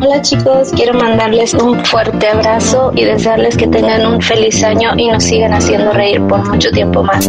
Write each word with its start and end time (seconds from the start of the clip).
Hola 0.00 0.20
chicos, 0.22 0.70
quiero 0.76 0.94
mandarles 0.94 1.54
un 1.54 1.84
fuerte 1.84 2.28
abrazo 2.28 2.92
y 2.94 3.04
desearles 3.04 3.56
que 3.56 3.66
tengan 3.66 4.06
un 4.06 4.20
feliz 4.20 4.62
año 4.62 4.92
y 4.96 5.08
nos 5.08 5.24
sigan 5.24 5.52
haciendo 5.52 5.92
reír 5.92 6.20
por 6.26 6.46
mucho 6.48 6.70
tiempo 6.70 7.02
más. 7.02 7.28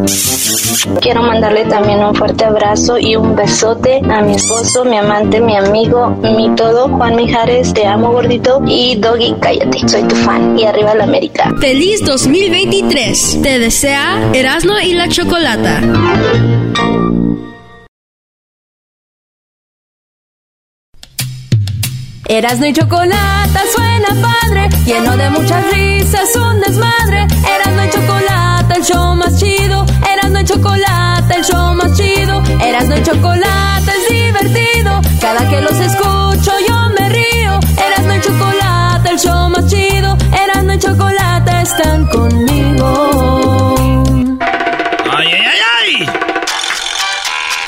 Quiero 1.02 1.23
mandarle 1.23 1.66
también 1.66 2.03
un 2.03 2.14
fuerte 2.14 2.45
abrazo 2.45 2.98
y 3.00 3.16
un 3.16 3.36
besote 3.36 4.02
a 4.09 4.22
mi 4.22 4.36
esposo, 4.36 4.86
mi 4.86 4.98
amante, 4.98 5.42
mi 5.42 5.56
amigo, 5.56 6.09
mi 6.22 6.53
todo, 6.56 6.89
Juan 6.89 7.16
Mijares, 7.16 7.73
te 7.73 7.88
amo 7.88 8.11
gordito 8.11 8.61
y 8.67 8.95
Doggy, 8.98 9.36
cállate, 9.39 9.88
soy 9.88 10.03
tu 10.03 10.16
fan 10.16 10.59
y 10.59 10.66
arriba 10.66 10.94
la 10.95 11.06
América. 11.06 11.52
Feliz 11.59 12.03
2023. 12.06 13.42
Te 13.42 13.59
desea 13.59 14.20
Erasmo 14.33 14.73
y 14.83 14.94
la 14.94 15.08
Chocolata. 15.08 15.81
Erasno 22.28 22.66
y 22.66 22.73
chocolate 22.73 23.59
suena 23.72 24.08
padre, 24.20 24.68
lleno 24.84 25.16
de 25.16 25.30
muchas 25.30 25.64
risas, 25.72 26.36
un 26.36 26.59
desmadre. 26.59 27.28
Erasno 27.56 27.86
y 27.86 27.90
chocolate, 27.92 28.73
el 28.78 28.84
show 28.84 29.16
más 29.16 29.40
chido. 29.40 29.86
Erasno 30.12 30.40
y 30.40 30.44
chocolate, 30.44 31.36
el 31.36 31.44
show 31.44 31.76
más 31.76 31.95
chido. 31.95 32.42
Erasno 32.59 32.98
y 32.98 33.04
chocolate 33.04 33.92
es 33.92 34.09
divertido. 34.09 35.02
Cada 35.22 35.48
que 35.48 35.62
los 35.62 35.80
escucho 35.80 36.52
yo 36.67 36.90
me 37.00 37.09
río. 37.09 37.59
Erasno 37.86 38.16
y 38.16 38.22
chocolate, 38.22 39.10
el 39.12 39.20
show 39.20 39.50
más 39.50 39.67
chido. 39.67 40.17
Erasno 40.44 40.73
y 40.73 40.80
chocolate 40.80 41.62
están 41.62 42.08
conmigo. 42.08 43.76
¡Ay, 45.16 45.28
ay, 45.28 45.44
ay, 45.45 45.60
ay! 45.80 46.10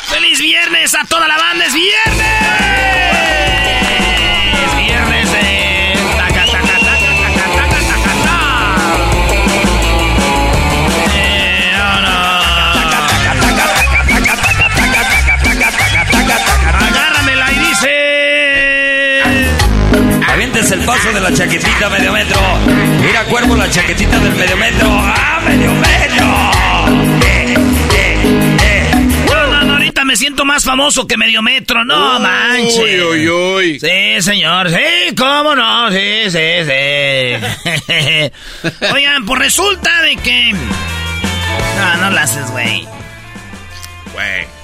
¡Feliz 0.07 0.39
viernes 0.41 0.95
a 0.95 1.05
toda 1.05 1.27
la 1.27 1.37
banda! 1.37 1.65
¡Es 1.65 1.73
viernes! 1.75 2.66
Avientes 20.67 20.71
el 20.71 20.85
paso 20.85 21.11
de 21.13 21.21
la 21.21 21.33
chaquetita 21.33 21.89
medio 21.89 22.11
metro. 22.11 22.39
Mira, 23.01 23.23
cuervo, 23.25 23.55
la 23.55 23.69
chaquetita 23.69 24.19
del 24.19 24.35
medio 24.35 24.57
metro. 24.57 24.87
¡Ah, 24.89 25.41
medio 25.45 25.71
metro! 25.73 26.25
Eh, 27.25 27.55
eh, 27.95 28.57
eh. 28.63 28.91
No, 29.29 29.47
no, 29.47 29.63
no, 29.63 29.73
ahorita 29.73 30.03
me 30.03 30.15
siento 30.15 30.45
más 30.45 30.63
famoso 30.63 31.07
que 31.07 31.17
medio 31.17 31.41
metro, 31.41 31.85
no 31.85 32.19
manches. 32.19 32.79
Uy, 32.79 33.01
uy, 33.01 33.29
uy. 33.29 33.79
Sí, 33.79 34.21
señor, 34.21 34.69
sí, 34.69 35.15
cómo 35.17 35.55
no, 35.55 35.91
sí, 35.91 36.29
sí, 36.29 36.39
sí. 36.65 38.31
Oigan, 38.93 39.25
pues 39.25 39.39
resulta 39.39 40.01
de 40.01 40.15
que... 40.17 40.53
No, 40.53 41.97
no 41.97 42.09
lo 42.11 42.19
haces, 42.19 42.49
güey. 42.51 42.87
Güey. 44.13 44.56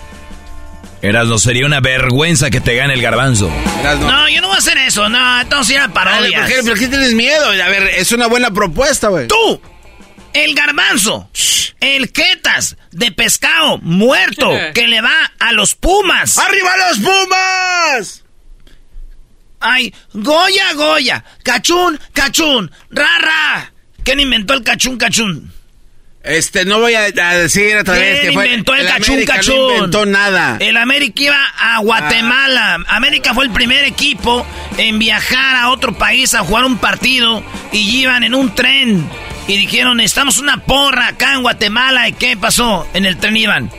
Erasno, 1.03 1.38
sería 1.38 1.66
una 1.66 1.81
vergüenza 1.81 2.50
que 2.50 2.62
te 2.62 2.75
gane 2.75 2.94
el 2.94 3.02
garbanzo. 3.02 3.52
Erasno. 3.81 4.09
No, 4.09 4.30
yo 4.30 4.40
no 4.40 4.47
voy 4.47 4.56
a 4.56 4.59
hacer 4.59 4.78
eso, 4.78 5.09
no, 5.09 5.41
entonces 5.41 5.75
era 5.75 5.90
Dale, 5.90 5.94
parodias. 5.94 6.41
¿por, 6.41 6.50
qué, 6.50 6.64
por 6.69 6.80
qué 6.80 6.88
tienes 6.88 7.14
miedo? 7.14 7.46
A 7.50 7.68
ver, 7.68 7.90
es 7.97 8.14
una 8.14 8.28
buena 8.28 8.52
propuesta, 8.52 9.09
güey. 9.09 9.28
Tú, 9.28 9.62
el 10.31 10.56
garbanzo, 10.56 11.30
el 11.81 12.14
quetas 12.14 12.78
de 12.91 13.12
pescado 13.12 13.80
muerto 13.80 14.50
que 14.74 14.88
le 14.88 15.02
va 15.02 15.30
a 15.40 15.52
los 15.52 15.75
pumas. 15.75 16.38
¡Arriba 16.38 16.72
los 16.90 17.00
Pumas! 17.00 18.24
Ay, 19.59 19.94
Goya, 20.14 20.74
Goya, 20.74 21.25
cachún, 21.44 22.00
cachún, 22.14 22.72
rara. 22.90 23.74
¿Quién 24.06 24.22
inventó 24.22 24.53
el 24.53 24.64
cachún, 24.64 24.97
cachún? 24.97 25.52
Este, 26.23 26.63
no 26.63 26.79
voy 26.79 26.94
a, 26.94 27.01
a 27.01 27.38
decir 27.38 27.75
otra 27.75 27.95
vez 27.95 28.19
¿Quién 28.22 28.28
que 28.29 28.34
fue... 28.34 28.45
inventó 28.45 28.73
el, 28.75 28.88
cachún, 28.88 29.13
América 29.16 29.35
cachún? 29.35 29.56
No 29.57 29.73
inventó 29.75 30.06
nada. 30.06 30.57
El 30.61 30.78
América 30.78 31.22
iba 31.22 31.45
a 31.59 31.79
Guatemala. 31.79 32.79
América 32.88 33.34
fue 33.34 33.44
el 33.44 33.51
primer 33.51 33.84
equipo 33.84 34.45
en 34.78 35.00
viajar 35.00 35.57
a 35.57 35.69
otro 35.69 35.97
país 35.97 36.34
a 36.34 36.39
jugar 36.39 36.63
un 36.63 36.78
partido 36.78 37.44
y 37.73 38.00
iban 38.00 38.23
en 38.23 38.35
un 38.35 38.56
tren 38.56 39.09
y 39.47 39.57
dijeron, 39.57 40.00
estamos 40.00 40.38
una 40.38 40.63
porra 40.63 41.07
acá 41.07 41.34
en 41.34 41.41
Guatemala. 41.41 42.07
¿Y 42.07 42.13
qué 42.13 42.38
pasó? 42.38 42.88
En 42.94 43.03
el 43.05 43.17
tren 43.17 43.35
iban. 43.35 43.69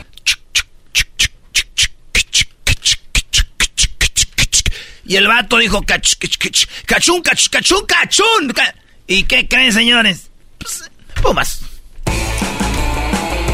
Y 5.07 5.17
el 5.17 5.27
vato 5.29 5.59
dijo, 5.59 5.83
"Cach- 5.83 6.17
cach- 6.19 6.39
cach- 6.39 6.69
cachún, 6.87 7.23
cach- 7.23 7.49
cachún, 7.51 7.85
cachún. 7.87 8.53
ca-". 8.55 8.75
¿Y 9.07 9.25
qué 9.25 9.47
creen, 9.49 9.73
señores? 9.73 10.31
Pues, 10.59 10.91
Pumas. 11.23 11.61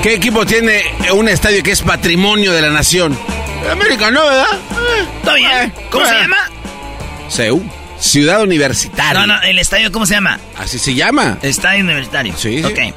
¿Qué 0.03 0.15
equipo 0.15 0.47
tiene 0.47 0.83
un 1.13 1.29
estadio 1.29 1.63
que 1.63 1.73
es 1.73 1.83
patrimonio 1.83 2.53
de 2.53 2.63
la 2.63 2.71
nación? 2.71 3.19
América, 3.71 4.11
¿no, 4.11 4.25
verdad? 4.25 4.47
Eh, 4.53 5.07
¿Está 5.19 5.35
bien? 5.35 5.73
¿Cómo 5.91 6.07
se 6.07 6.15
llama? 6.15 6.37
CEU. 7.29 7.63
Ciudad 7.99 8.43
Universitaria. 8.43 9.13
No, 9.13 9.27
no, 9.27 9.43
el 9.43 9.59
estadio, 9.59 9.93
¿cómo 9.93 10.07
se 10.07 10.15
llama? 10.15 10.41
Así 10.57 10.79
se 10.79 10.95
llama. 10.95 11.37
Estadio 11.43 11.85
Universitario. 11.85 12.35
Sí, 12.37 12.63
sí. 12.63 12.65
Ok. 12.65 12.95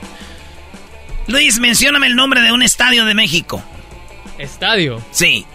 Luis, 1.27 1.59
mencióname 1.59 2.07
el 2.07 2.15
nombre 2.15 2.41
de 2.41 2.53
un 2.53 2.63
estadio 2.63 3.03
de 3.03 3.13
México. 3.13 3.61
Estadio. 4.37 5.01
Sí. 5.11 5.45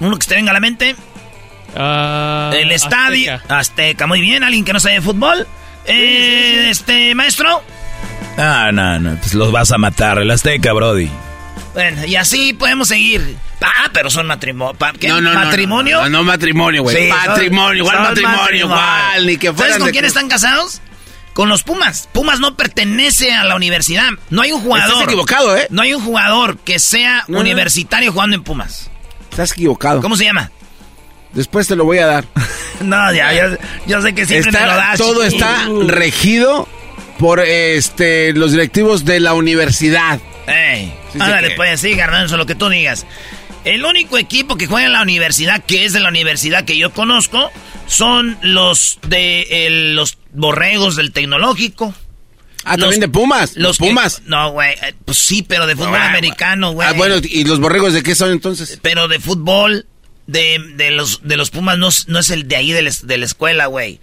Uno 0.00 0.18
que 0.18 0.26
te 0.26 0.34
venga 0.34 0.50
a 0.50 0.54
la 0.54 0.60
mente. 0.60 0.94
Ah, 1.74 2.50
el 2.54 2.70
estadio. 2.70 3.32
Azteca. 3.34 3.58
Azteca. 3.58 4.06
Muy 4.06 4.20
bien. 4.20 4.44
¿Alguien 4.44 4.64
que 4.64 4.74
no 4.74 4.80
sabe 4.80 4.96
de 4.96 5.00
fútbol? 5.00 5.46
Eh, 5.86 6.68
Este, 6.70 7.14
maestro. 7.14 7.62
Ah, 8.38 8.70
no, 8.72 8.98
no, 8.98 9.16
pues 9.16 9.34
los 9.34 9.52
vas 9.52 9.70
a 9.72 9.78
matar. 9.78 10.18
El 10.18 10.30
Azteca, 10.30 10.72
Brody. 10.72 11.08
Bueno, 11.74 12.04
y 12.06 12.16
así 12.16 12.52
podemos 12.52 12.88
seguir. 12.88 13.36
Ah, 13.60 13.90
pero 13.92 14.10
son 14.10 14.26
matrimonio. 14.26 14.76
¿Qué? 14.98 15.08
No, 15.08 15.20
no, 15.20 15.32
no, 15.32 15.40
¿Matrimonio? 15.44 15.98
No, 15.98 16.02
no, 16.04 16.18
no 16.18 16.24
matrimonio, 16.24 16.82
güey. 16.82 16.96
Sí, 16.96 17.10
patrimonio, 17.24 17.82
igual 17.82 18.00
matrimonio, 18.00 18.56
igual. 18.66 19.26
Ni 19.26 19.36
que 19.36 19.48
¿Sabes 19.48 19.60
fueran 19.60 19.80
con 19.80 19.90
quién 19.90 20.04
están 20.04 20.28
casados? 20.28 20.80
Con 21.32 21.48
los 21.48 21.62
Pumas. 21.62 22.08
Pumas 22.12 22.40
no 22.40 22.56
pertenece 22.56 23.32
a 23.32 23.44
la 23.44 23.54
universidad. 23.56 24.08
No 24.28 24.42
hay 24.42 24.52
un 24.52 24.60
jugador. 24.60 24.88
Estás 24.90 25.04
equivocado, 25.04 25.56
¿eh? 25.56 25.66
No 25.70 25.80
hay 25.82 25.94
un 25.94 26.02
jugador 26.04 26.58
que 26.58 26.78
sea 26.78 27.24
No, 27.28 27.34
no. 27.36 27.40
universitario 27.40 28.12
jugando 28.12 28.36
en 28.36 28.42
Pumas. 28.42 28.90
Estás 29.30 29.52
equivocado. 29.52 30.02
¿Cómo 30.02 30.16
se 30.16 30.24
llama? 30.24 30.50
Después 31.32 31.66
te 31.66 31.76
lo 31.76 31.84
voy 31.84 31.98
a 31.98 32.06
dar. 32.06 32.24
No, 32.82 33.12
ya, 33.12 33.32
yo, 33.32 33.56
yo 33.86 34.02
sé 34.02 34.12
que 34.12 34.26
siempre 34.26 34.50
Está- 34.50 34.62
me 34.62 34.66
lo 34.72 34.76
das. 34.76 34.98
todo 34.98 35.22
chiquillo. 35.22 35.46
está 35.46 35.68
regido 35.94 36.68
por 37.22 37.38
este 37.38 38.32
los 38.32 38.50
directivos 38.50 39.04
de 39.04 39.20
la 39.20 39.34
universidad. 39.34 40.18
Ey, 40.48 40.92
Sí, 41.12 41.20
ándale, 41.20 41.50
que- 41.50 41.54
pues 41.54 41.80
sí, 41.80 41.94
Garbanzo, 41.94 42.36
lo 42.36 42.46
que 42.46 42.56
tú 42.56 42.68
digas. 42.68 43.06
El 43.64 43.84
único 43.84 44.18
equipo 44.18 44.56
que 44.56 44.66
juega 44.66 44.86
en 44.88 44.92
la 44.92 45.02
universidad, 45.02 45.62
que 45.64 45.84
es 45.84 45.92
de 45.92 46.00
la 46.00 46.08
universidad 46.08 46.64
que 46.64 46.76
yo 46.76 46.90
conozco, 46.92 47.52
son 47.86 48.36
los 48.42 48.98
de 49.06 49.68
los 49.94 50.18
borregos 50.32 50.96
del 50.96 51.12
tecnológico. 51.12 51.94
Ah, 52.64 52.72
Los- 52.76 52.80
también 52.80 53.00
de 53.02 53.08
Pumas. 53.08 53.56
Los, 53.56 53.78
Pumas. 53.78 54.22
no, 54.26 54.50
güey. 54.50 54.72
eh, 54.82 54.94
Pues 55.04 55.18
sí, 55.18 55.44
pero 55.46 55.68
de 55.68 55.76
fútbol 55.76 55.94
Ah, 56.00 56.08
americano, 56.08 56.72
güey. 56.72 56.88
Ah, 56.88 56.92
bueno, 56.94 57.16
¿y 57.22 57.44
los 57.44 57.60
borregos 57.60 57.92
de 57.92 58.02
qué 58.02 58.16
son 58.16 58.32
entonces? 58.32 58.80
Pero 58.82 59.06
de 59.06 59.20
fútbol. 59.20 59.86
de, 60.26 60.58
de 60.76 60.90
los, 60.92 61.20
de 61.22 61.36
los 61.36 61.50
Pumas 61.50 61.78
no, 61.78 61.88
es- 61.88 62.08
no 62.08 62.18
es 62.18 62.30
el 62.30 62.48
de 62.48 62.56
ahí 62.56 62.72
de 62.72 62.82
la 63.18 63.24
escuela, 63.24 63.66
güey. 63.66 64.00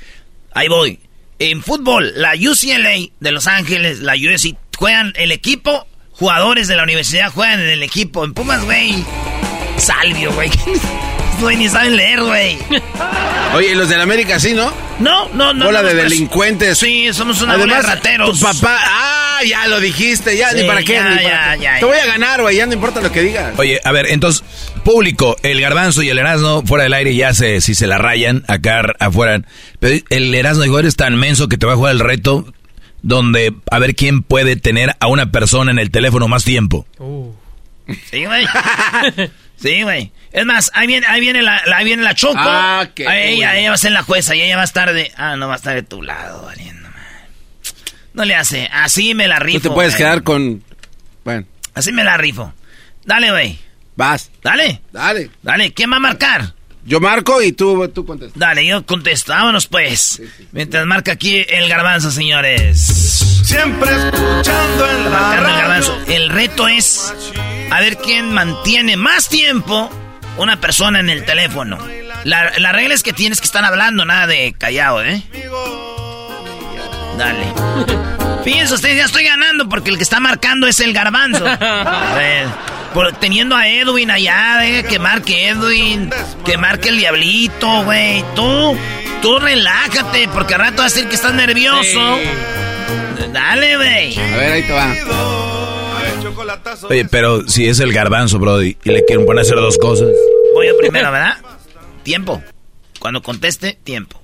Ahí 0.54 0.68
voy. 0.70 1.00
En 1.42 1.64
fútbol, 1.64 2.12
la 2.18 2.34
UCLA 2.34 3.14
de 3.22 3.32
Los 3.32 3.48
Ángeles, 3.48 4.00
la 4.00 4.14
USC, 4.14 4.58
juegan 4.78 5.14
el 5.16 5.32
equipo, 5.32 5.88
jugadores 6.12 6.68
de 6.68 6.76
la 6.76 6.84
universidad 6.84 7.32
juegan 7.32 7.62
en 7.62 7.70
el 7.70 7.82
equipo. 7.82 8.26
En 8.26 8.34
Pumas, 8.34 8.66
güey, 8.66 9.06
Salvio, 9.78 10.34
güey. 10.34 10.52
Güey, 11.40 11.56
ni 11.56 11.70
saben 11.70 11.96
leer, 11.96 12.22
güey. 12.22 12.58
Oye, 13.56 13.72
¿y 13.72 13.76
los 13.76 13.88
del 13.88 14.02
América 14.02 14.42
sí, 14.42 14.54
no? 14.54 14.74
No, 15.00 15.30
no, 15.30 15.54
no. 15.54 15.68
Bola 15.68 15.82
no, 15.82 15.88
de 15.88 15.96
pues, 15.96 16.10
delincuentes. 16.10 16.78
Sí, 16.78 17.14
somos 17.14 17.42
una 17.42 17.56
bola 17.56 17.78
de 17.78 17.82
rateros. 17.84 18.38
Tu 18.38 18.46
papá, 18.46 18.78
ah, 18.78 19.29
ya 19.44 19.68
lo 19.68 19.80
dijiste, 19.80 20.36
ya, 20.38 20.50
Sí, 20.52 20.58
ni 20.62 20.64
para 20.68 20.82
qué, 20.84 20.94
ya, 20.94 21.10
ni 21.10 21.16
para 21.18 21.22
ya, 21.22 21.58
qué. 21.58 21.64
ya, 21.64 21.74
Te 21.76 21.80
ya. 21.82 21.86
voy 21.88 21.98
a 21.98 22.06
ganar, 22.06 22.42
güey, 22.42 22.56
ya 22.58 22.66
no 22.66 22.74
importa 22.74 23.02
lo 23.02 23.12
que 23.12 23.22
digas. 23.22 23.54
Oye, 23.58 23.80
a 23.84 23.92
ver, 23.92 24.08
entonces, 24.08 24.44
público, 24.84 25.36
el 25.44 25.60
garbanzo 25.62 26.02
y 26.04 26.10
el 26.10 26.18
Erasmo 26.20 26.64
fuera 26.66 26.84
del 26.84 26.94
aire 26.94 27.16
ya 27.16 27.34
sé 27.34 27.62
si 27.62 27.76
se 27.76 27.88
la 27.88 27.98
rayan 27.98 28.44
acá 28.48 28.82
afuera. 29.00 29.42
Pero 29.80 30.04
el 30.10 30.34
Erasmo 30.36 30.64
dijo, 30.64 30.80
eres 30.80 30.96
tan 30.96 31.16
menso 31.16 31.48
que 31.50 31.58
te 31.58 31.66
va 31.66 31.74
a 31.74 31.76
jugar 31.76 31.94
el 31.94 32.00
reto 32.00 32.52
donde 33.02 33.54
a 33.72 33.80
ver 33.80 33.96
quién 33.96 34.24
puede 34.24 34.56
tener 34.58 34.96
a 35.00 35.08
una 35.08 35.32
persona 35.32 35.72
en 35.72 35.80
el 35.80 35.90
teléfono 35.92 36.28
más 36.28 36.44
tiempo. 36.44 36.86
Sí, 38.12 38.26
güey. 38.26 38.46
Sí, 39.62 39.84
güey. 39.84 40.14
Es 40.32 40.46
más, 40.46 40.72
ahí 40.74 40.88
viene, 40.88 41.06
ahí 41.10 41.20
viene 41.20 41.42
la, 41.42 41.62
la- 41.66 41.78
ahí 41.78 41.84
viene 41.84 42.02
la 42.02 42.16
Choco. 42.16 42.36
Ah, 42.38 42.88
qué 42.96 43.06
Ahí 43.06 43.34
ella, 43.40 43.58
ella 43.58 43.68
va 43.72 43.76
a 43.76 43.78
ser 43.78 43.92
la 43.92 44.04
jueza 44.04 44.34
y 44.34 44.42
ella 44.42 44.56
va 44.56 44.62
a 44.62 44.66
estar 44.66 44.94
de... 44.94 45.12
Ah, 45.18 45.36
no 45.36 45.50
va 45.50 45.56
a 45.56 45.58
estar 45.58 45.76
de 45.76 45.84
tu 45.84 46.02
lado, 46.02 46.46
man. 46.46 46.56
No 48.14 48.26
le 48.26 48.36
hace. 48.36 48.68
Así 48.72 49.14
me 49.14 49.28
la 49.28 49.40
rifo. 49.40 49.60
Tú 49.62 49.70
te 49.70 49.74
puedes 49.76 49.94
güey. 49.94 49.98
quedar 50.04 50.24
con... 50.24 50.64
Bueno, 51.24 51.46
Así 51.74 51.92
me 51.92 52.04
la 52.04 52.18
rifo. 52.18 52.54
Dale, 53.06 53.32
güey. 53.32 53.60
vas, 53.96 54.30
Dale. 54.44 54.82
dale. 54.92 55.30
Dale. 55.42 55.74
¿Quién 55.74 55.92
va 55.92 55.98
a 55.98 56.00
marcar? 56.00 56.54
Yo 56.86 57.00
marco 57.00 57.42
y 57.42 57.52
tú, 57.52 57.88
tú 57.90 58.06
contestas. 58.06 58.40
Dale, 58.40 58.66
yo 58.66 58.86
contesto. 58.86 59.32
Vámonos, 59.34 59.68
pues. 59.68 60.22
Mientras 60.52 60.86
marca 60.86 61.12
aquí 61.12 61.46
el 61.48 61.70
garbanzo, 61.70 62.10
señores. 62.10 62.80
Siempre 63.44 63.92
escuchando 63.92 64.90
en 64.90 65.04
la 65.04 65.10
Marcando 65.10 65.36
el 65.36 65.44
radio. 65.44 65.58
garbanzo. 65.58 66.00
El 66.08 66.30
reto 66.30 66.68
es 66.68 67.14
a 67.72 67.80
ver 67.82 67.98
quién 67.98 68.32
mantiene 68.34 68.98
más 68.98 69.30
tiempo 69.30 69.90
una 70.38 70.60
persona 70.62 71.00
en 71.00 71.10
el 71.10 71.26
teléfono. 71.26 71.78
La, 72.24 72.52
la 72.58 72.72
regla 72.72 72.94
es 72.96 73.04
que 73.04 73.14
tienes 73.14 73.40
que 73.40 73.46
estar 73.46 73.64
hablando, 73.64 74.06
nada 74.06 74.26
de 74.28 74.54
callado, 74.58 75.04
¿eh? 75.04 75.22
Dale. 77.20 77.54
Fíjense 78.44 78.74
ustedes, 78.74 78.96
ya 78.98 79.06
estoy 79.06 79.26
ganando 79.26 79.68
porque 79.68 79.90
el 79.92 79.98
que 79.98 80.04
está 80.04 80.20
marcando 80.22 80.66
es 80.66 80.80
el 80.80 80.94
garbanzo. 80.94 81.46
A 81.46 82.16
ver, 82.16 82.48
por- 82.94 83.12
teniendo 83.14 83.56
a 83.56 83.68
Edwin 83.68 84.10
allá, 84.10 84.66
eh, 84.66 84.84
que 84.86 84.98
marque 84.98 85.50
Edwin, 85.50 86.10
que 86.46 86.58
marque 86.58 86.90
el 86.90 86.98
diablito, 86.98 87.84
güey. 87.84 88.24
Tú, 88.36 88.78
tú 89.22 89.38
relájate 89.40 90.30
porque 90.34 90.54
al 90.56 90.62
rato 90.62 90.78
vas 90.82 90.94
a 90.94 90.96
decir 90.96 91.10
que 91.10 91.16
estás 91.16 91.34
nervioso. 91.34 92.18
Dale, 93.34 93.76
güey. 93.76 94.18
A 94.18 94.38
ver, 94.38 94.52
ahí 94.54 94.64
te 94.64 94.72
va. 94.74 94.94
El 94.96 96.24
chocolatazo 96.24 96.88
Oye, 96.88 97.06
pero 97.06 97.48
si 97.48 97.68
es 97.68 97.80
el 97.82 97.92
garbanzo, 97.92 98.40
Brody, 98.40 98.78
y 98.84 98.90
le 98.90 99.04
quieren 99.06 99.26
poner 99.26 99.40
a 99.40 99.42
hacer 99.42 99.58
dos 99.58 99.78
cosas. 99.78 100.08
Voy 100.56 100.68
yo 100.68 100.78
primero, 100.78 101.12
¿verdad? 101.12 101.38
Tiempo. 102.04 102.42
Cuando 103.00 103.22
conteste, 103.22 103.78
tiempo. 103.84 104.20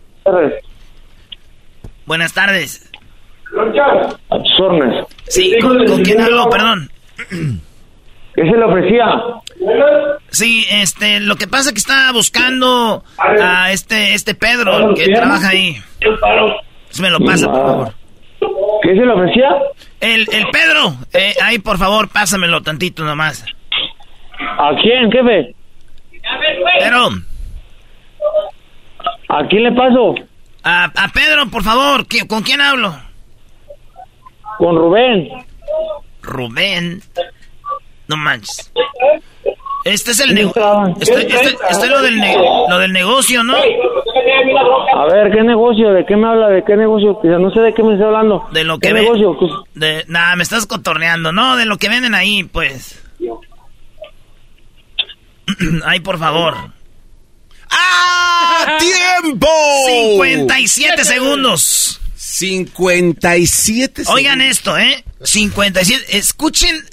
Buenas 2.05 2.33
tardes. 2.33 2.91
A 4.29 4.37
tus 4.37 4.59
órdenes. 4.59 5.05
Sí, 5.27 5.55
¿con, 5.61 5.85
con 5.85 6.03
quién 6.03 6.21
hablo? 6.21 6.49
Perdón. 6.49 6.91
¿Qué 8.35 8.41
se 8.41 8.57
le 8.57 8.63
ofrecía? 8.65 9.05
Sí, 10.29 10.65
este, 10.69 11.19
lo 11.21 11.35
que 11.37 11.47
pasa 11.47 11.69
es 11.69 11.73
que 11.73 11.79
estaba 11.79 12.11
buscando 12.11 13.03
a 13.17 13.71
este, 13.71 14.13
este 14.13 14.35
Pedro, 14.35 14.93
que 14.93 15.07
trabaja 15.07 15.49
ahí. 15.49 15.77
Si 16.89 17.01
me 17.01 17.09
lo 17.09 17.19
pasa, 17.19 17.47
por 17.47 17.61
favor. 17.61 17.93
¿Qué 18.83 18.89
se 18.89 19.05
le 19.05 19.11
ofrecía? 19.13 19.49
El, 20.01 20.27
el 20.31 20.47
Pedro, 20.51 20.93
eh, 21.13 21.33
ahí 21.41 21.59
por 21.59 21.77
favor, 21.77 22.09
pásamelo 22.09 22.61
tantito 22.61 23.03
nomás. 23.03 23.45
¿A 24.39 24.71
quién, 24.81 25.11
jefe? 25.11 25.55
Pero, 26.79 27.09
¿A 29.29 29.47
quién 29.47 29.63
le 29.63 29.71
paso? 29.71 30.15
A, 30.65 30.85
a 30.85 31.07
Pedro, 31.13 31.47
por 31.49 31.63
favor, 31.63 32.05
¿qué- 32.07 32.27
¿con 32.27 32.41
quién 32.43 32.59
hablo? 32.59 32.93
Con 34.57 34.75
Rubén. 34.75 35.29
Rubén. 36.21 37.01
No 38.07 38.17
manches. 38.17 38.71
Este 39.83 40.11
es 40.11 40.19
el 40.19 40.27
¿Quién 40.33 40.47
negocio. 40.47 40.95
Este, 40.99 41.21
este- 41.27 41.57
este 41.69 41.85
es 41.85 41.89
lo 41.89 42.01
del, 42.01 42.19
lo 42.69 42.79
del 42.79 42.91
negocio, 42.91 43.43
¿no? 43.43 43.55
A 43.55 45.05
ver, 45.13 45.31
¿qué 45.31 45.41
negocio? 45.43 45.91
¿De 45.91 46.05
qué 46.05 46.15
me 46.15 46.27
habla? 46.27 46.47
¿De 46.49 46.63
qué 46.63 46.75
negocio? 46.75 47.19
No 47.23 47.51
sé 47.51 47.59
de 47.61 47.73
qué 47.73 47.83
me 47.83 47.93
está 47.93 48.05
hablando. 48.05 48.47
De 48.51 48.63
lo 48.63 48.79
¿Qué 48.79 48.87
que 48.87 48.93
ve- 48.93 49.01
negocio? 49.01 49.37
De, 49.75 50.03
nada, 50.07 50.35
me 50.35 50.43
estás 50.43 50.65
cotorneando, 50.65 51.31
¿no? 51.31 51.55
De 51.57 51.65
lo 51.65 51.77
que 51.77 51.89
venden 51.89 52.15
ahí, 52.15 52.43
pues. 52.43 53.03
Ay, 55.85 55.99
por 55.99 56.17
favor. 56.17 56.55
¡Ah! 57.75 58.77
¡Tiempo! 58.79 59.47
57 59.87 61.03
segundos. 61.05 61.99
57 62.15 64.03
Oigan 64.07 64.41
esto, 64.41 64.77
¿eh? 64.77 65.03
57. 65.23 66.17
Escuchen 66.17 66.83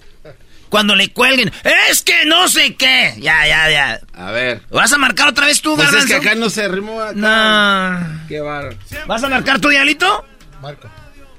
cuando 0.69 0.95
le 0.95 1.13
cuelguen. 1.13 1.53
Es 1.91 2.03
que 2.03 2.25
no 2.27 2.49
sé 2.49 2.75
qué. 2.77 3.15
Ya, 3.19 3.47
ya, 3.47 3.71
ya. 3.71 4.01
A 4.15 4.31
ver. 4.31 4.63
¿Vas 4.71 4.93
a 4.93 4.99
marcar 4.99 5.29
otra 5.29 5.47
vez 5.47 5.61
tú, 5.61 5.75
Pues 5.77 5.89
es 5.89 5.93
Garbanzo? 5.95 6.21
que 6.21 6.29
acá 6.29 6.35
no 6.39 6.49
se 6.51 6.69
rimó. 6.69 7.01
acá. 7.01 7.13
No. 7.15 8.27
Qué 8.29 8.41
bárbaro. 8.41 8.77
¿Vas 9.07 9.23
a 9.25 9.29
marcar 9.29 9.61
tu 9.61 9.69
diablito? 9.69 10.25
Marco. 10.61 10.89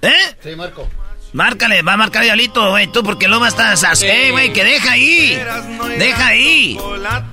¿Eh? 0.02 0.36
Sí, 0.44 0.56
Marco. 0.56 0.88
Márcale, 1.34 1.82
va 1.82 1.94
a 1.94 1.98
marcar 1.98 2.24
diablito, 2.24 2.70
güey, 2.70 2.88
tú, 2.88 3.04
porque 3.04 3.28
luego 3.28 3.46
estás 3.48 3.84
así, 3.84 4.06
¡eh, 4.06 4.30
güey, 4.32 4.54
que 4.54 4.64
deja 4.64 4.92
ahí! 4.92 5.42
¡Deja 5.98 6.28
ahí! 6.28 6.78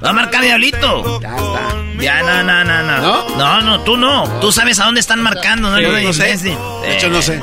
Va 0.02 0.11
a 0.11 0.12
marcar 0.14 0.43
diablito. 0.43 1.20
Ya 1.20 1.29
está. 1.37 1.76
Ya, 2.00 2.23
no, 2.23 2.43
no, 2.43 2.64
no, 2.64 2.82
no. 2.82 2.99
¿No? 3.02 3.37
No, 3.37 3.61
no, 3.61 3.81
tú 3.85 3.99
no. 3.99 4.25
Tú 4.41 4.50
sabes 4.52 4.81
a 4.81 4.87
dónde 4.87 5.00
están 5.00 5.20
marcando, 5.20 5.70
¿no? 5.70 5.76
Sí, 5.76 5.82
No, 5.82 6.00
no 6.00 6.12
sé. 6.14 6.23
De 6.82 6.97
hecho, 6.97 7.11
no 7.11 7.20
sé. 7.20 7.38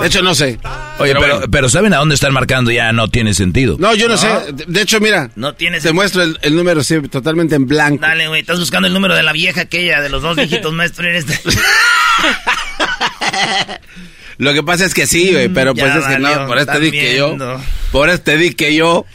De 0.00 0.06
hecho, 0.06 0.20
no 0.22 0.34
sé. 0.34 0.58
Oye, 0.98 1.14
pero, 1.14 1.20
bueno. 1.20 1.46
pero 1.50 1.68
¿saben 1.68 1.94
a 1.94 1.98
dónde 1.98 2.16
están 2.16 2.32
marcando? 2.32 2.72
Ya 2.72 2.92
no 2.92 3.06
tiene 3.08 3.32
sentido. 3.32 3.76
No, 3.78 3.94
yo 3.94 4.08
no, 4.08 4.14
No. 4.14 4.20
sé. 4.20 4.52
De- 4.52 4.64
De 4.66 4.82
hecho, 4.82 4.98
mira. 5.00 5.30
No 5.36 5.54
tienes... 5.54 5.84
Te 5.84 5.92
muestro 5.92 6.24
el, 6.24 6.38
el 6.42 6.56
número 6.56 6.82
sí, 6.82 7.00
totalmente 7.02 7.54
en 7.54 7.66
blanco. 7.68 8.00
Dale, 8.02 8.26
güey, 8.26 8.40
estás 8.40 8.58
buscando 8.58 8.88
el 8.88 8.94
número 8.94 9.14
de 9.14 9.22
la 9.22 9.32
vieja 9.32 9.60
aquella, 9.62 10.00
de 10.00 10.08
los 10.08 10.22
dos 10.22 10.34
viejitos 10.36 10.72
maestros. 10.74 11.06
en 11.06 11.14
este. 11.14 11.38
Lo 14.40 14.54
que 14.54 14.62
pasa 14.62 14.86
es 14.86 14.94
que 14.94 15.06
sí, 15.06 15.32
güey, 15.32 15.48
pero 15.48 15.74
Ya 15.74 15.84
pues 15.84 15.96
es 15.96 16.04
que 16.06 16.12
valió, 16.14 16.40
no, 16.40 16.46
por 16.46 16.58
eso 16.58 16.66
te 16.72 16.80
di 16.80 16.90
que 16.90 17.16
yo. 17.16 17.36
Por 17.92 18.08
eso 18.08 18.20
te 18.22 18.36
di 18.38 18.54
que 18.54 18.74
yo. 18.74 19.04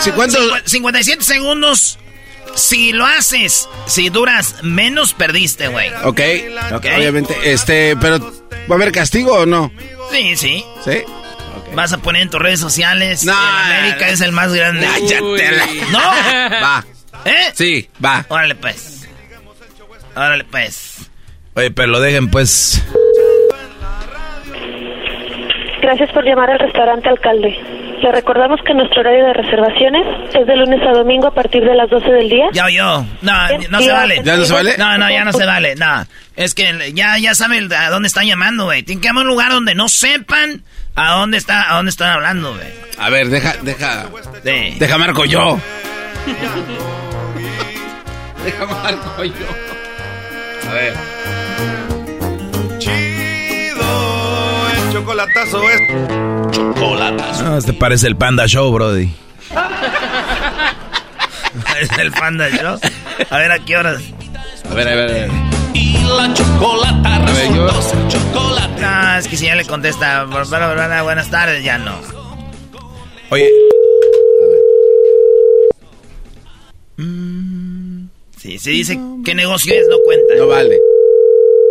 ¿Sí, 0.00 0.10
cuánto? 0.12 0.38
Cincu- 0.38 0.62
57 0.64 1.24
segundos. 1.24 1.98
Si 2.54 2.92
lo 2.92 3.06
haces, 3.06 3.68
si 3.86 4.08
duras 4.08 4.56
menos, 4.62 5.12
perdiste, 5.14 5.68
güey. 5.68 5.90
Ok, 6.04 6.20
Ok. 6.72 6.86
obviamente. 6.96 7.36
Este, 7.44 7.96
pero 8.00 8.18
¿va 8.20 8.30
a 8.70 8.74
haber 8.74 8.92
castigo 8.92 9.32
o 9.34 9.46
no? 9.46 9.70
Sí, 10.10 10.36
sí. 10.36 10.64
Sí. 10.84 11.02
Vas 11.74 11.92
a 11.92 11.98
poner 11.98 12.22
en 12.22 12.30
tus 12.30 12.40
redes 12.40 12.58
sociales. 12.58 13.24
No, 13.24 13.32
América 13.36 14.08
es 14.08 14.20
el 14.20 14.32
más 14.32 14.52
grande. 14.52 14.86
La- 14.86 14.98
¿No? 15.92 15.98
Va. 16.00 16.84
¿Eh? 17.24 17.52
Sí, 17.54 17.88
va. 18.04 18.24
Órale, 18.28 18.56
pues. 18.56 19.06
Órale, 20.16 20.44
pues. 20.44 20.94
Oye, 21.54 21.70
pero 21.70 21.88
lo 21.88 22.00
dejen, 22.00 22.30
pues. 22.30 22.82
Gracias 25.90 26.12
por 26.12 26.24
llamar 26.24 26.48
al 26.48 26.60
restaurante 26.60 27.08
Alcalde. 27.08 27.48
Le 28.00 28.12
recordamos 28.12 28.60
que 28.64 28.72
nuestro 28.74 29.00
horario 29.00 29.26
de 29.26 29.32
reservaciones 29.32 30.06
es 30.32 30.46
de 30.46 30.56
lunes 30.56 30.80
a 30.86 30.92
domingo 30.92 31.26
a 31.26 31.34
partir 31.34 31.64
de 31.64 31.74
las 31.74 31.90
12 31.90 32.12
del 32.12 32.28
día. 32.28 32.44
Ya 32.52 32.70
yo. 32.70 33.04
No, 33.22 33.32
no 33.70 33.80
se 33.80 33.90
vale. 33.90 34.20
¿Ya 34.22 34.36
no 34.36 34.44
se 34.44 34.52
vale? 34.52 34.76
No, 34.78 34.98
no, 34.98 35.10
ya 35.10 35.24
no 35.24 35.32
se 35.32 35.44
vale. 35.44 35.74
No. 35.74 36.06
Es 36.36 36.54
que 36.54 36.92
ya, 36.94 37.18
ya 37.18 37.34
saben 37.34 37.72
a 37.72 37.90
dónde 37.90 38.06
están 38.06 38.24
llamando, 38.24 38.66
güey. 38.66 38.84
Tienen 38.84 39.02
que 39.02 39.08
llamar 39.08 39.22
a 39.22 39.24
un 39.24 39.30
lugar 39.32 39.50
donde 39.50 39.74
no 39.74 39.88
sepan 39.88 40.62
a 40.94 41.14
dónde 41.14 41.38
está, 41.38 41.72
a 41.72 41.74
dónde 41.74 41.90
están 41.90 42.10
hablando, 42.10 42.54
güey. 42.54 42.68
A 42.96 43.10
ver, 43.10 43.28
deja, 43.28 43.56
deja. 43.62 44.06
Sí. 44.44 44.76
Deja 44.78 44.96
marco 44.96 45.24
yo. 45.24 45.58
deja 48.44 48.64
marco 48.64 49.24
yo. 49.24 50.70
A 50.70 50.72
ver. 50.72 51.19
Chocolatazo 55.20 55.68
es. 55.70 57.40
No, 57.42 57.56
este 57.58 57.72
parece 57.72 58.06
el 58.06 58.16
Panda 58.16 58.46
Show, 58.46 58.72
Brody. 58.72 59.10
es 61.80 61.98
el 61.98 62.12
panda 62.12 62.48
show. 62.50 62.78
A 63.30 63.38
ver 63.38 63.52
a 63.52 63.58
qué 63.58 63.76
horas. 63.76 64.02
A 64.70 64.74
ver, 64.74 64.88
a 64.88 64.94
ver, 64.94 65.08
a 65.10 65.12
ver. 65.12 65.30
Y 65.74 65.98
la 66.04 66.32
chocolata 66.34 67.16
A 67.16 67.32
ver, 67.32 67.52
yo- 67.54 67.66
resultó 67.66 67.82
ser 67.82 68.08
chocolate. 68.08 68.80
No, 68.80 69.16
es 69.18 69.28
que 69.28 69.36
si 69.36 69.46
ya 69.46 69.54
le 69.56 69.64
contesta, 69.64 70.24
"Bla, 70.24 70.44
bla, 70.44 70.72
bla, 70.74 70.86
bla, 70.86 71.02
buenas 71.02 71.30
tardes, 71.30 71.64
ya 71.64 71.78
no. 71.78 71.98
Oye, 73.30 73.48
Sí, 78.38 78.58
se 78.58 78.70
dice 78.70 78.98
qué 79.24 79.34
negocio 79.34 79.74
es, 79.74 79.86
no 79.88 79.96
cuenta. 80.04 80.34
No 80.36 80.46
vale. 80.46 80.78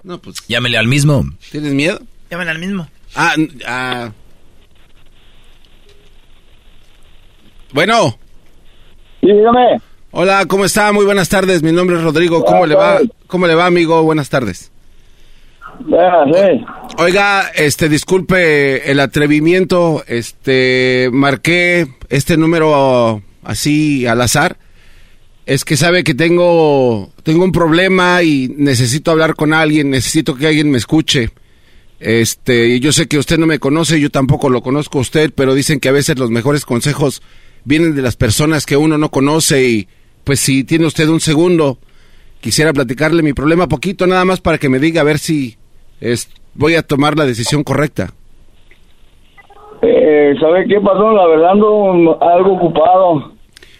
No, 0.03 0.20
pues. 0.20 0.38
Llámele 0.48 0.77
al 0.77 0.88
mismo. 0.88 1.25
¿Tienes 1.51 1.74
miedo? 1.74 2.00
Llámele 2.29 2.51
al 2.51 2.60
mismo. 2.60 2.88
Ah, 3.15 3.35
ah. 3.65 4.11
Bueno. 7.71 8.17
Sí, 9.21 9.27
dígame. 9.31 9.81
Hola, 10.11 10.45
¿cómo 10.47 10.65
está? 10.65 10.91
Muy 10.91 11.05
buenas 11.05 11.29
tardes. 11.29 11.61
Mi 11.61 11.71
nombre 11.71 11.97
es 11.97 12.03
Rodrigo. 12.03 12.43
¿Cómo 12.43 12.65
le 12.65 12.75
va? 12.75 12.99
¿Cómo 13.27 13.47
le 13.47 13.55
va, 13.55 13.65
amigo? 13.67 14.01
Buenas 14.03 14.29
tardes. 14.29 14.71
Oiga, 16.97 17.51
este, 17.55 17.87
disculpe 17.87 18.91
el 18.91 18.99
atrevimiento, 18.99 20.03
este, 20.07 21.09
marqué 21.13 21.87
este 22.09 22.37
número 22.37 23.21
así 23.43 24.05
al 24.05 24.21
azar. 24.21 24.57
Es 25.45 25.65
que 25.65 25.77
sabe 25.77 26.03
que 26.03 26.13
tengo, 26.13 27.11
tengo 27.23 27.43
un 27.43 27.51
problema 27.51 28.21
y 28.23 28.53
necesito 28.55 29.11
hablar 29.11 29.35
con 29.35 29.53
alguien, 29.53 29.89
necesito 29.89 30.35
que 30.35 30.47
alguien 30.47 30.69
me 30.69 30.77
escuche. 30.77 31.29
Este, 32.00 32.68
y 32.68 32.79
yo 32.79 32.91
sé 32.94 33.08
que 33.08 33.18
usted 33.18 33.38
no 33.38 33.46
me 33.46 33.60
conoce, 33.60 34.00
yo 34.00 34.10
tampoco 34.10 34.50
lo 34.50 34.62
conozco 34.62 35.00
a 35.00 35.01
usted, 35.01 35.32
pero 35.36 35.53
dicen 35.53 35.79
que 35.79 35.89
a 35.89 35.94
veces 35.94 36.18
los 36.18 36.29
mejores 36.32 36.65
consejos 36.65 37.22
vienen 37.65 37.96
de 37.96 38.01
las 38.01 38.15
personas 38.15 38.65
que 38.65 38.77
uno 38.77 38.98
no 38.98 39.10
conoce 39.10 39.63
y 39.68 39.88
pues 40.24 40.39
si 40.39 40.63
tiene 40.63 40.86
usted 40.86 41.08
un 41.10 41.20
segundo, 41.20 41.77
quisiera 42.39 42.72
platicarle 42.72 43.22
mi 43.22 43.34
problema 43.34 43.68
poquito 43.68 44.08
nada 44.08 44.24
más 44.24 44.39
para 44.39 44.58
que 44.58 44.70
me 44.70 44.79
diga 44.79 45.01
a 45.01 45.03
ver 45.03 45.20
si 45.20 45.58
es, 46.00 46.29
voy 46.53 46.75
a 46.75 46.84
tomar 46.84 47.18
la 47.18 47.25
decisión 47.25 47.63
correcta. 47.63 48.13
Eh, 49.82 50.34
¿Sabe 50.39 50.65
qué 50.68 50.79
pasó? 50.82 51.12
La 51.12 51.27
verdad 51.27 51.51
ando 51.51 52.18
algo 52.22 52.53
ocupado. 52.56 53.34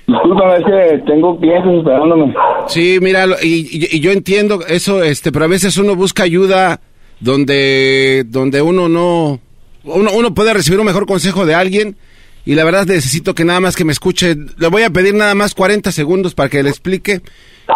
Discúlpame, 0.08 0.56
es 0.58 0.66
que 0.66 1.04
tengo 1.12 1.40
clientes 1.40 1.72
esperándome. 1.78 2.34
Sí, 2.68 2.98
mira, 3.02 3.26
y, 3.44 3.68
y- 3.70 3.98
y 3.98 4.00
yo 4.00 4.12
entiendo 4.12 4.60
eso, 4.68 5.04
este, 5.04 5.32
pero 5.32 5.46
a 5.46 5.50
veces 5.50 5.78
uno 5.78 5.96
busca 5.96 6.24
ayuda 6.24 6.82
donde, 7.20 8.26
donde 8.28 8.62
uno 8.62 8.90
no, 8.90 9.40
uno, 9.84 10.12
uno 10.12 10.34
puede 10.34 10.54
recibir 10.54 10.80
un 10.80 10.86
mejor 10.86 11.06
consejo 11.06 11.46
de 11.46 11.56
alguien 11.56 11.98
y 12.46 12.56
la 12.56 12.64
verdad 12.64 12.86
necesito 12.86 13.36
que 13.36 13.46
nada 13.46 13.60
más 13.60 13.76
que 13.76 13.86
me 13.86 13.92
escuche. 13.92 14.36
Le 14.58 14.68
voy 14.68 14.84
a 14.84 14.90
pedir 14.90 15.14
nada 15.14 15.36
más 15.36 15.54
40 15.54 15.92
segundos 15.92 16.34
para 16.34 16.50
que 16.50 16.64
le 16.64 16.70
explique 16.70 17.22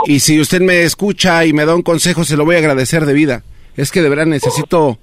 y 0.06 0.20
si 0.20 0.40
usted 0.40 0.62
me 0.62 0.84
escucha 0.84 1.46
y 1.46 1.54
me 1.54 1.66
da 1.66 1.76
un 1.76 1.82
consejo 1.82 2.24
se 2.24 2.38
lo 2.38 2.46
voy 2.46 2.56
a 2.56 2.60
agradecer 2.60 3.06
de 3.06 3.14
vida. 3.14 3.44
Es 3.76 3.92
que 3.92 4.02
de 4.02 4.10
verdad 4.10 4.26
necesito 4.26 5.00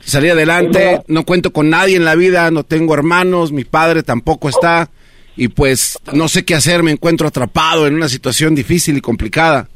salir 0.00 0.32
adelante, 0.32 1.02
no 1.06 1.24
cuento 1.24 1.52
con 1.52 1.70
nadie 1.70 1.96
en 1.96 2.04
la 2.04 2.14
vida, 2.14 2.50
no 2.50 2.64
tengo 2.64 2.94
hermanos, 2.94 3.52
mi 3.52 3.64
padre 3.64 4.02
tampoco 4.02 4.48
está 4.48 4.90
y 5.36 5.48
pues 5.48 5.98
no 6.12 6.28
sé 6.28 6.44
qué 6.44 6.54
hacer, 6.54 6.82
me 6.82 6.90
encuentro 6.90 7.28
atrapado 7.28 7.86
en 7.86 7.94
una 7.94 8.08
situación 8.08 8.54
difícil 8.54 8.96
y 8.96 9.00
complicada. 9.00 9.68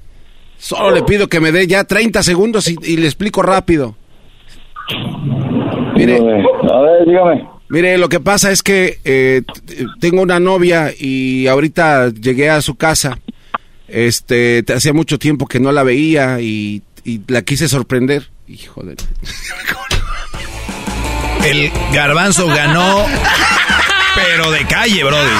Solo 0.59 0.93
le 0.93 1.03
pido 1.03 1.29
que 1.29 1.41
me 1.41 1.51
dé 1.51 1.67
ya 1.67 1.85
30 1.85 2.23
segundos 2.23 2.69
y, 2.69 2.77
y 2.83 2.97
le 2.97 3.07
explico 3.07 3.43
rápido. 3.43 3.97
Mire, 5.97 6.17
a 6.17 6.81
ver, 6.81 7.07
dígame. 7.07 7.49
Mire, 7.69 7.97
lo 7.99 8.09
que 8.09 8.21
pasa 8.21 8.51
es 8.51 8.63
que 8.63 8.99
eh, 9.05 9.43
tengo 10.01 10.23
una 10.23 10.39
novia 10.41 10.93
y 10.99 11.47
ahorita 11.47 12.11
llegué 12.11 12.51
a 12.51 12.61
su 12.61 12.75
casa. 12.77 13.19
Este, 13.89 14.63
te- 14.63 14.75
hacía 14.75 14.93
mucho 14.93 15.19
tiempo 15.19 15.47
que 15.47 15.61
no 15.61 15.73
la 15.73 15.83
veía 15.83 16.41
y, 16.41 16.83
y 17.05 17.21
la 17.29 17.43
quise 17.43 17.69
sorprender. 17.69 18.29
Hijo 18.49 18.83
de... 18.83 18.97
El 21.45 21.71
garbanzo 21.93 22.47
ganó, 22.47 23.05
pero 24.15 24.51
de 24.51 24.65
calle, 24.67 25.03
brody. 25.05 25.31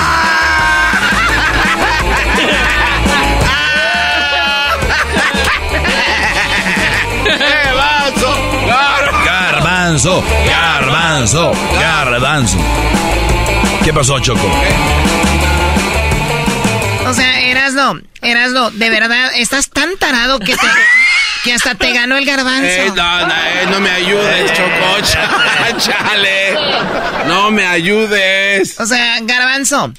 Garbanzo, 9.93 10.25
garbanzo, 10.47 11.53
garbanzo. 11.79 12.57
¿Qué 13.85 13.93
pasó, 13.93 14.19
Choco? 14.21 14.41
O 17.07 17.13
sea, 17.13 17.41
Erasno, 17.43 18.01
Erasno, 18.23 18.71
de 18.71 18.89
verdad, 18.89 19.33
estás 19.37 19.69
tan 19.69 19.95
tarado 19.99 20.39
que 20.39 20.55
te, 20.57 20.67
que 21.45 21.53
hasta 21.53 21.75
te 21.75 21.93
ganó 21.93 22.17
el 22.17 22.25
garbanzo. 22.25 22.65
Eh, 22.65 22.91
no, 22.97 23.27
no, 23.27 23.35
eh, 23.35 23.67
no 23.71 23.81
me 23.81 23.91
ayudes, 23.91 24.53
Choco, 24.55 25.01
cha- 25.03 25.77
chale. 25.79 26.55
No 27.27 27.51
me 27.51 27.67
ayudes. 27.67 28.81
O 28.81 28.87
sea, 28.87 29.19
garbanzo. 29.21 29.93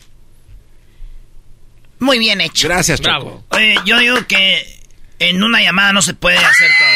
Muy 2.00 2.18
bien 2.18 2.42
hecho. 2.42 2.68
Gracias, 2.68 3.00
Choco. 3.00 3.44
Oye, 3.50 3.76
yo 3.86 4.00
digo 4.00 4.26
que 4.28 4.82
en 5.20 5.44
una 5.44 5.62
llamada 5.62 5.94
no 5.94 6.02
se 6.02 6.16
puede 6.16 6.38
hacer 6.40 6.72
todo. 6.80 6.88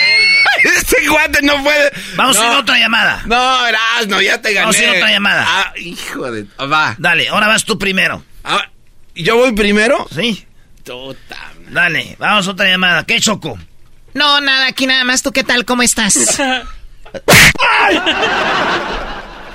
Este 0.77 1.07
guante 1.07 1.41
no 1.41 1.61
puede. 1.63 1.91
Vamos 2.15 2.37
a 2.37 2.45
ir 2.45 2.57
otra 2.57 2.77
llamada. 2.77 3.21
No, 3.25 3.67
Erasno, 3.67 4.21
ya 4.21 4.41
te 4.41 4.53
gané. 4.53 4.65
Vamos 4.65 4.77
a 4.77 4.83
ir 4.83 4.89
a 4.89 4.93
otra 4.93 5.11
llamada. 5.11 5.45
Ah, 5.47 5.73
hijo 5.77 6.31
de... 6.31 6.43
Va. 6.65 6.95
Dale, 6.97 7.29
ahora 7.29 7.47
vas 7.47 7.63
tú 7.65 7.77
primero. 7.77 8.23
Ah, 8.43 8.69
¿Yo 9.15 9.35
voy 9.37 9.51
primero? 9.53 10.07
Sí. 10.13 10.45
Dale, 11.71 12.15
vamos 12.19 12.47
a 12.47 12.51
otra 12.51 12.69
llamada. 12.69 13.05
¿Qué, 13.05 13.19
Choco? 13.19 13.57
No, 14.13 14.39
nada, 14.41 14.67
aquí 14.67 14.87
nada 14.87 15.03
más. 15.03 15.21
¿Tú 15.21 15.31
qué 15.31 15.43
tal? 15.43 15.65
¿Cómo 15.65 15.83
estás? 15.83 16.39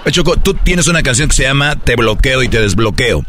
Eh, 0.04 0.10
Choco, 0.10 0.36
tú 0.36 0.54
tienes 0.54 0.88
una 0.88 1.02
canción 1.02 1.28
que 1.28 1.36
se 1.36 1.44
llama 1.44 1.76
Te 1.76 1.96
bloqueo 1.96 2.42
y 2.42 2.48
te 2.48 2.60
desbloqueo. 2.60 3.24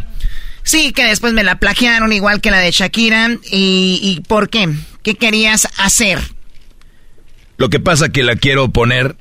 Sí, 0.63 0.91
que 0.93 1.05
después 1.05 1.33
me 1.33 1.43
la 1.43 1.55
plagiaron 1.59 2.11
igual 2.13 2.41
que 2.41 2.49
la 2.51 2.59
de 2.59 2.71
Shakira. 2.71 3.29
¿Y, 3.51 3.99
y 4.01 4.21
por 4.27 4.49
qué? 4.49 4.69
¿Qué 5.03 5.15
querías 5.15 5.67
hacer? 5.77 6.19
Lo 7.57 7.69
que 7.69 7.79
pasa 7.79 8.09
que 8.09 8.23
la 8.23 8.35
quiero 8.35 8.69
poner 8.69 9.15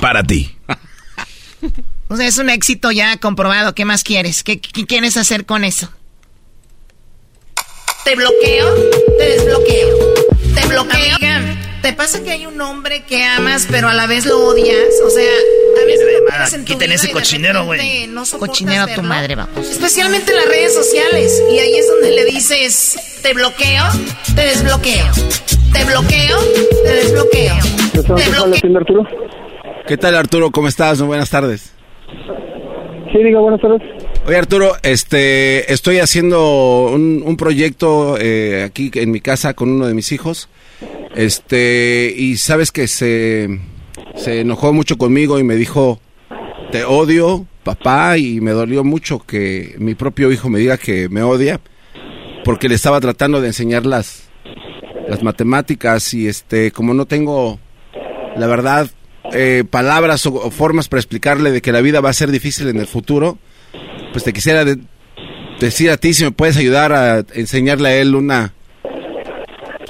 para 0.00 0.22
ti. 0.22 0.56
O 2.08 2.16
sea, 2.16 2.26
es 2.26 2.38
un 2.38 2.50
éxito 2.50 2.90
ya 2.90 3.16
comprobado. 3.18 3.74
¿Qué 3.74 3.84
más 3.84 4.02
quieres? 4.02 4.42
¿Qué, 4.42 4.60
qué 4.60 4.86
quieres 4.86 5.16
hacer 5.16 5.46
con 5.46 5.64
eso? 5.64 5.92
Te 8.04 8.16
bloqueo, 8.16 8.74
te 9.18 9.24
desbloqueo, 9.24 10.14
te 10.54 10.66
bloqueo. 10.66 11.16
Amiga, 11.16 11.40
¿te 11.82 11.92
pasa 11.92 12.22
que 12.22 12.30
hay 12.30 12.46
un 12.46 12.60
hombre 12.60 13.02
que 13.02 13.24
amas 13.24 13.66
pero 13.70 13.88
a 13.88 13.94
la 13.94 14.06
vez 14.06 14.26
lo 14.26 14.38
odias? 14.38 14.94
O 15.04 15.10
sea, 15.10 15.24
a 15.82 15.86
veces 15.86 16.06
lo 16.20 16.26
tienes 16.26 16.52
en 16.52 16.60
tu 16.64 16.72
Quiten 16.72 16.86
vida 16.88 16.94
ese 16.96 17.10
cochinero, 17.10 17.64
güey. 17.64 18.06
no 18.08 18.22
Cochinero 18.38 18.82
a 18.82 18.86
tu 18.86 18.90
verlo. 18.92 19.08
madre, 19.08 19.34
vamos. 19.36 19.68
Especialmente 19.68 20.30
en 20.32 20.36
las 20.38 20.46
redes 20.46 20.74
sociales. 20.74 21.42
Y 21.50 21.58
ahí 21.58 21.74
es 21.76 21.88
donde 21.88 22.10
le 22.12 22.24
dices, 22.26 23.20
te 23.22 23.32
bloqueo, 23.34 23.84
te 24.34 24.42
desbloqueo, 24.42 25.06
te 25.72 25.84
bloqueo, 25.84 26.38
te 26.84 26.92
desbloqueo. 26.92 27.54
Te 27.92 28.30
bloqueo. 28.30 28.76
Arturo? 28.76 29.04
¿Qué 29.86 29.96
tal, 29.96 30.14
Arturo? 30.16 30.50
¿Cómo 30.50 30.68
estás? 30.68 30.98
Muy 31.00 31.08
buenas 31.08 31.30
tardes. 31.30 31.74
Sí, 33.12 33.18
diga, 33.22 33.40
buenas 33.40 33.60
tardes. 33.60 33.82
Oye, 34.30 34.38
Arturo, 34.38 34.76
este, 34.84 35.72
estoy 35.72 35.98
haciendo 35.98 36.92
un, 36.92 37.36
proyecto 37.36 38.16
eh, 38.16 38.62
aquí 38.62 38.88
en 38.94 39.10
mi 39.10 39.20
casa 39.20 39.54
con 39.54 39.70
uno 39.70 39.88
de 39.88 39.94
mis 39.94 40.12
hijos. 40.12 40.48
Este, 41.16 42.14
y 42.16 42.36
sabes 42.36 42.70
que 42.70 42.86
se, 42.86 43.58
se 44.14 44.42
enojó 44.42 44.72
mucho 44.72 44.98
conmigo 44.98 45.40
y 45.40 45.42
me 45.42 45.56
dijo, 45.56 45.98
te 46.70 46.84
odio, 46.84 47.44
papá, 47.64 48.18
y 48.18 48.40
me 48.40 48.52
dolió 48.52 48.84
mucho 48.84 49.18
que 49.18 49.74
mi 49.78 49.96
propio 49.96 50.30
hijo 50.30 50.48
me 50.48 50.60
diga 50.60 50.78
que 50.78 51.08
me 51.08 51.24
odia, 51.24 51.60
porque 52.44 52.68
le 52.68 52.76
estaba 52.76 53.00
tratando 53.00 53.40
de 53.40 53.48
enseñar 53.48 53.84
las, 53.84 54.28
las 55.08 55.24
matemáticas 55.24 56.14
y 56.14 56.28
este, 56.28 56.70
como 56.70 56.94
no 56.94 57.06
tengo, 57.06 57.58
la 58.36 58.46
verdad, 58.46 58.88
eh, 59.32 59.64
palabras 59.68 60.24
o 60.26 60.52
formas 60.52 60.88
para 60.88 61.00
explicarle 61.00 61.50
de 61.50 61.60
que 61.60 61.72
la 61.72 61.80
vida 61.80 62.00
va 62.00 62.10
a 62.10 62.12
ser 62.12 62.30
difícil 62.30 62.68
en 62.68 62.78
el 62.78 62.86
futuro, 62.86 63.40
pues 64.12 64.24
te 64.24 64.32
quisiera 64.32 64.64
de- 64.64 64.78
decir 65.58 65.90
a 65.90 65.96
ti 65.96 66.14
si 66.14 66.24
me 66.24 66.30
puedes 66.30 66.56
ayudar 66.56 66.92
a 66.92 67.24
enseñarle 67.34 67.88
a 67.88 67.96
él 67.96 68.14
una, 68.14 68.52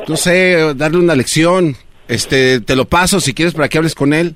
no 0.08 0.16
sé, 0.16 0.74
darle 0.74 0.98
una 0.98 1.14
lección. 1.14 1.76
Este, 2.08 2.60
te 2.60 2.74
lo 2.74 2.86
paso 2.86 3.20
si 3.20 3.34
quieres 3.34 3.54
para 3.54 3.68
que 3.68 3.78
hables 3.78 3.94
con 3.94 4.12
él. 4.12 4.34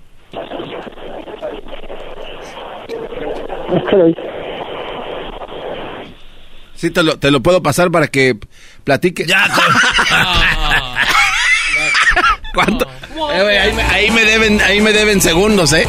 Sí, 6.77 6.91
te 6.91 7.03
lo, 7.03 7.19
te 7.19 7.31
lo 7.31 7.41
puedo 7.43 7.63
pasar 7.63 7.91
para 7.91 8.09
que 8.09 8.37
platique. 8.83 9.25
Ya, 9.27 9.47
¿Cuánto? 12.55 12.85
Eh, 13.33 13.43
güey, 13.43 13.57
ahí, 13.59 13.73
me, 13.73 13.83
ahí 13.83 14.11
me 14.11 14.25
deben, 14.25 14.61
ahí 14.61 14.81
me 14.81 14.93
deben 14.93 15.21
segundos, 15.21 15.73
¿eh? 15.73 15.87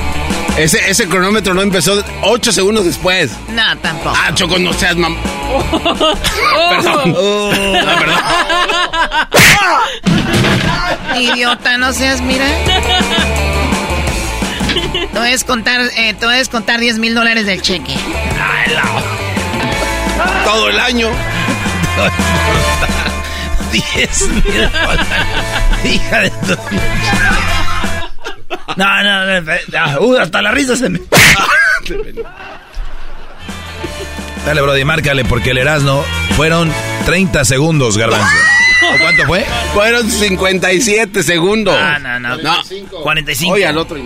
Ese, 0.58 0.90
ese 0.90 1.08
cronómetro 1.10 1.54
no 1.54 1.62
empezó 1.62 2.02
ocho 2.22 2.52
segundos 2.52 2.86
después. 2.86 3.32
No, 3.50 3.78
tampoco. 3.80 4.16
Ah, 4.18 4.34
Choco, 4.34 4.58
no 4.58 4.72
seas 4.74 4.96
mam... 4.96 5.16
Perdón. 6.70 7.16
Ah, 7.86 7.96
perdón. 8.00 8.20
Idiota, 11.22 11.78
no 11.78 11.92
seas, 11.92 12.22
mira. 12.22 12.46
Te 15.12 15.20
voy 15.20 15.28
a 15.28 15.32
descontar, 15.32 15.82
eh, 15.98 16.14
te 16.14 16.26
voy 16.26 16.36
a 16.36 16.38
descontar 16.38 16.80
10 16.80 17.00
mil 17.00 17.14
dólares 17.16 17.46
del 17.46 17.62
cheque. 17.62 17.94
Todo 20.46 20.70
el 20.70 20.80
año. 20.80 21.10
10 23.72 24.22
mil 24.30 24.70
dólares. 24.72 25.06
Hija 25.84 26.20
de 26.22 26.30
tu... 26.30 26.56
No, 28.76 29.04
no, 29.04 29.26
no, 29.26 29.42
no, 29.42 30.02
uh, 30.02 30.18
hasta 30.18 30.42
la 30.42 30.52
risa 30.52 30.76
se 30.76 30.90
me... 30.90 31.00
Dale, 34.46 34.62
Brody, 34.62 34.84
márcale, 34.84 35.26
porque 35.26 35.52
el 35.52 35.58
Erasmo 35.58 36.04
fueron 36.36 36.72
30 37.06 37.46
segundos, 37.46 37.98
Garbanzo. 37.98 38.36
¿O 38.94 39.00
cuánto 39.00 39.26
fue? 39.26 39.46
Fueron 39.74 40.10
57 40.10 41.24
segundos. 41.24 41.76
Ah, 41.80 41.98
no, 42.00 42.20
no. 42.20 42.38
No. 42.38 42.56
45. 43.02 43.54
Oye, 43.54 43.66
al 43.66 43.78
otro. 43.78 43.98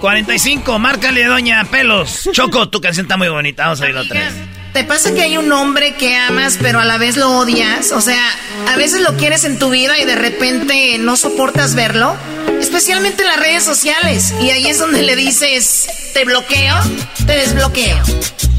45, 0.00 0.78
márcale, 0.78 1.24
doña 1.24 1.64
Pelos. 1.64 2.28
Choco, 2.32 2.68
tu 2.68 2.80
canción 2.80 3.06
está 3.06 3.16
muy 3.16 3.28
bonita. 3.28 3.64
Vamos 3.64 3.80
a 3.80 3.84
oírla 3.84 4.02
otra 4.02 4.20
vez. 4.20 4.34
¿Te 4.72 4.84
pasa 4.84 5.12
que 5.12 5.22
hay 5.22 5.36
un 5.36 5.50
hombre 5.52 5.94
que 5.94 6.14
amas 6.14 6.58
pero 6.60 6.78
a 6.78 6.84
la 6.84 6.98
vez 6.98 7.16
lo 7.16 7.30
odias? 7.38 7.92
O 7.92 8.00
sea, 8.00 8.22
a 8.68 8.76
veces 8.76 9.00
lo 9.00 9.16
quieres 9.16 9.44
en 9.44 9.58
tu 9.58 9.70
vida 9.70 9.98
y 9.98 10.04
de 10.04 10.14
repente 10.14 10.98
no 10.98 11.16
soportas 11.16 11.74
verlo. 11.74 12.16
Especialmente 12.60 13.22
en 13.22 13.28
las 13.28 13.40
redes 13.40 13.64
sociales. 13.64 14.34
Y 14.40 14.50
ahí 14.50 14.66
es 14.66 14.78
donde 14.78 15.02
le 15.02 15.16
dices, 15.16 15.86
te 16.12 16.24
bloqueo, 16.24 16.76
te 17.26 17.32
desbloqueo. 17.32 18.02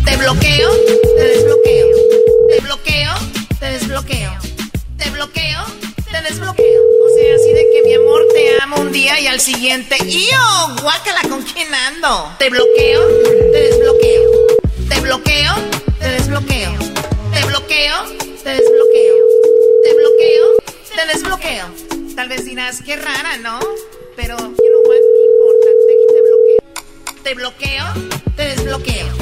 Te 0.05 0.17
bloqueo, 0.17 0.71
te 1.17 1.23
desbloqueo. 1.23 1.87
Te 2.49 2.59
bloqueo, 2.61 3.13
te 3.59 3.65
desbloqueo. 3.67 4.31
Te 4.97 5.09
bloqueo, 5.11 5.65
te 6.11 6.21
desbloqueo. 6.21 6.81
O 7.05 7.15
sea, 7.15 7.35
así 7.35 7.53
de 7.53 7.67
que 7.71 7.83
mi 7.85 7.93
amor 7.93 8.23
te 8.33 8.61
amo 8.61 8.77
un 8.77 8.91
día 8.91 9.19
y 9.19 9.27
al 9.27 9.39
siguiente, 9.39 9.97
¡yo! 10.05 10.81
Guácala, 10.81 11.21
¿con 11.29 11.43
quién 11.43 11.73
ando? 11.73 12.33
Te 12.39 12.49
bloqueo, 12.49 13.07
te 13.51 13.59
desbloqueo. 13.59 14.31
Te 14.89 14.99
bloqueo, 15.01 15.53
te 15.99 16.07
desbloqueo. 16.07 16.71
Te 17.33 17.45
bloqueo, 17.45 17.95
te 18.43 18.49
desbloqueo. 18.49 19.17
Te 19.83 19.93
bloqueo, 19.93 20.45
te 20.95 21.05
desbloqueo. 21.07 21.65
Tal 22.15 22.29
vez 22.29 22.45
dirás, 22.45 22.81
qué 22.85 22.95
rara, 22.95 23.37
¿no? 23.37 23.59
Pero, 24.15 24.37
you 24.37 24.45
know 24.45 24.81
what, 24.85 24.97
¿qué 24.97 25.23
importa? 25.31 25.67
Te 27.23 27.33
bloqueo, 27.33 27.85
te 28.35 28.43
desbloqueo. 28.45 29.13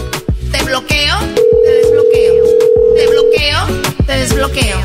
Te 0.52 0.64
bloqueo, 0.64 1.16
te 1.64 1.72
desbloqueo. 1.72 2.46
Te 2.96 3.08
bloqueo, 3.08 3.58
te 4.06 4.18
desbloqueo. 4.18 4.78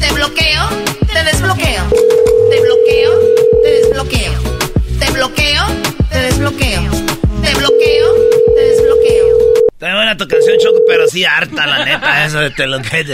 Te 0.00 0.12
bloqueo, 0.12 0.64
te 1.00 1.08
desbloqueo. 1.12 1.90
Te 2.50 2.60
bloqueo, 2.62 3.20
te 3.62 3.70
desbloqueo. 3.70 4.32
Te 5.00 5.10
bloqueo, 5.10 5.64
te 6.10 6.18
desbloqueo. 6.18 6.82
Te 7.42 7.54
bloqueo, 7.54 8.14
te 8.54 8.60
desbloqueo. 8.60 9.51
Está 9.82 9.96
buena 9.96 10.16
tu 10.16 10.28
canción, 10.28 10.56
Choco, 10.60 10.78
pero 10.86 11.08
sí 11.08 11.24
harta, 11.24 11.66
la 11.66 11.84
neta, 11.84 12.24
eso 12.26 12.38
de 12.38 12.50
te 12.50 12.68
lo 12.68 12.80
que... 12.80 13.04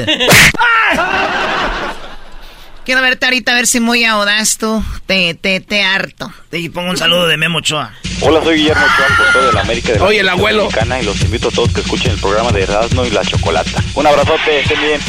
Quiero 2.85 3.01
verte 3.01 3.25
ahorita 3.25 3.53
a 3.53 3.55
ver 3.55 3.67
si 3.67 3.81
muy 3.81 4.05
audaz 4.05 4.59
tú. 4.59 4.85
Te, 5.07 5.33
te, 5.33 5.61
te 5.61 5.83
harto. 5.83 6.31
Y 6.53 6.69
pongo 6.69 6.91
un 6.91 6.99
saludo 6.99 7.27
de 7.27 7.39
Memo 7.39 7.61
Ochoa. 7.61 7.95
Hola, 8.21 8.45
soy 8.45 8.59
Guillermo 8.59 8.85
Ochoa, 8.85 9.17
portero 9.17 9.47
de 9.47 9.53
la 9.55 9.61
América 9.63 9.93
de 9.95 9.99
la 9.99 10.05
Oye, 10.05 10.21
el 10.21 10.29
abuelo. 10.29 10.65
Mexicana, 10.65 11.01
y 11.01 11.07
los 11.07 11.19
invito 11.23 11.49
a 11.49 11.53
todos 11.53 11.73
que 11.73 11.81
escuchen 11.81 12.11
el 12.13 12.19
programa 12.19 12.53
de 12.53 12.65
Erasmo 12.65 13.07
y 13.07 13.11
la 13.13 13.25
Chocolata. 13.25 13.83
Un 13.95 14.07
abrazote, 14.07 14.61
estén 14.61 14.79
bien. 14.83 15.01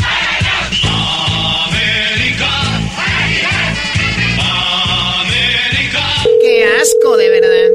Qué 6.41 6.65
asco, 6.81 7.17
de 7.17 7.29
verdad. 7.29 7.69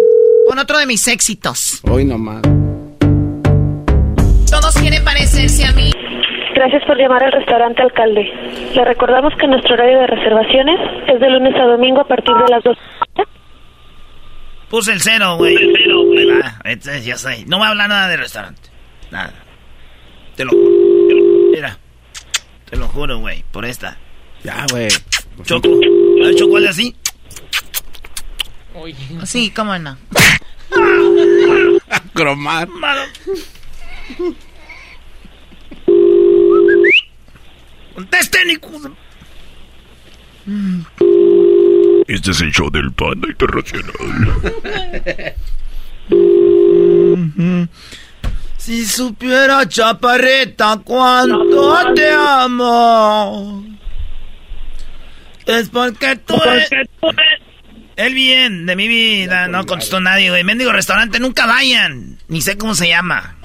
Pon 0.49 0.59
otro 0.59 0.79
de 0.79 0.87
mis 0.87 1.07
éxitos. 1.07 1.81
Hoy 1.83 2.07
nomás. 2.07 2.41
Todos 4.55 4.75
quieren 4.77 5.03
parecerse 5.05 5.65
a 5.65 5.73
mí. 5.73 5.91
Gracias 6.55 6.85
por 6.87 6.97
llamar 6.97 7.25
al 7.25 7.33
restaurante 7.33 7.83
Alcalde. 7.83 8.23
Le 8.73 8.85
recordamos 8.85 9.33
que 9.41 9.49
nuestro 9.49 9.75
horario 9.75 9.99
de 9.99 10.07
reservaciones 10.07 10.79
es 11.09 11.19
de 11.19 11.29
lunes 11.29 11.55
a 11.57 11.65
domingo 11.65 12.01
a 12.03 12.07
partir 12.07 12.33
de 12.33 12.49
las 12.49 12.63
2. 12.63 12.79
Puse 14.71 14.93
el 14.93 15.01
cero, 15.01 15.37
güey. 15.39 15.57
Ahí 15.57 16.27
va, 16.27 16.61
entonces 16.65 17.05
ya 17.05 17.17
sé. 17.17 17.45
No 17.47 17.59
voy 17.59 17.67
a 17.67 17.71
hablar 17.71 17.89
nada 17.89 18.09
de 18.09 18.17
restaurante. 18.17 18.71
Nada. 19.11 19.33
Te 20.37 20.45
lo 20.45 20.53
juro. 20.53 20.71
Mira. 21.51 21.79
Te 22.71 22.77
lo 22.77 22.87
juro, 22.87 23.19
güey. 23.19 23.45
Por 23.51 23.65
esta. 23.65 23.97
Ya, 24.45 24.65
güey. 24.71 24.87
Choco. 25.43 25.69
Ver, 25.69 26.35
Choco, 26.37 26.57
hazle 26.59 26.69
así. 26.69 26.97
Sí, 29.25 29.51
cómo 29.51 29.77
no. 29.81 29.99
Cromar. 32.15 32.69
Malo. 32.69 33.03
Contesten, 37.95 38.51
hijos 38.51 38.83
de- 38.83 38.91
Este 42.09 42.31
es 42.33 42.41
el 42.41 42.53
show 42.53 42.71
del 42.71 42.93
Panda 42.93 43.29
Internacional. 43.29 43.93
Si 48.59 48.85
supiera, 48.87 49.67
chaparrita, 49.69 50.81
cuánto 50.85 51.95
te 51.95 52.11
amo. 52.13 53.65
Es 55.47 55.69
porque 55.69 56.17
tú 56.17 56.35
eres... 56.43 56.69
El 57.97 58.13
bien 58.15 58.67
de 58.67 58.75
mi 58.75 58.89
vida. 58.89 59.47
No 59.49 59.65
contestó 59.67 60.01
nadie, 60.01 60.31
güey. 60.31 60.43
Mendigo 60.45 60.73
restaurante, 60.73 61.21
nunca 61.21 61.47
vayan. 61.47 62.19
Ni 62.29 62.41
sé 62.43 62.57
cómo 62.59 62.75
se 62.75 62.89
llama. 62.89 63.37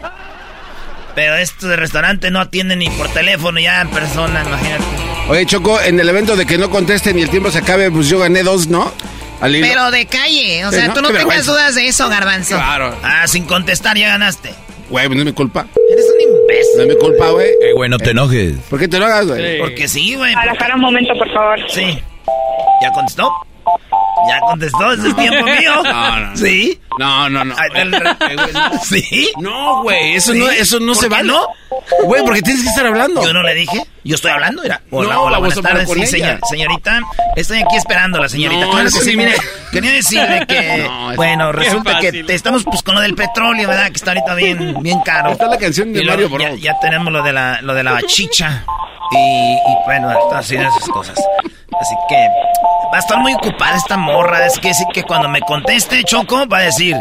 Pero 1.20 1.36
esto 1.36 1.68
de 1.68 1.76
restaurante 1.76 2.32
no 2.32 2.40
atienden 2.40 2.80
ni 2.80 2.90
por 2.92 3.10
teléfono, 3.10 3.60
ya 3.60 3.82
en 3.82 3.90
persona, 3.90 4.42
imagínate. 4.48 4.86
Oye, 5.28 5.46
Choco, 5.46 5.78
en 5.82 6.00
el 6.00 6.08
evento 6.08 6.38
de 6.38 6.46
que 6.46 6.58
no 6.58 6.70
contesten 6.70 7.20
y 7.20 7.24
el 7.24 7.30
tiempo 7.30 7.52
se 7.52 7.58
acabe, 7.58 7.92
pues 7.92 8.08
yo 8.08 8.20
gané 8.20 8.42
dos, 8.42 8.68
¿no? 8.68 8.94
Pero 9.42 9.92
de 9.92 10.06
calle. 10.06 10.66
O 10.66 10.70
Sí, 10.70 10.78
sea, 10.78 10.88
¿no? 10.88 10.94
tú 10.94 11.02
no 11.02 11.10
Qué 11.10 11.16
tengas 11.16 11.28
vergüenza. 11.28 11.52
dudas 11.52 11.76
de 11.76 11.88
eso, 11.90 12.08
Garbanzo. 12.08 12.56
Claro. 12.56 12.96
Ah, 13.04 13.28
sin 13.28 13.44
contestar 13.44 13.98
ya 13.98 14.08
ganaste. 14.08 14.52
Güey, 14.90 15.08
pues 15.08 15.16
no 15.18 15.24
es 15.24 15.26
mi 15.26 15.34
culpa. 15.34 15.68
Eres 15.92 16.06
un 16.16 16.22
imbécil. 16.22 16.78
No 16.78 16.84
es 16.84 16.88
mi 16.88 16.96
culpa, 16.96 17.28
güey. 17.32 17.48
Eh, 17.50 17.74
güey, 17.76 17.90
no 17.90 17.98
te 17.98 18.12
enojes. 18.12 18.56
¿Por 18.70 18.80
qué 18.80 18.88
te 18.88 18.98
lo 18.98 19.06
hagas, 19.06 19.28
güey? 19.28 19.58
Porque 19.60 19.90
sí, 19.90 20.16
güey. 20.16 20.34
Para 20.34 20.76
un 20.76 20.80
momento, 20.82 21.14
por 21.18 21.30
favor. 21.34 21.60
Sí. 21.70 22.00
¿Ya 22.82 22.92
contestó? 22.94 23.30
¿Ya 24.28 24.40
contestó? 24.42 24.92
¿Ese 24.92 25.08
es 25.10 25.16
tiempo 25.16 25.46
mío? 25.46 25.84
No, 25.84 26.20
no, 26.20 26.26
no. 26.32 26.38
¿Sí? 26.38 26.80
No, 26.98 27.30
no, 27.30 27.46
no. 27.46 27.56
¿Sí? 28.84 29.30
No, 29.40 29.84
güey, 29.84 30.16
eso 30.16 30.34
¿Sí? 30.34 30.40
no, 30.40 30.50
eso 30.50 30.80
no 30.80 30.88
¿Por 30.88 30.96
se 30.96 31.02
qué 31.04 31.10
vale. 31.10 31.28
no? 31.30 31.48
Güey, 32.04 32.24
porque 32.24 32.42
tienes 32.42 32.64
que 32.64 32.70
estar 32.70 32.86
hablando. 32.86 33.24
Yo 33.24 33.32
no 33.34 33.42
le 33.44 33.54
dije. 33.56 33.82
Yo 34.04 34.16
estoy 34.16 34.32
hablando, 34.32 34.64
era. 34.64 34.82
Hola, 34.92 35.14
No, 35.14 35.22
hola, 35.24 35.38
buenas 35.38 35.62
tardes. 35.62 35.90
Sí, 35.90 36.06
señor- 36.08 36.40
señorita. 36.50 37.00
Estoy 37.36 37.60
aquí 37.60 37.76
esperando 37.78 38.18
a 38.18 38.22
la 38.22 38.30
señorita. 38.30 38.66
No, 38.66 38.72
claro 38.72 38.86
que 38.86 39.00
sí, 39.00 39.16
mire. 39.16 39.36
Quería 39.72 39.92
decirle 39.92 40.46
que, 40.48 40.78
No, 40.90 41.16
bueno, 41.16 41.52
resulta 41.52 42.00
que 42.00 42.24
te- 42.24 42.34
estamos 42.36 42.64
pues 42.66 42.82
con 42.84 42.96
lo 42.96 43.02
del 43.02 43.16
petróleo, 43.16 43.68
¿verdad? 43.70 43.88
Que 43.88 43.98
está 43.98 44.12
ahorita 44.12 44.36
bien, 44.36 44.76
bien 44.82 45.00
caro. 45.02 45.32
Está 45.32 45.48
la 45.48 45.58
canción 45.58 45.94
de 45.94 46.04
Mario 46.04 46.28
ya, 46.30 46.50
Bros. 46.50 46.62
ya 46.62 46.80
tenemos 46.80 47.14
lo 47.14 47.24
de 47.24 47.32
la, 47.34 47.62
lo 47.62 47.74
de 47.74 47.84
la 47.84 48.02
chicha. 48.04 48.66
Y, 49.12 49.18
y 49.18 49.60
bueno, 49.86 50.10
así 50.34 50.56
de 50.58 50.64
esas 50.64 50.88
cosas. 50.90 51.16
Así 51.80 51.96
que 52.10 52.28
va 52.92 52.98
a 52.98 53.00
estar 53.00 53.18
muy 53.20 53.34
ocupada 53.34 53.76
esta 53.76 53.98
morra. 53.98 54.46
Es 54.46 54.60
que 54.60 54.74
sí 54.74 54.84
que 54.94 55.04
cuando 55.04 55.30
me 55.30 55.40
conteste 55.42 56.04
Choco 56.04 56.48
va 56.48 56.58
a 56.60 56.64
decir, 56.64 56.96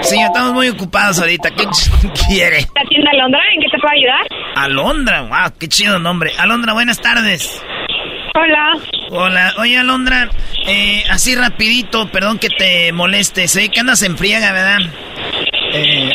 señor, 0.00 0.26
estamos 0.28 0.54
muy 0.54 0.68
ocupados 0.68 1.18
ahorita. 1.20 1.50
¿Qué 1.50 1.64
quiere? 2.28 2.66
¿La 2.74 2.84
tienda 2.88 3.10
Alondra? 3.12 3.40
¿En 3.54 3.60
qué 3.60 3.68
te 3.70 3.78
puedo 3.78 3.92
ayudar? 3.94 4.26
Alondra, 4.56 5.22
wow, 5.22 5.52
qué 5.58 5.68
chido 5.68 5.98
nombre. 5.98 6.32
Alondra, 6.38 6.72
buenas 6.72 7.00
tardes. 7.00 7.62
Hola. 8.34 8.78
Hola, 9.10 9.52
oye 9.58 9.78
Alondra, 9.78 10.30
eh, 10.66 11.04
así 11.10 11.34
rapidito, 11.34 12.08
perdón 12.10 12.38
que 12.38 12.48
te 12.48 12.90
moleste, 12.92 13.46
sé 13.46 13.68
que 13.68 13.80
andas 13.80 14.02
en 14.02 14.16
friega, 14.16 14.52
¿verdad? 14.52 14.78
Eh, 15.74 16.10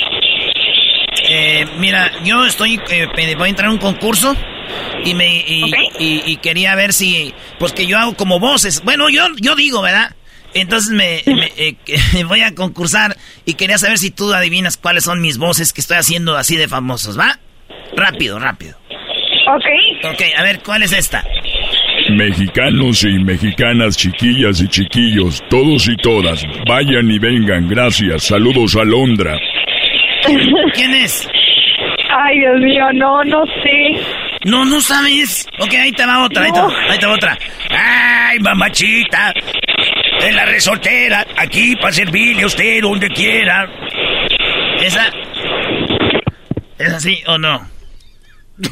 eh, 1.30 1.66
mira, 1.78 2.12
yo 2.24 2.44
estoy, 2.44 2.82
eh, 2.90 3.08
voy 3.38 3.48
a 3.48 3.50
entrar 3.50 3.70
a 3.70 3.72
un 3.72 3.78
concurso 3.78 4.36
y 5.06 5.14
me 5.14 5.38
y, 5.48 5.64
y- 6.00 6.24
y 6.26 6.38
quería 6.38 6.76
ver 6.76 6.94
si, 6.94 7.34
pues 7.60 7.74
que 7.74 7.86
yo 7.88 7.98
hago 7.98 8.16
como 8.16 8.40
voces, 8.40 8.82
bueno, 8.84 9.10
yo, 9.10 9.26
yo 9.42 9.56
digo, 9.56 9.82
¿verdad? 9.82 10.16
Entonces 10.54 10.92
me, 10.92 11.22
me, 11.34 11.52
eh, 11.58 11.76
voy 12.28 12.42
a 12.42 12.56
concursar 12.56 13.16
y 13.46 13.54
quería 13.56 13.78
saber 13.78 13.98
si 13.98 14.12
tú 14.12 14.34
adivinas 14.34 14.78
cuáles 14.78 15.04
son 15.04 15.22
mis 15.22 15.38
voces 15.38 15.74
que 15.74 15.82
estoy 15.82 15.98
haciendo 15.98 16.36
así 16.38 16.56
de 16.56 16.68
famosos, 16.68 17.18
¿va? 17.20 17.40
Rápido, 17.96 18.40
rápido. 18.40 18.78
Ok. 19.50 19.66
Ok, 20.14 20.22
a 20.38 20.44
ver, 20.44 20.60
¿cuál 20.64 20.84
es 20.84 20.92
esta? 20.92 21.24
Mexicanos 22.10 23.04
y 23.04 23.20
mexicanas, 23.24 23.98
chiquillas 23.98 24.62
y 24.62 24.68
chiquillos, 24.68 25.44
todos 25.50 25.88
y 25.90 25.96
todas, 25.98 26.44
vayan 26.68 27.10
y 27.12 27.20
vengan, 27.20 27.68
gracias. 27.68 28.24
Saludos 28.24 28.76
a 28.76 28.84
Londra. 28.84 29.38
¿Quién 30.74 30.94
es? 30.96 31.28
Ay, 32.10 32.40
Dios 32.40 32.60
mío, 32.62 32.86
no, 32.94 33.24
no 33.26 33.44
sé. 33.64 34.00
No, 34.48 34.64
no 34.66 34.80
sabes. 34.82 35.46
Ok, 35.60 35.74
ahí 35.74 35.92
te 35.92 36.06
va 36.06 36.24
otra, 36.24 36.44
ahí 36.44 36.52
te 36.52 36.60
va, 36.62 36.70
ahí 36.90 36.98
te 37.00 37.06
va 37.06 37.14
otra. 37.14 37.38
Ay, 37.70 38.40
mamachita, 38.40 39.34
en 40.22 40.36
la 40.36 40.46
resortera, 40.46 41.26
aquí 41.38 41.76
para 41.76 41.92
servirle 41.94 42.44
a 42.44 42.48
usted 42.48 42.82
donde 42.82 43.10
quiera. 43.10 43.68
¿Esa? 44.82 45.12
¿Es 46.78 46.94
así 46.94 47.22
o 47.28 47.38
no? 47.38 47.68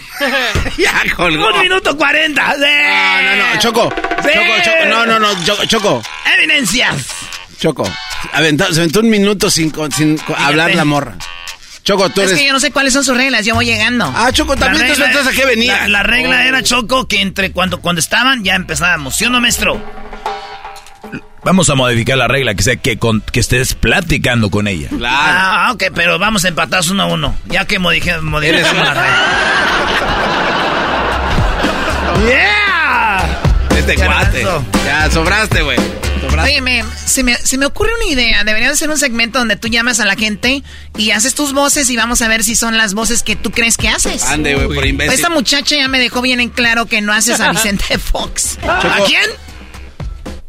ya 0.78 1.04
colgó. 1.16 1.54
Un 1.54 1.62
minuto 1.62 1.96
cuarenta. 1.98 2.54
No, 2.58 3.22
no, 3.22 3.54
no, 3.54 3.60
Choco. 3.60 3.94
Sí. 4.24 4.30
Choco, 4.34 4.54
Choco. 4.64 4.86
No, 4.88 5.06
no, 5.06 5.20
no, 5.20 5.44
Choco. 5.46 5.66
Choco. 5.66 6.04
Evidencias. 6.38 7.08
Choco. 7.60 7.84
Aventó- 8.34 8.72
se 8.72 8.80
aventó 8.80 9.02
un 9.02 9.10
minuto 9.10 9.50
sin, 9.50 9.72
sin 9.92 10.18
hablar 10.38 10.74
la 10.74 10.86
morra. 10.86 11.16
Choco, 11.86 12.10
tú 12.10 12.22
Es 12.22 12.30
eres... 12.30 12.40
que 12.42 12.48
yo 12.48 12.54
no 12.54 12.60
sé 12.60 12.72
cuáles 12.72 12.94
son 12.94 13.04
sus 13.04 13.16
reglas, 13.16 13.46
yo 13.46 13.54
voy 13.56 13.66
llegando. 13.68 14.12
Ah, 14.16 14.32
Choco, 14.32 14.56
también 14.58 14.88
tú 14.88 14.96
sabes 14.96 15.28
a 15.28 15.32
qué 15.32 15.46
venía. 15.46 15.82
La, 15.82 15.88
la 15.88 16.04
regla 16.04 16.44
era, 16.46 16.64
Choco, 16.64 17.08
que 17.08 17.22
entre 17.22 17.52
cuando, 17.52 17.80
cuando 17.80 18.00
estaban 18.00 18.44
ya 18.44 18.56
empezábamos. 18.56 19.16
¿Sí 19.16 19.26
o 19.26 19.30
no, 19.30 19.40
maestro? 19.40 19.80
Vamos 21.44 21.70
a 21.70 21.76
modificar 21.76 22.18
la 22.18 22.28
regla, 22.28 22.56
que 22.56 22.64
sea 22.64 22.76
que, 22.78 22.98
con- 22.98 23.22
que 23.22 23.40
estés 23.40 23.76
platicando 23.76 24.50
con 24.50 24.68
ella. 24.68 24.90
Ah, 25.04 25.70
ok, 25.74 25.84
pero 25.94 26.18
vamos 26.18 26.44
a 26.44 26.48
empatar 26.48 26.82
uno 26.90 27.04
a 27.04 27.06
uno. 27.06 27.36
Ya 27.46 27.66
que 27.66 27.78
modificamos 27.78 28.42
la 28.42 28.94
regla. 28.94 29.06
¡Yeah! 32.28 33.78
Este 33.78 33.96
cuate. 33.96 34.44
Ya, 34.86 35.12
sobraste, 35.12 35.62
güey. 35.62 35.78
Oye, 36.44 36.62
me- 36.62 36.84
se, 37.06 37.24
me, 37.24 37.36
se 37.38 37.58
me 37.58 37.66
ocurre 37.66 37.92
una 37.96 38.06
idea. 38.12 38.44
Debería 38.44 38.70
de 38.70 38.76
ser 38.76 38.90
un 38.90 38.98
segmento 38.98 39.40
donde 39.40 39.56
tú 39.56 39.68
llamas 39.68 40.00
a 40.00 40.06
la 40.06 40.16
gente 40.16 40.64
y 40.98 41.12
haces 41.12 41.34
tus 41.36 41.54
voces 41.54 41.90
y 41.90 41.96
vamos 41.96 42.22
a 42.22 42.28
ver 42.28 42.44
si 42.44 42.56
son 42.56 42.78
las 42.78 42.94
voces 42.94 43.24
que 43.24 43.36
tú 43.36 43.52
crees 43.52 43.78
que 43.78 43.90
haces. 43.90 44.24
Ande, 44.24 44.56
güey, 44.56 44.68
por 44.68 44.86
imbécil. 44.86 45.14
Esta 45.14 45.30
muchacha 45.30 45.76
ya 45.76 45.88
me 45.88 46.00
dejó 46.00 46.22
bien 46.22 46.40
en 46.40 46.50
claro 46.50 46.86
que 46.88 47.02
no 47.02 47.14
haces 47.14 47.40
a 47.40 47.52
Vicente 47.52 47.98
Fox. 48.00 48.58
¿A 48.64 49.00
quién? 49.08 49.30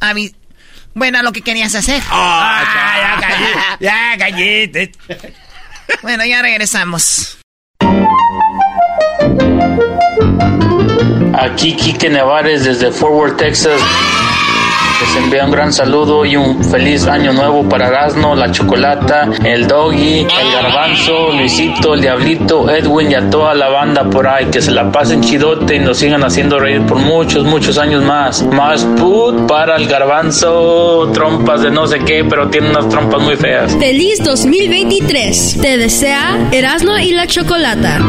A 0.00 0.12
Vi- 0.12 0.34
Bueno, 0.94 1.18
a 1.18 1.22
lo 1.22 1.32
que 1.32 1.42
querías 1.42 1.74
hacer. 1.74 2.02
Ah, 2.10 2.64
ya 3.00 3.20
callé. 3.28 3.46
Ya 3.80 4.16
cállate. 4.18 4.92
Bueno, 6.02 6.24
ya 6.24 6.42
regresamos. 6.42 7.38
Aquí 11.38 11.76
Quique 11.76 12.08
Nevares 12.08 12.64
desde 12.64 12.90
Fort 12.90 13.12
Worth, 13.12 13.36
Texas. 13.36 13.80
Les 14.98 15.14
envía 15.16 15.44
un 15.44 15.50
gran 15.50 15.74
saludo 15.74 16.24
y 16.24 16.36
un 16.36 16.64
feliz 16.64 17.06
año 17.06 17.30
nuevo 17.34 17.68
para 17.68 17.88
Erasmo, 17.88 18.34
la 18.34 18.50
Chocolata, 18.50 19.28
el 19.44 19.66
Doggy, 19.66 20.20
el 20.20 20.52
Garbanzo, 20.54 21.32
Luisito, 21.32 21.92
el 21.92 22.00
Diablito, 22.00 22.70
Edwin 22.70 23.10
y 23.10 23.14
a 23.14 23.28
toda 23.28 23.54
la 23.54 23.68
banda 23.68 24.08
por 24.08 24.26
ahí. 24.26 24.46
Que 24.46 24.62
se 24.62 24.70
la 24.70 24.90
pasen 24.90 25.20
chidote 25.20 25.76
y 25.76 25.80
nos 25.80 25.98
sigan 25.98 26.24
haciendo 26.24 26.58
reír 26.58 26.80
por 26.86 26.96
muchos, 26.96 27.44
muchos 27.44 27.76
años 27.76 28.02
más. 28.04 28.42
Más 28.46 28.84
put 28.96 29.46
para 29.46 29.76
el 29.76 29.86
Garbanzo, 29.86 31.10
trompas 31.12 31.60
de 31.60 31.70
no 31.70 31.86
sé 31.86 31.98
qué, 31.98 32.24
pero 32.24 32.48
tiene 32.48 32.70
unas 32.70 32.88
trompas 32.88 33.20
muy 33.20 33.36
feas. 33.36 33.76
Feliz 33.76 34.24
2023. 34.24 35.58
Te 35.60 35.76
desea 35.76 36.48
Erasmo 36.52 36.96
y 36.96 37.12
la 37.12 37.26
Chocolata. 37.26 38.00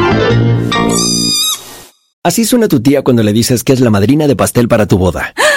Así 2.23 2.45
suena 2.45 2.69
tu 2.69 2.82
tía 2.82 3.02
cuando 3.02 3.23
le 3.23 3.34
dices 3.34 3.65
que 3.65 3.73
es 3.73 3.82
la 3.82 3.89
madrina 3.89 4.26
de 4.28 4.38
pastel 4.38 4.69
para 4.69 4.86
tu 4.86 4.97
boda. 4.97 5.34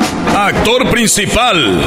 Actor 0.35 0.89
principal, 0.89 1.81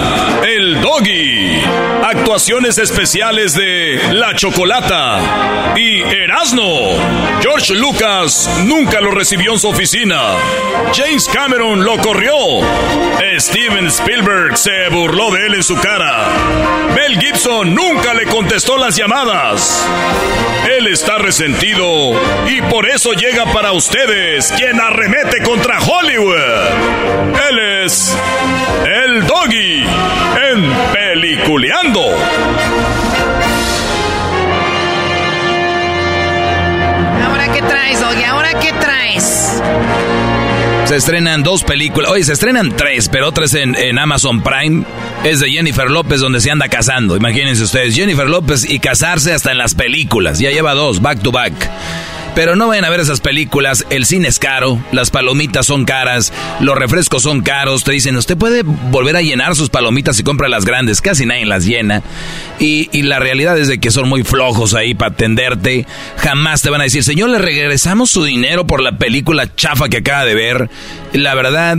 el 0.46 0.80
Doggy. 0.80 1.62
Actuaciones 2.02 2.76
especiales 2.78 3.54
de 3.54 4.00
La 4.12 4.35
Chocolata 4.35 5.74
y 5.76 6.02
Erasno. 6.02 6.96
George 7.40 7.74
Lucas 7.74 8.50
nunca 8.64 9.00
lo 9.00 9.11
recibió 9.11 9.52
en 9.52 9.59
su 9.59 9.68
oficina. 9.68 10.35
James 10.94 11.28
Cameron 11.33 11.85
lo 11.85 11.96
corrió. 11.98 12.35
Steven 13.38 13.87
Spielberg 13.87 14.57
se 14.57 14.88
burló 14.90 15.30
de 15.30 15.46
él 15.46 15.54
en 15.54 15.62
su 15.62 15.76
cara. 15.76 16.28
Mel 16.94 17.18
Gibson 17.18 17.74
nunca 17.74 18.14
le 18.14 18.26
contestó 18.26 18.76
las 18.76 18.96
llamadas. 18.96 19.85
Él 20.78 20.87
está 20.87 21.18
resentido 21.18 22.12
y 22.46 22.62
por 22.62 22.88
eso 22.88 23.12
llega 23.12 23.46
para 23.52 23.72
ustedes 23.72 24.52
quien 24.57 24.80
arremete 24.80 25.42
contra 25.42 25.78
Hollywood. 25.80 26.37
Él 27.50 27.85
es 27.85 28.16
Doggy 29.35 29.83
en 30.53 30.73
Peliculeando. 30.92 32.01
¿Ahora 37.27 37.53
qué 37.53 37.61
traes, 37.62 38.01
Doggy? 38.01 38.23
¿Ahora 38.23 38.51
qué 38.61 38.73
traes? 38.81 39.61
Se 40.85 40.97
estrenan 40.97 41.42
dos 41.42 41.64
películas. 41.64 42.12
Oye, 42.12 42.23
se 42.23 42.35
estrenan 42.35 42.77
tres, 42.77 43.09
pero 43.09 43.27
otras 43.27 43.55
en, 43.55 43.75
en 43.75 43.99
Amazon 43.99 44.40
Prime. 44.40 44.85
Es 45.25 45.40
de 45.40 45.51
Jennifer 45.51 45.90
López, 45.90 46.20
donde 46.20 46.40
se 46.40 46.53
anda 46.53 46.68
casando. 46.68 47.16
Imagínense 47.16 47.64
ustedes, 47.64 47.97
Jennifer 47.97 48.29
López 48.29 48.64
y 48.70 48.79
casarse 48.79 49.33
hasta 49.33 49.51
en 49.51 49.59
las 49.59 49.75
películas. 49.75 50.38
Ya 50.38 50.51
lleva 50.53 50.75
dos, 50.75 51.03
back 51.03 51.20
to 51.23 51.33
back. 51.33 51.53
Pero 52.35 52.57
no 52.57 52.68
vayan 52.68 52.85
a 52.85 52.90
ver 52.90 53.01
esas 53.01 53.20
películas. 53.20 53.87
El 53.90 54.07
cine 54.07 54.29
es 54.29 54.38
caro, 54.38 54.83
las 54.92 55.11
palomitas 55.11 55.66
son 55.66 55.85
caras, 55.85 56.33
los 56.61 56.77
refrescos 56.77 57.23
son 57.23 57.42
caros. 57.42 57.85
Te 57.85 57.92
dicen, 57.92 58.16
usted 58.16 58.37
puede 58.37 58.62
volver 58.64 59.16
a 59.16 59.23
llenar 59.23 59.55
sus 59.55 59.70
palomitas 59.70 60.18
y 60.18 60.25
compra 60.25 60.49
las 60.49 60.64
grandes. 60.64 61.01
Casi 61.01 61.27
nadie 61.27 61.47
las 61.47 61.64
llena. 61.64 62.03
Y, 62.59 62.88
y 62.92 63.03
la 63.03 63.20
realidad 63.20 63.57
es 63.59 63.68
de 63.68 63.79
que 63.79 63.90
son 63.90 64.09
muy 64.09 64.25
flojos 64.25 64.75
ahí 64.75 64.94
para 64.94 65.12
atenderte. 65.12 65.87
Jamás 66.16 66.62
te 66.62 66.70
van 66.70 66.81
a 66.81 66.85
decir, 66.85 67.05
señor, 67.05 67.31
le 67.31 67.38
regresamos 67.38 68.11
su 68.11 68.25
dinero 68.25 68.66
por 68.66 68.83
la 68.83 68.99
película 68.99 69.55
chafa 69.55 69.88
que 69.88 69.99
acaba 69.99 70.25
de 70.25 70.35
ver. 70.35 70.70
La 71.12 71.35
verdad 71.35 71.79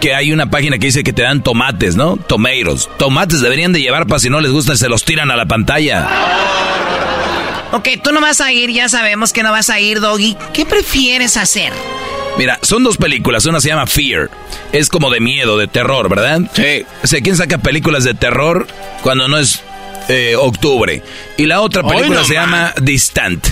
que 0.00 0.14
hay 0.14 0.32
una 0.32 0.50
página 0.50 0.78
que 0.78 0.86
dice 0.86 1.04
que 1.04 1.12
te 1.12 1.22
dan 1.22 1.42
tomates, 1.42 1.96
¿no? 1.96 2.16
Tomatoes. 2.16 2.88
Tomates 2.98 3.40
deberían 3.40 3.72
de 3.72 3.80
llevar 3.80 4.06
para 4.06 4.18
si 4.18 4.28
no 4.28 4.40
les 4.40 4.52
gusta 4.52 4.76
se 4.76 4.88
los 4.88 5.04
tiran 5.04 5.30
a 5.30 5.36
la 5.36 5.46
pantalla. 5.46 6.06
Ok, 7.72 7.88
tú 8.02 8.12
no 8.12 8.20
vas 8.20 8.40
a 8.40 8.52
ir, 8.52 8.70
ya 8.70 8.88
sabemos 8.88 9.32
que 9.32 9.42
no 9.42 9.50
vas 9.52 9.70
a 9.70 9.80
ir, 9.80 10.00
Doggy. 10.00 10.36
¿Qué 10.52 10.64
prefieres 10.64 11.36
hacer? 11.36 11.72
Mira, 12.38 12.58
son 12.62 12.84
dos 12.84 12.96
películas. 12.96 13.46
Una 13.46 13.60
se 13.60 13.68
llama 13.68 13.86
Fear. 13.86 14.30
Es 14.72 14.88
como 14.88 15.10
de 15.10 15.20
miedo, 15.20 15.56
de 15.56 15.68
terror, 15.68 16.08
¿verdad? 16.08 16.42
Sí. 16.52 16.84
O 17.02 17.06
sea, 17.06 17.20
¿quién 17.20 17.36
saca 17.36 17.58
películas 17.58 18.04
de 18.04 18.14
terror 18.14 18.66
cuando 19.02 19.26
no 19.28 19.38
es 19.38 19.62
eh, 20.08 20.36
octubre? 20.36 21.02
Y 21.36 21.46
la 21.46 21.60
otra 21.60 21.82
película 21.82 22.20
no 22.20 22.24
se 22.24 22.34
llama 22.34 22.74
Distant. 22.80 23.46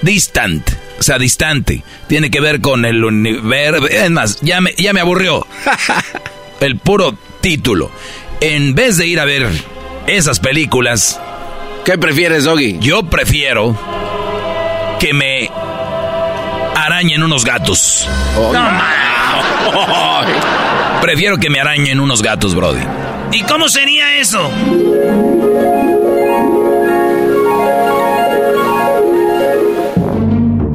Distant. 0.00 0.68
O 0.98 1.02
sea, 1.02 1.18
distante. 1.18 1.82
Tiene 2.08 2.30
que 2.30 2.40
ver 2.40 2.60
con 2.60 2.84
el 2.84 3.04
universo. 3.04 3.86
Es 3.88 4.10
más, 4.10 4.40
ya 4.40 4.60
me, 4.60 4.74
ya 4.76 4.92
me 4.92 5.00
aburrió. 5.00 5.46
el 6.60 6.78
puro 6.78 7.16
título. 7.40 7.90
En 8.40 8.74
vez 8.74 8.96
de 8.96 9.06
ir 9.06 9.20
a 9.20 9.24
ver 9.24 9.48
esas 10.06 10.40
películas. 10.40 11.20
¿Qué 11.84 11.98
prefieres, 11.98 12.44
Doggy? 12.44 12.78
Yo 12.78 13.02
prefiero 13.02 13.76
que 15.00 15.12
me 15.12 15.50
arañen 16.76 17.22
unos 17.24 17.44
gatos. 17.44 18.08
Oh, 18.36 18.52
Prefiero 21.00 21.38
que 21.38 21.50
me 21.50 21.60
arañen 21.60 21.98
unos 21.98 22.22
gatos, 22.22 22.54
Brody. 22.54 22.82
¿Y 23.32 23.42
cómo 23.42 23.68
sería 23.68 24.18
eso? 24.20 24.48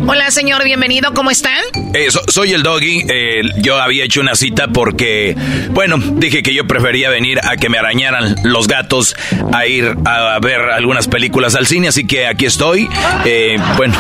Hola, 0.10 0.32
señor, 0.32 0.64
bienvenido, 0.64 1.14
¿cómo 1.14 1.32
están? 1.32 1.60
Eh, 1.94 2.08
soy 2.30 2.54
el 2.54 2.64
doggy. 2.64 3.06
Eh, 3.10 3.42
yo 3.58 3.76
había 3.76 4.06
hecho 4.06 4.22
una 4.22 4.36
cita 4.36 4.70
porque, 4.70 5.36
bueno, 5.72 5.98
dije 5.98 6.42
que 6.44 6.54
yo 6.54 6.66
prefería 6.66 7.10
venir 7.10 7.42
a 7.44 7.58
que 7.58 7.68
me 7.68 7.78
arañaran 7.78 8.38
los 8.44 8.70
gatos 8.70 9.18
a 9.54 9.68
ir 9.68 9.98
a 10.06 10.40
ver 10.40 10.62
algunas 10.62 11.10
películas 11.10 11.56
al 11.56 11.68
cine, 11.68 11.90
así 11.90 12.08
que 12.08 12.26
aquí 12.26 12.46
estoy. 12.46 12.88
Eh, 13.26 13.58
bueno, 13.76 13.96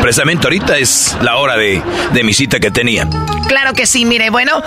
precisamente 0.00 0.46
ahorita 0.46 0.78
es 0.78 1.16
la 1.20 1.36
hora 1.38 1.56
de, 1.56 1.82
de, 2.12 2.22
mi 2.22 2.32
cita 2.32 2.60
que 2.60 2.70
tenía. 2.70 3.08
Claro 3.48 3.72
que 3.72 3.86
sí, 3.86 4.04
mire, 4.04 4.30
bueno, 4.30 4.62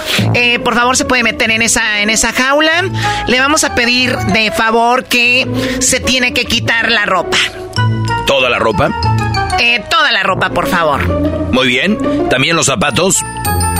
por 0.65 0.76
favor 0.76 0.98
se 0.98 1.06
puede 1.06 1.24
meter 1.24 1.50
en 1.52 1.62
esa, 1.62 2.02
en 2.02 2.10
esa 2.10 2.34
jaula. 2.34 2.91
Le 3.28 3.39
vamos 3.39 3.63
a 3.63 3.74
pedir 3.74 4.17
de 4.17 4.52
favor 4.52 5.06
que 5.06 5.48
se 5.80 6.02
tiene 6.02 6.34
que 6.34 6.43
quitar 6.43 6.91
la 6.91 7.06
ropa. 7.06 7.38
¿Toda 8.28 8.50
la 8.50 8.60
ropa? 8.60 8.91
Eh, 9.59 9.83
toda 9.89 10.11
la 10.11 10.23
ropa, 10.23 10.49
por 10.49 10.67
favor. 10.67 11.07
Muy 11.51 11.67
bien. 11.67 11.97
¿También 12.29 12.55
los 12.55 12.65
zapatos? 12.65 13.23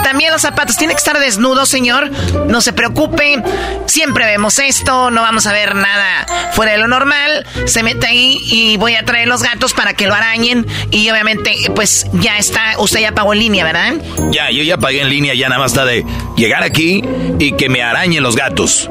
También 0.04 0.32
los 0.32 0.42
zapatos. 0.42 0.78
Tiene 0.78 0.94
que 0.94 1.00
estar 1.00 1.20
desnudo, 1.20 1.66
señor. 1.66 2.12
No 2.48 2.62
se 2.62 2.74
preocupe. 2.74 3.42
Siempre 3.88 4.26
vemos 4.26 4.60
esto. 4.60 5.12
No 5.12 5.22
vamos 5.22 5.48
a 5.48 5.54
ver 5.54 5.76
nada 5.76 6.26
fuera 6.52 6.74
de 6.74 6.78
lo 6.78 6.88
normal. 6.88 7.46
Se 7.66 7.84
mete 7.84 8.08
ahí 8.08 8.38
y 8.46 8.78
voy 8.78 8.96
a 8.96 9.04
traer 9.06 9.28
los 9.28 9.44
gatos 9.44 9.74
para 9.74 9.94
que 9.94 10.08
lo 10.08 10.13
arañen. 10.13 10.68
Y 10.92 11.10
obviamente, 11.10 11.56
pues 11.76 12.08
ya 12.13 12.38
está. 12.38 12.78
Usted 12.78 13.00
ya 13.00 13.13
pagó 13.13 13.34
en 13.34 13.39
línea, 13.39 13.63
¿verdad? 13.66 13.94
Ya, 14.32 14.52
yo 14.52 14.63
ya 14.63 14.78
pagué 14.78 15.02
en 15.02 15.10
línea. 15.10 15.34
Ya 15.34 15.50
nada 15.50 15.62
más 15.62 15.72
está 15.72 15.86
de 15.86 16.06
llegar 16.36 16.63
aquí 16.63 17.04
y 17.39 17.54
que 17.54 17.70
me 17.70 17.82
arañen 17.82 18.24
los 18.24 18.36
gatos. 18.36 18.89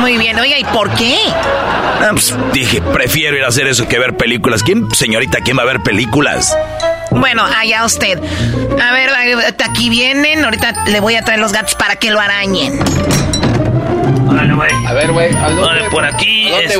Muy 0.00 0.18
bien. 0.18 0.38
Oiga, 0.38 0.58
¿y 0.58 0.64
por 0.64 0.90
qué? 0.94 1.18
Ah, 1.26 2.10
pues, 2.10 2.34
dije, 2.52 2.82
prefiero 2.82 3.36
ir 3.36 3.44
a 3.44 3.48
hacer 3.48 3.66
eso 3.66 3.88
que 3.88 3.98
ver 3.98 4.16
películas. 4.16 4.62
¿Quién, 4.62 4.90
señorita, 4.94 5.38
quién 5.40 5.56
va 5.56 5.62
a 5.62 5.66
ver 5.66 5.80
películas? 5.82 6.56
Bueno, 7.10 7.44
allá 7.44 7.84
usted. 7.84 8.18
A 8.80 8.92
ver, 8.92 9.10
aquí 9.64 9.88
vienen. 9.88 10.44
Ahorita 10.44 10.72
le 10.86 11.00
voy 11.00 11.14
a 11.16 11.22
traer 11.22 11.40
los 11.40 11.52
gatos 11.52 11.74
para 11.74 11.96
que 11.96 12.10
lo 12.10 12.20
arañen. 12.20 12.78
A 14.86 14.92
ver, 14.92 15.12
güey. 15.12 15.30
por 15.90 16.04
aquí. 16.04 16.48
Este, 16.48 16.76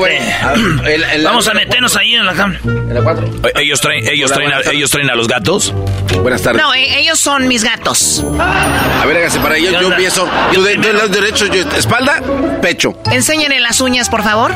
vamos 1.23 1.49
a 1.49 1.55
meternos 1.55 1.97
ahí 1.97 2.15
en 2.15 2.27
la 2.27 2.35
cama. 2.35 2.59
En 2.65 2.95
la 2.95 3.03
cuatro. 3.03 3.29
¿Ellos 3.55 3.81
traen, 3.81 4.07
ellos, 4.07 4.31
traen 4.31 4.53
a, 4.53 4.61
¿Ellos 4.71 4.91
traen 4.91 5.11
a 5.11 5.15
los 5.15 5.29
gatos? 5.29 5.75
Buenas 6.23 6.43
tardes. 6.43 6.63
No, 6.63 6.75
eh, 6.75 6.99
ellos 6.99 7.19
son 7.19 7.49
mis 7.49 7.65
gatos. 7.65 8.25
A 8.39 9.05
ver, 9.07 9.19
hágase 9.19 9.41
para 9.41 9.57
ellos. 9.57 9.73
Yo 9.81 9.89
empiezo. 9.89 10.29
Yo 10.53 10.63
de, 10.63 10.77
los 10.77 11.11
derechos, 11.11 11.51
espalda, 11.77 12.21
pecho. 12.61 12.97
Enséñenle 13.11 13.61
las 13.61 13.81
uñas, 13.81 14.09
por 14.09 14.23
favor. 14.23 14.53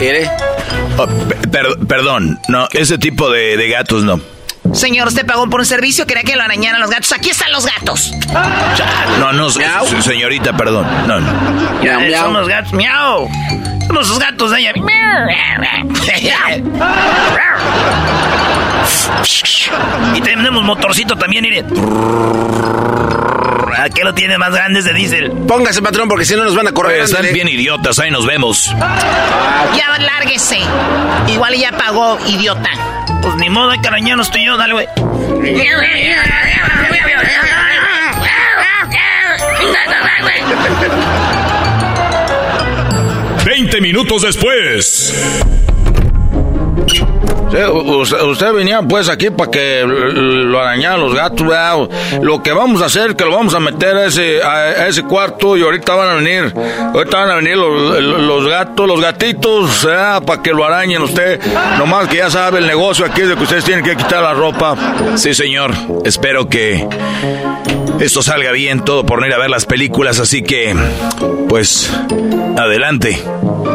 Oh, 0.96 1.06
perdón, 1.86 2.38
no, 2.48 2.68
ese 2.72 2.98
tipo 2.98 3.30
de, 3.30 3.56
de 3.56 3.68
gatos 3.68 4.04
no. 4.04 4.20
Señor, 4.72 5.08
usted 5.08 5.26
pagó 5.26 5.48
por 5.48 5.60
un 5.60 5.66
servicio, 5.66 6.06
quería 6.06 6.22
que 6.22 6.36
lo 6.36 6.42
arañaran 6.42 6.80
los 6.80 6.90
gatos. 6.90 7.12
Aquí 7.12 7.30
están 7.30 7.50
los 7.52 7.66
gatos. 7.66 8.12
No, 9.18 9.32
no, 9.32 9.50
señorita, 9.50 10.56
perdón. 10.56 10.86
No, 11.06 11.20
no. 11.20 11.82
Ya, 11.82 11.98
miau. 11.98 12.24
Somos 12.24 12.48
gatos. 12.48 12.72
Miau. 12.72 13.28
Somos 13.86 14.08
los 14.08 14.18
gatos 14.18 14.50
de 14.50 14.60
ella. 14.60 14.72
y 20.14 20.20
tenemos 20.20 20.62
motorcito 20.62 21.16
también, 21.16 21.44
mire. 21.44 21.64
¿A 23.78 23.88
qué 23.88 24.02
lo 24.02 24.12
tiene 24.12 24.36
más 24.38 24.50
grande 24.52 24.80
ese 24.80 24.92
diésel? 24.92 25.30
Póngase, 25.46 25.80
patrón, 25.82 26.08
porque 26.08 26.24
si 26.24 26.34
no 26.34 26.42
nos 26.42 26.56
van 26.56 26.66
a 26.66 26.72
correr. 26.72 27.00
están 27.02 27.24
bien 27.32 27.46
idiotas, 27.46 28.00
ahí 28.00 28.10
nos 28.10 28.26
vemos. 28.26 28.74
Ya 28.76 29.98
lárguese. 29.98 30.58
Igual 31.28 31.54
ya 31.54 31.70
pagó, 31.70 32.18
idiota. 32.26 32.70
Pues 33.22 33.36
ni 33.36 33.48
modo, 33.48 33.70
hay 33.70 33.80
que 33.80 33.86
arañarnos 33.86 34.32
tú 34.32 34.38
y 34.38 34.46
yo, 34.46 34.56
dale, 34.56 34.72
güey. 34.72 34.88
20 43.44 43.80
minutos 43.80 44.22
después. 44.22 45.44
Usted, 47.48 48.52
venía 48.52 48.82
pues 48.82 49.08
aquí 49.08 49.30
para 49.30 49.50
que 49.50 49.82
lo 49.84 50.60
arañaran 50.60 51.00
los 51.00 51.14
gatos, 51.14 51.46
Lo 52.22 52.42
que 52.42 52.52
vamos 52.52 52.82
a 52.82 52.86
hacer 52.86 53.16
que 53.16 53.24
lo 53.24 53.32
vamos 53.32 53.54
a 53.54 53.60
meter 53.60 53.96
a 53.96 54.06
ese, 54.06 54.42
a, 54.42 54.86
ese 54.86 55.02
cuarto 55.02 55.56
y 55.56 55.62
ahorita 55.62 55.94
van 55.94 56.08
a 56.08 56.14
venir, 56.14 56.52
ahorita 56.94 57.18
van 57.18 57.30
a 57.30 57.34
venir 57.36 57.56
los, 57.56 58.46
gatos, 58.46 58.86
los 58.86 59.00
gatitos, 59.00 59.86
para 60.26 60.42
que 60.42 60.50
lo 60.50 60.64
arañen 60.64 61.02
usted. 61.02 61.40
Nomás 61.78 62.08
que 62.08 62.18
ya 62.18 62.30
sabe 62.30 62.58
el 62.58 62.66
negocio 62.66 63.04
aquí 63.04 63.22
de 63.22 63.34
que 63.34 63.42
ustedes 63.42 63.64
tienen 63.64 63.84
que 63.84 63.96
quitar 63.96 64.22
la 64.22 64.34
ropa. 64.34 64.76
Sí, 65.16 65.34
señor. 65.34 65.72
Espero 66.04 66.48
que 66.48 66.86
esto 68.00 68.22
salga 68.22 68.52
bien, 68.52 68.84
todo 68.84 69.04
por 69.04 69.20
no 69.20 69.26
ir 69.26 69.34
a 69.34 69.38
ver 69.38 69.50
las 69.50 69.66
películas, 69.66 70.20
así 70.20 70.42
que, 70.42 70.74
pues, 71.48 71.90
adelante. 72.56 73.18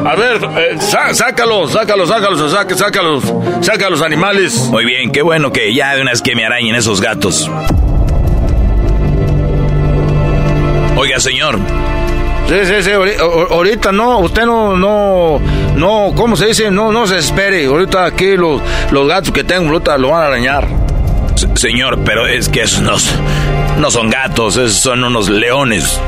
A 0.06 0.16
ver, 0.16 0.42
eh, 0.58 0.78
sácalos, 0.80 1.72
sácalos, 1.72 2.10
sácalos, 2.10 2.52
sácalos, 2.52 2.80
sácalos, 2.80 3.34
saca 3.62 3.90
los 3.90 4.02
animales. 4.02 4.54
Muy 4.70 4.86
bien, 4.86 5.12
qué 5.12 5.22
bueno 5.22 5.52
que 5.52 5.74
ya 5.74 5.96
de 5.96 6.02
una 6.02 6.12
vez 6.12 6.22
que 6.22 6.36
me 6.36 6.46
arañen 6.46 6.76
esos 6.76 7.00
gatos. 7.00 7.50
Oiga, 10.96 11.20
señor. 11.20 11.58
Sí, 12.48 12.56
sí, 12.66 12.84
sí, 12.84 12.92
ahorita 12.92 13.92
no, 13.92 14.20
usted 14.20 14.46
no, 14.46 14.76
no, 14.76 15.40
no, 15.76 16.12
¿cómo 16.16 16.36
se 16.36 16.48
dice? 16.48 16.70
No, 16.70 16.92
no 16.92 17.08
se 17.08 17.18
espere. 17.18 17.66
Ahorita 17.66 18.06
aquí 18.06 18.36
los, 18.36 18.62
los 18.92 19.08
gatos 19.08 19.32
que 19.32 19.44
tengo, 19.44 19.70
ahorita 19.72 19.98
lo 19.98 20.10
van 20.10 20.24
a 20.24 20.28
arañar. 20.28 20.68
señor, 21.56 22.00
pero 22.04 22.28
es 22.28 22.50
que 22.50 22.64
esos 22.64 22.82
no, 22.82 22.98
no 23.84 23.92
son 23.92 24.10
gatos, 24.10 24.56
esos 24.56 24.80
son 24.80 25.04
unos 25.04 25.28
leones. 25.28 26.00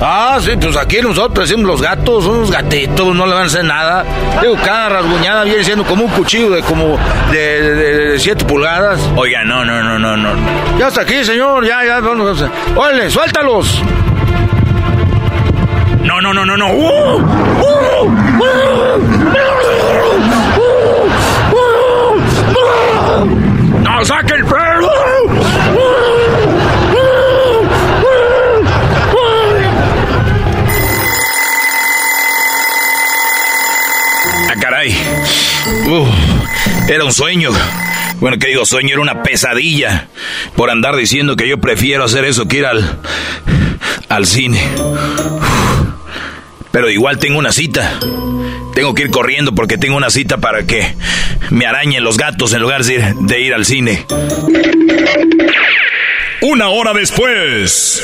Ah, 0.00 0.38
sí, 0.40 0.52
pues 0.60 0.76
aquí 0.76 0.98
nosotros 1.02 1.48
decimos 1.48 1.66
los 1.66 1.82
gatos, 1.82 2.24
unos 2.24 2.52
gatitos, 2.52 3.16
no 3.16 3.26
le 3.26 3.34
van 3.34 3.42
a 3.42 3.46
hacer 3.46 3.64
nada. 3.64 4.04
Digo, 4.40 4.54
cada 4.64 4.90
rasguñada 4.90 5.42
viene 5.42 5.64
siendo 5.64 5.82
como 5.84 6.04
un 6.04 6.10
cuchillo 6.12 6.50
de 6.50 6.62
como 6.62 6.96
de 7.32 8.14
7 8.16 8.44
pulgadas. 8.44 9.00
Oiga, 9.16 9.42
no, 9.42 9.64
no, 9.64 9.82
no, 9.82 9.98
no, 9.98 10.16
no. 10.16 10.28
Ya 10.78 10.86
está 10.86 11.00
aquí, 11.00 11.24
señor, 11.24 11.66
ya, 11.66 11.84
ya, 11.84 11.98
vamos 11.98 12.40
a... 12.40 12.48
Órale, 12.78 13.10
suéltalos. 13.10 13.82
No, 16.04 16.20
no, 16.20 16.32
no, 16.32 16.46
no, 16.46 16.56
no. 16.56 16.72
¡Uh! 16.72 17.16
¡Uh! 17.60 18.04
¡Uh! 18.04 18.56
¡No, 23.82 24.04
saque 24.04 24.34
el 24.34 24.44
perro! 24.44 24.65
Era 36.88 37.04
un 37.04 37.12
sueño. 37.12 37.50
Bueno, 38.20 38.38
¿qué 38.38 38.48
digo? 38.48 38.64
Sueño 38.64 38.90
era 38.92 39.00
una 39.00 39.22
pesadilla 39.22 40.08
por 40.54 40.70
andar 40.70 40.96
diciendo 40.96 41.36
que 41.36 41.48
yo 41.48 41.58
prefiero 41.58 42.04
hacer 42.04 42.24
eso 42.24 42.46
que 42.48 42.58
ir 42.58 42.66
al, 42.66 42.98
al 44.08 44.26
cine. 44.26 44.62
Pero 46.70 46.90
igual 46.90 47.18
tengo 47.18 47.38
una 47.38 47.52
cita. 47.52 47.98
Tengo 48.74 48.94
que 48.94 49.04
ir 49.04 49.10
corriendo 49.10 49.54
porque 49.54 49.78
tengo 49.78 49.96
una 49.96 50.10
cita 50.10 50.38
para 50.38 50.66
que 50.66 50.94
me 51.50 51.66
arañen 51.66 52.04
los 52.04 52.16
gatos 52.16 52.52
en 52.52 52.60
lugar 52.62 52.84
de 52.84 52.94
ir, 52.94 53.14
de 53.14 53.40
ir 53.40 53.54
al 53.54 53.64
cine. 53.64 54.04
Una 56.42 56.68
hora 56.68 56.92
después. 56.92 58.02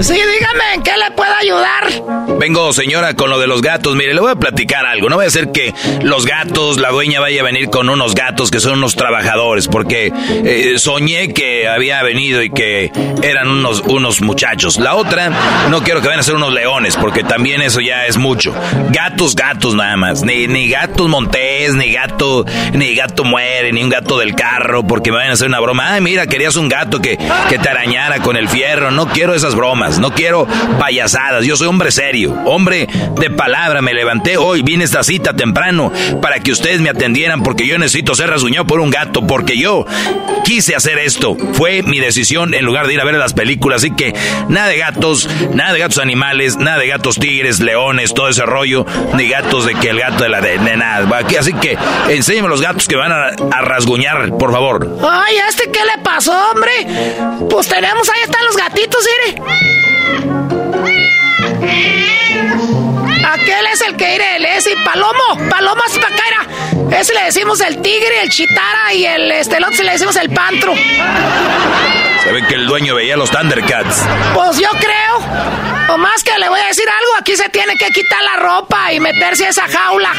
Sí, 0.00 0.12
dígame, 0.14 0.74
¿en 0.74 0.82
qué 0.82 0.92
le 0.92 1.10
puedo 1.10 1.32
ayudar? 1.34 2.38
Vengo, 2.38 2.72
señora, 2.72 3.14
con 3.14 3.30
lo 3.30 3.40
de 3.40 3.48
los 3.48 3.62
gatos. 3.62 3.96
Mire, 3.96 4.14
le 4.14 4.20
voy 4.20 4.30
a 4.30 4.36
platicar 4.36 4.86
algo. 4.86 5.08
No 5.08 5.16
voy 5.16 5.24
a 5.24 5.28
hacer 5.28 5.50
que 5.50 5.74
los 6.02 6.24
gatos, 6.24 6.78
la 6.78 6.90
dueña 6.90 7.18
vaya 7.18 7.40
a 7.40 7.44
venir 7.44 7.68
con 7.68 7.88
unos 7.88 8.14
gatos 8.14 8.52
que 8.52 8.60
son 8.60 8.74
unos 8.74 8.94
trabajadores, 8.94 9.66
porque 9.66 10.12
eh, 10.14 10.74
soñé 10.78 11.32
que 11.32 11.66
había 11.66 12.00
venido 12.04 12.44
y 12.44 12.50
que 12.50 12.92
eran 13.22 13.48
unos, 13.48 13.80
unos 13.80 14.20
muchachos. 14.20 14.78
La 14.78 14.94
otra, 14.94 15.30
no 15.68 15.82
quiero 15.82 16.00
que 16.00 16.06
vayan 16.06 16.20
a 16.20 16.22
ser 16.22 16.36
unos 16.36 16.52
leones, 16.52 16.96
porque 16.96 17.24
también 17.24 17.60
eso 17.60 17.80
ya 17.80 18.06
es 18.06 18.18
mucho. 18.18 18.54
Gatos, 18.90 19.34
gatos 19.34 19.74
nada 19.74 19.96
más. 19.96 20.22
Ni, 20.22 20.46
ni 20.46 20.68
gatos 20.68 21.08
montés, 21.08 21.74
ni 21.74 21.90
gato, 21.92 22.44
ni 22.72 22.94
gato 22.94 23.24
muere, 23.24 23.72
ni 23.72 23.82
un 23.82 23.90
gato 23.90 24.16
del 24.16 24.36
carro, 24.36 24.86
porque 24.86 25.10
me 25.10 25.16
vayan 25.16 25.32
a 25.32 25.34
hacer 25.34 25.48
una 25.48 25.58
broma. 25.58 25.94
Ay, 25.94 26.00
mira, 26.02 26.28
querías 26.28 26.54
un 26.54 26.68
gato 26.68 27.00
que, 27.00 27.18
que 27.48 27.58
te 27.58 27.68
arañara 27.68 28.20
con 28.20 28.36
el 28.36 28.48
fierro. 28.48 28.92
No 28.92 29.08
quiero 29.08 29.34
esas 29.34 29.56
bromas. 29.56 29.87
No 29.96 30.10
quiero 30.10 30.46
payasadas. 30.78 31.46
Yo 31.46 31.56
soy 31.56 31.68
hombre 31.68 31.90
serio, 31.90 32.36
hombre 32.44 32.86
de 33.18 33.30
palabra. 33.30 33.80
Me 33.80 33.94
levanté 33.94 34.36
hoy, 34.36 34.62
vine 34.62 34.84
esta 34.84 35.02
cita 35.02 35.34
temprano 35.34 35.90
para 36.20 36.40
que 36.40 36.52
ustedes 36.52 36.80
me 36.80 36.90
atendieran 36.90 37.42
porque 37.42 37.66
yo 37.66 37.78
necesito 37.78 38.14
ser 38.14 38.28
rasguñado 38.28 38.66
por 38.66 38.80
un 38.80 38.90
gato, 38.90 39.26
porque 39.26 39.56
yo 39.56 39.86
quise 40.44 40.74
hacer 40.74 40.98
esto. 40.98 41.36
Fue 41.52 41.82
mi 41.82 41.98
decisión 41.98 42.54
en 42.54 42.64
lugar 42.64 42.86
de 42.86 42.94
ir 42.94 43.00
a 43.00 43.04
ver 43.04 43.14
las 43.14 43.32
películas. 43.32 43.78
Así 43.78 43.94
que 43.94 44.14
nada 44.48 44.68
de 44.68 44.78
gatos, 44.78 45.28
nada 45.54 45.72
de 45.72 45.78
gatos 45.78 45.98
animales, 45.98 46.56
nada 46.56 46.78
de 46.78 46.88
gatos 46.88 47.16
tigres, 47.16 47.60
leones, 47.60 48.12
todo 48.14 48.28
ese 48.28 48.44
rollo, 48.44 48.84
ni 49.14 49.28
gatos 49.28 49.66
de 49.66 49.74
que 49.74 49.90
el 49.90 50.00
gato 50.00 50.24
de 50.24 50.28
la 50.28 50.40
de, 50.40 50.58
nada. 50.58 51.18
Así 51.38 51.52
que 51.54 51.78
enséñame 52.08 52.48
los 52.48 52.60
gatos 52.60 52.88
que 52.88 52.96
van 52.96 53.12
a, 53.12 53.28
a 53.52 53.60
rasguñar, 53.62 54.36
por 54.38 54.52
favor. 54.52 54.98
Ay, 55.02 55.36
¿a 55.36 55.48
este 55.48 55.70
qué 55.70 55.80
le 55.84 56.02
pasó, 56.02 56.32
hombre? 56.52 56.72
Pues 57.48 57.68
tenemos, 57.68 58.08
ahí 58.08 58.20
están 58.24 58.44
los 58.44 58.56
gatitos, 58.56 59.06
mire. 59.26 59.77
Aquel 63.32 63.66
es 63.72 63.80
el 63.82 63.96
que 63.96 64.14
iré, 64.14 64.36
el 64.36 64.44
ese 64.44 64.74
Palomo, 64.84 65.48
Palomo 65.50 65.82
es 65.86 65.98
para 65.98 66.16
Ese 66.90 67.12
le 67.14 67.24
decimos 67.24 67.60
el 67.60 67.80
tigre, 67.80 68.22
el 68.22 68.30
chitara 68.30 68.94
y 68.94 69.04
el 69.04 69.30
este, 69.32 69.58
le 69.60 69.92
decimos 69.92 70.16
el 70.16 70.30
pantro. 70.30 70.74
Se 72.22 72.32
ve 72.32 72.44
que 72.46 72.54
el 72.54 72.66
dueño 72.66 72.94
veía 72.94 73.16
los 73.16 73.30
Thundercats. 73.30 74.04
Pues 74.34 74.58
yo 74.58 74.68
creo. 74.70 75.94
O 75.94 75.96
más 75.98 76.22
que 76.22 76.36
le 76.38 76.48
voy 76.48 76.60
a 76.60 76.66
decir 76.66 76.84
algo, 76.86 77.12
aquí 77.18 77.34
se 77.36 77.48
tiene 77.48 77.74
que 77.76 77.86
quitar 77.88 78.22
la 78.22 78.36
ropa 78.36 78.92
y 78.92 79.00
meterse 79.00 79.46
a 79.46 79.48
esa 79.48 79.66
jaula. 79.68 80.12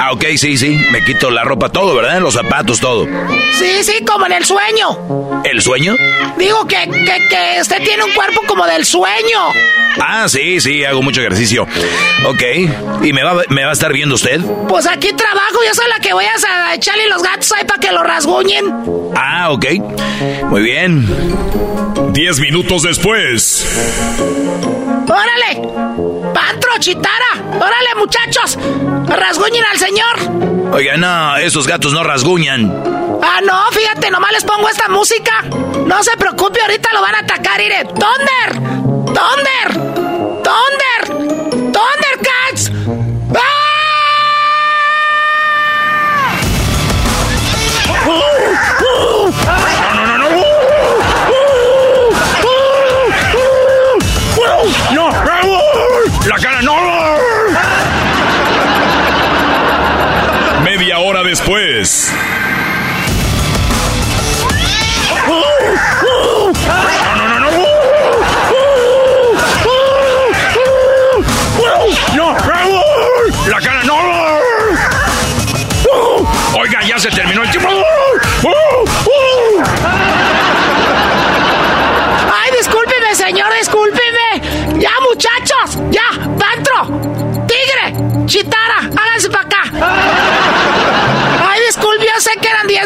Ah, 0.00 0.12
ok, 0.12 0.24
sí, 0.36 0.56
sí. 0.56 0.76
Me 0.90 1.04
quito 1.04 1.30
la 1.30 1.44
ropa 1.44 1.68
todo, 1.68 1.94
¿verdad? 1.94 2.20
Los 2.20 2.34
zapatos, 2.34 2.80
todo. 2.80 3.06
Sí, 3.52 3.84
sí, 3.84 4.04
como 4.04 4.26
en 4.26 4.32
el 4.32 4.44
sueño. 4.44 5.42
¿El 5.44 5.62
sueño? 5.62 5.94
Digo 6.36 6.66
que, 6.66 6.88
que, 6.90 7.28
que 7.28 7.60
usted 7.60 7.82
tiene 7.84 8.02
un 8.04 8.12
cuerpo 8.12 8.40
como 8.48 8.66
del 8.66 8.84
sueño. 8.84 9.52
Ah, 10.00 10.26
sí, 10.28 10.60
sí, 10.60 10.84
hago 10.84 11.02
mucho 11.02 11.20
ejercicio. 11.20 11.68
Ok. 12.26 12.42
¿Y 13.04 13.12
me 13.12 13.22
va, 13.22 13.42
me 13.48 13.62
va 13.62 13.70
a 13.70 13.74
estar 13.74 13.92
viendo 13.92 14.16
usted? 14.16 14.40
Pues 14.68 14.86
aquí 14.86 15.12
trabajo, 15.12 15.58
yo 15.66 15.74
soy 15.74 15.86
la 15.88 16.00
que 16.04 16.12
voy 16.12 16.26
a 16.26 16.74
echarle 16.74 17.08
los 17.08 17.22
gatos 17.22 17.50
ahí 17.52 17.64
para 17.64 17.80
que 17.80 17.90
lo 17.90 18.02
rasguñen. 18.02 19.12
Ah, 19.16 19.50
ok. 19.52 19.64
Muy 20.50 20.60
bien. 20.62 21.08
Diez 22.12 22.38
minutos 22.40 22.82
después. 22.82 23.66
¡Órale! 25.08 25.66
¡Pantro, 26.34 26.72
chitara! 26.78 27.42
¡Órale, 27.56 27.94
muchachos! 27.96 28.58
¡Rasguñen 29.06 29.64
al 29.64 29.78
señor! 29.78 30.74
Oiga, 30.74 30.98
no, 30.98 31.36
esos 31.38 31.66
gatos 31.66 31.94
no 31.94 32.04
rasguñan. 32.04 32.70
Ah, 33.22 33.40
no, 33.42 33.58
fíjate, 33.72 34.10
nomás 34.10 34.32
les 34.32 34.44
pongo 34.44 34.68
esta 34.68 34.88
música. 34.88 35.42
No 35.86 36.02
se 36.02 36.14
preocupe, 36.18 36.60
ahorita 36.60 36.90
lo 36.92 37.00
van 37.00 37.14
a 37.14 37.20
atacar, 37.20 37.62
iré. 37.62 37.82
¡Thunder! 37.84 38.62
¡Thunder! 39.06 39.72
¡Thunder! 40.42 41.72
¡Thundercats! 41.72 42.03
Después. 61.34 62.23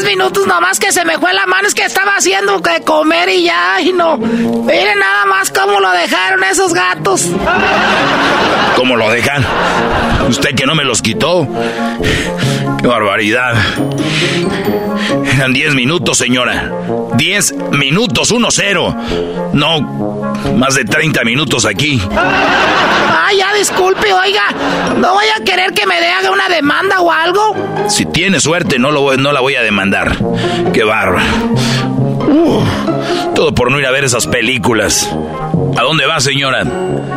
Minutos 0.08 0.46
nomás 0.46 0.78
que 0.78 0.90
se 0.90 1.04
me 1.04 1.18
fue 1.18 1.34
la 1.34 1.44
mano, 1.44 1.68
es 1.68 1.74
que 1.74 1.84
estaba 1.84 2.16
haciendo 2.16 2.62
que 2.62 2.82
comer 2.82 3.28
y 3.28 3.44
ya, 3.44 3.74
ay 3.74 3.92
no. 3.92 4.16
Miren 4.16 4.98
nada 4.98 5.26
más 5.26 5.50
cómo 5.50 5.80
lo 5.80 5.90
dejaron 5.92 6.42
esos 6.44 6.72
gatos. 6.72 7.26
¿Cómo 8.74 8.96
lo 8.96 9.10
dejan? 9.10 9.44
Usted 10.26 10.54
que 10.54 10.64
no 10.64 10.74
me 10.74 10.84
los 10.84 11.02
quitó. 11.02 11.46
¡Qué 12.80 12.86
barbaridad! 12.86 13.54
Eran 15.34 15.52
10 15.52 15.74
minutos, 15.74 16.18
señora. 16.18 16.70
10 17.16 17.54
minutos, 17.72 18.32
1-0. 18.32 19.52
No, 19.52 19.80
más 20.56 20.74
de 20.74 20.84
30 20.84 21.24
minutos 21.24 21.64
aquí. 21.64 22.00
Ay, 22.16 23.38
ya 23.38 23.52
disculpe, 23.54 24.12
oiga. 24.12 24.42
¿No 24.98 25.14
voy 25.14 25.26
a 25.38 25.42
querer 25.44 25.72
que 25.72 25.86
me 25.86 26.00
dé 26.00 26.08
haga 26.08 26.30
una 26.30 26.48
demanda 26.48 27.00
o 27.00 27.10
algo? 27.10 27.54
Si 27.88 28.06
tiene 28.06 28.40
suerte, 28.40 28.78
no, 28.78 28.90
lo 28.90 29.00
voy- 29.02 29.18
no 29.18 29.32
la 29.32 29.40
voy 29.40 29.54
a 29.56 29.62
demandar. 29.62 30.16
¡Qué 30.72 30.84
bárbaro! 30.84 31.26
Uh, 32.28 32.62
todo 33.34 33.54
por 33.54 33.70
no 33.70 33.78
ir 33.78 33.86
a 33.86 33.90
ver 33.90 34.04
esas 34.04 34.26
películas. 34.26 35.08
¿A 35.76 35.82
dónde 35.82 36.06
va, 36.06 36.20
señora? 36.20 36.62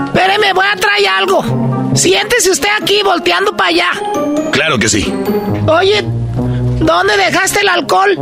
Espéreme, 0.05 0.53
voy 0.53 0.65
a 0.71 0.75
traer 0.77 1.07
algo. 1.07 1.91
Siéntese 1.95 2.51
usted 2.51 2.69
aquí 2.81 3.01
volteando 3.03 3.55
para 3.55 3.69
allá. 3.69 3.87
Claro 4.51 4.77
que 4.79 4.87
sí. 4.89 5.11
Oye, 5.67 6.01
¿dónde 6.03 7.17
dejaste 7.17 7.61
el 7.61 7.69
alcohol? 7.69 8.17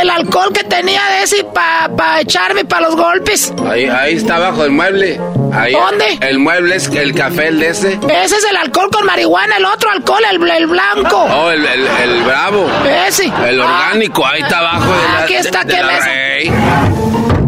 El 0.00 0.08
alcohol 0.10 0.52
que 0.52 0.64
tenía 0.64 1.00
de 1.18 1.22
ese 1.24 1.44
para 1.44 2.20
echarme 2.20 2.64
para 2.64 2.86
los 2.88 2.96
golpes. 2.96 3.52
Ahí, 3.68 3.86
ahí 3.86 4.14
está 4.16 4.36
abajo 4.36 4.64
el 4.64 4.70
mueble. 4.70 5.20
Ahí, 5.52 5.72
¿Dónde? 5.72 6.04
El 6.20 6.38
mueble 6.38 6.76
es 6.76 6.86
el 6.88 7.12
café, 7.14 7.48
el 7.48 7.58
de 7.58 7.68
ese. 7.70 7.94
Ese 8.08 8.36
es 8.36 8.46
el 8.48 8.56
alcohol 8.56 8.88
con 8.92 9.04
marihuana, 9.04 9.56
el 9.56 9.64
otro 9.64 9.90
alcohol, 9.90 10.22
el, 10.30 10.48
el 10.48 10.66
blanco. 10.68 11.16
Oh, 11.24 11.50
el, 11.50 11.64
el, 11.66 11.86
el 12.04 12.22
bravo. 12.22 12.66
Ese. 13.08 13.24
El 13.24 13.60
Ah. 13.60 13.64
orgánico, 13.64 14.24
ahí 14.26 14.42
está 14.42 14.58
abajo 14.60 14.92
de 14.92 15.02
la, 15.12 15.18
Aquí 15.24 15.34
está, 15.34 15.64
de 15.64 15.74
¿qué 15.74 15.82
la? 15.82 15.98
Rey. 16.00 16.52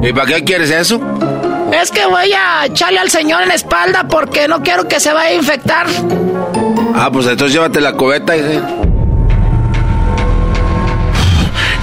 ¿Y 0.03 0.13
para 0.13 0.27
qué 0.27 0.43
quieres 0.45 0.71
eso? 0.71 1.01
Es 1.81 1.91
que 1.93 2.05
voy 2.07 2.33
a 2.33 2.67
echarle 2.67 2.99
al 2.99 3.09
señor 3.09 3.43
en 3.43 3.49
la 3.49 3.55
espalda 3.55 4.05
porque 4.09 4.49
no 4.49 4.63
quiero 4.63 4.89
que 4.89 4.99
se 4.99 5.13
vaya 5.13 5.31
a 5.31 5.35
infectar. 5.35 5.87
Ah, 6.95 7.09
pues 7.13 7.27
entonces 7.29 7.55
llévate 7.55 7.81
la 7.81 7.93
cubeta 7.93 8.37
y... 8.37 8.61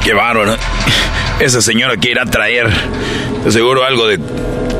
Qué 0.04 0.14
bárbaro. 0.14 0.56
Esa 1.40 1.62
señora 1.62 1.98
que 1.98 2.12
irá 2.12 2.24
a 2.24 2.26
traer. 2.26 2.70
De 3.44 3.52
seguro 3.52 3.84
algo 3.84 4.08
de 4.08 4.18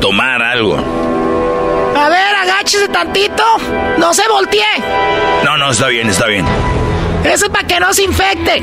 tomar 0.00 0.42
algo. 0.42 0.76
A 1.96 2.08
ver, 2.08 2.34
agáchese 2.34 2.88
tantito. 2.88 3.42
No 3.98 4.14
se 4.14 4.26
voltee. 4.28 4.62
No, 5.44 5.56
no, 5.56 5.70
está 5.70 5.88
bien, 5.88 6.08
está 6.08 6.26
bien. 6.26 6.46
Eso 7.24 7.46
es 7.46 7.50
para 7.50 7.66
que 7.66 7.80
no 7.80 7.92
se 7.92 8.02
infecte. 8.04 8.62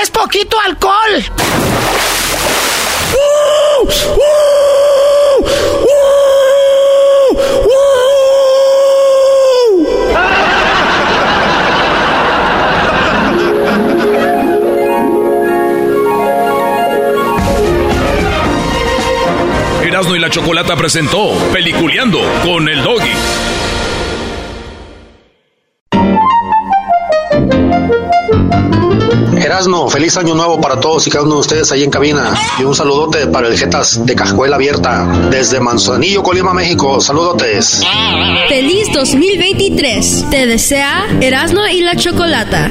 Es 0.00 0.10
poquito 0.10 0.58
alcohol. 0.60 1.24
Erasmo 20.04 20.16
y 20.16 20.20
la 20.20 20.28
Chocolata 20.28 20.76
presentó 20.76 21.32
Peliculeando 21.50 22.20
con 22.44 22.68
el 22.68 22.82
Doggy. 22.82 23.08
Erasmo, 29.42 29.88
feliz 29.88 30.18
año 30.18 30.34
nuevo 30.34 30.60
para 30.60 30.78
todos 30.78 31.06
y 31.06 31.10
cada 31.10 31.24
uno 31.24 31.36
de 31.36 31.40
ustedes 31.40 31.72
ahí 31.72 31.84
en 31.84 31.90
cabina. 31.90 32.34
Y 32.58 32.64
un 32.64 32.74
saludote 32.74 33.28
para 33.28 33.48
el 33.48 33.56
Jetas 33.56 34.04
de 34.04 34.14
Cajuela 34.14 34.56
Abierta, 34.56 35.06
desde 35.30 35.58
Manzanillo, 35.58 36.22
Colima, 36.22 36.52
México. 36.52 37.00
Saludotes. 37.00 37.82
Feliz 38.50 38.88
2023. 38.92 40.26
Te 40.30 40.44
desea 40.44 41.06
Erasmo 41.22 41.66
y 41.66 41.80
la 41.80 41.96
Chocolata. 41.96 42.70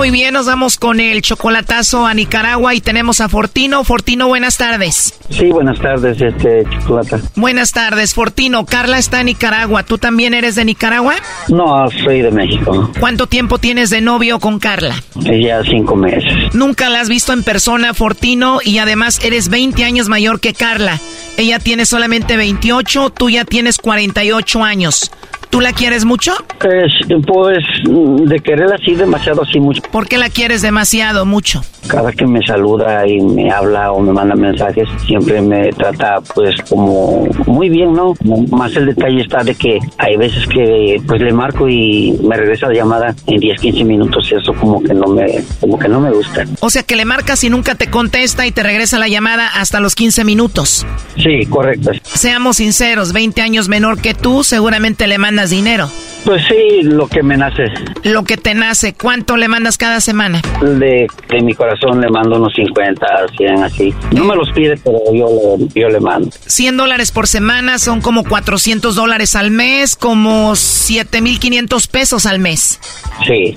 Muy 0.00 0.10
bien, 0.10 0.32
nos 0.32 0.46
vamos 0.46 0.78
con 0.78 0.98
el 0.98 1.20
chocolatazo 1.20 2.06
a 2.06 2.14
Nicaragua 2.14 2.74
y 2.74 2.80
tenemos 2.80 3.20
a 3.20 3.28
Fortino. 3.28 3.84
Fortino, 3.84 4.28
buenas 4.28 4.56
tardes. 4.56 5.12
Sí, 5.28 5.50
buenas 5.50 5.78
tardes, 5.78 6.18
este 6.18 6.64
chocolata. 6.70 7.20
Buenas 7.36 7.72
tardes, 7.72 8.14
Fortino. 8.14 8.64
Carla 8.64 8.96
está 8.96 9.20
en 9.20 9.26
Nicaragua. 9.26 9.82
¿Tú 9.82 9.98
también 9.98 10.32
eres 10.32 10.54
de 10.54 10.64
Nicaragua? 10.64 11.16
No, 11.48 11.86
soy 12.02 12.22
de 12.22 12.30
México. 12.30 12.90
¿Cuánto 12.98 13.26
tiempo 13.26 13.58
tienes 13.58 13.90
de 13.90 14.00
novio 14.00 14.40
con 14.40 14.58
Carla? 14.58 14.94
Ya 15.16 15.62
cinco 15.64 15.94
meses. 15.96 16.54
Nunca 16.54 16.88
la 16.88 17.02
has 17.02 17.10
visto 17.10 17.34
en 17.34 17.42
persona, 17.42 17.92
Fortino, 17.92 18.60
y 18.64 18.78
además 18.78 19.22
eres 19.22 19.50
20 19.50 19.84
años 19.84 20.08
mayor 20.08 20.40
que 20.40 20.54
Carla. 20.54 20.98
Ella 21.36 21.58
tiene 21.58 21.84
solamente 21.84 22.38
28, 22.38 23.10
tú 23.10 23.28
ya 23.28 23.44
tienes 23.44 23.76
48 23.76 24.64
años. 24.64 25.10
¿Tú 25.50 25.60
la 25.60 25.72
quieres 25.72 26.04
mucho? 26.04 26.32
Pues, 26.60 26.92
pues 27.26 27.58
de 27.84 28.38
querer 28.38 28.72
así 28.72 28.94
demasiado, 28.94 29.42
así 29.42 29.58
mucho. 29.58 29.82
¿Por 29.90 30.06
qué 30.06 30.16
la 30.16 30.30
quieres 30.30 30.62
demasiado, 30.62 31.26
mucho? 31.26 31.62
Cada 31.88 32.12
que 32.12 32.24
me 32.24 32.40
saluda 32.46 33.04
y 33.06 33.20
me 33.20 33.50
habla 33.50 33.90
o 33.90 34.00
me 34.00 34.12
manda 34.12 34.36
mensajes, 34.36 34.88
siempre 35.04 35.42
me 35.42 35.70
trata 35.72 36.20
pues 36.34 36.54
como 36.68 37.26
muy 37.46 37.68
bien, 37.68 37.92
¿no? 37.94 38.14
Más 38.50 38.76
el 38.76 38.86
detalle 38.86 39.22
está 39.22 39.42
de 39.42 39.56
que 39.56 39.80
hay 39.98 40.16
veces 40.16 40.46
que 40.46 41.02
pues 41.04 41.20
le 41.20 41.32
marco 41.32 41.68
y 41.68 42.16
me 42.22 42.36
regresa 42.36 42.68
la 42.68 42.74
llamada 42.74 43.14
en 43.26 43.40
10, 43.40 43.60
15 43.60 43.84
minutos 43.84 44.28
y 44.30 44.36
eso 44.36 44.54
como 44.54 44.80
que 44.80 44.94
no 44.94 45.08
me, 45.08 45.42
como 45.60 45.78
que 45.80 45.88
no 45.88 46.00
me 46.00 46.12
gusta. 46.12 46.44
O 46.60 46.70
sea 46.70 46.84
que 46.84 46.94
le 46.94 47.04
marcas 47.04 47.42
y 47.42 47.50
nunca 47.50 47.74
te 47.74 47.90
contesta 47.90 48.46
y 48.46 48.52
te 48.52 48.62
regresa 48.62 48.98
la 49.00 49.08
llamada 49.08 49.48
hasta 49.48 49.80
los 49.80 49.96
15 49.96 50.22
minutos. 50.22 50.86
Sí, 51.16 51.44
correcto. 51.46 51.90
Seamos 52.02 52.58
sinceros, 52.58 53.12
20 53.12 53.40
años 53.42 53.68
menor 53.68 54.00
que 54.00 54.14
tú, 54.14 54.44
seguramente 54.44 55.08
le 55.08 55.18
dinero. 55.48 55.88
Pues 56.24 56.42
sí, 56.48 56.82
lo 56.82 57.08
que 57.08 57.22
me 57.22 57.36
nace. 57.36 57.64
Lo 58.02 58.24
que 58.24 58.36
te 58.36 58.52
nace, 58.54 58.92
¿cuánto 58.92 59.38
le 59.38 59.48
mandas 59.48 59.78
cada 59.78 60.02
semana? 60.02 60.42
De, 60.60 61.06
de 61.30 61.40
mi 61.40 61.54
corazón 61.54 62.00
le 62.00 62.10
mando 62.10 62.36
unos 62.36 62.52
50, 62.54 63.06
100 63.38 63.62
así. 63.64 63.94
No 64.12 64.24
me 64.24 64.36
los 64.36 64.50
pide, 64.52 64.76
pero 64.76 64.98
yo 65.14 65.28
le, 65.58 65.80
yo 65.80 65.88
le 65.88 65.98
mando. 65.98 66.30
100 66.46 66.76
dólares 66.76 67.10
por 67.10 67.26
semana 67.26 67.78
son 67.78 68.02
como 68.02 68.24
400 68.24 68.94
dólares 68.94 69.34
al 69.34 69.50
mes, 69.50 69.96
como 69.96 70.56
7,500 70.56 71.86
pesos 71.86 72.26
al 72.26 72.38
mes. 72.38 72.80
Sí. 73.26 73.56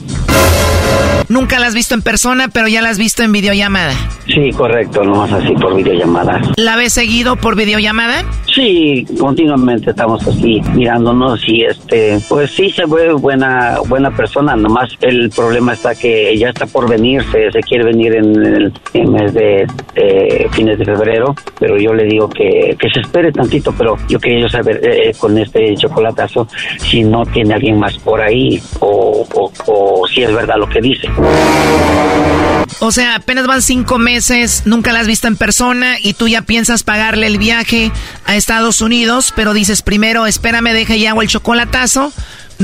Nunca 1.30 1.60
la 1.60 1.68
has 1.68 1.74
visto 1.74 1.96
en 1.96 2.02
persona, 2.02 2.50
pero 2.50 2.68
ya 2.68 2.82
la 2.82 2.90
has 2.90 2.98
visto 2.98 3.24
en 3.24 3.32
videollamada. 3.32 3.94
Sí, 4.28 4.52
correcto, 4.52 5.04
nomás 5.04 5.32
así 5.32 5.54
por 5.54 5.76
videollamada. 5.76 6.42
¿La 6.58 6.76
ves 6.76 6.94
seguido 6.94 7.36
por 7.36 7.56
videollamada? 7.56 8.24
Sí, 8.54 9.06
continuamente 9.20 9.90
estamos 9.92 10.26
así 10.28 10.62
mirándonos 10.74 11.42
y 11.48 11.64
este, 11.74 12.20
pues 12.30 12.52
sí 12.52 12.70
se 12.72 12.86
ve 12.86 13.14
buena 13.14 13.80
buena 13.88 14.16
persona, 14.16 14.56
nomás 14.56 14.90
el 15.02 15.30
problema 15.30 15.74
está 15.74 15.96
que 15.96 16.32
ella 16.32 16.50
está 16.50 16.66
por 16.66 16.90
venirse, 16.90 17.52
se 17.52 17.60
quiere 17.62 17.86
venir 17.86 18.16
en 18.16 18.72
el 18.94 19.08
mes 19.08 19.34
de, 19.34 19.68
fines 20.52 20.78
de 20.78 20.86
febrero, 20.86 21.36
pero 21.60 21.78
yo 21.78 21.94
le 21.94 22.06
digo 22.06 22.30
que, 22.30 22.76
que 22.80 22.90
se 22.90 23.02
espere 23.02 23.32
tantito, 23.32 23.74
pero 23.78 23.98
yo 24.08 24.20
quería 24.20 24.48
saber 24.50 24.80
eh, 24.84 25.14
con 25.18 25.38
este 25.38 25.76
chocolatazo 25.76 26.48
si 26.78 27.04
no 27.04 27.26
tiene 27.26 27.54
alguien 27.54 27.80
más 27.80 27.98
por 27.98 28.22
ahí 28.22 28.62
o, 28.80 29.26
o, 29.68 30.08
si 30.08 30.24
es 30.24 30.34
verdad 30.34 30.56
lo 30.58 30.68
que 30.68 30.82
dice. 30.82 31.10
O 32.80 32.92
sea, 32.92 33.16
apenas 33.16 33.48
van 33.48 33.62
cinco 33.62 33.98
meses, 33.98 34.64
nunca 34.66 34.92
la 34.92 35.00
has 35.00 35.08
visto 35.08 35.28
en 35.28 35.38
persona 35.38 35.96
y 36.02 36.14
tú 36.14 36.28
ya 36.28 36.42
piensas 36.42 36.84
pagarle 36.84 37.28
el 37.28 37.38
viaje 37.38 37.92
a 38.26 38.36
Estados 38.36 38.82
Unidos, 38.82 39.32
pero 39.36 39.54
dices 39.54 39.82
primero, 39.82 40.26
espérame, 40.26 40.74
deja 40.74 40.96
y 40.96 41.06
hago 41.06 41.22
el 41.22 41.30
chocolatazo. 41.64 42.11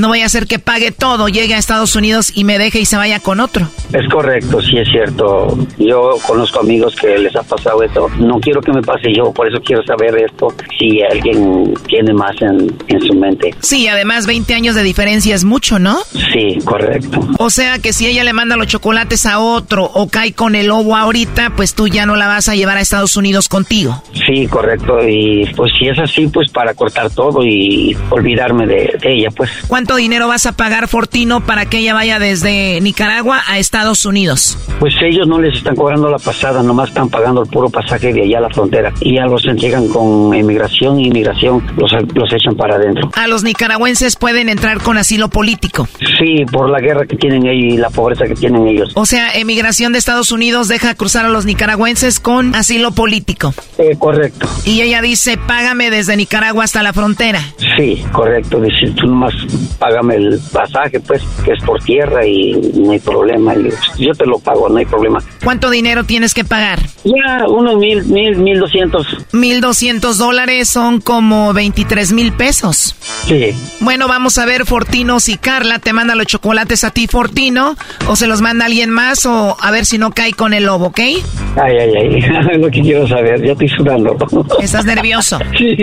No 0.00 0.08
vaya 0.08 0.24
a 0.24 0.28
ser 0.30 0.46
que 0.46 0.58
pague 0.58 0.92
todo, 0.92 1.28
llegue 1.28 1.52
a 1.54 1.58
Estados 1.58 1.94
Unidos 1.94 2.32
y 2.34 2.44
me 2.44 2.58
deje 2.58 2.80
y 2.80 2.86
se 2.86 2.96
vaya 2.96 3.20
con 3.20 3.38
otro. 3.38 3.68
Es 3.92 4.08
correcto, 4.08 4.58
sí 4.62 4.78
es 4.78 4.88
cierto. 4.88 5.58
Yo 5.76 6.12
conozco 6.26 6.60
amigos 6.60 6.96
que 6.96 7.18
les 7.18 7.36
ha 7.36 7.42
pasado 7.42 7.82
esto. 7.82 8.08
No 8.18 8.40
quiero 8.40 8.62
que 8.62 8.72
me 8.72 8.80
pase 8.80 9.12
yo, 9.14 9.30
por 9.30 9.46
eso 9.46 9.60
quiero 9.62 9.82
saber 9.82 10.16
esto, 10.16 10.54
si 10.78 11.02
alguien 11.02 11.74
tiene 11.86 12.14
más 12.14 12.34
en, 12.40 12.74
en 12.88 13.00
su 13.02 13.12
mente. 13.12 13.54
Sí, 13.60 13.88
además 13.88 14.26
20 14.26 14.54
años 14.54 14.74
de 14.74 14.84
diferencia 14.84 15.34
es 15.34 15.44
mucho, 15.44 15.78
¿no? 15.78 15.98
Sí, 16.32 16.58
correcto. 16.64 17.20
O 17.38 17.50
sea 17.50 17.78
que 17.78 17.92
si 17.92 18.06
ella 18.06 18.24
le 18.24 18.32
manda 18.32 18.56
los 18.56 18.68
chocolates 18.68 19.26
a 19.26 19.38
otro 19.38 19.84
o 19.84 20.08
cae 20.08 20.32
con 20.32 20.54
el 20.54 20.68
lobo 20.68 20.96
ahorita, 20.96 21.52
pues 21.56 21.74
tú 21.74 21.88
ya 21.88 22.06
no 22.06 22.16
la 22.16 22.26
vas 22.26 22.48
a 22.48 22.54
llevar 22.54 22.78
a 22.78 22.80
Estados 22.80 23.18
Unidos 23.18 23.50
contigo. 23.50 24.02
Sí, 24.26 24.46
correcto. 24.46 24.98
Y 25.06 25.44
pues 25.54 25.72
si 25.78 25.88
es 25.88 25.98
así, 25.98 26.26
pues 26.28 26.50
para 26.50 26.72
cortar 26.72 27.10
todo 27.10 27.44
y 27.44 27.94
olvidarme 28.08 28.66
de, 28.66 28.96
de 28.98 29.12
ella, 29.12 29.28
pues. 29.36 29.50
¿Cuánto 29.68 29.89
dinero 29.96 30.28
vas 30.28 30.46
a 30.46 30.52
pagar 30.52 30.88
Fortino 30.88 31.40
para 31.40 31.66
que 31.66 31.78
ella 31.78 31.94
vaya 31.94 32.18
desde 32.18 32.80
Nicaragua 32.80 33.42
a 33.46 33.58
Estados 33.58 34.04
Unidos? 34.04 34.58
Pues 34.78 34.94
ellos 35.02 35.26
no 35.26 35.40
les 35.40 35.56
están 35.56 35.76
cobrando 35.76 36.10
la 36.10 36.18
pasada, 36.18 36.62
nomás 36.62 36.88
están 36.88 37.08
pagando 37.08 37.42
el 37.42 37.48
puro 37.48 37.68
pasaje 37.68 38.12
de 38.12 38.22
allá 38.22 38.38
a 38.38 38.40
la 38.42 38.50
frontera. 38.50 38.92
Y 39.00 39.16
ya 39.16 39.26
los 39.26 39.44
entregan 39.46 39.88
con 39.88 40.34
inmigración 40.34 41.00
y 41.00 41.08
inmigración 41.08 41.62
los, 41.76 41.92
los 42.14 42.32
echan 42.32 42.56
para 42.56 42.76
adentro. 42.76 43.10
A 43.14 43.26
los 43.26 43.42
nicaragüenses 43.42 44.16
pueden 44.16 44.48
entrar 44.48 44.80
con 44.80 44.98
asilo 44.98 45.28
político. 45.28 45.88
Sí, 46.18 46.44
por 46.50 46.70
la 46.70 46.80
guerra 46.80 47.06
que 47.06 47.16
tienen 47.16 47.46
ellos 47.46 47.74
y 47.74 47.76
la 47.76 47.90
pobreza 47.90 48.24
que 48.26 48.34
tienen 48.34 48.66
ellos. 48.66 48.92
O 48.94 49.06
sea, 49.06 49.32
emigración 49.32 49.92
de 49.92 49.98
Estados 49.98 50.32
Unidos 50.32 50.68
deja 50.68 50.94
cruzar 50.94 51.26
a 51.26 51.28
los 51.28 51.44
nicaragüenses 51.44 52.20
con 52.20 52.54
asilo 52.54 52.92
político. 52.92 53.54
Eh, 53.78 53.96
correcto. 53.98 54.48
Y 54.64 54.80
ella 54.82 55.02
dice, 55.02 55.36
págame 55.36 55.90
desde 55.90 56.16
Nicaragua 56.16 56.64
hasta 56.64 56.82
la 56.82 56.92
frontera. 56.92 57.40
Sí, 57.76 58.02
correcto. 58.12 58.60
Dice, 58.60 58.92
tú 58.96 59.06
nomás 59.06 59.34
págame 59.78 60.16
el 60.16 60.40
pasaje, 60.52 61.00
pues, 61.00 61.22
que 61.44 61.52
es 61.52 61.62
por 61.64 61.82
tierra 61.82 62.26
y 62.26 62.52
no 62.74 62.92
hay 62.92 62.98
problema. 62.98 63.54
Y 63.96 64.06
yo 64.06 64.12
te 64.14 64.26
lo 64.26 64.38
pago, 64.38 64.68
no 64.68 64.76
hay 64.78 64.86
problema. 64.86 65.22
¿Cuánto 65.42 65.70
dinero 65.70 66.04
tienes 66.04 66.34
que 66.34 66.44
pagar? 66.44 66.78
Ya, 67.04 67.46
unos 67.48 67.76
mil, 67.76 68.04
mil, 68.04 68.36
mil 68.36 68.58
doscientos. 68.58 69.06
Mil 69.32 69.60
doscientos 69.60 70.18
dólares 70.18 70.68
son 70.68 71.00
como 71.00 71.52
veintitrés 71.52 72.12
mil 72.12 72.32
pesos. 72.32 72.94
Sí. 73.26 73.54
Bueno, 73.80 74.08
vamos 74.08 74.38
a 74.38 74.44
ver, 74.46 74.66
Fortino, 74.66 75.20
si 75.20 75.36
Carla 75.36 75.78
te 75.78 75.92
manda 75.92 76.14
los 76.14 76.26
chocolates 76.26 76.84
a 76.84 76.90
ti, 76.90 77.06
Fortino, 77.06 77.76
o 78.08 78.16
se 78.16 78.26
los 78.26 78.40
manda 78.40 78.66
alguien 78.66 78.90
más, 78.90 79.24
o 79.26 79.56
a 79.60 79.70
ver 79.70 79.86
si 79.86 79.98
no 79.98 80.10
cae 80.10 80.32
con 80.32 80.52
el 80.52 80.64
lobo, 80.64 80.86
¿ok? 80.86 81.00
Ay, 81.00 81.22
ay, 81.56 81.90
ay, 81.96 82.18
es 82.52 82.60
lo 82.60 82.70
que 82.70 82.80
quiero 82.82 83.08
saber, 83.08 83.42
ya 83.44 83.52
estoy 83.52 83.68
sudando. 83.68 84.16
¿Estás 84.60 84.84
nervioso? 84.84 85.38
Sí. 85.60 85.76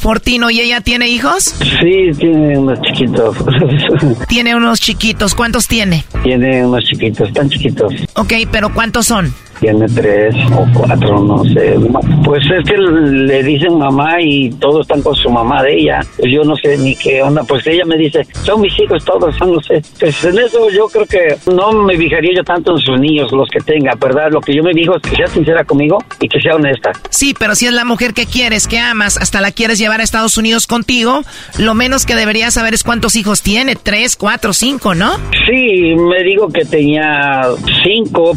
Fortino, 0.00 0.50
¿y 0.50 0.60
ella 0.60 0.80
tiene 0.80 1.08
hijos? 1.08 1.54
Sí, 1.80 2.10
tiene 2.18 2.58
unos 2.58 2.78
chiquitos. 3.20 4.26
Tiene 4.28 4.54
unos 4.54 4.80
chiquitos. 4.80 5.34
¿Cuántos 5.34 5.68
tiene? 5.68 6.04
Tiene 6.22 6.64
unos 6.64 6.84
chiquitos, 6.84 7.32
tan 7.32 7.48
chiquitos. 7.48 7.92
Ok, 8.14 8.32
pero 8.50 8.72
¿cuántos 8.72 9.06
son? 9.06 9.34
Tiene 9.60 9.86
tres 9.88 10.34
o 10.56 10.66
cuatro, 10.74 11.20
no 11.22 11.44
sé. 11.44 11.76
Pues 12.24 12.42
es 12.50 12.64
que 12.64 12.78
le 12.78 13.42
dicen 13.42 13.78
mamá 13.78 14.20
y 14.20 14.50
todos 14.52 14.82
están 14.82 15.02
con 15.02 15.14
su 15.14 15.28
mamá 15.30 15.62
de 15.62 15.78
ella. 15.78 16.00
Pues 16.16 16.32
yo 16.32 16.42
no 16.44 16.56
sé 16.56 16.78
ni 16.78 16.96
qué 16.96 17.22
onda. 17.22 17.42
Pues 17.44 17.66
ella 17.66 17.84
me 17.84 17.96
dice, 17.96 18.26
son 18.42 18.62
mis 18.62 18.78
hijos 18.80 19.04
todos, 19.04 19.34
no 19.40 19.60
sé. 19.60 19.82
Pues 19.98 20.24
en 20.24 20.38
eso 20.38 20.70
yo 20.70 20.86
creo 20.88 21.06
que 21.06 21.36
no 21.52 21.72
me 21.72 21.96
fijaría 21.96 22.32
yo 22.36 22.44
tanto 22.44 22.72
en 22.72 22.78
sus 22.78 22.98
niños, 22.98 23.30
los 23.32 23.48
que 23.50 23.60
tenga, 23.60 23.92
¿verdad? 24.00 24.30
Lo 24.30 24.40
que 24.40 24.54
yo 24.54 24.62
me 24.62 24.72
digo 24.72 24.96
es 24.96 25.02
que 25.02 25.16
sea 25.16 25.26
sincera 25.26 25.64
conmigo 25.64 25.98
y 26.20 26.28
que 26.28 26.40
sea 26.40 26.54
honesta. 26.54 26.92
Sí, 27.10 27.34
pero 27.38 27.54
si 27.54 27.66
es 27.66 27.72
la 27.72 27.84
mujer 27.84 28.14
que 28.14 28.26
quieres, 28.26 28.66
que 28.66 28.78
amas, 28.78 29.18
hasta 29.18 29.40
la 29.40 29.50
quieres 29.50 29.78
llevar 29.78 30.00
a 30.00 30.04
Estados 30.04 30.38
Unidos 30.38 30.66
contigo, 30.66 31.22
lo 31.58 31.74
menos 31.74 32.06
que 32.06 32.14
deberías 32.14 32.54
saber 32.54 32.74
es 32.74 32.82
cuántos 32.82 33.16
hijos 33.16 33.42
tiene, 33.42 33.76
tres, 33.76 34.16
cuatro, 34.16 34.52
cinco, 34.52 34.94
¿no? 34.94 35.16
Sí, 35.46 35.94
me 35.96 36.22
digo 36.24 36.48
que 36.48 36.64
tenía 36.64 37.42
cinco. 37.84 38.32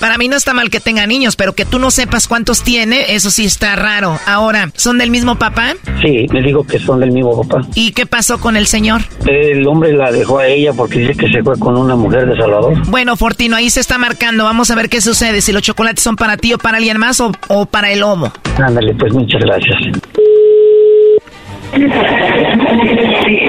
Para 0.00 0.16
mí 0.16 0.28
no 0.28 0.36
está 0.36 0.54
mal 0.54 0.70
que 0.70 0.80
tenga 0.80 1.06
niños, 1.06 1.34
pero 1.36 1.52
que 1.54 1.64
tú 1.64 1.78
no 1.78 1.90
sepas 1.90 2.28
cuántos 2.28 2.62
tiene, 2.62 3.14
eso 3.14 3.30
sí 3.30 3.44
está 3.44 3.74
raro. 3.76 4.16
Ahora, 4.26 4.70
¿son 4.74 4.98
del 4.98 5.10
mismo 5.10 5.36
papá? 5.36 5.74
Sí, 6.02 6.26
me 6.32 6.40
digo 6.40 6.64
que 6.64 6.78
son 6.78 7.00
del 7.00 7.10
mismo 7.10 7.42
papá. 7.42 7.66
¿Y 7.74 7.92
qué 7.92 8.06
pasó 8.06 8.38
con 8.38 8.56
el 8.56 8.66
señor? 8.66 9.02
El 9.26 9.66
hombre 9.66 9.92
la 9.92 10.12
dejó 10.12 10.38
a 10.38 10.46
ella 10.46 10.72
porque 10.72 11.00
dice 11.00 11.14
que 11.14 11.28
se 11.28 11.42
fue 11.42 11.58
con 11.58 11.76
una 11.76 11.96
mujer 11.96 12.26
de 12.28 12.36
Salvador. 12.36 12.74
Bueno, 12.88 13.16
Fortino, 13.16 13.56
ahí 13.56 13.70
se 13.70 13.80
está 13.80 13.98
marcando. 13.98 14.44
Vamos 14.44 14.70
a 14.70 14.76
ver 14.76 14.88
qué 14.88 15.00
sucede, 15.00 15.40
si 15.40 15.52
los 15.52 15.62
chocolates 15.62 16.02
son 16.02 16.16
para 16.16 16.36
ti 16.36 16.54
o 16.54 16.58
para 16.58 16.78
alguien 16.78 16.98
más 16.98 17.20
o, 17.20 17.32
o 17.48 17.66
para 17.66 17.90
el 17.90 18.02
homo. 18.02 18.32
Ándale, 18.56 18.94
pues 18.94 19.12
muchas 19.12 19.40
gracias. 19.40 19.76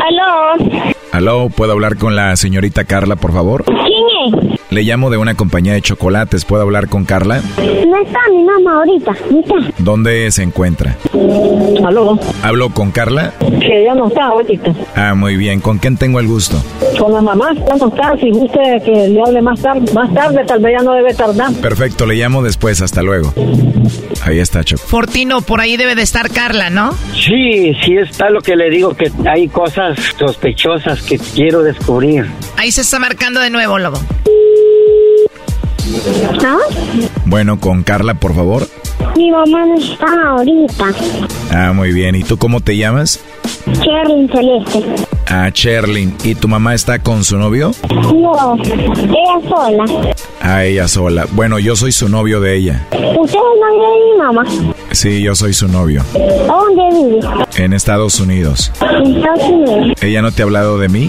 ¿Aló? 0.08 0.92
Aló, 1.12 1.50
¿puedo 1.50 1.72
hablar 1.74 1.98
con 1.98 2.16
la 2.16 2.36
señorita 2.36 2.84
Carla, 2.84 3.16
por 3.16 3.34
favor? 3.34 3.64
¿Quién 3.66 4.54
es? 4.54 4.59
Le 4.70 4.84
llamo 4.84 5.10
de 5.10 5.18
una 5.18 5.34
compañía 5.34 5.74
de 5.74 5.82
chocolates. 5.82 6.46
¿Puedo 6.46 6.62
hablar 6.62 6.90
con 6.90 7.04
Carla? 7.04 7.42
No 7.58 7.98
está 8.04 8.20
mi 8.30 8.44
mamá 8.44 8.76
ahorita, 8.78 9.16
no 9.32 9.40
está. 9.40 9.56
¿Dónde 9.80 10.30
se 10.32 10.44
encuentra? 10.44 10.96
¿Aló? 11.84 12.20
¿Hablo 12.44 12.70
con 12.70 12.92
Carla? 12.92 13.34
Que 13.60 13.82
ella 13.82 13.96
no 13.96 14.08
está 14.10 14.26
ahorita. 14.26 14.72
Ah, 14.96 15.16
muy 15.16 15.38
bien. 15.38 15.60
¿Con 15.60 15.80
quién 15.80 15.98
tengo 15.98 16.20
el 16.20 16.28
gusto? 16.28 16.62
Con 17.00 17.14
la 17.14 17.22
mamá, 17.22 17.52
ya 17.56 17.76
no 17.78 17.88
está. 17.88 18.16
Si 18.18 18.30
guste 18.30 18.60
que 18.86 19.08
le 19.08 19.20
hable 19.20 19.42
más 19.42 19.60
tarde, 19.60 19.92
más 19.92 20.14
tarde 20.14 20.44
tal 20.46 20.60
vez 20.60 20.76
ya 20.78 20.84
no 20.84 20.94
debe 20.94 21.16
tardar. 21.16 21.52
Perfecto, 21.54 22.06
le 22.06 22.16
llamo 22.16 22.44
después. 22.44 22.80
Hasta 22.84 23.02
luego. 23.02 23.34
Ahí 24.24 24.38
está, 24.38 24.64
Choc. 24.64 24.78
Fortino, 24.80 25.42
por 25.42 25.62
ahí 25.62 25.78
debe 25.78 25.96
de 25.96 26.04
estar 26.04 26.30
Carla, 26.30 26.70
¿no? 26.70 26.94
Sí, 27.16 27.74
sí 27.84 27.98
está 27.98 28.30
lo 28.30 28.42
que 28.42 28.56
le 28.56 28.70
digo, 28.70 28.96
que 28.96 29.12
hay 29.28 29.48
cosas 29.48 29.98
sospechosas 30.20 31.02
que 31.02 31.18
quiero 31.18 31.64
descubrir. 31.64 32.28
Ahí 32.56 32.72
se 32.72 32.82
está 32.82 33.00
marcando 33.00 33.40
de 33.40 33.50
nuevo, 33.50 33.80
Lobo. 33.80 34.00
¿No? 36.42 36.58
Bueno, 37.26 37.60
con 37.60 37.84
Carla, 37.84 38.14
por 38.16 38.36
favor. 38.36 38.68
Mi 39.16 39.32
mamá 39.32 39.66
no 39.66 39.76
está 39.76 40.06
ahorita. 40.28 40.86
Ah, 41.52 41.74
muy 41.74 41.92
bien. 41.92 42.16
¿Y 42.16 42.24
tú 42.24 42.38
cómo 42.38 42.62
te 42.62 42.78
llamas? 42.78 43.20
Sherlyn 43.68 44.30
Celeste. 44.30 44.84
Ah, 45.28 45.50
Sherlyn. 45.54 46.16
¿Y 46.24 46.36
tu 46.36 46.48
mamá 46.48 46.74
está 46.74 47.00
con 47.00 47.24
su 47.24 47.38
novio? 47.38 47.72
No, 47.90 48.56
ella 48.64 49.50
sola. 49.50 49.86
Ah, 50.42 50.64
ella 50.66 50.88
sola. 50.88 51.28
Bueno, 51.32 51.60
yo 51.60 51.76
soy 51.76 51.92
su 51.92 52.10
novio 52.10 52.40
de 52.42 52.56
ella. 52.58 52.86
¿Usted 52.92 53.38
es 53.38 53.60
novio 53.60 53.90
de 53.92 54.00
mi 54.06 54.18
mamá? 54.18 54.46
Sí, 55.00 55.22
yo 55.22 55.34
soy 55.34 55.54
su 55.54 55.70
novio. 55.70 56.04
¿Dónde 56.12 56.84
vive? 56.94 57.46
En 57.56 57.72
Estados 57.72 58.20
Unidos. 58.20 58.70
En 58.82 59.16
Estados 59.16 59.44
Unidos. 59.44 59.98
¿Ella 60.02 60.22
no 60.22 60.34
te 60.34 60.42
ha 60.42 60.46
hablado 60.46 60.78
de 60.78 60.90
mí? 60.90 61.08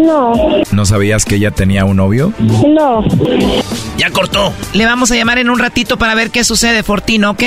No, 0.00 0.32
¿No 0.72 0.86
sabías 0.86 1.24
que 1.24 1.36
ella 1.36 1.52
tenía 1.52 1.84
un 1.84 1.98
novio? 1.98 2.32
no. 2.40 3.04
Ya 3.96 4.10
cortó. 4.10 4.52
Le 4.72 4.86
vamos 4.86 5.12
a 5.12 5.14
llamar 5.14 5.38
en 5.38 5.50
un 5.50 5.60
ratito 5.60 5.98
para 5.98 6.16
ver 6.16 6.32
qué 6.32 6.42
sucede, 6.42 6.82
Fortino, 6.82 7.30
¿ok? 7.30 7.42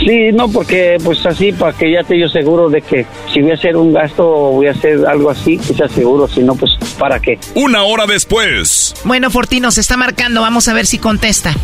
Sí, 0.00 0.32
no, 0.32 0.48
porque 0.48 0.98
pues 1.04 1.24
así, 1.24 1.52
para 1.52 1.74
que 1.74 1.92
ya 1.92 2.00
esté 2.00 2.18
yo 2.18 2.28
seguro 2.28 2.68
de 2.68 2.82
que 2.82 3.06
si 3.32 3.40
voy 3.40 3.52
a 3.52 3.54
hacer 3.54 3.76
un 3.76 3.92
gasto 3.92 4.28
o 4.28 4.52
voy 4.54 4.66
a 4.66 4.72
hacer 4.72 5.06
algo 5.06 5.30
así, 5.30 5.58
que 5.58 5.74
sea 5.74 5.88
seguro, 5.88 6.26
si 6.26 6.40
no, 6.40 6.56
pues 6.56 6.72
¿para 6.98 7.20
qué? 7.20 7.38
Una 7.54 7.84
hora 7.84 8.06
después. 8.06 8.96
Bueno, 9.04 9.30
Fortino, 9.30 9.70
se 9.70 9.80
está 9.80 9.96
marcando. 9.96 10.40
Vamos 10.40 10.66
a 10.66 10.72
ver 10.72 10.86
si 10.86 10.98
contesta. 10.98 11.54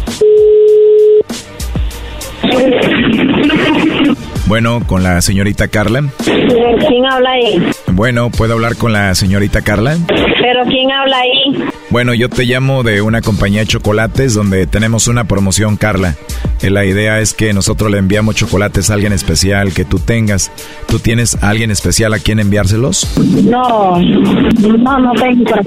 Bueno, 4.47 4.81
con 4.87 5.03
la 5.03 5.21
señorita 5.23 5.69
Carla. 5.69 6.05
¿Quién 6.25 7.05
habla 7.11 7.31
ahí? 7.33 7.63
Bueno, 7.93 8.31
¿puedo 8.31 8.53
hablar 8.55 8.77
con 8.77 8.93
la 8.93 9.15
señorita 9.15 9.63
Carla? 9.63 9.97
¿Pero 10.09 10.63
quién 10.69 10.91
habla 10.93 11.17
ahí? 11.19 11.65
Bueno, 11.91 12.15
yo 12.15 12.29
te 12.29 12.45
llamo 12.45 12.83
de 12.85 13.03
una 13.03 13.23
compañía 13.23 13.61
de 13.61 13.67
chocolates 13.67 14.35
donde 14.35 14.67
tenemos 14.67 15.09
una 15.09 15.25
promoción, 15.25 15.77
Carla. 15.77 16.15
Eh, 16.63 16.71
La 16.71 16.85
idea 16.85 17.21
es 17.21 17.35
que 17.35 17.53
nosotros 17.53 17.91
le 17.91 17.99
enviamos 17.99 18.37
chocolates 18.37 18.91
a 18.91 18.95
alguien 18.95 19.13
especial 19.13 19.73
que 19.73 19.85
tú 19.85 19.99
tengas. 19.99 20.53
¿Tú 20.89 21.01
tienes 21.01 21.43
a 21.43 21.49
alguien 21.51 21.71
especial 21.73 22.15
a 22.15 22.19
quien 22.21 22.39
enviárselos? 22.39 23.09
No, 23.45 23.99
no, 23.99 24.99
no 24.99 25.13
tengo 25.15 25.45
para. 25.45 25.63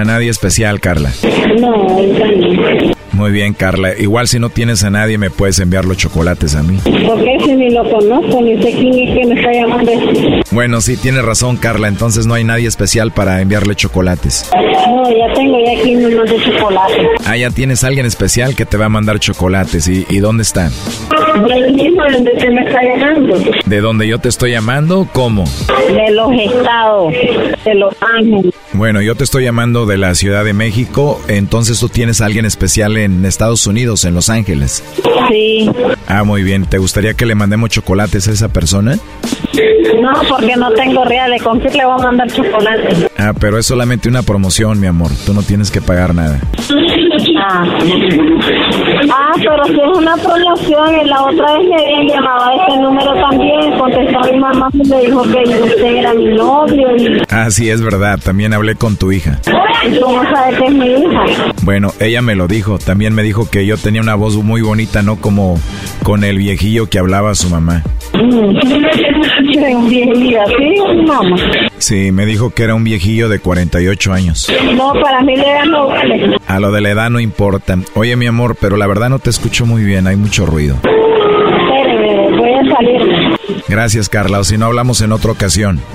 A 0.00 0.04
nadie 0.04 0.28
especial, 0.30 0.80
Carla. 0.80 1.10
No, 1.60 1.98
no. 1.98 2.99
Muy 3.20 3.32
bien, 3.32 3.52
Carla. 3.52 3.92
Igual 3.98 4.28
si 4.28 4.38
no 4.38 4.48
tienes 4.48 4.82
a 4.82 4.88
nadie, 4.88 5.18
me 5.18 5.28
puedes 5.28 5.58
enviar 5.58 5.84
los 5.84 5.98
chocolates 5.98 6.54
a 6.54 6.62
mí. 6.62 6.78
Porque 7.06 7.36
si 7.44 7.54
ni 7.54 7.68
lo 7.68 7.84
conozco, 7.90 8.40
ni 8.40 8.56
sé 8.62 8.72
quién 8.72 8.98
es 8.98 9.14
que 9.14 9.26
me 9.26 9.34
está 9.34 9.52
llamando. 9.52 9.92
Bueno, 10.52 10.80
sí, 10.80 10.96
tienes 10.96 11.22
razón, 11.22 11.58
Carla. 11.58 11.88
Entonces 11.88 12.24
no 12.24 12.32
hay 12.32 12.44
nadie 12.44 12.66
especial 12.66 13.12
para 13.12 13.42
enviarle 13.42 13.74
chocolates. 13.74 14.50
No, 14.54 15.02
ya 15.10 15.34
tengo 15.34 15.58
ya 15.62 15.78
aquí 15.78 15.96
unos 15.96 16.30
de 16.30 16.42
chocolate. 16.42 17.08
Ah, 17.26 17.36
ya 17.36 17.50
tienes 17.50 17.84
a 17.84 17.88
alguien 17.88 18.06
especial 18.06 18.56
que 18.56 18.64
te 18.64 18.78
va 18.78 18.86
a 18.86 18.88
mandar 18.88 19.18
chocolates. 19.20 19.86
¿Y, 19.86 20.06
y 20.08 20.18
dónde 20.20 20.42
está? 20.42 20.70
Del 21.46 21.74
mismo 21.74 22.02
donde 22.10 22.40
se 22.40 22.50
me 22.50 22.62
está 22.62 22.82
llamando. 22.82 23.36
¿De 23.66 23.80
dónde 23.82 24.08
yo 24.08 24.18
te 24.18 24.30
estoy 24.30 24.52
llamando? 24.52 25.06
¿Cómo? 25.12 25.44
De 25.94 26.10
los 26.12 26.32
estados, 26.32 27.12
de 27.64 27.74
Los 27.74 27.94
Ángeles. 28.16 28.54
Bueno, 28.72 29.02
yo 29.02 29.14
te 29.14 29.24
estoy 29.24 29.44
llamando 29.44 29.84
de 29.84 29.98
la 29.98 30.14
Ciudad 30.14 30.44
de 30.44 30.54
México. 30.54 31.20
Entonces 31.28 31.78
tú 31.78 31.88
tienes 31.88 32.20
a 32.20 32.26
alguien 32.26 32.46
especial 32.46 32.96
en 32.96 33.09
Estados 33.24 33.66
Unidos, 33.66 34.04
en 34.04 34.14
Los 34.14 34.28
Ángeles. 34.30 34.82
Sí. 35.28 35.70
Ah, 36.08 36.24
muy 36.24 36.42
bien. 36.42 36.66
¿Te 36.66 36.78
gustaría 36.78 37.14
que 37.14 37.26
le 37.26 37.34
mandemos 37.34 37.70
chocolates 37.70 38.28
a 38.28 38.32
esa 38.32 38.48
persona? 38.48 38.98
No, 40.00 40.12
porque 40.28 40.56
no 40.56 40.70
tengo 40.72 41.04
reales. 41.04 41.42
¿Con 41.42 41.60
qué 41.60 41.68
le 41.70 41.84
voy 41.84 41.94
a 42.00 42.02
mandar 42.02 42.30
chocolate? 42.32 43.10
Ah, 43.18 43.32
pero 43.38 43.58
es 43.58 43.66
solamente 43.66 44.08
una 44.08 44.22
promoción, 44.22 44.80
mi 44.80 44.86
amor. 44.86 45.10
Tú 45.26 45.34
no 45.34 45.42
tienes 45.42 45.70
que 45.70 45.80
pagar 45.80 46.14
nada. 46.14 46.40
Ah. 47.42 47.64
ah, 49.12 49.32
pero 49.36 49.64
si 49.64 49.72
es 49.72 49.98
una 49.98 50.16
promoción, 50.16 51.00
y 51.02 51.08
la 51.08 51.22
otra 51.22 51.58
vez 51.58 51.68
me 51.68 51.76
habían 51.76 52.08
llamado 52.08 52.44
a 52.44 52.54
este 52.54 52.80
número 52.80 53.14
también, 53.14 53.78
contestó 53.78 54.32
mi 54.32 54.38
mamá 54.38 54.68
y 54.72 54.88
me 54.88 55.00
dijo 55.00 55.22
que 55.22 55.38
usted 55.62 55.96
era 55.96 56.14
mi 56.14 56.34
novio 56.34 56.96
y 56.96 57.22
Ah, 57.28 57.50
sí, 57.50 57.68
es 57.68 57.82
verdad. 57.82 58.18
También 58.22 58.54
hablé 58.54 58.74
con 58.76 58.96
tu 58.96 59.12
hija. 59.12 59.38
¿y 59.86 59.98
cómo 59.98 60.22
sabe 60.24 60.56
que 60.56 60.64
es 60.66 60.72
mi 60.72 60.86
hija. 60.86 61.24
Bueno, 61.62 61.92
ella 61.98 62.22
me 62.22 62.34
lo 62.34 62.46
dijo. 62.46 62.78
También 62.78 62.99
me 63.08 63.22
dijo 63.22 63.48
que 63.48 63.64
yo 63.64 63.78
tenía 63.78 64.02
una 64.02 64.14
voz 64.14 64.36
muy 64.36 64.60
bonita, 64.60 65.00
no 65.02 65.16
como 65.16 65.58
con 66.02 66.22
el 66.22 66.36
viejillo 66.36 66.88
que 66.90 66.98
hablaba 66.98 67.34
su 67.34 67.48
mamá. 67.48 67.82
Sí, 71.78 72.12
me 72.12 72.26
dijo 72.26 72.50
que 72.50 72.64
era 72.64 72.74
un 72.74 72.84
viejillo 72.84 73.28
de 73.30 73.38
48 73.38 74.12
años. 74.12 74.52
No, 74.76 74.92
para 75.00 75.22
mí 75.22 75.34
le 75.36 75.66
no 75.66 75.88
vale. 75.88 76.36
A 76.46 76.60
lo 76.60 76.72
de 76.72 76.80
la 76.82 76.90
edad 76.90 77.10
no 77.10 77.20
importa. 77.20 77.78
Oye, 77.94 78.16
mi 78.16 78.26
amor, 78.26 78.56
pero 78.60 78.76
la 78.76 78.86
verdad 78.86 79.08
no 79.08 79.18
te 79.18 79.30
escucho 79.30 79.64
muy 79.64 79.82
bien. 79.82 80.06
Hay 80.06 80.16
mucho 80.16 80.44
ruido. 80.44 80.76
Voy 80.82 82.52
a 82.52 82.74
salir. 82.74 83.00
Gracias, 83.68 84.08
Carla. 84.08 84.40
O 84.40 84.44
si 84.44 84.58
no, 84.58 84.66
hablamos 84.66 85.00
en 85.00 85.12
otra 85.12 85.32
ocasión. 85.32 85.80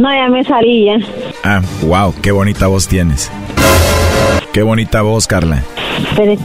No, 0.00 0.10
ya 0.14 0.28
me 0.30 0.42
salí 0.44 0.86
ya. 0.86 0.96
Ah, 1.44 1.60
wow, 1.82 2.14
qué 2.22 2.32
bonita 2.32 2.66
voz 2.68 2.88
tienes. 2.88 3.30
Qué 4.52 4.62
bonita 4.62 5.02
voz, 5.02 5.26
Carla. 5.28 5.62
Soy 6.16 6.36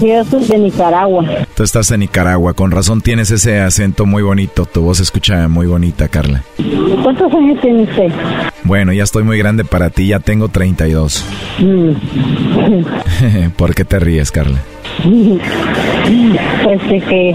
de 0.48 0.60
Nicaragua. 0.60 1.26
Tú 1.56 1.64
estás 1.64 1.90
en 1.92 2.02
Nicaragua, 2.02 2.54
con 2.54 2.72
razón 2.72 3.02
tienes 3.02 3.32
ese 3.32 3.60
acento 3.60 4.06
muy 4.06 4.22
bonito. 4.22 4.66
Tu 4.66 4.82
voz 4.82 4.98
se 4.98 5.04
escucha 5.04 5.48
muy 5.48 5.66
bonita, 5.66 6.08
Carla. 6.08 6.44
¿Cuántos 7.02 7.34
años 7.34 7.60
tiene 7.62 7.84
usted? 7.84 8.12
Bueno, 8.64 8.94
ya 8.94 9.04
estoy 9.04 9.24
muy 9.24 9.38
grande 9.38 9.64
para 9.64 9.90
ti, 9.90 10.08
ya 10.08 10.20
tengo 10.20 10.50
32. 10.50 11.26
Mm. 11.60 13.50
¿Por 13.58 13.74
qué 13.74 13.86
te 13.86 14.00
ríes, 14.00 14.32
Carla? 14.32 14.60
Pues 16.64 16.82
es 16.92 17.04
que 17.06 17.32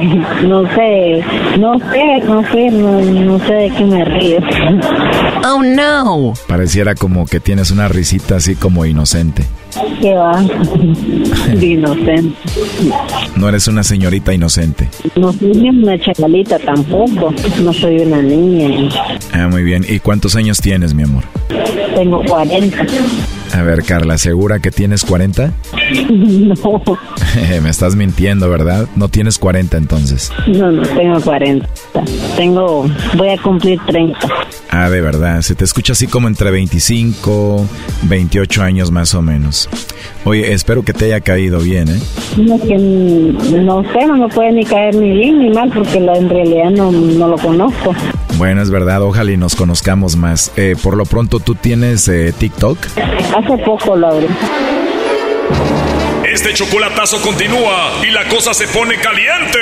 no 0.46 0.62
sé, 0.74 1.24
no 1.58 1.78
sé, 1.90 2.20
no 2.24 2.42
sé, 2.52 2.70
no, 2.70 3.38
sé 3.40 3.52
de 3.52 3.70
qué 3.70 3.84
me 3.84 4.04
río. 4.04 4.38
Oh 5.44 5.62
no. 5.62 6.34
Pareciera 6.46 6.94
como 6.94 7.26
que 7.26 7.40
tienes 7.40 7.70
una 7.70 7.88
risita 7.88 8.36
así 8.36 8.54
como 8.54 8.86
inocente. 8.86 9.44
¿Qué 10.00 10.14
va? 10.14 10.42
inocente. 11.60 12.32
No 13.36 13.48
eres 13.48 13.66
una 13.66 13.82
señorita 13.82 14.32
inocente. 14.32 14.88
No 15.16 15.32
soy 15.32 15.68
una 15.68 15.98
chavalita 15.98 16.58
tampoco. 16.58 17.34
No 17.62 17.72
soy 17.72 17.98
una 18.00 18.22
niña. 18.22 18.88
Ah, 19.32 19.48
muy 19.48 19.62
bien. 19.62 19.84
¿Y 19.88 19.98
cuántos 19.98 20.36
años 20.36 20.58
tienes, 20.60 20.94
mi 20.94 21.02
amor? 21.02 21.24
Tengo 21.94 22.22
40. 22.24 22.86
A 23.52 23.62
ver, 23.62 23.82
Carla, 23.82 24.16
¿segura 24.16 24.60
que 24.60 24.70
tienes 24.70 25.04
40? 25.04 25.52
No. 26.10 26.82
Me 27.62 27.68
estás 27.68 27.96
mintiendo, 27.96 28.48
¿verdad? 28.48 28.86
No 28.96 29.08
tienes 29.08 29.38
40 29.38 29.76
entonces. 29.76 30.32
No, 30.46 30.70
no 30.70 30.82
tengo 30.82 31.20
40. 31.20 31.68
Tengo, 32.36 32.88
voy 33.16 33.28
a 33.28 33.38
cumplir 33.38 33.80
30. 33.86 34.18
Ah, 34.70 34.88
de 34.88 35.00
verdad. 35.00 35.42
Se 35.42 35.54
te 35.54 35.64
escucha 35.64 35.92
así 35.92 36.06
como 36.06 36.28
entre 36.28 36.50
25, 36.50 37.66
28 38.02 38.62
años 38.62 38.90
más 38.90 39.14
o 39.14 39.22
menos. 39.22 39.68
Oye, 40.24 40.52
espero 40.52 40.84
que 40.84 40.92
te 40.92 41.06
haya 41.06 41.20
caído 41.20 41.58
bien, 41.60 41.88
¿eh? 41.88 42.00
No, 42.36 42.58
que, 42.60 42.76
no 42.76 43.82
sé, 43.92 44.06
no 44.06 44.16
me 44.16 44.28
puede 44.28 44.52
ni 44.52 44.64
caer 44.64 44.94
ni 44.94 45.10
bien 45.10 45.38
ni 45.40 45.50
mal 45.50 45.70
porque 45.74 45.98
en 45.98 46.28
realidad 46.28 46.70
no, 46.70 46.92
no 46.92 47.28
lo 47.28 47.36
conozco. 47.36 47.94
Bueno, 48.40 48.62
es 48.62 48.70
verdad, 48.70 49.02
ojalá 49.02 49.32
y 49.32 49.36
nos 49.36 49.54
conozcamos 49.54 50.16
más. 50.16 50.50
Eh, 50.56 50.74
por 50.82 50.96
lo 50.96 51.04
pronto, 51.04 51.40
¿tú 51.40 51.54
tienes 51.54 52.08
eh, 52.08 52.32
TikTok? 52.32 52.78
Hace 52.96 53.58
poco 53.62 53.94
lo 53.94 54.06
abrí. 54.06 54.28
Este 56.24 56.54
chocolatazo 56.54 57.20
continúa 57.20 57.90
y 58.02 58.10
la 58.10 58.26
cosa 58.28 58.54
se 58.54 58.66
pone 58.66 58.96
caliente. 58.96 59.58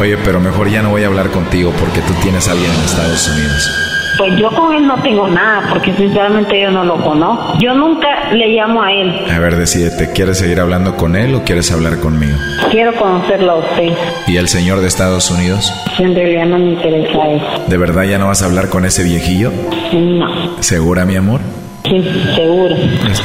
Oye, 0.00 0.16
pero 0.24 0.40
mejor 0.40 0.68
ya 0.70 0.82
no 0.82 0.90
voy 0.90 1.04
a 1.04 1.06
hablar 1.06 1.30
contigo 1.30 1.72
porque 1.78 2.00
tú 2.00 2.12
tienes 2.20 2.48
a 2.48 2.50
alguien 2.50 2.72
en 2.72 2.80
Estados 2.80 3.28
Unidos. 3.28 3.93
Pues 4.18 4.36
yo 4.38 4.48
con 4.50 4.74
él 4.74 4.86
no 4.86 4.96
tengo 5.02 5.26
nada, 5.28 5.68
porque 5.70 5.92
sinceramente 5.94 6.60
yo 6.60 6.70
no 6.70 6.84
lo 6.84 6.96
conozco. 6.96 7.58
Yo 7.58 7.74
nunca 7.74 8.32
le 8.32 8.48
llamo 8.48 8.82
a 8.82 8.92
él. 8.92 9.12
A 9.30 9.38
ver, 9.38 9.56
decídete, 9.56 10.12
¿quieres 10.12 10.38
seguir 10.38 10.60
hablando 10.60 10.96
con 10.96 11.16
él 11.16 11.34
o 11.34 11.42
quieres 11.42 11.72
hablar 11.72 11.98
conmigo? 11.98 12.36
Quiero 12.70 12.94
conocerlo 12.94 13.52
a 13.52 13.56
usted. 13.56 13.92
¿Y 14.26 14.36
el 14.36 14.48
señor 14.48 14.80
de 14.80 14.86
Estados 14.86 15.30
Unidos? 15.30 15.72
En 15.98 16.14
realidad 16.14 16.46
no 16.46 16.58
me 16.58 16.70
interesa 16.72 17.28
eso. 17.28 17.64
¿De 17.66 17.76
verdad 17.76 18.04
ya 18.04 18.18
no 18.18 18.28
vas 18.28 18.42
a 18.42 18.46
hablar 18.46 18.68
con 18.68 18.84
ese 18.84 19.02
viejillo? 19.02 19.52
No. 19.92 20.62
¿Segura, 20.62 21.04
mi 21.04 21.16
amor? 21.16 21.40
Sí, 21.84 22.02
seguro. 22.34 22.74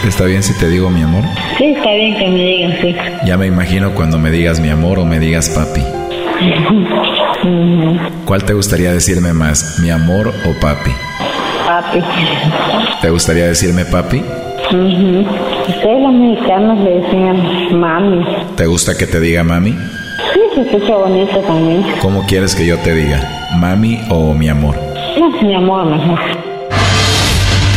¿Está 0.05 0.25
bien 0.25 0.43
si 0.43 0.53
te 0.59 0.67
digo 0.67 0.89
mi 0.89 1.01
amor? 1.01 1.23
Sí, 1.57 1.65
está 1.65 1.91
bien 1.93 2.17
que 2.17 2.27
me 2.27 2.43
digas, 2.43 2.73
sí. 2.81 2.95
Ya 3.25 3.37
me 3.37 3.47
imagino 3.47 3.91
cuando 3.93 4.17
me 4.17 4.31
digas 4.31 4.59
mi 4.59 4.69
amor 4.69 4.99
o 4.99 5.05
me 5.05 5.19
digas 5.19 5.49
papi. 5.49 5.81
¿Cuál 8.25 8.43
te 8.43 8.53
gustaría 8.53 8.93
decirme 8.93 9.33
más, 9.33 9.79
mi 9.79 9.89
amor 9.89 10.27
o 10.27 10.59
papi? 10.59 10.91
Papi. 11.65 12.01
¿Te 13.01 13.09
gustaría 13.09 13.47
decirme 13.47 13.85
papi? 13.85 14.23
Ustedes 14.69 16.01
los 16.01 16.13
mexicanos 16.13 16.79
le 16.79 16.99
decían 17.01 17.79
mami. 17.79 18.23
¿Te 18.55 18.65
gusta 18.67 18.97
que 18.97 19.07
te 19.07 19.19
diga 19.19 19.43
mami? 19.43 19.71
Sí, 19.71 20.39
se 20.55 20.61
escucha 20.61 20.95
bonito 20.95 21.39
también. 21.39 21.83
¿Cómo 22.01 22.25
quieres 22.25 22.55
que 22.55 22.65
yo 22.65 22.77
te 22.77 22.93
diga? 22.93 23.47
¿Mami 23.57 24.01
o 24.09 24.33
mi 24.33 24.47
amor? 24.49 24.75
No, 25.19 25.29
mi 25.41 25.55
amor 25.55 25.85
mejor. 25.85 26.48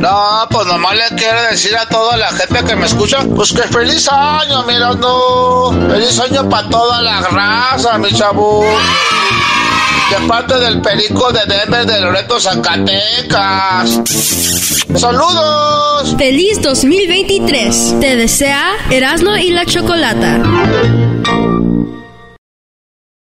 No, 0.00 0.46
pues 0.50 0.66
nomás 0.66 0.96
le 0.96 1.16
quiero 1.16 1.42
decir 1.50 1.76
a 1.76 1.86
toda 1.86 2.16
la 2.16 2.28
gente 2.28 2.64
que 2.64 2.76
me 2.76 2.86
escucha, 2.86 3.18
pues 3.34 3.52
que 3.52 3.62
feliz 3.62 4.08
año, 4.10 4.62
mirando. 4.64 5.74
Feliz 5.90 6.18
año 6.20 6.48
para 6.48 6.68
toda 6.68 7.02
la 7.02 7.20
raza, 7.20 7.98
mi 7.98 8.12
chavo. 8.12 8.64
De 10.10 10.26
parte 10.26 10.58
del 10.58 10.80
perico 10.80 11.30
de 11.32 11.40
Denver 11.46 11.84
de 11.84 12.00
Loreto, 12.00 12.40
Zacatecas. 12.40 14.00
¡Saludos! 14.94 16.14
¡Feliz 16.16 16.62
2023! 16.62 17.96
Te 18.00 18.16
desea 18.16 18.70
Erasmo 18.90 19.36
y 19.36 19.50
la 19.50 19.66
Chocolata 19.66 20.40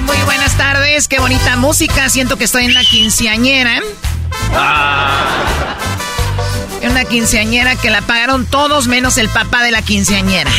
Muy 0.00 0.16
buenas 0.24 0.56
tardes, 0.56 1.08
qué 1.08 1.18
bonita 1.18 1.56
música. 1.56 2.08
Siento 2.08 2.36
que 2.36 2.44
estoy 2.44 2.64
en 2.64 2.74
la 2.74 2.84
quinceañera. 2.84 3.80
Ah. 4.52 5.76
En 6.82 6.90
una 6.92 7.04
quinceañera 7.04 7.76
que 7.76 7.90
la 7.90 8.02
pagaron 8.02 8.46
todos 8.46 8.86
menos 8.86 9.18
el 9.18 9.28
papá 9.28 9.62
de 9.64 9.70
la 9.70 9.82
quinceañera. 9.82 10.50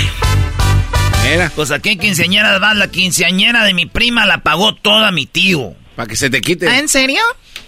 Era. 1.26 1.50
Pues 1.56 1.72
aquí 1.72 1.92
en 1.92 2.00
quinceañera 2.00 2.58
va 2.60 2.74
la 2.74 2.90
quinceañera 2.90 3.64
de 3.64 3.74
mi 3.74 3.86
prima 3.86 4.26
la 4.26 4.40
pagó 4.40 4.74
toda 4.76 5.12
mi 5.12 5.26
tío. 5.26 5.74
Para 5.96 6.08
que 6.08 6.16
se 6.16 6.30
te 6.30 6.42
quite. 6.42 6.68
¿Ah, 6.68 6.80
en 6.80 6.90
serio? 6.90 7.22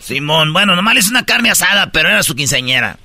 Simón, 0.09 0.53
bueno, 0.53 0.75
nomás 0.75 0.97
es 0.97 1.11
una 1.11 1.23
carne 1.23 1.51
asada, 1.51 1.91
pero 1.91 2.09
era 2.09 2.23
su 2.23 2.33
quinceañera. 2.33 2.97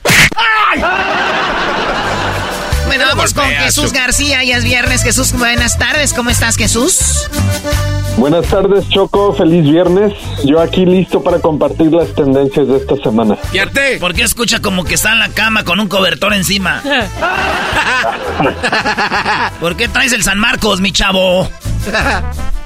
Bueno, 2.86 3.04
vamos 3.08 3.34
con 3.34 3.44
Jesús 3.44 3.92
García, 3.92 4.42
ya 4.42 4.56
es 4.56 4.64
viernes. 4.64 5.02
Jesús, 5.02 5.34
buenas 5.34 5.76
tardes, 5.76 6.14
¿cómo 6.14 6.30
estás, 6.30 6.56
Jesús? 6.56 7.28
Buenas 8.16 8.46
tardes, 8.46 8.88
Choco, 8.88 9.34
feliz 9.34 9.70
viernes. 9.70 10.14
Yo 10.46 10.62
aquí 10.62 10.86
listo 10.86 11.22
para 11.22 11.40
compartir 11.40 11.92
las 11.92 12.08
tendencias 12.14 12.68
de 12.68 12.78
esta 12.78 12.96
semana. 12.96 13.36
¿Por 13.36 13.98
¿Por 14.00 14.14
qué 14.14 14.22
escucha 14.22 14.62
como 14.62 14.84
que 14.84 14.94
está 14.94 15.12
en 15.12 15.18
la 15.18 15.28
cama 15.28 15.62
con 15.62 15.80
un 15.80 15.88
cobertor 15.88 16.32
encima? 16.32 16.80
¿Por 19.60 19.76
qué 19.76 19.88
traes 19.88 20.14
el 20.14 20.22
San 20.22 20.38
Marcos, 20.38 20.80
mi 20.80 20.90
chavo? 20.90 21.50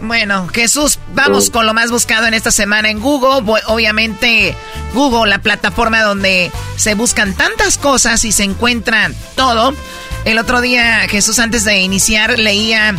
Bueno, 0.00 0.48
Jesús, 0.48 0.98
vamos 1.14 1.50
con 1.50 1.66
lo 1.66 1.74
más 1.74 1.90
buscado 1.90 2.26
en 2.26 2.32
esta 2.32 2.50
semana 2.50 2.88
en 2.90 3.00
Google. 3.00 3.42
Obviamente, 3.66 4.54
Google, 4.94 5.28
la 5.28 5.42
plataforma 5.42 6.02
donde 6.02 6.50
se 6.76 6.94
buscan 6.94 7.34
tantas 7.34 7.76
cosas 7.76 8.24
y 8.24 8.32
se 8.32 8.44
encuentra 8.44 9.10
todo. 9.36 9.74
El 10.24 10.38
otro 10.38 10.62
día, 10.62 11.06
Jesús, 11.08 11.38
antes 11.38 11.64
de 11.64 11.80
iniciar, 11.80 12.38
leía 12.38 12.94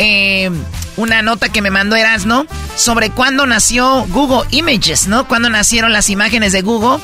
eh, 0.00 0.50
una 0.96 1.22
nota 1.22 1.50
que 1.50 1.62
me 1.62 1.70
mandó 1.70 1.94
Erasno 1.94 2.46
sobre 2.76 3.10
cuándo 3.10 3.46
nació 3.46 4.04
Google 4.08 4.48
Images, 4.50 5.06
¿no? 5.06 5.28
Cuándo 5.28 5.50
nacieron 5.50 5.92
las 5.92 6.10
imágenes 6.10 6.52
de 6.52 6.62
Google. 6.62 7.02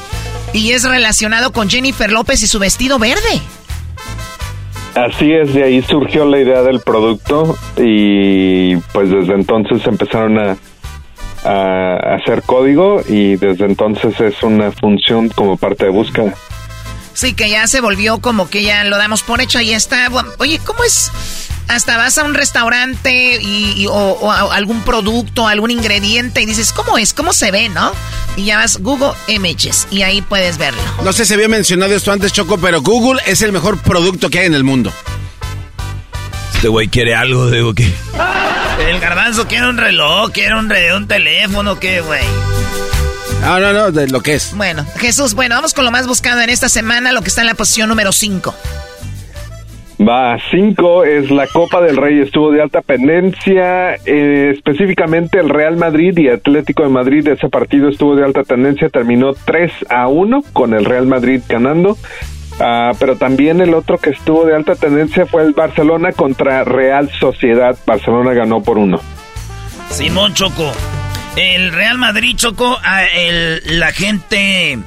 Y 0.53 0.73
es 0.73 0.83
relacionado 0.83 1.53
con 1.53 1.71
Jennifer 1.71 2.11
López 2.11 2.43
y 2.43 2.49
su 2.49 2.59
vestido 2.59 2.99
verde. 2.99 3.41
Así 4.95 5.33
es, 5.33 5.55
de 5.55 5.63
ahí 5.63 5.83
surgió 5.83 6.25
la 6.25 6.41
idea 6.41 6.63
del 6.63 6.81
producto 6.81 7.55
y 7.77 8.77
pues 8.93 9.11
desde 9.11 9.35
entonces 9.35 9.87
empezaron 9.87 10.39
a, 10.39 10.57
hacer 11.43 12.43
código 12.43 13.01
y 13.09 13.37
desde 13.37 13.65
entonces 13.65 14.21
es 14.21 14.43
una 14.43 14.73
función 14.73 15.31
como 15.31 15.57
parte 15.57 15.87
de 15.87 15.91
búsqueda. 15.91 16.35
Sí, 17.21 17.35
que 17.35 17.51
ya 17.51 17.67
se 17.67 17.83
volvió 17.83 18.19
como 18.23 18.49
que 18.49 18.63
ya 18.63 18.83
lo 18.85 18.97
damos 18.97 19.23
por 19.23 19.43
hecho, 19.43 19.59
ahí 19.59 19.75
está. 19.75 20.09
Oye, 20.39 20.59
¿cómo 20.65 20.83
es? 20.85 21.13
Hasta 21.69 21.99
vas 21.99 22.17
a 22.17 22.25
un 22.25 22.33
restaurante 22.33 23.39
y, 23.43 23.87
o, 23.91 24.33
algún 24.33 24.81
producto, 24.81 25.47
algún 25.47 25.71
ingrediente 25.71 26.41
y 26.41 26.47
dices, 26.47 26.73
¿cómo 26.73 26.97
es? 26.97 27.13
¿Cómo 27.13 27.35
se 27.35 27.51
ve, 27.51 27.69
no? 27.69 27.93
Y 28.39 28.47
ya 28.47 28.57
vas 28.57 28.79
Google 28.79 29.13
Images 29.29 29.87
y 29.91 30.01
ahí 30.01 30.23
puedes 30.23 30.57
verlo. 30.57 30.81
No 31.05 31.13
sé 31.13 31.27
si 31.27 31.35
había 31.35 31.49
mencionado 31.49 31.95
esto 31.95 32.11
antes, 32.11 32.33
Choco, 32.33 32.57
pero 32.57 32.81
Google 32.81 33.21
es 33.27 33.43
el 33.43 33.53
mejor 33.53 33.77
producto 33.83 34.31
que 34.31 34.39
hay 34.39 34.47
en 34.47 34.55
el 34.55 34.65
mundo. 34.65 34.91
Este 36.55 36.69
güey 36.69 36.89
quiere 36.89 37.15
algo, 37.15 37.51
digo 37.51 37.75
que. 37.75 37.93
El 38.89 38.99
garbanzo 38.99 39.47
quiere 39.47 39.69
un 39.69 39.77
reloj, 39.77 40.31
quiere 40.33 40.55
un, 40.55 40.73
un 40.97 41.07
teléfono, 41.07 41.79
¿qué, 41.79 42.01
güey? 42.01 42.25
No, 43.41 43.59
no, 43.59 43.73
no, 43.73 43.91
de 43.91 44.09
lo 44.09 44.21
que 44.21 44.35
es. 44.35 44.55
Bueno, 44.57 44.85
Jesús, 44.97 45.35
bueno, 45.35 45.55
vamos 45.55 45.75
con 45.75 45.85
lo 45.85 45.91
más 45.91 46.07
buscado 46.07 46.41
en 46.41 46.51
esta 46.51 46.69
semana, 46.69 47.13
lo 47.13 47.23
que 47.23 47.29
está 47.29 47.41
en 47.41 47.47
la 47.47 47.55
posición 47.55 47.89
número 47.89 48.13
5. 48.13 48.55
Va, 50.01 50.39
5 50.51 51.05
es 51.05 51.31
la 51.31 51.47
Copa 51.47 51.83
del 51.83 51.99
Rey, 51.99 52.21
estuvo 52.21 52.51
de 52.51 52.63
alta 52.63 52.81
tendencia, 52.81 53.97
eh, 54.07 54.53
específicamente 54.55 55.39
el 55.39 55.51
Real 55.51 55.77
Madrid 55.77 56.17
y 56.17 56.29
Atlético 56.29 56.85
de 56.85 56.89
Madrid, 56.89 57.29
ese 57.29 57.51
partido 57.51 57.91
estuvo 57.91 58.17
de 58.17 58.25
alta 58.25 58.43
tendencia, 58.43 58.89
terminó 58.89 59.35
3 59.35 59.71
a 59.91 60.09
1 60.09 60.43
con 60.55 60.73
el 60.73 60.87
Real 60.87 61.07
Madrid 61.07 61.43
ganando, 61.47 61.99
ah, 62.61 62.93
pero 62.99 63.17
también 63.17 63.61
el 63.61 63.75
otro 63.75 63.99
que 63.99 64.11
estuvo 64.11 64.47
de 64.47 64.57
alta 64.57 64.75
tendencia 64.75 65.27
fue 65.27 65.43
el 65.43 65.53
Barcelona 65.53 66.13
contra 66.13 66.65
Real 66.65 67.11
Sociedad, 67.21 67.77
Barcelona 67.85 68.33
ganó 68.33 68.63
por 68.63 68.79
uno. 68.79 69.01
Simón 69.91 70.33
Choco, 70.33 70.73
el 71.37 71.73
Real 71.73 71.99
Madrid 71.99 72.37
chocó 72.37 72.79
a 72.83 73.05
la 73.65 73.93
gente. 73.93 74.79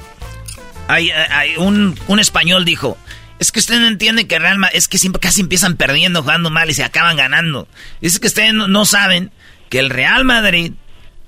Hay, 0.88 1.10
un, 1.56 1.96
español 2.18 2.64
dijo: 2.64 2.98
Es 3.38 3.52
que 3.52 3.60
ustedes 3.60 3.80
no 3.80 3.88
entienden 3.88 4.28
que 4.28 4.38
Real 4.38 4.58
Madrid. 4.58 4.76
Es 4.76 4.88
que 4.88 4.98
siempre 4.98 5.20
casi 5.20 5.40
empiezan 5.40 5.76
perdiendo, 5.76 6.22
jugando 6.22 6.50
mal 6.50 6.68
y 6.70 6.74
se 6.74 6.84
acaban 6.84 7.16
ganando. 7.16 7.68
Es 8.00 8.20
que 8.20 8.26
ustedes 8.26 8.52
no, 8.52 8.84
saben 8.84 9.30
que 9.70 9.78
el 9.78 9.90
Real 9.90 10.24
Madrid 10.24 10.72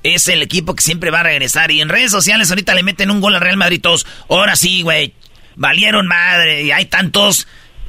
es 0.02 0.28
el 0.28 0.42
equipo 0.42 0.74
que 0.74 0.82
siempre 0.82 1.10
va 1.10 1.20
a 1.20 1.24
regresar. 1.24 1.70
Y 1.70 1.80
en 1.80 1.88
redes 1.88 2.10
sociales 2.10 2.50
ahorita 2.50 2.74
le 2.74 2.82
meten 2.82 3.10
un 3.10 3.20
gol 3.20 3.34
al 3.34 3.40
Real 3.40 3.56
Madrid 3.56 3.80
todos. 3.80 4.06
Ahora 4.28 4.56
sí, 4.56 4.82
güey. 4.82 5.14
Valieron 5.56 6.06
madre. 6.06 6.64
Y 6.64 6.70
hay 6.70 6.84
tantos 6.84 7.46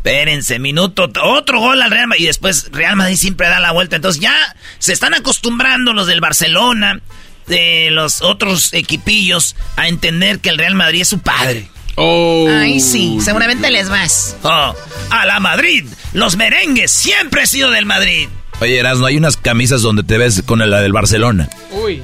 Espérense, 0.07 0.57
minuto, 0.57 1.11
otro 1.21 1.59
gol 1.59 1.81
al 1.81 1.91
Real 1.91 2.07
Madrid. 2.07 2.23
Y 2.23 2.27
después 2.27 2.69
Real 2.71 2.95
Madrid 2.95 3.17
siempre 3.17 3.49
da 3.49 3.59
la 3.59 3.73
vuelta. 3.73 3.97
Entonces 3.97 4.21
ya 4.21 4.55
se 4.79 4.93
están 4.93 5.13
acostumbrando 5.13 5.91
los 5.91 6.07
del 6.07 6.21
Barcelona, 6.21 7.01
de 7.47 7.89
los 7.91 8.21
otros 8.21 8.73
equipillos, 8.73 9.55
a 9.75 9.87
entender 9.87 10.39
que 10.39 10.49
el 10.49 10.57
Real 10.57 10.75
Madrid 10.75 11.01
es 11.01 11.07
su 11.07 11.19
padre. 11.19 11.67
Oh. 11.95 12.47
Ay, 12.49 12.79
sí, 12.79 13.17
seguramente 13.21 13.71
les 13.71 13.89
vas. 13.89 14.35
Oh, 14.43 14.75
a 15.09 15.25
la 15.25 15.39
Madrid, 15.39 15.85
los 16.13 16.37
merengues, 16.37 16.91
siempre 16.91 17.43
he 17.43 17.47
sido 17.47 17.71
del 17.71 17.85
Madrid. 17.85 18.29
Oye, 18.59 18.81
no 18.83 19.05
hay 19.05 19.17
unas 19.17 19.37
camisas 19.37 19.81
donde 19.81 20.03
te 20.03 20.17
ves 20.17 20.43
con 20.45 20.59
la 20.59 20.81
del 20.81 20.93
Barcelona. 20.93 21.49
Uy. 21.71 22.03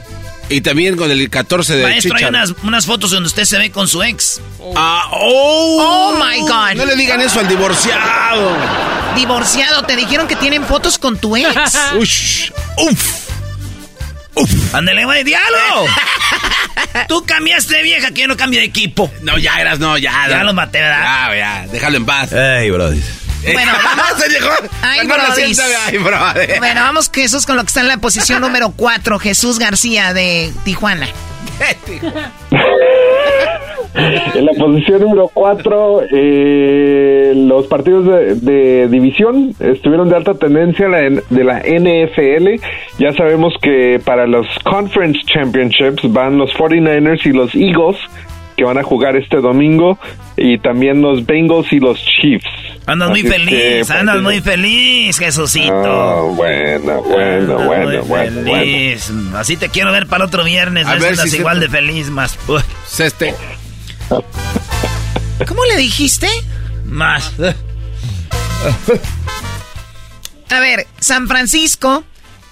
Y 0.49 0.61
también 0.61 0.97
con 0.97 1.09
el 1.09 1.29
14 1.29 1.75
de 1.75 1.83
Maestro, 1.83 2.15
hay 2.15 2.25
unas, 2.25 2.53
unas, 2.63 2.85
fotos 2.85 3.11
donde 3.11 3.27
usted 3.27 3.45
se 3.45 3.57
ve 3.57 3.71
con 3.71 3.87
su 3.87 4.03
ex. 4.03 4.41
Ah, 4.75 5.09
oh, 5.11 5.77
oh 5.81 6.23
my 6.23 6.41
God. 6.41 6.75
No 6.75 6.85
le 6.85 6.95
digan 6.95 7.21
eso 7.21 7.39
al 7.39 7.47
divorciado. 7.47 8.55
Divorciado, 9.15 9.83
te 9.83 9.95
dijeron 9.95 10.27
que 10.27 10.35
tienen 10.35 10.63
fotos 10.65 10.97
con 10.97 11.17
tu 11.17 11.35
ex. 11.35 11.47
Ush, 11.97 12.51
uf. 12.77 13.32
Uf. 14.35 14.75
Ándale, 14.75 15.05
güey, 15.05 15.23
diálogo. 15.23 15.87
Tú 17.07 17.23
cambiaste 17.25 17.75
de 17.75 17.83
vieja, 17.83 18.11
que 18.11 18.21
yo 18.21 18.27
no 18.27 18.37
cambio 18.37 18.59
de 18.59 18.65
equipo. 18.65 19.11
No, 19.21 19.37
ya 19.37 19.59
eras, 19.59 19.79
no, 19.79 19.97
ya. 19.97 20.27
Ya 20.29 20.43
lo 20.43 20.53
maté, 20.53 20.79
¿verdad? 20.81 21.29
Ya, 21.29 21.35
ya, 21.35 21.67
déjalo 21.71 21.97
en 21.97 22.05
paz. 22.05 22.31
Ey, 22.31 22.69
brother. 22.71 22.99
Bueno, 23.51 23.73
vamos. 23.83 24.23
Ay, 24.81 25.07
bueno, 26.59 26.81
vamos 26.81 27.11
Jesús 27.13 27.45
con 27.45 27.57
lo 27.57 27.63
que 27.63 27.67
está 27.67 27.81
en 27.81 27.87
la 27.87 27.97
posición 27.97 28.41
número 28.41 28.71
4, 28.71 29.19
Jesús 29.19 29.59
García 29.59 30.13
de 30.13 30.53
Tijuana. 30.63 31.07
en 34.35 34.45
la 34.45 34.53
posición 34.53 35.01
número 35.01 35.29
4, 35.33 36.01
eh, 36.11 37.33
los 37.35 37.67
partidos 37.67 38.05
de, 38.41 38.87
división 38.87 39.53
estuvieron 39.59 40.09
de 40.09 40.15
alta 40.15 40.33
tendencia 40.33 40.87
de 40.87 41.43
la 41.43 41.59
NFL. 41.59 42.63
Ya 42.99 43.13
sabemos 43.13 43.53
que 43.61 44.01
para 44.03 44.25
los 44.27 44.47
Conference 44.63 45.19
Championships 45.25 46.11
van 46.11 46.37
los 46.37 46.53
49ers 46.53 47.25
y 47.25 47.31
los 47.31 47.53
Eagles 47.55 47.97
que 48.55 48.63
van 48.63 48.77
a 48.77 48.83
jugar 48.83 49.15
este 49.15 49.37
domingo 49.37 49.97
y 50.37 50.57
también 50.59 51.01
los 51.01 51.25
Bengals 51.25 51.71
y 51.71 51.79
los 51.79 51.99
Chiefs. 51.99 52.45
Andas 52.85 53.09
muy 53.09 53.23
feliz, 53.23 53.89
andas 53.89 54.21
muy 54.21 54.41
feliz, 54.41 55.17
Jesucito. 55.17 55.73
Oh, 55.73 56.33
bueno, 56.35 57.01
bueno, 57.01 57.57
bueno, 57.65 58.03
bueno, 58.03 58.41
feliz. 58.43 59.11
Así 59.35 59.55
te 59.55 59.69
quiero 59.69 59.91
ver 59.91 60.07
para 60.07 60.25
otro 60.25 60.43
viernes. 60.43 60.85
A 60.85 60.95
ver 60.95 61.15
si 61.15 61.37
igual 61.37 61.59
de 61.59 61.69
feliz, 61.69 62.09
más. 62.09 62.37
Este. 62.99 63.33
¿Cómo 65.47 65.65
le 65.65 65.77
dijiste? 65.77 66.27
Más. 66.85 67.31
A 70.49 70.59
ver, 70.59 70.87
San 70.99 71.27
Francisco 71.27 72.03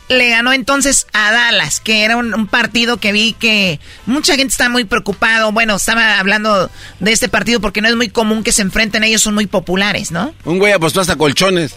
le 0.10 0.30
ganó 0.30 0.52
entonces 0.54 1.08
a 1.14 1.32
Dallas, 1.32 1.80
que 1.80 2.04
era 2.04 2.18
un, 2.18 2.47
partido 2.47 2.97
que 2.97 3.12
vi 3.12 3.34
que 3.34 3.80
mucha 4.06 4.36
gente 4.36 4.52
está 4.52 4.70
muy 4.70 4.84
preocupado. 4.84 5.52
Bueno, 5.52 5.76
estaba 5.76 6.20
hablando 6.20 6.70
de 6.99 7.12
este 7.12 7.30
partido 7.30 7.60
porque 7.62 7.82
no 7.82 7.88
es 7.88 7.95
muy 7.95 8.10
común 8.10 8.43
que 8.43 8.52
se 8.52 8.62
enfrenten, 8.62 9.04
ellos 9.04 9.22
son 9.22 9.36
muy 9.36 9.47
populares, 9.47 10.12
¿no? 10.12 10.34
Un 10.43 10.60
güey 10.60 10.74
apostó 10.74 11.02
hasta 11.02 11.16
colchones. 11.16 11.76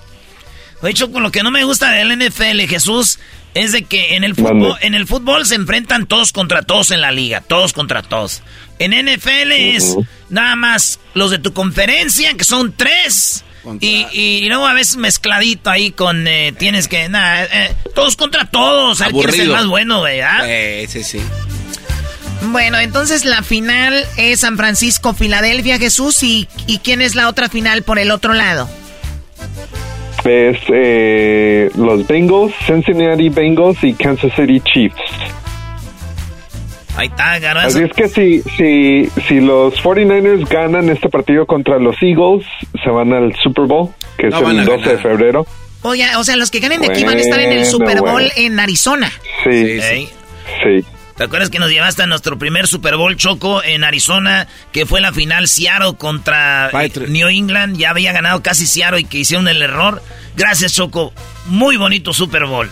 De 0.84 0.90
hecho, 0.90 1.10
con 1.10 1.22
lo 1.22 1.32
que 1.32 1.42
no 1.42 1.50
me 1.50 1.64
gusta 1.64 1.90
del 1.90 2.16
NFL, 2.18 2.60
Jesús, 2.68 3.18
es 3.54 3.72
de 3.72 3.84
que 3.84 4.16
en 4.16 4.22
el 4.24 4.34
fútbol, 4.34 4.76
en 4.82 4.94
el 4.94 5.06
fútbol 5.06 5.46
se 5.46 5.54
enfrentan 5.54 6.06
todos 6.06 6.30
contra 6.30 6.62
todos 6.62 6.90
en 6.90 7.00
la 7.00 7.10
liga, 7.10 7.40
todos 7.40 7.72
contra 7.72 8.02
todos. 8.02 8.42
En 8.78 8.90
NFL 8.90 9.52
es 9.52 9.96
nada 10.28 10.56
más 10.56 11.00
los 11.14 11.30
de 11.30 11.38
tu 11.38 11.54
conferencia, 11.54 12.34
que 12.34 12.44
son 12.44 12.74
tres 12.76 13.44
y, 13.80 14.06
y, 14.12 14.46
luego 14.48 14.66
a 14.66 14.74
veces 14.74 14.98
mezcladito 14.98 15.70
ahí 15.70 15.90
con 15.90 16.28
eh, 16.28 16.52
tienes 16.58 16.86
que 16.86 17.08
nada 17.08 17.44
eh, 17.44 17.74
todos 17.94 18.14
contra 18.14 18.50
todos 18.50 19.00
a 19.00 19.06
ver 19.06 19.14
quién 19.14 19.30
es 19.30 19.38
el 19.38 19.48
más 19.48 19.66
bueno 19.66 20.02
¿verdad? 20.02 20.40
Eh, 20.44 20.86
sí 20.86 21.02
sí. 21.02 21.20
Bueno 22.42 22.78
entonces 22.78 23.24
la 23.24 23.42
final 23.42 24.06
es 24.18 24.40
San 24.40 24.58
Francisco 24.58 25.14
Filadelfia 25.14 25.78
Jesús 25.78 26.22
y, 26.22 26.46
y 26.66 26.80
quién 26.80 27.00
es 27.00 27.14
la 27.14 27.26
otra 27.26 27.48
final 27.48 27.82
por 27.84 27.98
el 27.98 28.10
otro 28.10 28.34
lado 28.34 28.68
es 30.24 30.58
eh, 30.68 31.70
los 31.76 32.06
Bengals 32.06 32.54
Cincinnati 32.66 33.28
Bengals 33.28 33.82
y 33.82 33.94
Kansas 33.94 34.32
City 34.34 34.60
Chiefs 34.60 35.00
Ahí 36.96 37.08
está, 37.08 37.38
Garbanzo. 37.40 37.78
Así 37.78 37.86
es 37.86 37.92
que 37.92 38.08
si, 38.08 38.42
si, 38.56 39.22
si 39.26 39.40
los 39.40 39.74
49ers 39.82 40.48
ganan 40.48 40.88
este 40.90 41.08
partido 41.08 41.44
contra 41.44 41.78
los 41.78 41.96
Eagles, 42.00 42.46
se 42.82 42.90
van 42.90 43.12
al 43.12 43.34
Super 43.42 43.64
Bowl, 43.64 43.88
que 44.16 44.28
es 44.28 44.34
el 44.34 44.64
12 44.64 44.88
de 44.90 44.98
febrero. 44.98 45.46
Oye, 45.82 46.06
o 46.16 46.24
sea, 46.24 46.36
los 46.36 46.50
que 46.50 46.60
ganen 46.60 46.80
de 46.80 46.86
aquí 46.86 47.04
van 47.04 47.16
a 47.16 47.20
estar 47.20 47.40
en 47.40 47.52
el 47.52 47.66
Super 47.66 48.00
Bowl 48.00 48.30
en 48.36 48.60
Arizona. 48.60 49.10
Sí, 49.42 49.80
sí. 49.80 50.08
sí. 50.62 50.84
¿Te 51.16 51.24
acuerdas 51.24 51.48
que 51.48 51.60
nos 51.60 51.70
llevaste 51.70 52.02
a 52.02 52.06
nuestro 52.06 52.38
primer 52.38 52.66
Super 52.66 52.96
Bowl 52.96 53.16
Choco 53.16 53.62
en 53.62 53.84
Arizona? 53.84 54.48
Que 54.72 54.84
fue 54.84 55.00
la 55.00 55.12
final 55.12 55.46
Seattle 55.46 55.94
contra 55.96 56.70
New 57.06 57.28
England. 57.28 57.76
Ya 57.76 57.90
había 57.90 58.12
ganado 58.12 58.42
casi 58.42 58.66
Seattle 58.66 59.00
y 59.00 59.04
que 59.04 59.18
hicieron 59.18 59.46
el 59.46 59.62
error. 59.62 60.02
Gracias, 60.36 60.74
Choco. 60.74 61.12
Muy 61.46 61.76
bonito 61.76 62.12
Super 62.12 62.46
Bowl. 62.46 62.68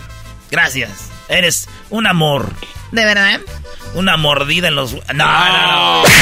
Gracias. 0.51 1.09
Eres 1.29 1.69
un 1.89 2.05
amor. 2.05 2.51
¿De 2.91 3.05
verdad? 3.05 3.39
Una 3.95 4.17
mordida 4.17 4.67
en 4.67 4.75
los... 4.75 4.93
No, 5.13 5.13
no, 5.13 6.03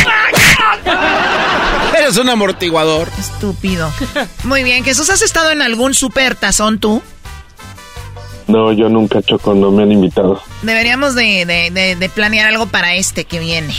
Eres 1.98 2.18
un 2.18 2.30
amortiguador. 2.30 3.10
Estúpido. 3.20 3.92
Muy 4.44 4.64
bien, 4.64 4.84
Jesús, 4.84 5.10
¿has 5.10 5.22
estado 5.22 5.52
en 5.52 5.62
algún 5.62 5.94
super 5.94 6.36
tazón 6.36 6.80
tú? 6.80 7.02
No, 8.52 8.74
yo 8.74 8.90
nunca 8.90 9.22
choco, 9.22 9.56
no 9.56 9.72
me 9.72 9.84
han 9.84 9.92
invitado. 9.94 10.42
Deberíamos 10.62 11.16
de, 11.16 12.12
planear 12.14 12.48
algo 12.48 12.68
para 12.68 12.96
este 12.96 13.24
que 13.24 13.40
viene. 13.40 13.74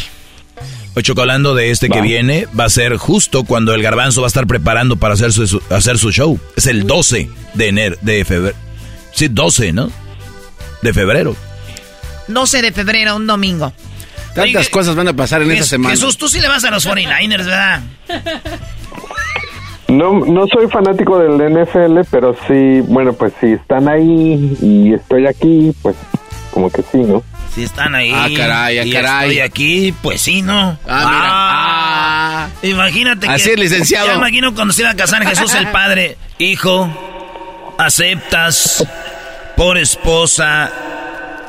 Hoy 0.94 1.02
chocolando 1.02 1.54
de 1.54 1.70
este 1.70 1.88
que 1.88 2.00
viene 2.00 2.46
va 2.58 2.64
a 2.64 2.70
ser 2.70 2.96
justo 2.96 3.44
cuando 3.44 3.74
el 3.74 3.82
garbanzo 3.82 4.22
va 4.22 4.26
a 4.26 4.28
estar 4.28 4.46
preparando 4.46 4.96
para 4.96 5.14
hacer 5.14 5.32
su, 5.32 5.62
hacer 5.70 5.98
su 5.98 6.10
show. 6.10 6.38
Es 6.56 6.66
el 6.66 6.86
12 6.86 7.28
de 7.54 7.68
enero, 7.68 7.96
de 8.00 8.24
febrero. 8.24 8.56
Sí, 9.12 9.28
12, 9.28 9.72
¿no? 9.72 9.90
De 10.80 10.94
febrero. 10.94 11.36
12 12.28 12.62
de 12.62 12.72
febrero, 12.72 13.16
un 13.16 13.26
domingo. 13.26 13.72
Tantas 14.34 14.68
cosas 14.70 14.94
van 14.94 15.08
a 15.08 15.12
pasar 15.12 15.42
en 15.42 15.50
esa 15.50 15.64
semana. 15.64 15.94
Jesús, 15.94 16.16
tú 16.16 16.28
sí 16.28 16.40
le 16.40 16.48
vas 16.48 16.64
a 16.64 16.70
los 16.70 16.86
49ers, 16.88 17.44
¿verdad? 17.44 17.82
No, 19.92 20.24
no 20.24 20.46
soy 20.46 20.68
fanático 20.68 21.18
del 21.18 21.32
NFL, 21.52 22.00
pero 22.10 22.34
sí, 22.48 22.80
bueno, 22.80 23.12
pues 23.12 23.34
si 23.38 23.52
están 23.52 23.88
ahí 23.88 24.56
y 24.62 24.94
estoy 24.94 25.26
aquí, 25.26 25.70
pues 25.82 25.96
como 26.50 26.70
que 26.70 26.80
sí, 26.80 26.96
¿no? 26.96 27.22
Si 27.54 27.64
están 27.64 27.94
ahí. 27.94 28.10
Ah, 28.10 28.26
caray, 28.34 28.78
ah, 28.78 28.84
y 28.86 28.90
caray. 28.90 29.28
Estoy 29.28 29.40
aquí, 29.40 29.94
pues 30.00 30.22
sí, 30.22 30.40
¿no? 30.40 30.78
Ah, 30.88 31.04
mira. 31.10 31.28
Ah. 31.28 32.48
Imagínate 32.62 33.28
Así 33.28 33.50
es, 33.50 33.58
licenciado. 33.58 34.06
Ya 34.06 34.14
imagino 34.14 34.54
cuando 34.54 34.72
se 34.72 34.80
iba 34.80 34.90
a 34.90 34.96
casar 34.96 35.26
Jesús 35.26 35.54
el 35.54 35.68
Padre. 35.68 36.16
Hijo, 36.38 36.88
aceptas 37.76 38.86
por 39.56 39.76
esposa 39.76 40.72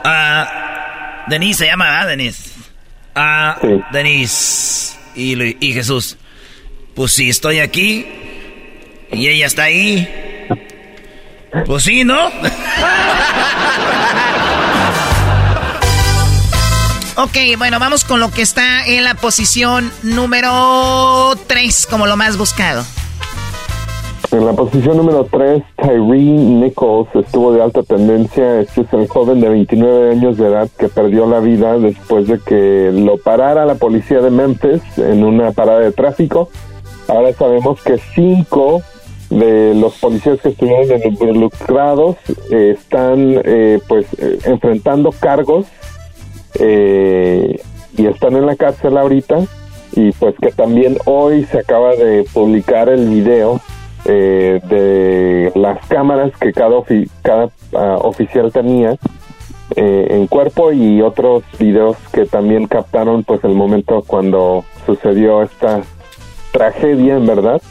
a... 0.03 1.23
Denise 1.27 1.59
se 1.59 1.65
llama, 1.67 1.85
¿verdad, 1.85 2.07
Denise? 2.09 2.51
A 3.15 3.57
Denise. 3.93 4.97
Y, 5.15 5.65
y 5.65 5.71
Jesús, 5.71 6.17
pues 6.93 7.13
sí, 7.13 7.29
estoy 7.29 7.59
aquí. 7.59 8.05
Y 9.13 9.27
ella 9.27 9.45
está 9.45 9.63
ahí. 9.63 10.07
Pues 11.65 11.83
sí, 11.83 12.03
¿no? 12.03 12.27
Ok, 17.15 17.37
bueno, 17.59 17.77
vamos 17.79 18.05
con 18.05 18.19
lo 18.19 18.31
que 18.31 18.41
está 18.41 18.85
en 18.87 19.03
la 19.03 19.13
posición 19.13 19.91
número 20.01 21.35
3 21.45 21.87
como 21.89 22.07
lo 22.07 22.17
más 22.17 22.37
buscado. 22.37 22.83
En 24.31 24.47
la 24.47 24.53
posición 24.53 24.97
número 24.97 25.27
3, 25.31 25.61
Tyree 25.75 26.23
Nichols 26.23 27.07
estuvo 27.13 27.53
de 27.53 27.61
alta 27.61 27.83
tendencia. 27.83 28.61
Este 28.61 28.81
es 28.81 28.93
el 28.93 29.07
joven 29.07 29.41
de 29.41 29.49
29 29.49 30.11
años 30.11 30.37
de 30.37 30.47
edad 30.47 30.67
que 30.79 30.87
perdió 30.87 31.27
la 31.27 31.39
vida 31.39 31.77
después 31.77 32.27
de 32.27 32.39
que 32.39 32.89
lo 32.91 33.17
parara 33.17 33.67
la 33.67 33.75
policía 33.75 34.19
de 34.19 34.31
Memphis 34.31 34.81
en 34.97 35.23
una 35.23 35.51
parada 35.51 35.81
de 35.81 35.91
tráfico. 35.91 36.49
Ahora 37.07 37.31
sabemos 37.33 37.79
que 37.83 37.99
cinco 38.15 38.81
de 39.29 39.73
los 39.75 39.95
policías 39.99 40.39
que 40.41 40.49
estuvieron 40.49 41.01
involucrados 41.03 42.17
eh, 42.51 42.75
están 42.77 43.41
eh, 43.43 43.79
pues 43.87 44.05
eh, 44.19 44.37
enfrentando 44.45 45.11
cargos 45.11 45.65
eh, 46.59 47.59
y 47.97 48.05
están 48.05 48.35
en 48.35 48.45
la 48.45 48.55
cárcel 48.55 48.97
ahorita 48.97 49.39
y 49.95 50.11
pues 50.13 50.35
que 50.41 50.51
también 50.51 50.97
hoy 51.05 51.45
se 51.45 51.59
acaba 51.59 51.95
de 51.95 52.25
publicar 52.33 52.89
el 52.89 53.07
video 53.09 53.59
de 54.05 55.51
las 55.55 55.85
cámaras 55.87 56.31
que 56.37 56.51
cada 56.51 56.71
ofi- 56.75 57.09
cada 57.21 57.49
ah, 57.73 57.97
oficial 58.01 58.51
tenía 58.51 58.97
en 59.77 60.27
cuerpo 60.27 60.71
y 60.73 61.01
otros 61.01 61.43
videos 61.57 61.95
que 62.11 62.25
también 62.25 62.67
captaron 62.67 63.23
pues 63.23 63.43
el 63.45 63.53
momento 63.55 64.03
cuando 64.05 64.65
sucedió 64.85 65.41
esta 65.41 65.81
tragedia 66.51 67.15
en 67.15 67.25
verdad 67.25 67.61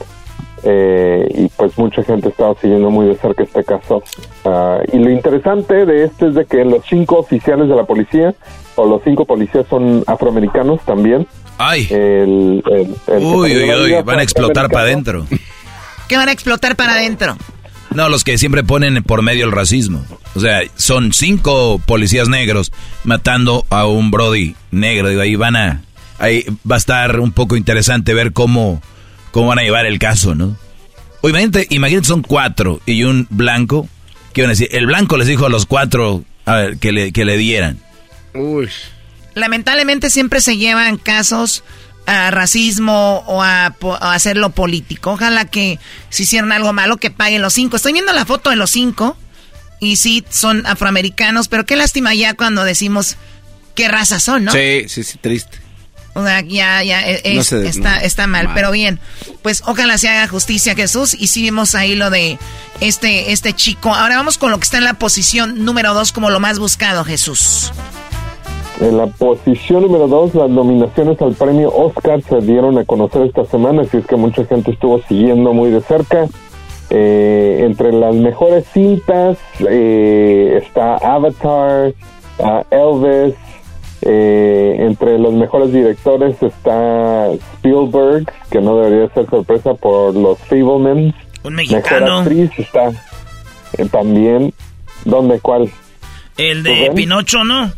eh, 0.64 1.26
y 1.34 1.48
pues 1.56 1.76
mucha 1.78 2.02
gente 2.04 2.28
estaba 2.28 2.54
siguiendo 2.60 2.90
muy 2.90 3.06
de 3.06 3.16
cerca 3.16 3.42
este 3.42 3.64
caso 3.64 4.02
Ah, 4.44 4.78
y 4.92 4.98
lo 4.98 5.10
interesante 5.10 5.84
de 5.86 6.04
este 6.04 6.28
es 6.28 6.34
de 6.34 6.44
que 6.46 6.64
los 6.64 6.84
cinco 6.88 7.18
oficiales 7.18 7.68
de 7.68 7.74
la 7.76 7.84
policía 7.84 8.34
o 8.76 8.86
los 8.86 9.02
cinco 9.04 9.24
policías 9.24 9.66
son 9.68 10.02
afroamericanos 10.06 10.80
también 10.84 11.26
Ay. 11.58 11.86
el, 11.90 12.62
el- 12.70 12.80
el 12.80 12.96
que 13.06 13.12
Uy, 13.24 13.56
uy, 13.56 13.70
uy, 13.94 14.02
van 14.04 14.18
a 14.18 14.22
explotar 14.22 14.68
para 14.70 14.84
adentro. 14.84 15.26
¿Qué 16.08 16.16
van 16.16 16.28
a 16.28 16.32
explotar 16.32 16.74
para 16.76 16.92
adentro? 16.94 17.36
No, 17.94 18.08
los 18.08 18.24
que 18.24 18.38
siempre 18.38 18.64
ponen 18.64 19.02
por 19.02 19.20
medio 19.22 19.44
el 19.44 19.52
racismo. 19.52 20.02
O 20.34 20.40
sea, 20.40 20.60
son 20.76 21.12
cinco 21.12 21.78
policías 21.86 22.28
negros 22.28 22.72
matando 23.04 23.64
a 23.68 23.86
un 23.86 24.10
Brody 24.10 24.56
negro. 24.70 25.08
Digo, 25.10 25.20
ahí 25.20 25.36
van 25.36 25.56
a. 25.56 25.82
Ahí 26.18 26.44
va 26.68 26.76
a 26.76 26.78
estar 26.78 27.20
un 27.20 27.32
poco 27.32 27.54
interesante 27.56 28.14
ver 28.14 28.32
cómo, 28.32 28.80
cómo 29.32 29.48
van 29.48 29.58
a 29.58 29.62
llevar 29.62 29.86
el 29.86 29.98
caso, 29.98 30.36
¿no? 30.36 30.56
O 31.22 31.28
imagínate, 31.28 31.66
imagínate, 31.70 32.06
son 32.06 32.22
cuatro 32.22 32.80
y 32.86 33.02
un 33.02 33.26
blanco. 33.30 33.88
¿Qué 34.32 34.42
van 34.42 34.50
a 34.50 34.52
decir? 34.52 34.68
El 34.70 34.86
blanco 34.86 35.16
les 35.16 35.26
dijo 35.26 35.46
a 35.46 35.48
los 35.50 35.66
cuatro 35.66 36.24
a 36.46 36.54
ver, 36.54 36.78
que, 36.78 36.92
le, 36.92 37.12
que 37.12 37.24
le 37.24 37.36
dieran. 37.36 37.80
Uy. 38.34 38.68
Lamentablemente 39.34 40.10
siempre 40.10 40.40
se 40.40 40.56
llevan 40.56 40.98
casos 40.98 41.64
a 42.06 42.30
racismo 42.30 43.22
o 43.26 43.42
a, 43.42 43.66
a 43.66 44.14
hacerlo 44.14 44.50
político. 44.50 45.12
Ojalá 45.12 45.44
que 45.44 45.78
si 46.08 46.24
hicieron 46.24 46.52
algo 46.52 46.72
malo 46.72 46.96
que 46.96 47.10
paguen 47.10 47.42
los 47.42 47.54
cinco. 47.54 47.76
Estoy 47.76 47.92
viendo 47.92 48.12
la 48.12 48.26
foto 48.26 48.50
de 48.50 48.56
los 48.56 48.70
cinco 48.70 49.16
y 49.80 49.96
sí 49.96 50.24
son 50.28 50.66
afroamericanos, 50.66 51.48
pero 51.48 51.64
qué 51.64 51.76
lástima 51.76 52.14
ya 52.14 52.34
cuando 52.34 52.64
decimos 52.64 53.16
qué 53.74 53.88
raza 53.88 54.20
son, 54.20 54.44
¿no? 54.44 54.52
Sí, 54.52 54.84
sí, 54.88 55.04
sí, 55.04 55.18
triste. 55.18 55.61
O 56.14 56.22
sea, 56.22 56.40
ya, 56.42 56.82
ya 56.82 57.00
es- 57.08 57.34
No 57.36 57.42
se- 57.42 57.66
está, 57.66 57.96
no, 57.96 58.00
está 58.02 58.26
mal, 58.26 58.46
mal. 58.46 58.54
pero 58.54 58.70
bien. 58.70 59.00
Pues 59.42 59.62
ojalá 59.66 59.96
se 59.98 60.08
haga 60.08 60.28
justicia, 60.28 60.74
Jesús. 60.74 61.14
Y 61.18 61.28
sí 61.28 61.42
vimos 61.42 61.74
ahí 61.74 61.94
lo 61.96 62.10
de 62.10 62.38
este, 62.80 63.32
este 63.32 63.54
chico. 63.54 63.88
Ahora 63.94 64.16
vamos 64.16 64.36
con 64.38 64.50
lo 64.50 64.58
que 64.58 64.64
está 64.64 64.78
en 64.78 64.84
la 64.84 64.94
posición 64.94 65.64
número 65.64 65.94
dos 65.94 66.12
como 66.12 66.28
lo 66.30 66.38
más 66.40 66.58
buscado, 66.58 67.04
Jesús. 67.04 67.72
En 68.80 68.96
la 68.96 69.06
posición 69.06 69.82
número 69.82 70.08
dos, 70.08 70.34
las 70.34 70.50
nominaciones 70.50 71.20
al 71.22 71.34
premio 71.34 71.72
Oscar 71.72 72.20
se 72.28 72.40
dieron 72.40 72.78
a 72.78 72.84
conocer 72.84 73.22
esta 73.22 73.44
semana, 73.44 73.82
así 73.82 73.98
es 73.98 74.06
que 74.06 74.16
mucha 74.16 74.44
gente 74.44 74.72
estuvo 74.72 75.00
siguiendo 75.08 75.52
muy 75.52 75.70
de 75.70 75.80
cerca. 75.82 76.26
Eh, 76.90 77.62
entre 77.64 77.92
las 77.92 78.14
mejores 78.14 78.64
cintas 78.74 79.38
eh, 79.60 80.60
está 80.62 80.96
Avatar, 80.96 81.94
ah, 82.42 82.64
Elvis, 82.70 83.34
eh, 84.02 84.76
entre 84.80 85.18
los 85.18 85.32
mejores 85.32 85.72
directores 85.72 86.42
está 86.42 87.30
Spielberg, 87.32 88.26
que 88.50 88.60
no 88.60 88.76
debería 88.78 89.12
ser 89.14 89.28
sorpresa 89.30 89.74
por 89.74 90.14
los 90.14 90.38
Fablemans. 90.40 91.14
Un 91.44 91.54
Mejor 91.54 91.74
mexicano. 91.76 92.18
actriz 92.18 92.50
está 92.58 92.90
eh, 93.78 93.86
también, 93.90 94.52
¿dónde 95.04 95.40
cuál? 95.40 95.70
El 96.36 96.62
de 96.62 96.70
Rubén. 96.70 96.94
Pinocho, 96.94 97.44
¿no? 97.44 97.70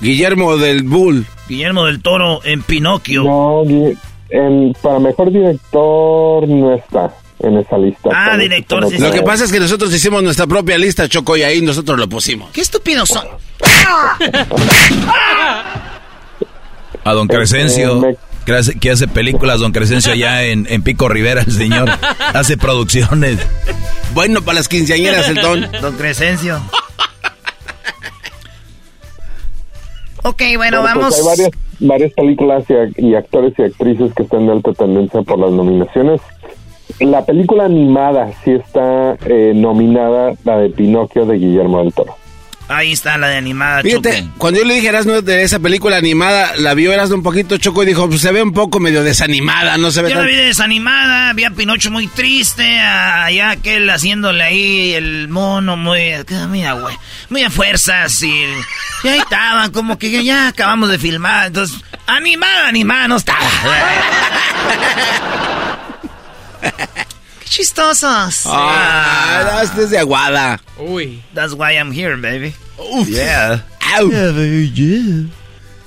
Guillermo 0.00 0.56
del 0.56 0.82
Bull. 0.84 1.26
Guillermo 1.48 1.84
del 1.86 2.00
Toro 2.02 2.40
en 2.44 2.62
Pinocchio. 2.62 3.24
No, 3.24 3.62
en- 4.30 4.72
para 4.80 4.98
mejor 5.00 5.30
director 5.32 6.46
no 6.48 6.72
está 6.74 7.12
en 7.42 7.58
esa 7.58 7.78
lista. 7.78 8.10
Ah, 8.14 8.36
director, 8.36 8.88
sí, 8.88 8.98
Lo 8.98 9.10
que 9.10 9.22
pasa 9.22 9.44
es 9.44 9.52
que 9.52 9.60
nosotros 9.60 9.92
hicimos 9.94 10.22
nuestra 10.22 10.46
propia 10.46 10.76
lista, 10.78 11.08
Choco, 11.08 11.36
y 11.36 11.42
ahí 11.42 11.60
nosotros 11.62 11.98
lo 11.98 12.08
pusimos. 12.08 12.50
Qué 12.50 12.60
estúpidos 12.60 13.08
son. 13.08 13.26
A 17.02 17.12
don 17.14 17.28
Crescencio, 17.28 18.02
que 18.80 18.90
hace, 18.90 19.08
películas, 19.08 19.60
don 19.60 19.72
Crescencio, 19.72 20.12
allá 20.12 20.42
en, 20.44 20.66
en 20.68 20.82
Pico 20.82 21.08
Rivera, 21.08 21.40
el 21.42 21.52
señor. 21.52 21.88
Hace 22.34 22.58
producciones. 22.58 23.38
Bueno, 24.12 24.42
para 24.42 24.56
las 24.56 24.68
quinceañeras, 24.68 25.28
el 25.28 25.36
don. 25.36 25.66
Don 25.80 25.96
Crescencio. 25.96 26.60
Ok, 30.22 30.42
bueno, 30.56 30.82
Bueno, 30.82 31.00
pues 31.00 31.14
vamos. 31.14 31.14
hay 31.16 31.24
varias, 31.24 31.50
varias 31.80 32.12
películas 32.12 32.64
y, 32.68 33.06
y 33.06 33.14
actores 33.14 33.54
y 33.58 33.62
actrices 33.62 34.12
que 34.14 34.22
están 34.24 34.46
de 34.46 34.52
alta 34.52 34.72
tendencia 34.74 35.22
por 35.22 35.38
las 35.38 35.50
nominaciones. 35.50 36.20
La 37.00 37.24
película 37.24 37.64
animada 37.64 38.30
sí 38.44 38.52
está 38.52 39.14
eh, 39.26 39.52
nominada, 39.54 40.32
la 40.44 40.58
de 40.58 40.68
Pinocchio 40.70 41.24
de 41.26 41.38
Guillermo 41.38 41.82
del 41.82 41.92
Toro. 41.94 42.16
Ahí 42.68 42.92
está 42.92 43.16
la 43.18 43.26
de 43.28 43.36
animada, 43.36 43.82
Fíjate, 43.82 44.20
Choco. 44.20 44.30
cuando 44.38 44.60
yo 44.60 44.64
le 44.66 44.74
dije 44.74 44.86
a 44.86 44.90
Erasmo 44.90 45.20
de 45.22 45.42
esa 45.42 45.58
película 45.58 45.96
animada, 45.96 46.52
la 46.56 46.72
vio 46.74 46.92
Erasmo 46.92 47.16
un 47.16 47.24
poquito 47.24 47.56
Choco 47.56 47.82
y 47.82 47.86
dijo, 47.86 48.08
pues 48.08 48.20
se 48.20 48.30
ve 48.30 48.44
un 48.44 48.52
poco 48.52 48.78
medio 48.78 49.02
desanimada, 49.02 49.76
no 49.76 49.90
se 49.90 50.02
ve 50.02 50.10
Yo 50.10 50.14
la 50.16 50.20
tan... 50.20 50.30
vi 50.30 50.36
desanimada, 50.36 51.32
vi 51.32 51.42
a 51.42 51.50
Pinocho 51.50 51.90
muy 51.90 52.06
triste, 52.06 52.78
a- 52.78 53.24
allá 53.24 53.50
aquel 53.50 53.90
haciéndole 53.90 54.44
ahí 54.44 54.92
el 54.92 55.26
mono 55.26 55.76
muy, 55.76 56.12
muy 56.48 56.64
a, 56.64 56.76
hue- 56.76 56.96
muy 57.28 57.42
a 57.42 57.50
fuerzas 57.50 58.22
y, 58.22 58.32
y 59.02 59.08
ahí 59.08 59.18
estaban, 59.18 59.72
como 59.72 59.98
que 59.98 60.12
ya, 60.12 60.20
ya 60.22 60.46
acabamos 60.48 60.90
de 60.90 60.98
filmar, 61.00 61.48
entonces, 61.48 61.76
animada, 62.06 62.68
animada 62.68 63.08
no 63.08 63.16
estaba. 63.16 63.40
Qué 66.60 67.44
chistosos. 67.48 68.42
Ah, 68.46 69.60
este 69.62 69.82
es 69.84 69.90
de 69.90 69.98
aguada. 69.98 70.60
Uy. 70.78 71.22
That's 71.34 71.52
why 71.54 71.74
I'm 71.76 71.92
here, 71.92 72.16
baby. 72.16 72.54
Uf. 72.78 73.08
Yeah. 73.08 73.64
Au. 73.98 74.10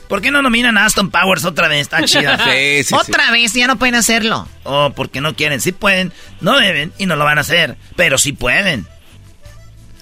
¿Por 0.10 0.22
qué 0.22 0.30
no 0.30 0.42
nominan 0.42 0.78
a 0.78 0.86
Aston 0.86 1.10
Powers 1.10 1.46
otra 1.46 1.68
vez? 1.68 1.82
Está 1.82 2.02
chida. 2.06 2.38
Sí, 2.44 2.84
sí, 2.84 2.94
Otra 2.94 3.32
vez, 3.32 3.54
ya 3.54 3.66
no 3.68 3.78
pueden 3.80 3.96
hacerlo. 3.96 4.48
Oh, 4.64 4.92
porque 4.96 5.22
no 5.22 5.36
quieren. 5.36 5.60
Sí 5.62 5.72
pueden, 5.72 6.12
no 6.42 6.58
deben 6.60 6.94
y 6.98 7.06
no 7.06 7.16
lo 7.16 7.26
van 7.26 7.38
a 7.38 7.42
hacer. 7.42 7.78
Pero 7.96 8.18
sí 8.18 8.34
pueden. 8.34 8.86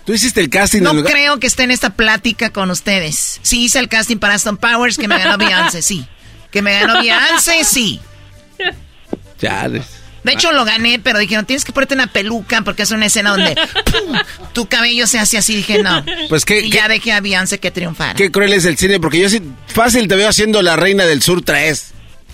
Tú 0.06 0.14
hiciste 0.14 0.42
el 0.42 0.50
casting 0.50 0.82
No 0.82 0.90
en 0.92 0.98
lugar- 0.98 1.14
creo 1.14 1.40
que 1.40 1.46
esté 1.48 1.64
en 1.64 1.72
esta 1.72 1.92
plática 1.92 2.50
con 2.50 2.72
ustedes. 2.72 3.40
Sí 3.44 3.66
hice 3.66 3.78
el 3.80 3.88
casting 3.88 4.18
para 4.18 4.34
Aston 4.34 4.58
Powers, 4.58 4.98
que 4.98 5.08
me 5.08 5.18
ganó 5.20 5.38
Beyoncé, 5.38 5.82
sí. 5.84 6.06
Que 6.52 6.62
me 6.64 6.74
ganó 6.80 7.00
Beyoncé, 7.02 7.64
sí. 7.64 8.02
Chales. 9.40 9.86
De 10.24 10.34
hecho, 10.34 10.52
lo 10.52 10.66
gané, 10.66 11.00
pero 11.00 11.18
dijeron, 11.20 11.46
tienes 11.46 11.66
que 11.66 11.72
ponerte 11.72 11.96
una 11.96 12.08
peluca 12.08 12.62
porque 12.62 12.84
es 12.84 12.92
una 12.92 13.08
escena 13.08 13.32
donde 13.32 13.56
¡pum! 13.92 14.18
tu 14.54 14.68
cabello 14.68 15.08
se 15.08 15.18
hace 15.20 15.38
así. 15.38 15.56
Dije, 15.56 15.82
no. 15.82 16.04
Pues 16.30 16.46
qué, 16.46 16.60
y 16.62 16.70
qué- 16.70 16.78
ya 16.78 16.88
dejé 16.88 17.12
a 17.14 17.22
Beyoncé 17.22 17.60
que 17.60 17.72
triunfara. 17.72 18.14
qué 18.14 18.30
cruel 18.32 18.54
es 18.54 18.66
el 18.66 18.78
cine, 18.78 19.00
porque 19.00 19.20
yo 19.20 19.30
sí, 19.30 19.42
fácil 19.68 20.08
te 20.08 20.16
veo 20.16 20.30
haciendo 20.30 20.62
La 20.62 20.76
Reina 20.76 21.06
del 21.06 21.22
Sur 21.22 21.42
3. 21.44 21.88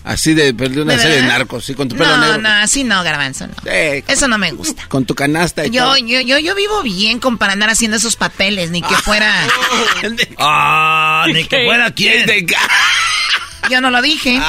Así 0.04 0.34
de, 0.34 0.54
de 0.54 0.82
una 0.82 0.94
¿De 0.94 1.00
serie 1.00 1.18
de 1.18 1.24
narcos, 1.28 1.66
sí, 1.66 1.74
con 1.74 1.90
tu 1.90 1.98
pelo 1.98 2.16
No, 2.16 2.22
negro. 2.26 2.38
no, 2.38 2.48
así 2.50 2.86
no, 2.86 3.04
Garbanzo, 3.04 3.46
no. 3.48 3.54
Eh, 3.66 4.06
Eso 4.08 4.30
no 4.30 4.38
me 4.38 4.54
gusta. 4.54 4.88
con 4.88 5.04
tu 5.06 5.14
canasta 5.14 5.66
y 5.66 5.70
Yo, 5.72 5.84
todo. 5.84 5.98
yo, 5.98 6.22
yo, 6.22 6.40
yo 6.40 6.56
vivo 6.56 6.82
bien 6.82 7.20
con 7.20 7.38
para 7.38 7.52
andar 7.52 7.70
haciendo 7.70 7.98
esos 7.98 8.16
papeles, 8.16 8.72
ni 8.72 8.82
que 8.82 8.96
fuera... 8.96 9.34
Ah, 10.38 11.26
ni 11.34 11.44
que 11.46 11.58
fuera 11.66 11.92
quién. 11.92 12.26
Yo 13.70 13.82
no 13.82 13.90
lo 13.90 14.02
dije. 14.02 14.40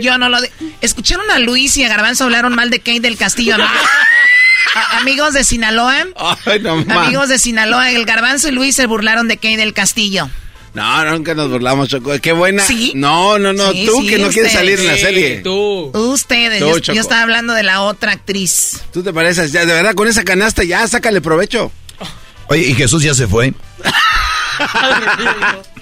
Yo 0.00 0.18
no 0.18 0.28
lo 0.28 0.40
dije. 0.40 0.52
¿Escucharon 0.80 1.30
a 1.30 1.38
Luis 1.38 1.76
y 1.76 1.84
a 1.84 1.88
Garbanzo 1.88 2.24
hablaron 2.24 2.54
mal 2.54 2.70
de 2.70 2.78
Kate 2.78 3.00
del 3.00 3.16
Castillo? 3.16 3.56
amigos 5.00 5.34
de 5.34 5.44
Sinaloa. 5.44 6.06
amigos 6.88 7.28
de 7.28 7.38
Sinaloa, 7.38 7.90
el 7.90 8.04
Garbanzo 8.04 8.48
y 8.48 8.52
Luis 8.52 8.76
se 8.76 8.86
burlaron 8.86 9.28
de 9.28 9.36
Kate 9.36 9.56
del 9.56 9.72
Castillo. 9.72 10.28
No, 10.74 11.04
nunca 11.04 11.34
nos 11.34 11.50
burlamos, 11.50 11.88
Choco. 11.88 12.12
Qué 12.22 12.32
buena. 12.32 12.64
¿Sí? 12.64 12.92
No, 12.94 13.38
no, 13.38 13.52
no. 13.52 13.72
tú 13.72 14.06
que 14.06 14.18
no 14.18 14.28
quieres 14.28 14.52
salir 14.52 14.80
en 14.80 14.86
la 14.86 14.96
serie. 14.96 15.40
Tú. 15.42 15.90
Ustedes. 15.92 16.60
yo, 16.60 16.78
yo, 16.78 17.00
estaba 17.00 17.22
hablando 17.22 17.52
de 17.52 17.62
la 17.62 17.82
otra 17.82 18.12
actriz. 18.12 18.80
Tú 18.92 19.02
te 19.02 19.12
pareces, 19.12 19.52
ya, 19.52 19.66
de 19.66 19.72
verdad, 19.74 19.94
con 19.94 20.08
esa 20.08 20.24
canasta 20.24 20.64
ya, 20.64 20.86
sácale 20.88 21.20
provecho. 21.20 21.70
Oye, 22.48 22.62
¿y 22.62 22.74
Jesús 22.74 23.02
ya 23.02 23.14
se 23.14 23.28
fue? 23.28 23.52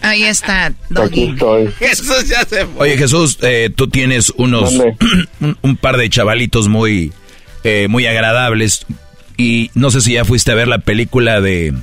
Ahí 0.00 0.22
está, 0.24 0.72
Doggy. 0.90 1.36
Jesús 1.78 2.28
ya 2.28 2.44
se 2.44 2.66
fue. 2.66 2.86
Oye, 2.86 2.98
Jesús, 2.98 3.38
eh, 3.42 3.70
tú 3.74 3.88
tienes 3.88 4.32
unos 4.36 4.74
un, 5.62 5.76
par 5.76 5.96
de 5.96 6.08
chavalitos 6.08 6.68
muy, 6.68 7.12
eh, 7.64 7.88
muy 7.88 8.06
agradables. 8.06 8.86
Y 9.36 9.70
no 9.74 9.90
sé 9.90 10.00
si 10.00 10.14
ya 10.14 10.24
fuiste 10.24 10.52
a 10.52 10.54
ver 10.54 10.68
la 10.68 10.78
película 10.78 11.40
de, 11.40 11.74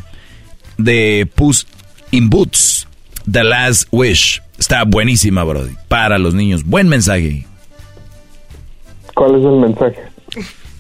de 0.78 1.28
Puss 1.36 1.68
in 2.12 2.30
Boots, 2.30 2.88
The 3.32 3.44
Last 3.44 3.88
Wish. 3.92 4.42
Está 4.58 4.84
buenísima, 4.84 5.44
Brody. 5.44 5.76
Para 5.88 6.18
los 6.18 6.34
niños. 6.34 6.64
Buen 6.64 6.88
mensaje. 6.88 7.46
¿Cuál 9.14 9.36
es 9.36 9.46
el 9.46 9.52
mensaje? 9.52 10.15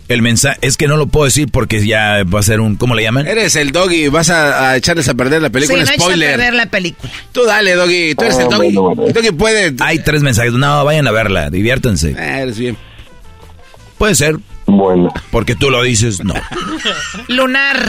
El 0.07 0.21
mensaje 0.21 0.59
es 0.61 0.77
que 0.77 0.87
no 0.87 0.97
lo 0.97 1.07
puedo 1.07 1.25
decir 1.25 1.49
porque 1.51 1.85
ya 1.85 2.23
va 2.23 2.39
a 2.39 2.43
ser 2.43 2.59
un 2.59 2.75
¿cómo 2.75 2.93
le 2.93 3.01
llaman? 3.01 3.27
Eres 3.27 3.55
el 3.55 3.71
doggy, 3.71 4.07
vas 4.09 4.29
a, 4.29 4.77
echarles 4.77 5.09
a 5.09 5.15
perder 5.15 5.41
la 5.41 5.49
película. 5.49 5.83
Sí, 5.85 5.93
no 5.97 6.03
spoiler. 6.03 6.33
a 6.33 6.37
perder 6.37 6.53
la 6.53 6.65
película. 6.67 7.11
Tú 7.31 7.43
dale, 7.45 7.73
doggy. 7.73 8.13
Tú 8.13 8.23
eres 8.23 8.37
el 8.37 8.45
ah, 8.45 8.49
doggy. 8.51 9.07
El 9.07 9.13
doggy 9.13 9.31
puede. 9.31 9.75
Hay 9.79 9.99
tres 9.99 10.21
mensajes. 10.21 10.53
No, 10.53 10.85
vayan 10.85 11.07
a 11.07 11.11
verla, 11.11 11.49
diviértanse. 11.49 12.11
Eh, 12.11 12.41
eres 12.41 12.59
bien. 12.59 12.77
Puede 13.97 14.13
ser. 14.13 14.37
Bueno. 14.67 15.11
Porque 15.31 15.55
tú 15.55 15.71
lo 15.71 15.81
dices, 15.81 16.23
no. 16.23 16.35
Lunar. 17.27 17.87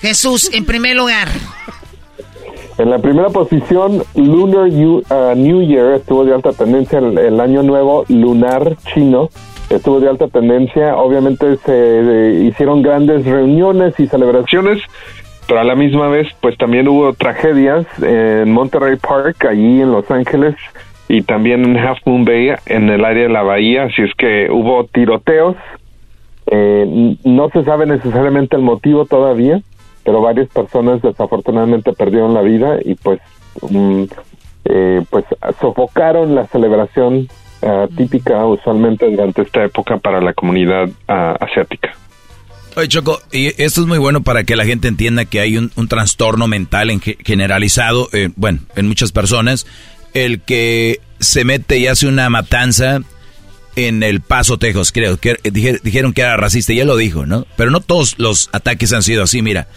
Jesús, 0.00 0.50
en 0.52 0.64
primer 0.64 0.94
lugar. 0.96 1.28
En 2.78 2.90
la 2.90 2.98
primera 2.98 3.30
posición, 3.30 4.04
Lunar 4.14 4.68
uh, 4.68 5.34
New 5.34 5.66
Year 5.66 5.94
estuvo 5.94 6.24
de 6.24 6.34
alta 6.34 6.52
tendencia 6.52 6.98
el 6.98 7.40
año 7.40 7.62
nuevo 7.62 8.04
lunar 8.08 8.76
chino 8.92 9.30
estuvo 9.76 10.00
de 10.00 10.08
alta 10.08 10.28
tendencia. 10.28 10.96
Obviamente 10.96 11.56
se 11.58 11.72
eh, 11.72 12.44
hicieron 12.44 12.82
grandes 12.82 13.24
reuniones 13.24 13.98
y 13.98 14.06
celebraciones, 14.06 14.82
pero 15.46 15.60
a 15.60 15.64
la 15.64 15.74
misma 15.74 16.08
vez, 16.08 16.28
pues 16.40 16.56
también 16.56 16.88
hubo 16.88 17.12
tragedias 17.12 17.86
en 18.02 18.50
Monterey 18.52 18.96
Park, 18.96 19.44
allí 19.44 19.80
en 19.80 19.92
Los 19.92 20.10
Ángeles, 20.10 20.54
y 21.08 21.22
también 21.22 21.64
en 21.64 21.76
Half 21.76 21.98
Moon 22.06 22.24
Bay, 22.24 22.52
en 22.66 22.88
el 22.88 23.04
área 23.04 23.24
de 23.24 23.28
la 23.28 23.42
bahía. 23.42 23.84
Así 23.84 24.02
es 24.02 24.14
que 24.16 24.48
hubo 24.50 24.84
tiroteos. 24.86 25.56
Eh, 26.46 27.16
no 27.24 27.48
se 27.50 27.64
sabe 27.64 27.86
necesariamente 27.86 28.56
el 28.56 28.62
motivo 28.62 29.04
todavía, 29.06 29.60
pero 30.04 30.20
varias 30.20 30.48
personas 30.48 31.02
desafortunadamente 31.02 31.92
perdieron 31.92 32.34
la 32.34 32.42
vida 32.42 32.78
y 32.84 32.94
pues, 32.94 33.20
mm, 33.70 34.04
eh, 34.66 35.02
pues 35.10 35.24
sofocaron 35.60 36.34
la 36.34 36.46
celebración 36.46 37.28
Ah, 37.66 37.86
típica 37.96 38.44
usualmente 38.44 39.10
durante 39.10 39.40
esta 39.40 39.64
época 39.64 39.96
para 39.96 40.20
la 40.20 40.34
comunidad 40.34 40.90
ah, 41.08 41.34
asiática. 41.40 41.96
Oye, 42.76 42.88
Choco, 42.88 43.22
y 43.32 43.46
esto 43.62 43.80
es 43.80 43.86
muy 43.86 43.96
bueno 43.96 44.22
para 44.22 44.44
que 44.44 44.54
la 44.54 44.66
gente 44.66 44.88
entienda 44.88 45.24
que 45.24 45.40
hay 45.40 45.56
un, 45.56 45.70
trastorno 45.88 46.46
mental 46.46 46.90
en 46.90 47.00
generalizado, 47.00 48.10
eh, 48.12 48.28
bueno, 48.36 48.58
en 48.76 48.86
muchas 48.86 49.12
personas, 49.12 49.66
el 50.12 50.42
que 50.42 51.00
se 51.20 51.44
mete 51.44 51.78
y 51.78 51.86
hace 51.86 52.06
una 52.06 52.28
matanza 52.28 53.00
en 53.76 54.02
el 54.02 54.20
Paso, 54.20 54.58
Texas, 54.58 54.92
creo, 54.92 55.16
que 55.16 55.38
dijeron 55.50 56.12
que 56.12 56.20
era 56.20 56.36
racista, 56.36 56.74
y 56.74 56.84
lo 56.84 56.96
dijo, 56.96 57.24
¿no? 57.24 57.46
Pero 57.56 57.70
no 57.70 57.80
todos 57.80 58.18
los 58.18 58.50
ataques 58.52 58.92
han 58.92 59.02
sido 59.02 59.22
así, 59.22 59.40
mira, 59.40 59.68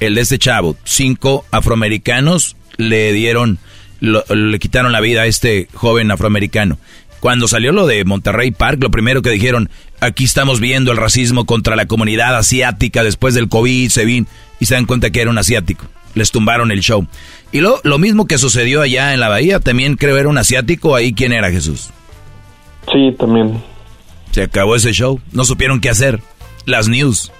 el 0.00 0.16
de 0.16 0.22
este 0.22 0.38
chavo, 0.38 0.76
cinco 0.82 1.44
afroamericanos 1.52 2.56
le 2.76 3.12
dieron, 3.12 3.58
le 4.00 4.58
quitaron 4.58 4.92
la 4.92 5.00
vida 5.00 5.22
a 5.22 5.26
este 5.26 5.68
joven 5.74 6.10
afroamericano. 6.10 6.78
Cuando 7.26 7.48
salió 7.48 7.72
lo 7.72 7.88
de 7.88 8.04
Monterrey 8.04 8.52
Park, 8.52 8.78
lo 8.80 8.92
primero 8.92 9.20
que 9.20 9.30
dijeron, 9.30 9.68
aquí 9.98 10.22
estamos 10.22 10.60
viendo 10.60 10.92
el 10.92 10.96
racismo 10.96 11.44
contra 11.44 11.74
la 11.74 11.86
comunidad 11.86 12.36
asiática 12.36 13.02
después 13.02 13.34
del 13.34 13.48
COVID, 13.48 13.90
se 13.90 14.04
vin, 14.04 14.28
y 14.60 14.66
se 14.66 14.74
dan 14.74 14.86
cuenta 14.86 15.10
que 15.10 15.22
era 15.22 15.30
un 15.30 15.36
asiático. 15.36 15.86
Les 16.14 16.30
tumbaron 16.30 16.70
el 16.70 16.82
show. 16.82 17.04
Y 17.50 17.58
lo, 17.58 17.80
lo 17.82 17.98
mismo 17.98 18.28
que 18.28 18.38
sucedió 18.38 18.80
allá 18.80 19.12
en 19.12 19.18
la 19.18 19.28
bahía, 19.28 19.58
también 19.58 19.96
creo 19.96 20.16
era 20.16 20.28
un 20.28 20.38
asiático, 20.38 20.94
ahí 20.94 21.14
quién 21.14 21.32
era 21.32 21.50
Jesús. 21.50 21.90
Sí, 22.92 23.12
también. 23.18 23.60
Se 24.30 24.42
acabó 24.42 24.76
ese 24.76 24.92
show, 24.92 25.20
no 25.32 25.44
supieron 25.44 25.80
qué 25.80 25.90
hacer. 25.90 26.20
Las 26.64 26.86
news, 26.86 27.32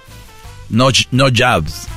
no, 0.69 0.89
no 1.11 1.27
jobs. 1.33 1.87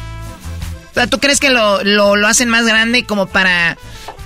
¿tú 1.10 1.18
crees 1.18 1.40
que 1.40 1.50
lo, 1.50 1.82
lo, 1.82 2.14
lo 2.14 2.28
hacen 2.28 2.50
más 2.50 2.64
grande 2.66 3.02
como 3.04 3.26
para 3.26 3.76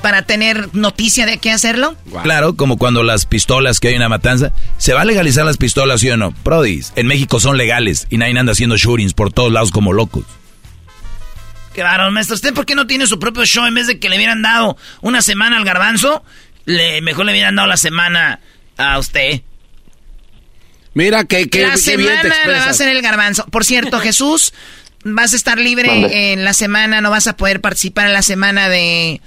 para 0.05 0.21
tener 0.21 0.69
noticia 0.75 1.25
de 1.25 1.39
qué 1.39 1.51
hacerlo? 1.51 1.97
Claro, 2.23 2.57
como 2.57 2.77
cuando 2.77 3.03
las 3.03 3.25
pistolas 3.25 3.81
que 3.81 3.89
hay 3.89 3.97
una 3.97 4.11
matanza, 4.11 4.53
¿se 4.77 4.93
va 4.93 5.01
a 5.01 5.05
legalizar 5.07 5.47
las 5.47 5.57
pistolas, 5.57 6.03
sí 6.03 6.11
o 6.11 6.19
no? 6.19 6.33
Prodis, 6.45 6.93
en 6.95 7.07
México 7.07 7.41
son 7.41 7.57
legales 7.57 8.07
y 8.11 8.19
nadie 8.19 8.39
anda 8.39 8.53
haciendo 8.53 8.77
shootings 8.77 9.15
por 9.15 9.33
todos 9.33 9.51
lados 9.51 9.71
como 9.71 9.95
locos. 9.95 10.27
Qué 11.73 11.83
varón, 11.83 12.13
maestro. 12.13 12.35
¿Usted 12.35 12.53
por 12.53 12.67
qué 12.67 12.75
no 12.75 12.87
tiene 12.87 13.07
su 13.07 13.19
propio 13.19 13.47
show 13.47 13.65
en 13.65 13.73
vez 13.73 13.87
de 13.87 13.99
que 13.99 14.11
le 14.11 14.17
hubieran 14.17 14.43
dado 14.43 14.77
una 15.01 15.23
semana 15.23 15.57
al 15.57 15.65
garbanzo? 15.65 16.23
Le, 16.67 17.01
mejor 17.01 17.25
le 17.25 17.33
hubieran 17.33 17.57
dado 17.57 17.67
la 17.67 17.79
semana 17.79 18.41
a 18.77 18.99
usted. 18.99 19.41
Mira 20.93 21.25
que, 21.25 21.49
que, 21.49 21.67
la 21.67 21.79
semana 21.79 22.23
la 22.47 22.59
va 22.59 22.65
a 22.65 22.69
hacer 22.69 22.91
el 22.91 23.01
garbanzo. 23.01 23.47
Por 23.47 23.65
cierto, 23.65 23.99
Jesús, 24.01 24.53
vas 25.03 25.33
a 25.33 25.37
estar 25.37 25.57
libre 25.57 26.33
en 26.33 26.45
la 26.45 26.53
semana, 26.53 27.01
no 27.01 27.09
vas 27.09 27.27
a 27.27 27.39
poder 27.39 27.63
participar 27.63 28.09
en 28.09 28.13
la 28.13 28.23
semana 28.23 28.69
de 28.69 29.23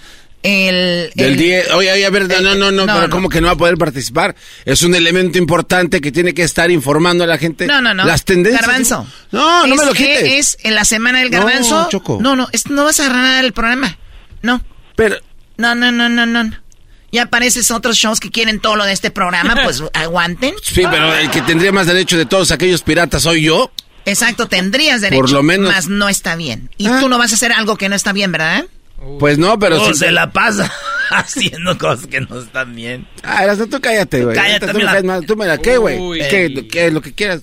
el, 0.48 1.12
Del 1.16 1.36
día, 1.36 1.62
oye, 1.76 1.92
oye, 1.92 2.06
a 2.06 2.10
ver, 2.10 2.28
no, 2.42 2.56
no, 2.56 2.72
no, 2.72 2.86
pero 2.86 3.10
¿cómo 3.10 3.30
que 3.30 3.42
no 3.42 3.48
va 3.48 3.54
a 3.54 3.58
poder 3.58 3.78
participar? 3.78 4.36
Es 4.66 4.82
un 4.84 4.96
elemento 4.96 5.38
importante 5.38 6.00
que 6.00 6.12
tiene 6.12 6.34
que 6.34 6.44
estar 6.44 6.72
informando 6.72 7.24
a 7.24 7.28
la 7.28 7.38
gente. 7.38 7.68
No, 7.68 7.82
no, 7.82 7.94
no. 7.94 8.06
Las 8.06 8.24
tendencias. 8.24 8.62
Garbanzo. 8.62 9.08
No, 9.32 9.68
no 9.68 9.76
me 9.76 9.86
lo 9.86 9.94
quites. 9.94 10.24
Es 10.24 10.58
en 10.64 10.76
la 10.76 10.86
semana 10.86 11.20
del 11.20 11.30
garbanzo. 11.30 11.84
No, 11.84 11.90
Choco. 11.90 12.20
No, 12.22 12.36
no, 12.36 12.48
no 12.70 12.84
vas 12.84 13.00
a 13.00 13.10
ganar 13.10 13.44
el 13.44 13.54
programa. 13.54 13.98
No. 14.42 14.64
Pero. 14.96 15.18
No, 15.58 15.76
no, 15.76 15.92
no, 15.92 16.08
no, 16.08 16.26
no. 16.26 16.52
Ya 17.12 17.24
apareces 17.24 17.72
otros 17.72 17.98
shows 17.98 18.20
que 18.20 18.32
quieren 18.32 18.60
todo 18.60 18.76
lo 18.76 18.86
de 18.86 18.92
este 18.92 19.12
programa, 19.12 19.56
pues 19.64 19.84
aguanten. 19.94 20.54
Sí, 20.62 20.84
pero 20.90 21.16
el 21.16 21.32
que 21.32 21.42
tendría 21.42 21.72
más 21.72 21.88
derecho 21.88 22.18
de 22.18 22.26
todos 22.26 22.52
aquellos 22.52 22.82
piratas 22.82 23.24
soy 23.24 23.44
yo. 23.44 23.72
Exacto, 24.06 24.48
tendrías 24.48 25.02
derecho. 25.02 25.22
Por 25.22 25.32
lo 25.32 25.44
menos. 25.44 25.74
Más 25.74 25.88
no 25.88 26.08
está 26.08 26.36
bien. 26.36 26.70
Y 26.78 26.88
ah. 26.88 27.00
tú 27.02 27.10
no 27.10 27.18
vas 27.18 27.32
a 27.32 27.36
hacer 27.36 27.52
algo 27.52 27.76
que 27.76 27.90
no 27.90 27.96
está 27.96 28.14
bien, 28.14 28.32
¿verdad? 28.32 28.66
Pues 29.20 29.38
no, 29.38 29.58
pero 29.60 29.86
si 29.86 29.94
se 29.94 30.12
la 30.12 30.32
pasa 30.32 30.72
haciendo 31.12 31.78
cosas 31.78 32.08
que 32.08 32.22
no 32.22 32.40
están 32.40 32.76
bien. 32.76 33.08
Ah, 33.24 33.46
tú 33.70 33.80
cállate, 33.80 34.24
güey. 34.24 34.36
Cállate, 34.36 34.68
tú, 34.68 34.80
me 34.80 35.22
tú 35.26 35.36
me 35.36 35.46
la 35.46 35.58
qué, 35.58 35.78
güey. 35.78 35.98
¿Qué, 36.30 36.68
¿Qué? 36.70 36.92
Lo 36.92 37.02
que 37.02 37.14
quieras. 37.14 37.42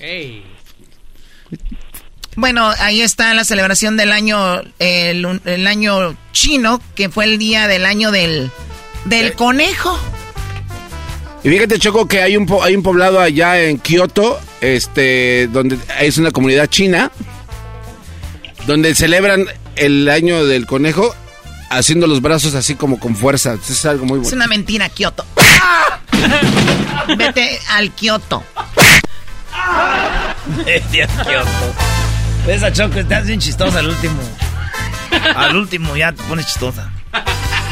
Bueno, 2.36 2.72
ahí 2.80 3.00
está 3.00 3.32
la 3.34 3.44
celebración 3.44 3.96
del 3.96 4.10
año, 4.10 4.60
el, 4.80 5.40
el, 5.44 5.66
año 5.68 6.16
chino, 6.32 6.80
que 6.96 7.08
fue 7.08 7.24
el 7.26 7.38
día 7.38 7.68
del 7.68 7.86
año 7.86 8.10
del, 8.10 8.50
del 9.04 9.34
conejo. 9.34 9.96
Y 11.44 11.48
fíjate, 11.48 11.78
Choco, 11.78 12.08
que 12.08 12.22
hay 12.22 12.36
un, 12.36 12.48
hay 12.62 12.74
un 12.74 12.82
poblado 12.82 13.20
allá 13.20 13.62
en 13.62 13.78
Kioto, 13.78 14.40
este, 14.60 15.46
donde 15.52 15.78
es 16.00 16.18
una 16.18 16.32
comunidad 16.32 16.66
china, 16.66 17.12
donde 18.66 18.94
celebran 18.96 19.46
el 19.76 20.08
año 20.08 20.44
del 20.44 20.66
conejo 20.66 21.14
haciendo 21.70 22.06
los 22.06 22.20
brazos 22.20 22.54
así 22.54 22.74
como 22.74 22.98
con 22.98 23.16
fuerza. 23.16 23.54
Es 23.68 23.84
algo 23.86 24.04
muy 24.04 24.18
bueno. 24.18 24.28
Es 24.28 24.32
una 24.32 24.46
mentira, 24.46 24.88
Kioto. 24.88 25.24
Vete 27.16 27.60
al 27.70 27.90
Kioto. 27.92 28.44
Vete 30.64 31.02
al 31.02 31.26
Kioto. 31.26 31.74
Esa 32.46 32.72
choco, 32.72 32.98
estás 32.98 33.26
bien 33.26 33.40
chistosa 33.40 33.78
al 33.78 33.88
último. 33.88 34.20
Al 35.36 35.56
último 35.56 35.96
ya 35.96 36.12
te 36.12 36.22
pones 36.24 36.46
chistosa. 36.46 36.90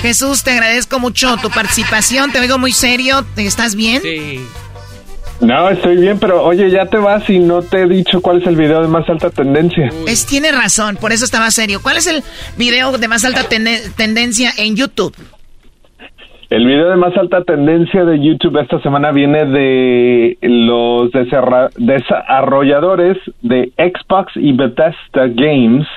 Jesús, 0.01 0.43
te 0.43 0.53
agradezco 0.53 0.99
mucho 0.99 1.37
tu 1.37 1.51
participación. 1.51 2.33
Te 2.33 2.41
veo 2.41 2.59
muy 2.59 2.73
serio. 2.73 3.25
¿Estás 3.37 3.75
bien? 3.75 4.03
Sí. 4.03 4.45
No, 5.41 5.69
estoy 5.71 5.97
bien, 5.97 6.19
pero 6.21 6.45
oye, 6.45 6.71
ya 6.71 6.87
te 6.87 6.99
vas 6.99 7.29
y 7.29 7.39
no 7.39 7.63
te 7.63 7.83
he 7.83 7.87
dicho 7.87 8.21
cuál 8.21 8.41
es 8.41 8.47
el 8.47 8.57
video 8.57 8.81
de 8.81 8.89
más 8.89 9.09
alta 9.09 9.31
tendencia. 9.31 9.91
Es, 10.07 10.25
tiene 10.27 10.53
razón, 10.53 10.97
por 11.01 11.13
eso 11.13 11.25
estaba 11.25 11.51
serio. 11.51 11.81
¿Cuál 11.83 11.97
es 11.97 12.07
el 12.07 12.23
video 12.57 12.97
de 12.97 13.09
más 13.09 13.25
alta 13.25 13.49
tendencia 13.49 14.51
en 14.57 14.77
YouTube? 14.77 15.15
El 16.49 16.67
video 16.67 16.91
de 16.91 16.97
más 16.97 17.17
alta 17.17 17.43
tendencia 17.45 18.05
de 18.05 18.21
YouTube 18.21 18.61
esta 18.61 18.79
semana 18.83 19.11
viene 19.11 19.47
de 19.47 20.37
los 20.43 21.11
desarrolladores 21.77 23.17
de 23.41 23.73
Xbox 23.79 24.33
y 24.37 24.53
Bethesda 24.53 25.29
Games 25.29 25.89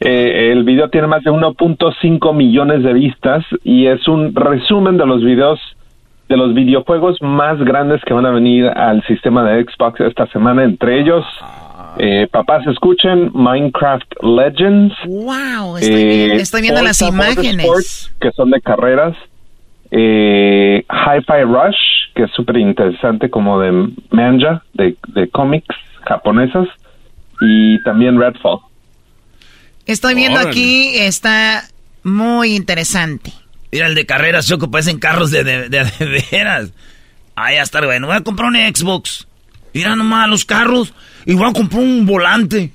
Eh, 0.00 0.52
el 0.52 0.62
video 0.62 0.88
tiene 0.90 1.08
más 1.08 1.24
de 1.24 1.32
1.5 1.32 2.32
millones 2.32 2.84
de 2.84 2.92
vistas 2.92 3.44
y 3.64 3.86
es 3.86 4.06
un 4.06 4.32
resumen 4.32 4.96
de 4.96 5.04
los 5.04 5.24
videos 5.24 5.58
de 6.28 6.36
los 6.36 6.54
videojuegos 6.54 7.20
más 7.22 7.58
grandes 7.58 8.02
que 8.04 8.12
van 8.12 8.26
a 8.26 8.30
venir 8.30 8.66
al 8.66 9.02
sistema 9.06 9.42
de 9.44 9.64
Xbox 9.64 10.00
esta 10.00 10.26
semana, 10.28 10.64
entre 10.64 11.00
ellos 11.00 11.24
eh, 11.98 12.28
papás 12.30 12.64
escuchen 12.66 13.30
Minecraft 13.34 14.22
Legends. 14.22 14.94
Wow, 15.06 15.78
estoy, 15.78 16.62
viendo 16.62 16.82
las 16.82 17.02
imágenes 17.02 18.10
que 18.20 18.30
son 18.32 18.50
de 18.50 18.60
carreras. 18.60 19.16
Eh, 19.90 20.84
Hi-Fi 20.88 21.42
Rush, 21.44 21.76
que 22.14 22.24
es 22.24 22.30
súper 22.32 22.58
interesante 22.58 23.30
como 23.30 23.58
de 23.58 23.88
manga, 24.10 24.62
de, 24.74 24.96
de 25.08 25.28
cómics 25.28 25.74
japonesas. 26.06 26.68
Y 27.40 27.82
también 27.82 28.20
Redfall. 28.20 28.60
Estoy 29.86 30.14
viendo 30.14 30.38
aquí, 30.38 30.98
está 30.98 31.64
muy 32.04 32.54
interesante. 32.54 33.32
Mira 33.70 33.86
el 33.86 33.94
de 33.94 34.06
carreras, 34.06 34.46
Choco, 34.46 34.70
parecen 34.70 34.98
carros 34.98 35.30
de, 35.30 35.44
de, 35.44 35.68
de, 35.68 36.24
veras. 36.30 36.70
Ahí 37.34 37.56
está 37.56 37.84
bueno. 37.84 38.06
Voy 38.06 38.16
a 38.16 38.22
comprar 38.22 38.48
un 38.48 38.56
Xbox. 38.56 39.28
Mira 39.74 39.94
nomás 39.94 40.28
los 40.28 40.44
carros. 40.44 40.94
Y 41.26 41.34
voy 41.34 41.50
a 41.50 41.52
comprar 41.52 41.82
un 41.82 42.06
volante. 42.06 42.72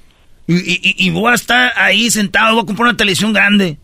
Y, 0.47 0.55
y, 0.55 0.95
y, 0.97 1.09
voy 1.09 1.31
a 1.31 1.35
estar 1.35 1.73
ahí 1.75 2.11
sentado. 2.11 2.53
Voy 2.53 2.63
a 2.63 2.65
comprar 2.65 2.89
una 2.89 2.97
televisión 2.97 3.33
grande. 3.33 3.77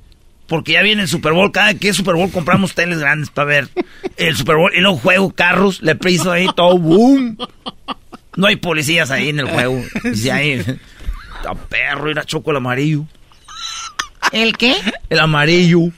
Porque 0.47 0.73
ya 0.73 0.81
viene 0.81 1.01
el 1.03 1.07
Super 1.07 1.33
Bowl. 1.33 1.51
Cada 1.51 1.73
que 1.73 1.89
es 1.89 1.95
Super 1.95 2.15
Bowl 2.15 2.31
compramos 2.31 2.75
teles 2.75 2.99
grandes 2.99 3.29
para 3.29 3.45
ver 3.45 3.69
el 4.17 4.35
Super 4.35 4.55
Bowl. 4.55 4.71
Y 4.75 4.79
luego 4.79 4.97
juego 4.97 5.31
carros. 5.31 5.81
Le 5.81 5.95
piso 5.95 6.31
ahí 6.31 6.47
todo. 6.55 6.77
¡Boom! 6.77 7.37
No 8.35 8.47
hay 8.47 8.55
policías 8.55 9.09
ahí 9.11 9.29
en 9.29 9.39
el 9.39 9.47
juego. 9.47 9.83
Dice 10.03 10.31
ahí. 10.31 10.51
Está 10.51 11.55
perro. 11.67 12.11
Era 12.11 12.23
choco 12.23 12.51
el 12.51 12.57
amarillo. 12.57 13.05
¿El 14.31 14.55
qué? 14.55 14.75
El 15.09 15.19
amarillo. 15.19 15.91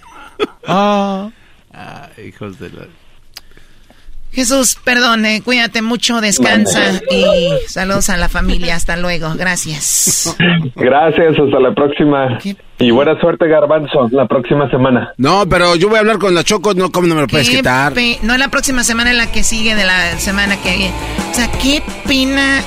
Ah. 0.67 1.29
ah 1.73 2.09
hijos 2.23 2.59
de 2.59 2.69
la... 2.69 2.85
Jesús, 4.33 4.77
perdone, 4.81 5.41
cuídate 5.41 5.81
mucho, 5.81 6.21
descansa 6.21 7.01
y 7.11 7.67
saludos 7.67 8.09
a 8.09 8.15
la 8.15 8.29
familia. 8.29 8.75
Hasta 8.75 8.95
luego, 8.95 9.33
gracias. 9.35 10.37
Gracias, 10.75 11.33
hasta 11.37 11.59
la 11.59 11.73
próxima. 11.75 12.39
Y 12.79 12.91
buena 12.91 13.19
suerte, 13.19 13.47
Garbanzo, 13.49 14.07
la 14.11 14.27
próxima 14.27 14.69
semana. 14.69 15.13
No, 15.17 15.47
pero 15.49 15.75
yo 15.75 15.89
voy 15.89 15.97
a 15.97 15.99
hablar 15.99 16.17
con 16.17 16.33
la 16.33 16.45
Choco, 16.45 16.73
no, 16.73 16.91
¿cómo 16.91 17.07
no 17.07 17.15
me 17.15 17.21
lo 17.21 17.27
puedes 17.27 17.49
quitar? 17.49 17.93
No, 18.23 18.37
la 18.37 18.47
próxima 18.47 18.85
semana, 18.85 19.11
en 19.11 19.17
la 19.17 19.29
que 19.29 19.43
sigue 19.43 19.75
de 19.75 19.83
la 19.83 20.17
semana 20.17 20.55
que 20.61 20.77
viene. 20.77 20.93
O 21.29 21.33
sea, 21.33 21.51
qué 21.61 21.83
pena 22.07 22.61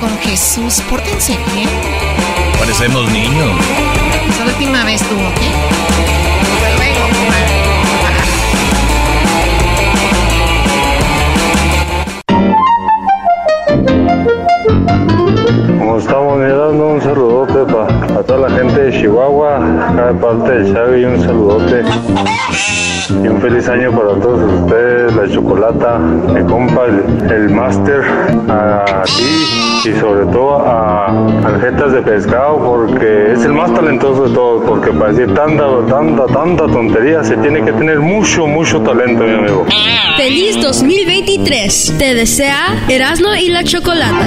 con 0.00 0.10
Jesús. 0.18 0.82
Pórtense 0.90 1.38
bien. 1.54 1.70
Parecemos 2.58 3.10
niños. 3.10 3.50
Es 4.28 4.38
la 4.40 4.46
última 4.46 4.84
vez 4.84 5.00
tú, 5.08 5.14
¿ok? 5.14 5.77
Estamos 15.98 16.38
mirando, 16.38 16.86
un 16.86 17.00
saludote 17.00 17.72
para 17.72 18.22
toda 18.22 18.48
la 18.48 18.56
gente 18.56 18.82
de 18.82 19.00
Chihuahua, 19.00 19.56
acá 19.88 20.06
de 20.06 20.14
parte 20.14 20.50
de 20.52 20.72
Xavi, 20.72 21.04
un 21.04 21.20
saludote. 21.20 21.82
Y 23.10 23.26
un 23.26 23.40
feliz 23.40 23.68
año 23.68 23.90
para 23.90 24.14
todos 24.20 24.62
ustedes, 24.62 25.16
la 25.16 25.28
chocolata, 25.28 25.98
mi 25.98 26.44
compa, 26.44 26.84
el, 26.86 27.32
el 27.32 27.50
máster, 27.50 28.04
a 28.48 29.02
ti 29.06 29.88
y 29.88 30.00
sobre 30.00 30.26
todo 30.26 30.58
a 30.58 31.06
Aljetas 31.44 31.92
de 31.92 32.02
Pescado, 32.02 32.58
porque 32.58 33.32
es 33.32 33.44
el 33.44 33.54
más 33.54 33.74
talentoso 33.74 34.28
de 34.28 34.34
todos, 34.34 34.64
porque 34.66 34.92
para 34.92 35.12
decir 35.12 35.34
tanta, 35.34 35.64
tanta, 35.88 36.26
tanta 36.26 36.66
tontería 36.68 37.24
se 37.24 37.36
tiene 37.38 37.64
que 37.64 37.72
tener 37.72 37.98
mucho, 37.98 38.46
mucho 38.46 38.80
talento, 38.82 39.24
mi 39.24 39.34
amigo. 39.34 39.66
Feliz 40.16 40.60
2023, 40.62 41.94
te 41.98 42.14
desea 42.14 42.84
Erasmo 42.88 43.34
y 43.34 43.48
la 43.48 43.64
Chocolata 43.64 44.26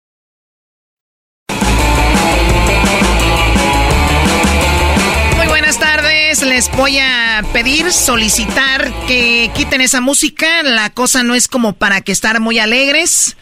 Les 6.39 6.71
voy 6.71 6.97
a 6.97 7.43
pedir, 7.51 7.91
solicitar 7.91 8.89
que 9.05 9.51
quiten 9.53 9.81
esa 9.81 9.99
música. 9.99 10.63
La 10.63 10.89
cosa 10.89 11.23
no 11.23 11.35
es 11.35 11.49
como 11.49 11.73
para 11.73 11.99
que 11.99 12.13
estar 12.13 12.39
muy 12.39 12.57
alegres. 12.57 13.35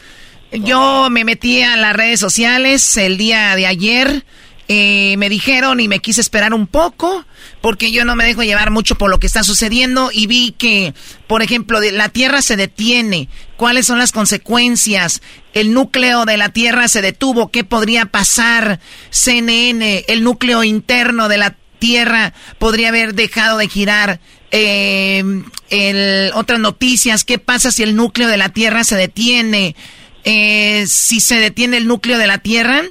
Yo 0.50 1.08
me 1.08 1.24
metí 1.24 1.62
a 1.62 1.76
las 1.76 1.94
redes 1.94 2.18
sociales 2.18 2.96
el 2.96 3.16
día 3.16 3.54
de 3.54 3.68
ayer. 3.68 4.24
Eh, 4.66 5.14
me 5.18 5.28
dijeron 5.28 5.78
y 5.78 5.86
me 5.86 6.00
quise 6.00 6.20
esperar 6.20 6.52
un 6.52 6.66
poco 6.66 7.24
porque 7.60 7.92
yo 7.92 8.04
no 8.04 8.16
me 8.16 8.24
dejo 8.24 8.42
llevar 8.42 8.72
mucho 8.72 8.96
por 8.96 9.08
lo 9.08 9.20
que 9.20 9.26
está 9.28 9.44
sucediendo 9.44 10.10
y 10.12 10.26
vi 10.26 10.52
que, 10.58 10.92
por 11.28 11.42
ejemplo, 11.42 11.80
la 11.80 12.08
Tierra 12.08 12.42
se 12.42 12.56
detiene. 12.56 13.28
¿Cuáles 13.56 13.86
son 13.86 13.98
las 13.98 14.10
consecuencias? 14.10 15.22
El 15.54 15.74
núcleo 15.74 16.24
de 16.24 16.36
la 16.36 16.48
Tierra 16.48 16.88
se 16.88 17.02
detuvo. 17.02 17.52
¿Qué 17.52 17.62
podría 17.62 18.06
pasar? 18.06 18.80
CNN, 19.10 20.06
el 20.08 20.24
núcleo 20.24 20.64
interno 20.64 21.28
de 21.28 21.38
la 21.38 21.56
Tierra 21.80 22.32
podría 22.58 22.90
haber 22.90 23.14
dejado 23.14 23.58
de 23.58 23.68
girar. 23.68 24.20
Eh, 24.52 25.42
otras 26.34 26.60
noticias, 26.60 27.24
¿qué 27.24 27.38
pasa 27.38 27.72
si 27.72 27.82
el 27.82 27.96
núcleo 27.96 28.28
de 28.28 28.36
la 28.36 28.50
Tierra 28.50 28.84
se 28.84 28.94
detiene? 28.94 29.74
Eh, 30.22 30.84
si 30.86 31.18
se 31.18 31.40
detiene 31.40 31.78
el 31.78 31.88
núcleo 31.88 32.18
de 32.18 32.28
la 32.28 32.38
Tierra, 32.38 32.82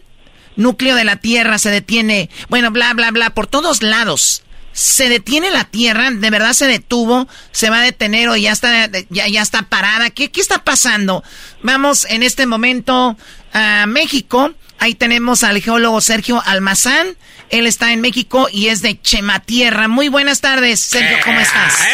núcleo 0.57 0.95
de 0.95 1.05
la 1.05 1.15
Tierra 1.17 1.57
se 1.57 1.69
detiene, 1.69 2.29
bueno, 2.49 2.71
bla, 2.71 2.93
bla, 2.93 3.11
bla, 3.11 3.33
por 3.33 3.47
todos 3.47 3.81
lados. 3.81 4.43
Se 4.79 5.09
detiene 5.09 5.51
la 5.51 5.65
Tierra, 5.65 6.09
de 6.09 6.29
verdad 6.29 6.53
se 6.53 6.65
detuvo, 6.65 7.27
se 7.51 7.69
va 7.69 7.79
a 7.79 7.83
detener 7.83 8.29
o 8.29 8.37
ya 8.37 8.53
está, 8.53 8.89
ya, 9.09 9.27
ya 9.27 9.41
está 9.41 9.63
parada. 9.63 10.09
¿Qué, 10.09 10.31
¿Qué 10.31 10.39
está 10.39 10.63
pasando? 10.63 11.21
Vamos 11.61 12.05
en 12.05 12.23
este 12.23 12.45
momento 12.45 13.17
a 13.51 13.85
México. 13.87 14.53
Ahí 14.79 14.95
tenemos 14.95 15.43
al 15.43 15.61
geólogo 15.61 15.99
Sergio 15.99 16.41
Almazán. 16.45 17.17
Él 17.49 17.67
está 17.67 17.91
en 17.91 17.99
México 17.99 18.47
y 18.53 18.69
es 18.69 18.81
de 18.81 18.97
Chematierra. 19.01 19.89
Muy 19.89 20.07
buenas 20.07 20.39
tardes, 20.39 20.79
Sergio, 20.79 21.17
¿cómo 21.25 21.41
estás? 21.41 21.85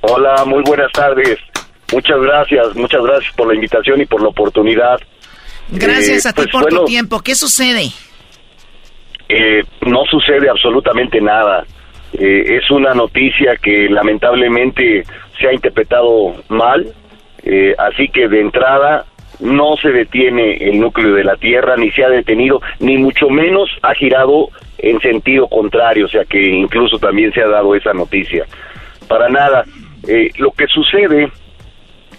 Hola, 0.00 0.42
muy 0.46 0.62
buenas 0.62 0.90
tardes. 0.92 1.38
Muchas 1.92 2.18
gracias, 2.18 2.74
muchas 2.76 3.02
gracias 3.02 3.30
por 3.36 3.46
la 3.46 3.54
invitación 3.54 4.00
y 4.00 4.06
por 4.06 4.22
la 4.22 4.28
oportunidad. 4.28 4.98
Gracias 5.68 6.24
a 6.24 6.30
eh, 6.30 6.32
ti 6.32 6.42
pues, 6.44 6.50
por 6.50 6.64
tu 6.70 6.86
tiempo. 6.86 7.20
¿Qué 7.20 7.34
sucede? 7.34 7.92
Eh, 9.34 9.64
no 9.86 10.04
sucede 10.04 10.50
absolutamente 10.50 11.20
nada. 11.20 11.64
Eh, 12.12 12.58
es 12.58 12.70
una 12.70 12.92
noticia 12.92 13.56
que 13.56 13.88
lamentablemente 13.88 15.04
se 15.38 15.48
ha 15.48 15.52
interpretado 15.52 16.34
mal, 16.48 16.86
así 17.78 18.08
que 18.08 18.28
de 18.28 18.40
entrada 18.40 19.04
no 19.40 19.76
se 19.76 19.90
detiene 19.90 20.54
el 20.54 20.78
núcleo 20.78 21.14
de 21.14 21.24
la 21.24 21.36
Tierra, 21.36 21.76
ni 21.76 21.90
se 21.90 22.04
ha 22.04 22.08
detenido, 22.08 22.60
ni 22.78 22.96
mucho 22.96 23.28
menos 23.28 23.68
ha 23.82 23.94
girado 23.94 24.50
en 24.78 25.00
sentido 25.00 25.48
contrario, 25.48 26.06
o 26.06 26.08
sea 26.08 26.24
que 26.24 26.40
incluso 26.40 26.98
también 26.98 27.32
se 27.32 27.42
ha 27.42 27.48
dado 27.48 27.74
esa 27.74 27.92
noticia. 27.92 28.46
Para 29.08 29.28
nada. 29.28 29.64
Eh, 30.08 30.30
lo 30.38 30.50
que 30.50 30.66
sucede 30.66 31.30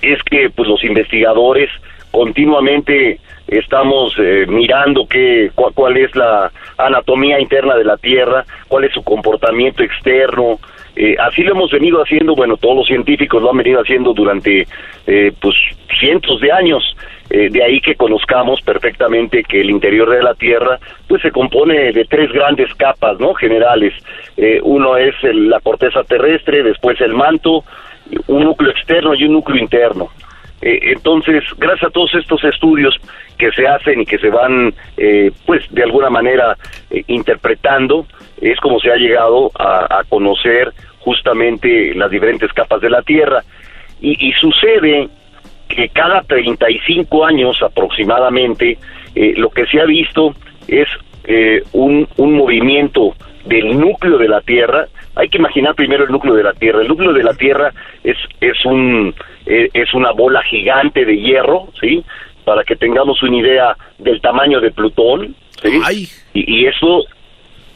es 0.01 0.24
que 0.24 0.49
pues 0.49 0.68
los 0.70 0.84
investigadores 0.84 1.70
continuamente 2.11 3.20
estamos 3.48 4.14
eh, 4.18 4.46
mirando 4.48 5.06
qué 5.08 5.52
cuál 5.56 5.98
es 5.98 6.16
la 6.16 6.52
anatomía 6.78 7.39
interna 7.39 7.76
de 7.76 7.84
la 7.84 7.98
Tierra, 7.98 8.46
cuál 8.68 8.86
es 8.86 8.94
su 8.94 9.04
comportamiento 9.04 9.84
externo, 9.84 10.60
eh, 10.96 11.16
así 11.20 11.41
lo 11.41 11.54
hemos 11.54 11.72
venido 11.72 12.02
haciendo, 12.02 12.36
bueno, 12.36 12.56
todos 12.58 12.78
los 12.78 12.88
científicos 12.88 13.41
lo 13.41 13.50
han 13.50 13.58
venido 13.58 13.82
haciendo 13.82 14.13
durante 14.13 14.67
eh, 15.08 15.32
pues 15.39 15.55
cientos 16.00 16.39
de 16.39 16.51
años. 16.51 16.96
Eh, 17.30 17.50
de 17.50 17.63
ahí 17.63 17.82
que 17.82 17.96
conozcamos 17.96 18.62
perfectamente 18.62 19.43
que 19.43 19.62
el 19.62 19.72
interior 19.72 20.09
de 20.09 20.22
la 20.22 20.36
Tierra 20.36 20.78
pues 21.08 21.22
se 21.22 21.32
compone 21.32 21.92
de 21.92 22.05
tres 22.05 22.32
grandes 22.32 22.72
capas, 22.76 23.20
¿no? 23.20 23.34
Generales. 23.34 23.93
uno 24.62 24.97
es 24.97 25.16
la 25.24 25.59
corteza 25.62 26.04
terrestre, 26.04 26.63
después 26.63 27.00
el 27.01 27.13
manto, 27.13 27.63
un 28.28 28.43
núcleo 28.43 28.72
externo 28.72 29.16
y 29.16 29.24
un 29.24 29.34
núcleo 29.34 29.62
interno. 29.62 30.09
Eh, 30.63 30.93
entonces, 30.93 31.43
gracias 31.58 31.89
a 31.89 31.92
todos 31.92 32.13
estos 32.16 32.42
estudios 32.46 32.96
que 33.43 33.51
se 33.51 33.67
hacen 33.67 33.99
y 33.99 34.05
que 34.05 34.17
se 34.20 34.29
van, 34.29 34.74
eh, 34.95 35.32
pues, 35.45 35.63
de 35.70 35.83
alguna 35.83 36.09
manera 36.09 36.57
eh, 36.89 37.03
interpretando, 37.07 38.05
es 38.39 38.57
como 38.61 38.79
se 38.79 38.89
ha 38.89 38.95
llegado 38.95 39.51
a, 39.55 39.99
a, 39.99 40.03
conocer 40.05 40.71
justamente 40.99 41.93
las 41.93 42.09
diferentes 42.09 42.53
capas 42.53 42.79
de 42.79 42.89
la 42.89 43.01
Tierra. 43.01 43.43
Y, 43.99 44.29
y 44.29 44.32
sucede 44.33 45.09
que 45.67 45.89
cada 45.89 46.21
35 46.21 47.25
años 47.25 47.61
aproximadamente, 47.61 48.78
lo 49.15 49.49
que 49.49 49.65
se 49.65 49.79
ha 49.79 49.86
visto 49.86 50.33
es 50.67 50.87
un, 51.71 52.07
un 52.17 52.33
movimiento 52.36 53.15
del 53.45 53.79
núcleo 53.79 54.17
de 54.17 54.28
la 54.28 54.41
Tierra. 54.41 54.87
Hay 55.15 55.29
que 55.29 55.37
imaginar 55.37 55.75
primero 55.75 56.03
el 56.03 56.11
núcleo 56.11 56.36
de 56.36 56.43
la 56.43 56.53
Tierra. 56.53 56.82
El 56.82 56.87
núcleo 56.87 57.13
de 57.13 57.24
la 57.24 57.33
Tierra 57.33 57.71
es, 58.03 58.17
es 58.39 58.65
un 58.65 59.13
eh, 59.45 59.70
es 59.74 59.93
una 59.93 60.11
bola 60.11 60.41
gigante 60.43 61.03
de 61.05 61.17
hierro, 61.17 61.67
¿sí? 61.79 62.03
Para 62.45 62.63
que 62.63 62.75
tengamos 62.75 63.21
una 63.24 63.37
idea 63.37 63.78
del 63.97 64.21
tamaño 64.21 64.59
de 64.59 64.71
Plutón, 64.71 65.36
¿sí? 65.61 66.09
Y, 66.33 66.61
y 66.61 66.65
eso, 66.65 67.05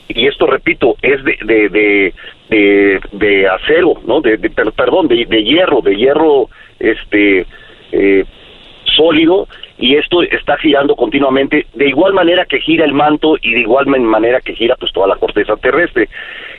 y 0.09 0.27
esto, 0.27 0.47
repito, 0.47 0.95
es 1.01 1.23
de, 1.23 1.37
de, 1.43 2.13
de, 2.49 3.01
de, 3.11 3.47
acero, 3.47 3.93
¿no? 4.05 4.21
De, 4.21 4.37
perdón, 4.75 5.07
de, 5.07 5.25
de 5.25 5.43
hierro, 5.43 5.81
de 5.81 5.95
hierro, 5.95 6.49
este, 6.79 7.45
eh, 7.91 8.25
sólido, 8.95 9.47
y 9.77 9.95
esto 9.95 10.23
está 10.23 10.57
girando 10.57 10.95
continuamente 10.95 11.67
de 11.73 11.87
igual 11.87 12.13
manera 12.13 12.45
que 12.45 12.59
gira 12.59 12.83
el 12.83 12.93
manto 12.93 13.37
y 13.41 13.53
de 13.53 13.59
igual 13.61 13.85
manera 13.85 14.41
que 14.41 14.55
gira 14.55 14.75
pues 14.75 14.91
toda 14.91 15.07
la 15.07 15.17
corteza 15.17 15.55
terrestre. 15.55 16.09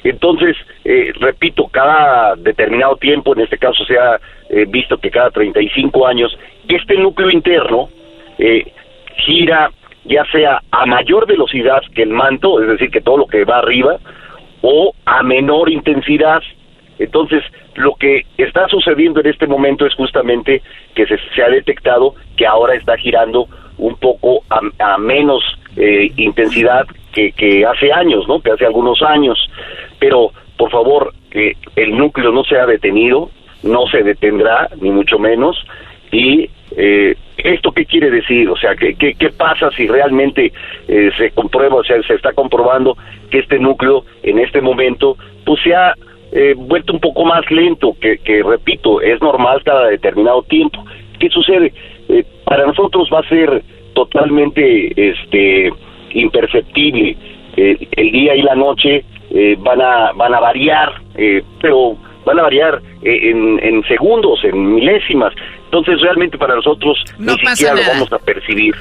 Entonces, 0.04 0.56
eh, 0.84 1.12
repito, 1.18 1.66
cada 1.66 2.36
determinado 2.36 2.96
tiempo, 2.96 3.34
en 3.34 3.42
este 3.42 3.58
caso 3.58 3.84
se 3.84 3.98
ha 3.98 4.20
eh, 4.50 4.66
visto 4.68 4.98
que 4.98 5.10
cada 5.10 5.30
35 5.30 6.06
años, 6.06 6.38
este 6.68 6.96
núcleo 6.96 7.30
interno 7.30 7.88
eh, 8.38 8.72
gira 9.16 9.70
ya 10.04 10.24
sea 10.32 10.62
a 10.70 10.86
mayor 10.86 11.26
velocidad 11.26 11.82
que 11.94 12.02
el 12.02 12.10
manto, 12.10 12.62
es 12.62 12.68
decir, 12.68 12.90
que 12.90 13.00
todo 13.00 13.18
lo 13.18 13.26
que 13.26 13.44
va 13.44 13.58
arriba, 13.58 13.98
o 14.62 14.94
a 15.04 15.22
menor 15.22 15.70
intensidad. 15.70 16.42
Entonces, 16.98 17.44
lo 17.74 17.94
que 17.94 18.24
está 18.38 18.66
sucediendo 18.68 19.20
en 19.20 19.26
este 19.26 19.46
momento 19.46 19.86
es 19.86 19.94
justamente 19.94 20.62
que 20.94 21.06
se, 21.06 21.42
ha 21.42 21.48
detectado 21.48 22.14
que 22.36 22.46
ahora 22.46 22.74
está 22.74 22.96
girando 22.96 23.46
un 23.76 23.96
poco 23.96 24.42
a, 24.48 24.98
menos 24.98 25.44
eh, 25.76 26.10
intensidad 26.16 26.86
que, 27.12 27.30
que, 27.32 27.64
hace 27.64 27.92
años, 27.92 28.26
¿no? 28.26 28.40
Que 28.40 28.50
hace 28.50 28.66
algunos 28.66 29.02
años. 29.02 29.38
Pero, 30.00 30.32
por 30.56 30.70
favor, 30.70 31.12
que 31.30 31.52
el 31.76 31.96
núcleo 31.96 32.32
no 32.32 32.42
se 32.44 32.58
ha 32.58 32.66
detenido, 32.66 33.30
no 33.62 33.86
se 33.86 34.02
detendrá, 34.02 34.68
ni 34.80 34.90
mucho 34.90 35.18
menos. 35.18 35.56
Y 36.10 36.50
eh, 36.76 37.14
¿Esto 37.36 37.72
qué 37.72 37.86
quiere 37.86 38.10
decir? 38.10 38.48
O 38.50 38.56
sea, 38.56 38.74
¿qué, 38.74 38.94
qué, 38.94 39.14
qué 39.14 39.30
pasa 39.30 39.70
si 39.70 39.86
realmente 39.86 40.52
eh, 40.88 41.10
se 41.16 41.30
comprueba, 41.30 41.76
o 41.76 41.84
sea, 41.84 42.02
se 42.02 42.14
está 42.14 42.32
comprobando 42.32 42.96
que 43.30 43.38
este 43.38 43.58
núcleo 43.58 44.04
en 44.22 44.38
este 44.38 44.60
momento 44.60 45.16
pues 45.44 45.62
se 45.62 45.74
ha 45.74 45.94
eh, 46.32 46.54
vuelto 46.56 46.92
un 46.92 47.00
poco 47.00 47.24
más 47.24 47.48
lento, 47.50 47.96
que, 48.00 48.18
que, 48.18 48.42
repito, 48.42 49.00
es 49.00 49.20
normal 49.20 49.62
cada 49.64 49.88
determinado 49.88 50.42
tiempo. 50.42 50.84
¿Qué 51.18 51.28
sucede? 51.30 51.72
Eh, 52.08 52.24
para 52.44 52.66
nosotros 52.66 53.08
va 53.12 53.20
a 53.20 53.28
ser 53.28 53.62
totalmente 53.94 54.92
este 54.96 55.70
imperceptible. 56.12 57.16
Eh, 57.56 57.88
el 57.96 58.12
día 58.12 58.34
y 58.34 58.42
la 58.42 58.54
noche 58.54 59.04
eh, 59.30 59.56
van 59.58 59.80
a 59.80 60.12
van 60.12 60.34
a 60.34 60.40
variar, 60.40 60.92
pero 61.60 61.96
van 62.24 62.38
a 62.38 62.42
variar 62.42 62.80
en, 63.02 63.58
en, 63.62 63.82
segundos, 63.84 64.44
en 64.44 64.74
milésimas. 64.74 65.32
Entonces 65.70 66.00
realmente 66.00 66.38
para 66.38 66.54
nosotros 66.54 66.96
no 67.18 67.34
ni 67.36 67.46
siquiera 67.46 67.74
lo 67.74 67.86
vamos 67.86 68.12
a 68.12 68.18
percibir. 68.18 68.74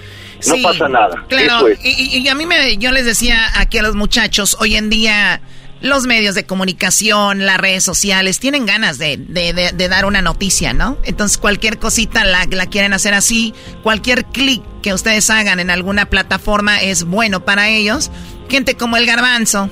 No 0.47 0.55
pasa 0.61 0.88
nada. 0.88 1.26
Claro, 1.27 1.68
y, 1.84 2.19
y, 2.19 2.27
a 2.27 2.35
mí 2.35 2.45
me, 2.45 2.77
yo 2.77 2.91
les 2.91 3.05
decía 3.05 3.47
aquí 3.55 3.80
a 3.80 3.81
los 3.81 3.95
muchachos, 3.95 4.55
hoy 4.59 4.76
en 4.76 4.89
día 4.89 5.41
los 5.81 6.05
medios 6.05 6.35
de 6.35 6.45
comunicación, 6.45 7.45
las 7.45 7.57
redes 7.57 7.84
sociales, 7.84 8.39
tienen 8.39 8.65
ganas 8.65 8.97
de, 8.97 9.18
de, 9.18 9.88
dar 9.89 10.05
una 10.05 10.22
noticia, 10.22 10.73
¿no? 10.73 10.97
Entonces 11.03 11.38
cualquier 11.38 11.77
cosita 11.77 12.23
la, 12.23 12.45
la 12.49 12.65
quieren 12.68 12.93
hacer 12.93 13.14
así, 13.14 13.53
cualquier 13.84 14.26
clic 14.26 14.64
que 14.81 14.93
ustedes 14.93 15.30
hagan 15.30 15.59
en 15.59 15.69
alguna 15.69 16.05
plataforma 16.07 16.81
es 16.81 17.03
bueno 17.03 17.45
para 17.45 17.69
ellos. 17.69 18.11
Gente 18.49 18.76
como 18.76 18.97
el 18.97 19.05
garbanzo 19.05 19.69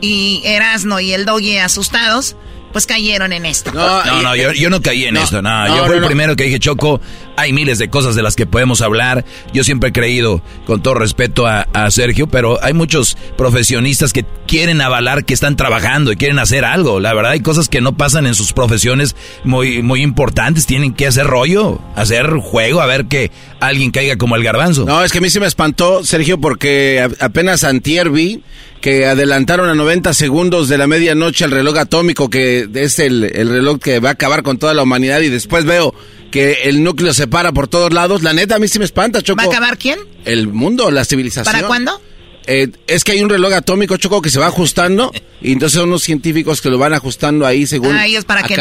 y 0.00 0.42
Erasno 0.44 1.00
y 1.00 1.12
el 1.12 1.24
Doggy 1.24 1.58
asustados, 1.58 2.36
pues 2.76 2.86
cayeron 2.86 3.32
en 3.32 3.46
esto. 3.46 3.72
No, 3.72 4.04
no, 4.20 4.36
yo, 4.36 4.68
no 4.68 4.82
caí 4.82 5.06
en 5.06 5.16
esto, 5.16 5.40
no, 5.40 5.66
yo 5.66 5.86
fui 5.86 5.96
el 5.96 6.04
primero 6.04 6.36
que 6.36 6.44
dije, 6.44 6.58
Choco, 6.58 7.00
hay 7.36 7.52
miles 7.52 7.78
de 7.78 7.88
cosas 7.88 8.14
de 8.14 8.22
las 8.22 8.36
que 8.36 8.46
podemos 8.46 8.80
hablar. 8.80 9.24
Yo 9.52 9.64
siempre 9.64 9.90
he 9.90 9.92
creído, 9.92 10.42
con 10.66 10.82
todo 10.82 10.94
respeto 10.94 11.46
a, 11.46 11.66
Sergio, 11.90 12.26
pero 12.26 12.58
hay 12.62 12.72
muchos 12.72 13.16
profesionistas 13.36 14.12
que 14.12 14.24
quieren 14.46 14.80
avalar 14.80 15.24
que 15.24 15.34
están 15.34 15.56
trabajando 15.56 16.10
y 16.10 16.16
quieren 16.16 16.38
hacer 16.38 16.64
algo. 16.64 17.00
La 17.00 17.14
verdad, 17.14 17.32
hay 17.32 17.40
cosas 17.40 17.68
que 17.68 17.80
no 17.80 17.96
pasan 17.96 18.26
en 18.26 18.34
sus 18.34 18.52
profesiones 18.52 19.14
muy, 19.44 19.82
muy 19.82 20.02
importantes. 20.02 20.66
Tienen 20.66 20.94
que 20.94 21.06
hacer 21.06 21.26
rollo, 21.26 21.80
hacer 21.94 22.30
juego, 22.30 22.80
a 22.80 22.86
ver 22.86 23.06
que 23.06 23.30
alguien 23.60 23.92
caiga 23.92 24.16
como 24.16 24.36
el 24.36 24.42
garbanzo. 24.42 24.84
No, 24.84 25.04
es 25.04 25.12
que 25.12 25.18
a 25.18 25.20
mí 25.20 25.30
se 25.30 25.38
me 25.38 25.46
espantó, 25.46 26.02
Sergio, 26.02 26.38
porque 26.38 27.08
apenas 27.20 27.62
antier 27.62 28.10
vi 28.10 28.42
que 28.80 29.06
adelantaron 29.06 29.68
a 29.68 29.74
90 29.74 30.12
segundos 30.14 30.68
de 30.68 30.78
la 30.78 30.86
medianoche 30.86 31.44
el 31.44 31.50
reloj 31.50 31.78
atómico, 31.78 32.30
que 32.30 32.68
es 32.74 32.98
el, 32.98 33.24
el 33.24 33.48
reloj 33.48 33.78
que 33.78 34.00
va 34.00 34.10
a 34.10 34.12
acabar 34.12 34.42
con 34.42 34.58
toda 34.58 34.74
la 34.74 34.82
humanidad, 34.82 35.20
y 35.20 35.28
después 35.28 35.64
veo 35.64 35.94
que 36.30 36.62
el 36.64 36.82
núcleo 36.82 37.14
se 37.14 37.26
para 37.26 37.52
por 37.52 37.68
todos 37.68 37.92
lados. 37.92 38.22
La 38.22 38.32
neta, 38.32 38.56
a 38.56 38.58
mí 38.58 38.68
sí 38.68 38.78
me 38.78 38.84
espanta, 38.84 39.22
Choco. 39.22 39.38
¿Va 39.38 39.44
a 39.44 39.46
acabar 39.46 39.78
quién? 39.78 39.98
El 40.24 40.48
mundo, 40.48 40.90
la 40.90 41.04
civilización. 41.04 41.52
¿Para 41.52 41.66
cuándo? 41.66 42.00
Eh, 42.46 42.68
es 42.86 43.02
que 43.02 43.12
hay 43.12 43.22
un 43.22 43.28
reloj 43.28 43.52
atómico, 43.52 43.96
Choco, 43.96 44.22
que 44.22 44.30
se 44.30 44.38
va 44.38 44.46
ajustando 44.46 45.12
y 45.42 45.52
entonces 45.52 45.78
son 45.80 45.88
unos 45.88 46.02
científicos 46.02 46.60
que 46.60 46.70
lo 46.70 46.78
van 46.78 46.94
ajustando 46.94 47.44
ahí 47.44 47.66
según... 47.66 47.96
Ah, 47.96 48.06
para 48.24 48.44
que 48.44 48.54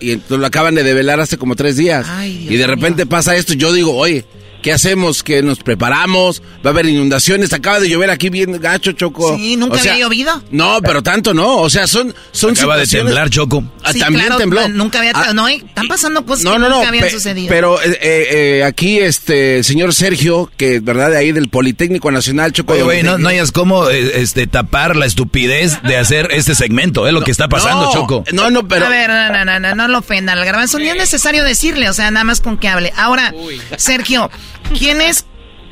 Y 0.00 0.12
entonces 0.12 0.38
lo 0.38 0.46
acaban 0.46 0.74
de 0.74 0.82
develar 0.82 1.20
hace 1.20 1.36
como 1.36 1.54
tres 1.54 1.76
días. 1.76 2.06
y 2.24 2.56
de 2.56 2.66
repente 2.66 3.04
pasa 3.04 3.36
esto, 3.36 3.52
yo 3.52 3.72
digo, 3.72 3.94
oye, 3.94 4.24
¿Qué 4.66 4.72
hacemos? 4.72 5.22
¿Que 5.22 5.44
nos 5.44 5.60
preparamos? 5.60 6.42
¿Va 6.56 6.70
a 6.70 6.72
haber 6.72 6.86
inundaciones? 6.86 7.52
Acaba 7.52 7.78
de 7.78 7.88
llover 7.88 8.10
aquí 8.10 8.30
bien 8.30 8.60
gacho, 8.60 8.90
Choco. 8.90 9.36
Sí, 9.36 9.54
nunca 9.54 9.78
había 9.78 9.96
llovido. 9.96 10.42
No, 10.50 10.80
pero 10.82 11.04
tanto 11.04 11.32
no. 11.32 11.58
O 11.58 11.70
sea, 11.70 11.86
son, 11.86 12.12
son 12.32 12.50
Acaba 12.50 12.76
de 12.76 12.88
temblar, 12.88 13.30
Choco. 13.30 13.62
Ah, 13.84 13.92
también 13.96 14.26
tembló. 14.36 14.68
Nunca 14.68 14.98
había... 14.98 15.12
Ah, 15.14 15.32
no, 15.32 15.46
están 15.46 15.86
pasando 15.86 16.26
cosas 16.26 16.52
que 16.52 16.58
nunca 16.58 16.88
habían 16.88 17.08
sucedido. 17.10 17.46
Pero 17.48 17.80
eh, 17.80 17.96
eh, 18.02 18.28
eh, 18.32 18.64
aquí, 18.64 18.98
este, 18.98 19.62
señor 19.62 19.94
Sergio, 19.94 20.50
que 20.56 20.80
verdad 20.80 21.12
de 21.12 21.18
ahí 21.18 21.30
del 21.30 21.48
Politécnico 21.48 22.10
Nacional, 22.10 22.50
Choco. 22.50 22.72
Oye, 22.72 22.82
güey, 22.82 23.02
no, 23.04 23.18
no 23.18 23.28
hayas 23.28 23.52
cómo 23.52 23.88
este, 23.88 24.48
tapar 24.48 24.96
la 24.96 25.06
estupidez 25.06 25.80
de 25.84 25.96
hacer 25.96 26.30
este 26.32 26.56
segmento. 26.56 27.06
Es 27.06 27.12
lo 27.12 27.22
que 27.22 27.30
está 27.30 27.46
pasando, 27.46 27.92
Choco. 27.92 28.24
No, 28.32 28.50
no, 28.50 28.66
pero... 28.66 28.86
A 28.86 28.88
ver, 28.88 29.10
no, 29.10 29.28
no, 29.30 29.44
no, 29.44 29.60
no, 29.60 29.74
no 29.76 29.86
lo 29.86 29.98
ofendan. 29.98 30.36
Al 30.36 30.44
garbanzo 30.44 30.80
ni 30.80 30.88
es 30.88 30.96
necesario 30.96 31.44
decirle, 31.44 31.88
o 31.88 31.92
sea, 31.92 32.10
nada 32.10 32.24
más 32.24 32.40
con 32.40 32.58
que 32.58 32.66
hable. 32.66 32.92
Ahora, 32.96 33.32
Sergio... 33.76 34.28
¿Quién 34.78 35.00
es 35.00 35.26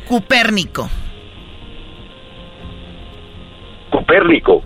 Copérnico? 0.09 0.89
Copérnico. 3.91 4.63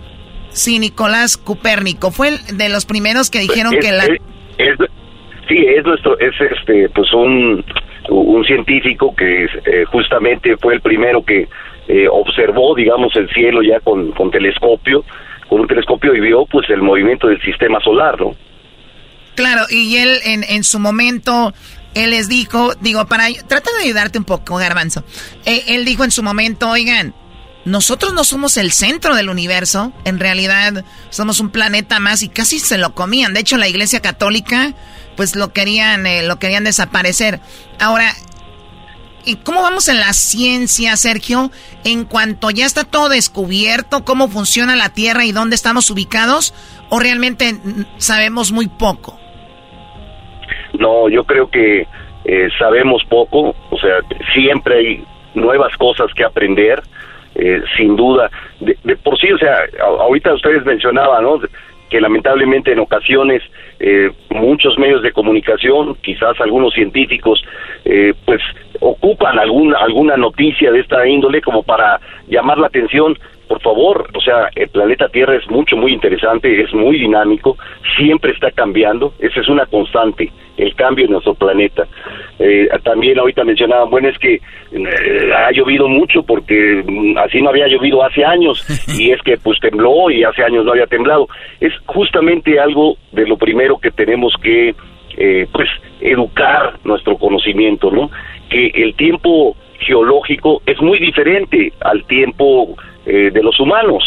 Sí, 0.49 0.79
Nicolás 0.79 1.37
Copérnico. 1.37 2.11
Fue 2.11 2.29
el 2.29 2.57
de 2.57 2.69
los 2.69 2.85
primeros 2.85 3.29
que 3.29 3.39
dijeron 3.39 3.73
que 3.79 3.91
la... 3.91 4.05
sí, 4.05 4.17
es 5.57 5.85
nuestro, 5.85 6.17
es 6.19 6.33
este, 6.39 6.89
pues 6.89 7.13
un, 7.13 7.63
un 8.09 8.43
científico 8.45 9.15
que 9.15 9.45
eh, 9.45 9.85
justamente 9.91 10.57
fue 10.57 10.75
el 10.75 10.81
primero 10.81 11.23
que 11.23 11.47
eh, 11.87 12.07
observó, 12.11 12.75
digamos, 12.75 13.15
el 13.15 13.29
cielo 13.29 13.61
ya 13.61 13.79
con, 13.79 14.11
con 14.11 14.31
telescopio, 14.31 15.03
con 15.47 15.61
un 15.61 15.67
telescopio 15.67 16.13
y 16.15 16.19
vio, 16.19 16.45
pues, 16.45 16.69
el 16.69 16.81
movimiento 16.81 17.27
del 17.27 17.41
sistema 17.41 17.79
solar, 17.79 18.19
¿no? 18.19 18.35
Claro, 19.35 19.61
y 19.69 19.97
él 19.97 20.19
en, 20.25 20.43
en 20.43 20.63
su 20.63 20.79
momento 20.79 21.53
él 21.93 22.11
les 22.11 22.27
dijo, 22.27 22.73
digo, 22.81 23.05
para, 23.07 23.27
trata 23.47 23.71
de 23.77 23.83
ayudarte 23.83 24.17
un 24.17 24.25
poco, 24.25 24.55
garbanzo. 24.57 25.03
Eh, 25.45 25.63
él 25.67 25.85
dijo 25.85 26.03
en 26.03 26.11
su 26.11 26.23
momento, 26.23 26.69
oigan, 26.69 27.15
nosotros 27.65 28.13
no 28.13 28.23
somos 28.23 28.57
el 28.57 28.71
centro 28.71 29.15
del 29.15 29.29
universo, 29.29 29.91
en 30.05 30.19
realidad 30.19 30.85
somos 31.09 31.39
un 31.39 31.49
planeta 31.49 31.99
más 31.99 32.23
y 32.23 32.29
casi 32.29 32.59
se 32.59 32.77
lo 32.77 32.95
comían. 32.95 33.33
De 33.33 33.41
hecho, 33.41 33.57
la 33.57 33.67
Iglesia 33.67 34.01
Católica, 34.01 34.73
pues 35.17 35.35
lo 35.35 35.51
querían, 35.51 36.05
eh, 36.05 36.23
lo 36.23 36.39
querían 36.39 36.63
desaparecer. 36.63 37.41
Ahora, 37.79 38.15
¿y 39.25 39.35
cómo 39.37 39.61
vamos 39.61 39.87
en 39.87 39.99
la 39.99 40.13
ciencia, 40.13 40.95
Sergio? 40.95 41.51
En 41.83 42.05
cuanto 42.05 42.49
ya 42.49 42.65
está 42.65 42.85
todo 42.85 43.09
descubierto, 43.09 44.05
cómo 44.05 44.29
funciona 44.29 44.75
la 44.75 44.89
Tierra 44.89 45.25
y 45.25 45.31
dónde 45.31 45.55
estamos 45.55 45.89
ubicados, 45.89 46.53
o 46.89 46.99
realmente 46.99 47.59
sabemos 47.97 48.51
muy 48.51 48.67
poco. 48.67 49.18
No, 50.79 51.09
yo 51.09 51.23
creo 51.25 51.49
que 51.49 51.85
eh, 52.25 52.49
sabemos 52.57 53.03
poco, 53.07 53.55
o 53.69 53.77
sea, 53.77 53.99
siempre 54.33 54.75
hay 54.75 55.03
nuevas 55.35 55.75
cosas 55.77 56.11
que 56.13 56.23
aprender, 56.23 56.81
eh, 57.35 57.61
sin 57.77 57.95
duda. 57.95 58.31
De, 58.59 58.75
por 58.97 59.19
sí, 59.19 59.31
o 59.31 59.37
sea, 59.37 59.59
ahorita 59.81 60.33
ustedes 60.33 60.65
mencionaban, 60.65 61.23
¿no? 61.23 61.39
que 61.89 61.99
lamentablemente 61.99 62.71
en 62.71 62.79
ocasiones 62.79 63.41
eh, 63.79 64.11
muchos 64.29 64.77
medios 64.77 65.01
de 65.01 65.11
comunicación, 65.11 65.95
quizás 65.95 66.39
algunos 66.39 66.73
científicos, 66.73 67.43
eh, 67.83 68.13
pues 68.25 68.41
ocupan 68.79 69.39
alguna 69.39 69.79
alguna 69.79 70.15
noticia 70.15 70.71
de 70.71 70.79
esta 70.79 71.05
índole 71.07 71.41
como 71.41 71.63
para 71.63 71.99
llamar 72.27 72.59
la 72.59 72.67
atención 72.67 73.17
por 73.49 73.61
favor, 73.63 74.07
o 74.13 74.21
sea, 74.21 74.51
el 74.55 74.69
planeta 74.69 75.09
Tierra 75.09 75.35
es 75.35 75.49
mucho, 75.49 75.75
muy 75.75 75.91
interesante, 75.91 76.61
es 76.61 76.71
muy 76.71 76.99
dinámico, 76.99 77.57
siempre 77.97 78.31
está 78.31 78.51
cambiando, 78.51 79.11
esa 79.17 79.39
es 79.39 79.49
una 79.49 79.65
constante, 79.65 80.31
el 80.55 80.75
cambio 80.75 81.05
en 81.05 81.13
nuestro 81.13 81.33
planeta. 81.33 81.87
Eh, 82.37 82.69
también 82.83 83.17
ahorita 83.17 83.43
mencionaban, 83.43 83.89
bueno, 83.89 84.07
es 84.07 84.19
que 84.19 84.35
eh, 84.35 85.33
ha 85.35 85.51
llovido 85.51 85.87
mucho 85.87 86.21
porque 86.21 86.83
mm, 86.85 87.17
así 87.17 87.41
no 87.41 87.49
había 87.49 87.67
llovido 87.67 88.03
hace 88.03 88.23
años 88.23 88.63
y 88.99 89.09
es 89.09 89.21
que 89.23 89.37
pues 89.37 89.59
tembló 89.59 90.11
y 90.11 90.23
hace 90.23 90.43
años 90.43 90.63
no 90.63 90.73
había 90.73 90.85
temblado. 90.85 91.27
Es 91.59 91.73
justamente 91.87 92.59
algo 92.59 92.97
de 93.13 93.25
lo 93.25 93.35
primero 93.35 93.79
que 93.79 93.89
tenemos 93.89 94.31
que, 94.43 94.75
eh, 95.17 95.47
pues, 95.51 95.69
educar 96.01 96.75
nuestro 96.83 97.17
conocimiento, 97.17 97.89
¿no? 97.89 98.11
Que 98.47 98.67
el 98.75 98.93
tiempo 98.93 99.55
geológico 99.79 100.61
es 100.67 100.79
muy 100.81 100.99
diferente 100.99 101.73
al 101.81 102.03
tiempo 102.05 102.75
eh, 103.05 103.31
de 103.31 103.43
los 103.43 103.59
humanos. 103.59 104.03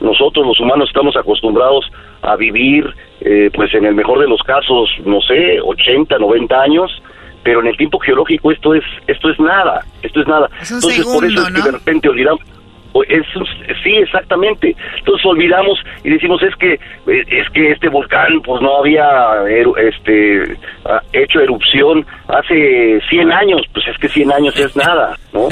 Nosotros 0.00 0.46
los 0.46 0.60
humanos 0.60 0.88
estamos 0.88 1.16
acostumbrados 1.16 1.90
a 2.22 2.36
vivir, 2.36 2.84
eh, 3.20 3.50
pues 3.52 3.74
en 3.74 3.84
el 3.84 3.94
mejor 3.94 4.20
de 4.20 4.28
los 4.28 4.40
casos, 4.42 4.88
no 5.04 5.20
sé, 5.20 5.60
80, 5.60 6.18
90 6.18 6.60
años, 6.60 7.02
pero 7.42 7.60
en 7.60 7.68
el 7.68 7.76
tiempo 7.76 7.98
geológico 7.98 8.52
esto 8.52 8.74
es 8.74 8.84
esto 9.06 9.30
es 9.30 9.40
nada, 9.40 9.84
esto 10.02 10.20
es 10.20 10.28
nada. 10.28 10.48
Entonces 10.60 11.04
por 11.04 11.24
eso 11.24 11.42
es 11.42 11.52
que 11.52 11.62
de 11.62 11.72
repente 11.72 12.08
olvidamos 12.08 12.40
es, 13.08 13.26
sí, 13.82 13.96
exactamente. 13.96 14.74
Entonces 14.98 15.24
olvidamos 15.26 15.78
y 16.04 16.10
decimos 16.10 16.42
es 16.42 16.54
que 16.56 16.78
es 17.06 17.48
que 17.50 17.70
este 17.70 17.88
volcán 17.88 18.40
pues 18.42 18.60
no 18.62 18.78
había 18.78 19.44
este 19.78 20.56
hecho 21.12 21.40
erupción 21.40 22.04
hace 22.28 23.00
100 23.08 23.32
años, 23.32 23.62
pues 23.72 23.86
es 23.88 23.98
que 23.98 24.08
100 24.08 24.32
años 24.32 24.58
es 24.58 24.74
nada, 24.76 25.16
¿no? 25.32 25.48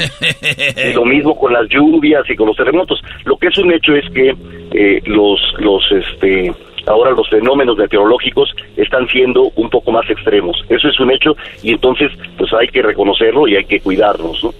y 0.89 0.93
lo 0.93 1.05
mismo 1.05 1.37
con 1.37 1.53
las 1.53 1.67
lluvias 1.69 2.29
y 2.29 2.35
con 2.35 2.47
los 2.47 2.57
terremotos. 2.57 3.01
Lo 3.25 3.37
que 3.37 3.47
es 3.47 3.57
un 3.57 3.71
hecho 3.71 3.93
es 3.95 4.09
que 4.11 4.35
eh, 4.71 5.01
los 5.05 5.39
los 5.59 5.83
este 5.91 6.51
ahora 6.87 7.11
los 7.11 7.29
fenómenos 7.29 7.77
meteorológicos 7.77 8.53
están 8.75 9.07
siendo 9.09 9.51
un 9.55 9.69
poco 9.69 9.91
más 9.91 10.09
extremos. 10.09 10.57
Eso 10.69 10.87
es 10.87 10.99
un 10.99 11.11
hecho 11.11 11.35
y 11.61 11.71
entonces 11.71 12.11
pues 12.37 12.51
hay 12.53 12.67
que 12.67 12.81
reconocerlo 12.81 13.47
y 13.47 13.55
hay 13.55 13.65
que 13.65 13.79
cuidarnos, 13.79 14.43
¿no? 14.43 14.53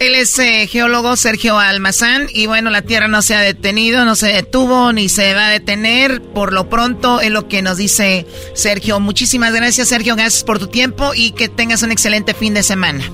Él 0.00 0.14
es 0.14 0.38
eh, 0.38 0.68
geólogo 0.68 1.16
Sergio 1.16 1.58
Almazán 1.58 2.26
y 2.32 2.46
bueno, 2.46 2.70
la 2.70 2.82
Tierra 2.82 3.08
no 3.08 3.20
se 3.20 3.34
ha 3.34 3.40
detenido, 3.40 4.04
no 4.04 4.14
se 4.14 4.28
detuvo 4.28 4.92
ni 4.92 5.08
se 5.08 5.34
va 5.34 5.48
a 5.48 5.50
detener. 5.50 6.22
Por 6.22 6.52
lo 6.52 6.68
pronto 6.68 7.20
es 7.20 7.30
lo 7.30 7.48
que 7.48 7.62
nos 7.62 7.78
dice 7.78 8.24
Sergio. 8.54 9.00
Muchísimas 9.00 9.52
gracias 9.52 9.88
Sergio, 9.88 10.14
gracias 10.14 10.44
por 10.44 10.60
tu 10.60 10.68
tiempo 10.68 11.10
y 11.16 11.32
que 11.32 11.48
tengas 11.48 11.82
un 11.82 11.90
excelente 11.90 12.32
fin 12.32 12.54
de 12.54 12.62
semana. 12.62 13.04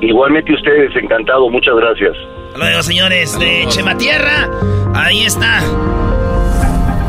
Igualmente 0.00 0.54
ustedes, 0.54 0.94
encantado, 0.96 1.50
muchas 1.50 1.74
gracias. 1.76 2.16
Luego, 2.56 2.82
señores 2.82 3.38
de 3.38 3.66
Chema 3.68 3.98
Tierra, 3.98 4.48
ahí 4.94 5.24
está. 5.24 5.60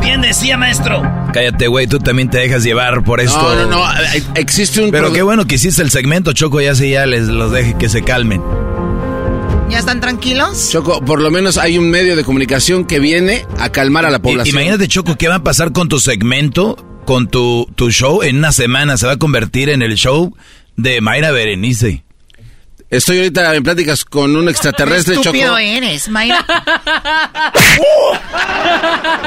Bien 0.08 0.22
decía, 0.22 0.56
maestro. 0.56 1.02
Cállate, 1.34 1.68
güey, 1.68 1.86
tú 1.86 2.00
también 2.00 2.30
te 2.30 2.38
dejas 2.38 2.64
llevar 2.64 3.04
por 3.04 3.20
esto. 3.20 3.42
No, 3.42 3.68
no, 3.68 3.86
no, 3.86 3.94
existe 4.36 4.82
un... 4.82 4.90
Pero 4.90 5.12
qué 5.12 5.22
bueno 5.22 5.46
que 5.46 5.56
hiciste 5.56 5.82
el 5.82 5.92
segmento, 5.92 6.32
Choco, 6.32 6.62
ya 6.62 6.76
se 6.76 6.90
ya 6.90 7.06
les 7.06 7.28
los 7.28 7.52
deje 7.52 7.76
que 7.78 7.90
se 7.90 8.04
calmen. 8.04 8.42
¿Ya 9.70 9.80
están 9.80 10.00
tranquilos? 10.00 10.70
Choco, 10.72 11.04
por 11.04 11.22
lo 11.22 11.30
menos 11.30 11.58
hay 11.58 11.78
un 11.78 11.90
medio 11.90 12.16
de 12.16 12.24
comunicación 12.24 12.86
que 12.86 13.02
viene 13.02 13.46
a 13.60 13.70
calmar 13.70 14.06
a 14.06 14.10
la 14.10 14.20
población. 14.20 14.56
Imagínate, 14.56 14.88
Choco, 14.88 15.18
¿qué 15.18 15.28
va 15.28 15.36
a 15.36 15.44
pasar 15.44 15.74
con 15.74 15.90
tu 15.90 16.00
segmento, 16.00 16.78
con 17.04 17.28
tu, 17.28 17.70
tu 17.76 17.92
show? 17.92 18.24
En 18.24 18.38
una 18.38 18.54
semana 18.54 18.96
se 18.96 19.08
va 19.08 19.12
a 19.12 19.18
convertir 19.18 19.68
en 19.68 19.82
el 19.82 19.96
show 19.96 20.34
de 20.78 21.02
Mayra 21.02 21.32
Berenice. 21.32 22.06
Estoy 22.90 23.18
ahorita 23.18 23.54
en 23.54 23.64
pláticas 23.64 24.06
con 24.06 24.34
un 24.34 24.48
extraterrestre, 24.48 25.16
Choco. 25.16 25.28
estúpido 25.28 25.58
eres, 25.58 26.08
Mayra. 26.08 26.46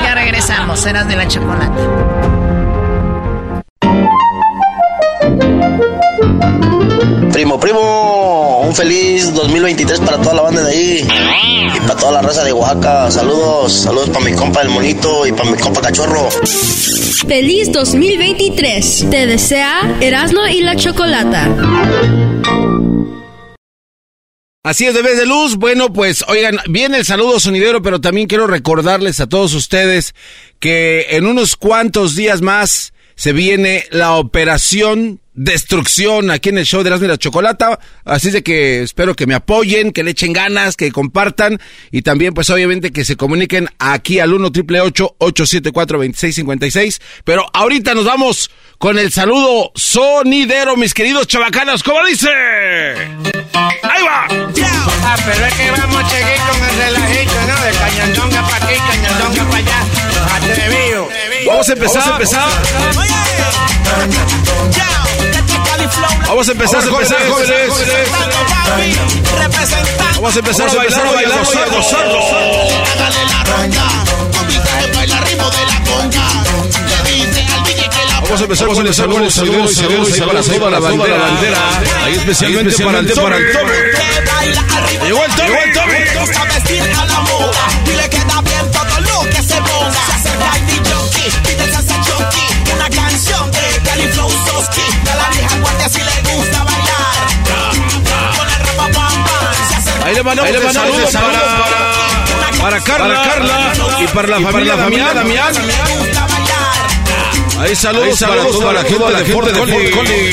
ya 0.02 0.14
regresamos, 0.14 0.86
eras 0.86 1.06
de 1.06 1.16
la 1.16 1.28
chocolate. 1.28 1.78
Primo, 7.32 7.60
primo, 7.60 8.60
un 8.66 8.74
feliz 8.74 9.34
2023 9.34 10.00
para 10.00 10.16
toda 10.22 10.36
la 10.36 10.42
banda 10.42 10.62
de 10.62 10.72
ahí 10.72 11.08
y 11.76 11.80
para 11.80 11.96
toda 11.96 12.12
la 12.12 12.22
raza 12.22 12.44
de 12.44 12.54
Oaxaca. 12.54 13.10
Saludos, 13.10 13.72
saludos 13.74 14.08
para 14.08 14.24
mi 14.24 14.32
compa 14.32 14.62
el 14.62 14.70
monito 14.70 15.26
y 15.26 15.32
para 15.32 15.50
mi 15.50 15.58
compa 15.58 15.82
cachorro. 15.82 16.30
Feliz 17.28 17.70
2023. 17.72 19.06
Te 19.10 19.26
desea 19.26 19.96
Erasmo 20.00 20.46
y 20.46 20.62
la 20.62 20.76
Chocolata. 20.76 21.46
Así 24.62 24.84
es, 24.84 24.92
vez 25.02 25.16
de 25.16 25.24
luz. 25.24 25.56
Bueno, 25.56 25.90
pues 25.90 26.22
oigan, 26.28 26.58
viene 26.68 26.98
el 26.98 27.06
saludo 27.06 27.40
sonidero, 27.40 27.80
pero 27.80 27.98
también 27.98 28.26
quiero 28.26 28.46
recordarles 28.46 29.18
a 29.18 29.26
todos 29.26 29.54
ustedes 29.54 30.14
que 30.58 31.06
en 31.12 31.24
unos 31.24 31.56
cuantos 31.56 32.14
días 32.14 32.42
más 32.42 32.92
se 33.14 33.32
viene 33.32 33.86
la 33.90 34.16
operación 34.16 35.18
destrucción 35.32 36.30
aquí 36.30 36.50
en 36.50 36.58
el 36.58 36.66
show 36.66 36.82
de 36.82 36.90
las 36.90 37.00
la 37.00 37.16
Chocolata. 37.16 37.78
Así 38.04 38.30
de 38.30 38.42
que 38.42 38.82
espero 38.82 39.14
que 39.14 39.26
me 39.26 39.34
apoyen, 39.34 39.92
que 39.92 40.04
le 40.04 40.10
echen 40.10 40.34
ganas, 40.34 40.76
que 40.76 40.92
compartan 40.92 41.58
y 41.90 42.02
también 42.02 42.34
pues 42.34 42.50
obviamente 42.50 42.92
que 42.92 43.06
se 43.06 43.16
comuniquen 43.16 43.68
aquí 43.78 44.18
al 44.18 44.34
1 44.34 44.52
triple 44.52 44.82
874 44.82 45.96
2656. 45.96 47.00
Pero 47.24 47.46
ahorita 47.54 47.94
nos 47.94 48.04
vamos 48.04 48.50
con 48.80 48.98
el 48.98 49.12
saludo 49.12 49.72
sonidero, 49.74 50.74
mis 50.74 50.94
queridos 50.94 51.26
chavacanos. 51.26 51.82
¿Cómo 51.82 52.02
dice? 52.06 52.30
¡Ahí 52.30 54.02
va! 54.02 54.26
Ah, 55.04 55.16
pero 55.22 55.46
es 55.46 55.54
que 55.54 55.70
vamos 55.70 56.02
a 56.02 56.08
seguir 56.08 56.40
con 56.48 56.64
el 56.64 56.76
relajito, 56.78 57.34
¿no? 57.46 57.60
De 57.62 57.72
cañandonga 57.72 58.42
para 58.48 58.64
aquí, 58.64 58.74
cañandonga 58.88 59.44
para 59.44 59.58
allá. 59.58 59.84
Los 60.14 60.32
atrevidos. 60.32 61.08
Vamos 61.46 61.68
a 61.68 61.72
empezar, 61.74 62.02
vamos 62.02 62.08
a 62.08 62.12
empezar. 62.12 62.48
Vamos 66.26 66.48
a 66.48 66.52
empezar, 66.52 66.80
vamos 66.80 66.86
a 66.86 66.88
empezar, 66.88 67.18
jóvenes. 67.28 67.70
Vamos 70.14 70.36
a 70.36 70.38
empezar 70.38 70.68
a 70.70 70.74
bailar, 70.74 71.06
a 71.06 71.12
bailar, 71.12 71.38
a 71.38 71.66
gozarlo. 71.66 72.18
Hágale 72.18 73.24
la 73.26 73.44
ronda, 73.44 73.86
con 74.32 74.94
baila 74.94 75.20
ritmo 75.20 75.50
de 75.50 75.66
la 75.66 75.76
conga. 75.84 76.69
Vamos 78.30 78.42
a 78.42 78.44
empezar 78.44 78.68
con 78.68 78.86
el 78.86 78.94
saludo, 78.94 79.28
saludos, 79.28 79.74
saludos, 79.74 80.08
saludos 80.14 80.20
para 80.20 80.40
toda 80.40 80.70
la 80.70 80.78
bandera. 80.78 81.58
Ahí 82.04 82.14
especialmente 82.14 82.84
para 82.84 83.00
el 83.00 83.12
para 83.12 83.36
el. 83.36 83.44
Llegó 85.02 85.24
el 85.24 85.34
llegó 85.34 85.58
el. 85.58 86.20
Gusta 86.20 86.44
vestir 86.44 86.80
a 86.80 87.06
la 87.06 87.20
moda 87.22 87.66
y 87.86 87.88
le 87.88 88.08
queda 88.08 88.40
bien 88.42 88.70
todo 88.70 89.00
lo 89.00 89.30
que 89.30 89.42
se 89.42 89.56
ponga. 89.56 90.04
Se 90.22 90.28
el 91.26 91.32
pide 91.42 91.72
salsa 91.72 91.94
junkie, 91.94 92.72
una 92.72 92.88
canción 92.88 93.50
de 93.50 93.80
Cali 93.84 94.06
Flow 94.12 94.30
Soski. 94.30 94.82
A 95.10 95.16
la 95.16 95.28
vieja 95.30 95.56
guardia 95.58 95.88
si 95.88 95.98
le 95.98 96.32
gusta 96.32 96.62
bailar. 96.62 97.16
Con 98.36 98.48
el 98.48 98.60
rapa 98.64 98.88
pam 98.92 99.24
pam. 99.24 100.06
Ahí 100.06 100.14
le 100.14 100.22
mandamos, 100.22 100.52
mandamos 100.52 100.72
saludos 100.72 101.12
para, 101.14 102.62
para, 102.62 102.80
Carla, 102.80 103.08
para 103.08 103.22
Carla 103.24 103.72
y 103.98 104.06
para 104.06 104.28
la 104.28 104.38
y 104.38 104.44
familia, 104.44 104.76
para 104.76 104.84
la 104.84 104.84
familia 104.84 105.14
Damián. 105.14 106.19
Ahí 107.60 107.76
saludos, 107.76 108.18
para, 108.18 108.36
la 108.72 108.84
gente, 108.84 109.04
de 109.12 109.32
Fort 109.32 109.54
Colley, 109.54 110.32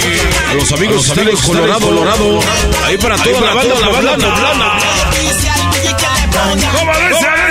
a 0.50 0.54
los 0.54 0.72
amigos 0.72 1.14
de 1.14 1.32
Colorado, 1.46 1.88
Colorado, 1.88 2.40
ahí 2.86 2.98
para 2.98 3.18
toda 3.18 3.42
la 3.42 3.54
banda, 3.54 3.80
la 3.82 3.90
banda 3.90 4.18
poblana. 4.18 4.80
¿Cómo 6.80 6.94
dice, 6.94 7.28
dice? 7.28 7.28
¿Cómo 7.28 7.47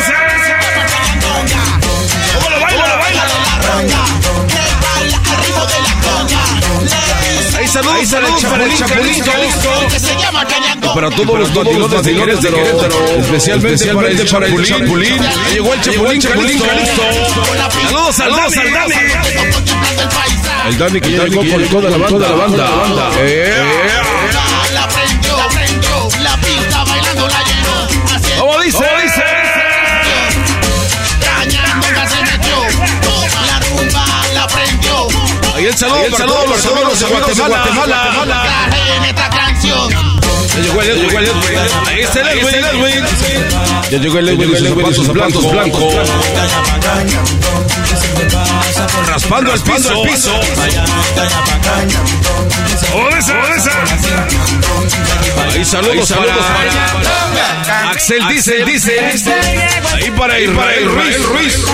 saludos, 7.77 7.95
Ahí 7.97 8.07
saludos 8.07 8.45
para 8.45 8.65
el 8.65 8.75
Chapulito. 8.75 9.31
Y 10.83 10.89
para 10.95 11.11
todos 11.11 11.39
los 11.39 12.05
de 12.05 12.15
Querétaro, 12.15 12.59
especialmente 13.19 13.87
para 13.95 14.09
el 14.09 14.65
Chapulín. 14.65 15.19
Llegó 15.53 15.75
el 15.75 15.81
Chapulín, 15.81 16.21
Chapulín, 16.21 16.59
Saludos, 17.83 18.17
saludos 18.17 18.57
al 18.57 18.73
Dani. 18.73 18.95
El 20.69 20.79
Dani 20.79 21.01
que 21.01 21.13
ya 21.13 21.25
llegó 21.25 21.43
por 21.45 21.63
toda 21.69 21.91
la 21.91 21.99
banda. 21.99 23.11
El 35.67 35.77
saludo, 35.77 36.05
el 36.07 36.15
saludo 36.15 36.45
para 36.45 36.63
todos 36.63 36.85
los 36.85 37.03
amigos 37.03 37.37
de 37.37 37.45
Guatemala. 37.45 38.03
Guatemala. 38.15 38.71
Esta 39.09 39.31
canción. 39.31 39.89
Ya 40.55 40.61
llegó 40.61 40.81
el 40.81 40.91
Edwin, 40.91 41.29
ahí 41.87 42.01
está 42.03 42.21
el 42.21 42.39
Edwin, 42.39 43.05
Ya 43.91 43.99
llegó 43.99 44.19
el 44.19 44.29
Edwin, 44.29 44.57
zapatos 44.57 45.13
blancos. 45.13 45.53
blancos. 45.53 45.95
Raspando 49.17 49.51
el 49.51 49.61
piso. 49.63 50.03
El 50.03 50.09
piso. 50.11 50.31
Ahí 55.55 55.65
saludos, 55.65 56.07
saludos 56.07 56.37
para, 57.65 57.91
Axel 57.93 58.29
dice, 58.29 58.63
dice. 58.67 59.01
Ahí 59.95 60.11
para 60.11 60.39
Israel 60.39 60.85
Ruiz. 60.91 61.27
Ruiz. 61.29 61.65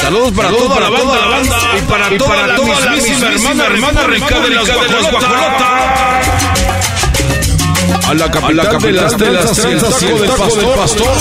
Saludos 0.00 0.30
para 0.30 0.50
toda 0.50 0.78
la 0.78 0.90
banda, 0.90 1.16
la 1.16 1.26
banda 1.26 1.58
y 1.76 1.80
para 1.82 2.16
toda 2.16 2.36
la 2.46 2.54
hermana, 2.54 3.66
hermana 3.66 4.02
rica 4.04 4.38
de 4.38 4.50
las 4.50 4.68
guajolotas. 5.10 6.79
A 8.06 8.14
la 8.14 8.30
capital, 8.30 8.78
de 8.78 8.92
las 8.92 9.16
trenzas 9.16 10.02
y 10.02 10.06
el 10.06 10.26
taco 10.26 10.46
del 10.46 10.66
pastor. 10.70 11.16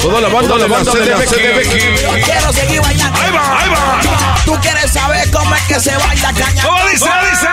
Toda 0.00 0.20
la 0.20 0.28
banda, 0.28 0.56
la 0.56 0.66
banda 0.66 0.92
de 0.92 1.06
la 1.06 1.16
CDBX. 1.18 2.24
Quiero 2.24 2.52
seguir 2.52 2.80
bailando. 2.80 3.20
Ahí 3.20 3.30
va, 3.32 3.60
ahí 3.60 3.68
va. 3.68 4.34
Tú 4.44 4.58
quieres 4.60 4.90
saber 4.90 5.30
cómo 5.30 5.54
es 5.54 5.62
que 5.62 5.80
se 5.80 5.96
baila 5.96 6.32
caña. 6.32 6.62
¿Cómo 6.62 6.88
dice? 6.88 7.04
dice? 7.30 7.46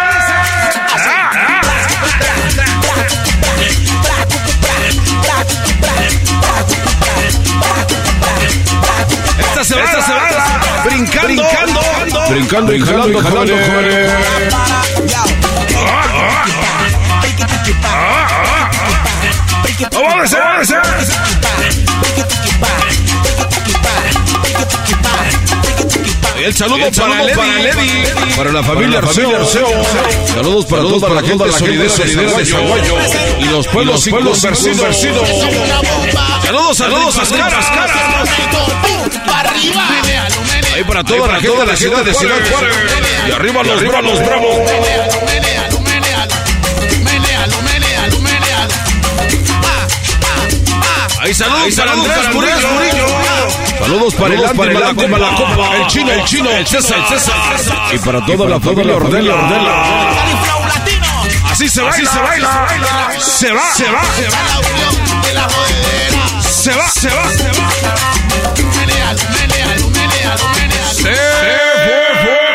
Esta 9.39 9.63
se 9.63 9.75
va, 9.75 9.83
esta 9.83 10.01
se 10.01 10.13
va. 10.13 10.83
Brincando, 10.85 11.27
brincando, 11.27 12.29
brincando, 12.29 12.73
y 12.73 12.81
jalando, 12.81 13.19
jalando, 13.19 13.53
jóvenes. 13.53 14.11
¡Vamos 19.79 20.33
a 20.33 20.39
vamos 20.39 20.69
El 26.37 26.53
saludo, 26.53 26.85
el 26.85 26.93
saludo 26.93 27.17
para, 27.17 27.35
para 27.35 27.59
Lady, 27.59 28.03
para 28.35 28.51
la 28.51 28.63
familia 28.63 28.99
Arceo. 28.99 29.45
Saludos 30.33 30.65
para 30.65 30.81
toda 30.83 31.09
la 31.09 31.21
gente 31.21 31.51
solidez 31.51 31.97
de 31.97 32.45
Zaguayo 32.45 32.95
y 33.39 33.45
los 33.45 33.67
pueblos 33.67 34.01
circunversidos. 34.03 34.97
Saludos, 36.43 36.77
saludos 36.77 37.17
a 37.17 37.37
caras, 37.37 37.65
caras. 37.65 38.29
Ahí 40.73 40.83
para 40.83 41.03
toda 41.03 41.27
la 41.27 41.39
gente 41.39 41.59
de 41.59 41.65
la 41.65 41.75
ciudad 41.75 42.03
de 42.03 42.13
Ciudad 42.13 42.35
Juárez. 42.49 42.75
Y 43.27 43.31
arriba 43.31 43.63
los 43.63 43.83
bravos, 43.83 44.19
bravos. 44.25 44.57
Ahí 51.27 51.33
saludos, 51.33 51.75
para 51.75 51.91
Andrés 51.91 52.33
Murillo. 52.33 52.69
Saludos 53.81 54.15
para 54.15 54.33
el 54.33 54.45
Andy 54.45 55.07
Malacopa, 55.07 55.75
el 55.75 55.87
chino, 55.87 56.09
el 56.09 56.23
chino, 56.23 56.49
el 56.49 56.65
César, 56.65 56.99
el 56.99 57.05
César. 57.19 57.35
Y 57.93 57.97
para 57.97 58.25
toda 58.25 58.47
la 58.47 58.61
familia 58.61 58.95
Ordela, 58.95 59.35
Ordela. 59.35 59.83
Así 61.51 61.67
se 61.67 61.81
baila, 61.81 62.09
así 62.09 62.17
se 62.17 62.21
baila. 62.21 63.19
Se 63.19 63.51
va, 63.51 63.73
se 63.75 63.91
va, 63.91 64.03
se 64.15 64.29
va. 64.29 64.37
Se 66.39 66.71
va, 66.71 66.89
se 66.89 67.09
va, 67.09 67.29
se 67.33 67.43
va. 67.43 67.57
Se 70.93 71.13
fue, 72.23 72.46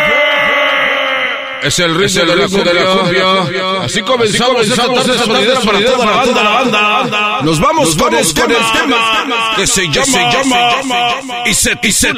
es 1.63 1.79
el 1.79 1.95
ritmo, 1.95 2.25
de, 2.25 2.37
la, 2.37 2.47
de 2.47 2.75
la 2.75 2.85
cumbia. 2.85 3.83
Así 3.85 4.03
comenzamos, 4.03 4.69
esta 4.69 4.87
tarde 4.87 5.19
solidez 5.19 5.59
para 5.65 5.85
toda 5.85 6.07
la 6.07 6.17
banda, 6.17 6.43
la 6.43 6.51
banda. 6.51 7.43
Nos 7.43 7.61
vamos, 7.61 7.89
Nos 7.89 7.97
con, 7.97 8.15
el, 8.15 8.35
con 8.35 8.51
el 8.51 8.73
tema 8.73 9.53
que 9.57 9.67
se 9.67 9.87
llama, 9.89 10.05
se 10.05 10.19
llama 10.19 11.09
y 11.47 11.55
se 11.55 11.79
y 11.83 11.93
se 11.93 12.09
y 12.09 12.13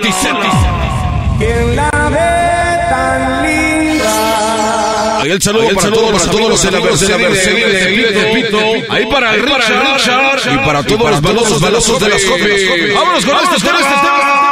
¿Quién 1.38 1.76
la 1.76 1.90
ve 1.90 2.78
tan 2.90 3.42
linda? 3.42 5.20
Ahí 5.20 5.30
el 5.30 5.42
saludo 5.42 5.68
para, 5.74 5.90
todos, 5.90 6.22
para 6.22 6.30
todos 6.30 6.50
los 6.50 6.64
amigos 6.66 7.00
de 7.00 7.08
la 7.08 7.18
Mercedes 7.18 8.14
de 8.14 8.24
Pito. 8.34 8.58
Ahí 8.92 9.06
para 9.06 9.34
el 9.34 9.42
Richard 9.42 10.52
y 10.52 10.56
para 10.58 10.82
todos 10.82 11.10
los 11.10 11.20
balosos, 11.60 12.00
de 12.00 12.08
las 12.08 12.24
copias. 12.24 12.94
Vámonos 12.94 13.24
con 13.24 13.36
este 13.36 13.66
tema. 13.66 14.44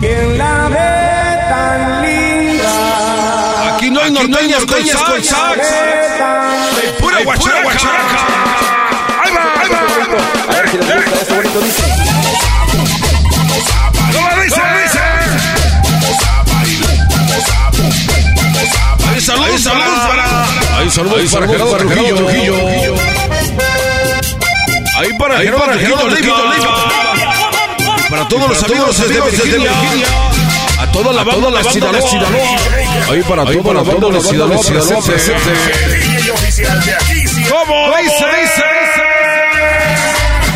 ¿Quién 0.00 0.38
la 0.38 0.59
norteñas 4.28 4.64
con 4.66 5.24
sax. 5.24 5.68
Pura 6.98 7.22
guachara, 7.24 7.62
guacharaca. 7.62 8.26
Ahí 9.22 9.32
va, 9.32 9.42
ahí 9.60 9.68
va. 9.68 9.78
A 10.48 10.56
ver 10.56 10.70
si 10.70 10.76
les 10.76 10.86
gusta 10.96 11.22
eso 11.22 11.34
bonito 11.34 11.60
dice. 11.60 11.82
¿Cómo 14.12 14.42
dice? 14.42 14.60
dice? 14.82 15.00
Ahí 19.08 19.20
saludos, 19.20 19.62
saludos 19.62 20.00
para. 20.08 20.78
Ahí 20.78 20.90
saludos 20.90 21.32
para 21.32 21.46
Gerardo 21.46 21.76
Trujillo. 21.76 22.16
Ahí 24.96 25.12
para 25.18 25.38
Ahí 25.38 25.48
para 25.58 25.78
Gerardo. 25.78 26.08
Para 28.10 28.28
todos 28.28 28.48
los 28.48 28.62
amigos 28.64 28.98
desde 28.98 29.20
Virginia. 29.20 29.70
A 30.90 30.92
toda 30.92 31.12
la 31.12 31.22
banda 31.22 31.50
de 31.50 31.62
Sinaloa. 31.70 32.00
Ahí 33.10 33.22
para 33.22 33.44
toda 33.44 33.74
la 33.74 33.82
banda 33.82 34.08
de 34.08 34.20
Sinaloa. 34.20 34.58
¿Cómo 37.48 37.92
dice? 37.96 38.26
dice? 38.42 38.64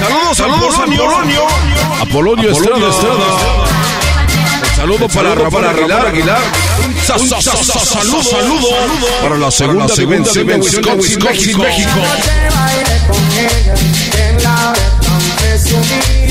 Saludos, 0.00 0.36
saludos 0.36 0.74
a 0.74 0.84
Polonio. 0.86 1.46
Apolonio 2.00 2.50
Estrada. 2.50 2.90
Estrada. 2.90 3.26
Saludo 4.74 5.08
para 5.08 5.34
Ramón 5.36 5.64
Aguilar. 5.66 6.06
Aguilar. 6.06 6.42
Saludo, 7.06 7.40
saludo 7.40 8.70
para 9.22 9.38
la 9.38 9.50
segunda, 9.52 9.88
segunda 9.88 10.30
dimensión 10.32 10.82
de 10.82 10.94
Wisconsin, 10.94 11.58
México. 11.58 12.02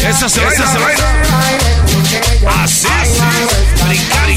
Esa 0.06 0.28
se 0.30 0.42
baila, 0.42 0.68
se 0.68 0.78
baila. 0.78 1.83
Así, 2.62 2.88
brincar, 3.88 4.30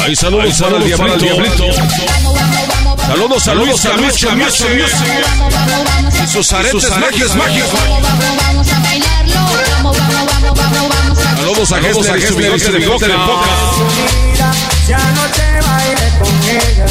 Ahí 0.00 0.14
saludos, 0.16 0.60
para 0.98 1.14
el 1.14 1.20
diablito. 1.20 1.64
Saludos, 3.06 3.42
saludos 3.42 3.84
a 3.86 3.94
Luis 3.94 4.14
Chamizo 4.16 4.66
y 4.70 6.26
sus 6.26 6.52
aretes 6.52 6.90
mágicos. 6.90 7.36
mágicos. 7.36 7.70
Saludos 11.36 11.72
a 11.72 11.80
Gessler 11.80 12.18
y 12.18 12.26
su 12.26 12.36
bigote 12.36 12.72
de 12.72 12.86
boca. 12.86 13.06
Ya 14.88 14.98
no 14.98 15.22
te 15.32 15.60
baile 15.66 16.08
con 16.18 16.34
ella, 16.50 16.83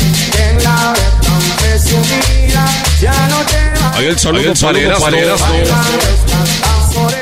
ya 3.04 3.28
no 3.28 3.40
te 3.46 3.74
Ahí 3.98 4.06
el 4.06 4.18
saludo 4.18 4.54
para 4.54 4.80
Erasmo. 4.80 5.08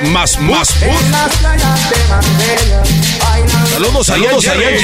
Más, 0.04 0.40
más, 0.40 0.70
Saludos 3.74 4.10
a 4.10 4.14
Saludos 4.14 4.48
a 4.48 4.54
Jerry. 4.54 4.80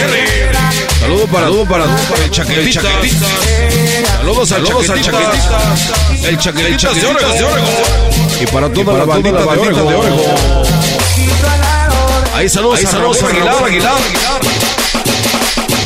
Saludos 1.00 1.30
para, 1.32 1.46
saludo 1.46 1.66
para, 1.66 1.86
para 1.86 2.24
el 2.24 2.32
chaquetita. 2.32 2.82
Saludos 4.10 4.52
al 4.52 4.66
chaquetita. 4.66 6.28
El 6.28 6.38
chaquetita 6.38 6.94
de 6.94 7.06
Oregon. 7.06 7.64
Y 8.42 8.46
para 8.48 8.70
toda 8.74 8.98
la 8.98 9.06
bandita 9.06 9.40
de 9.40 9.46
Oregon. 9.46 10.20
Ahí 12.34 12.50
saludos, 12.50 12.80
Ahí 12.80 12.86
saludos 12.86 13.24
Aguilar, 13.24 13.64
Aguilar. 13.64 13.98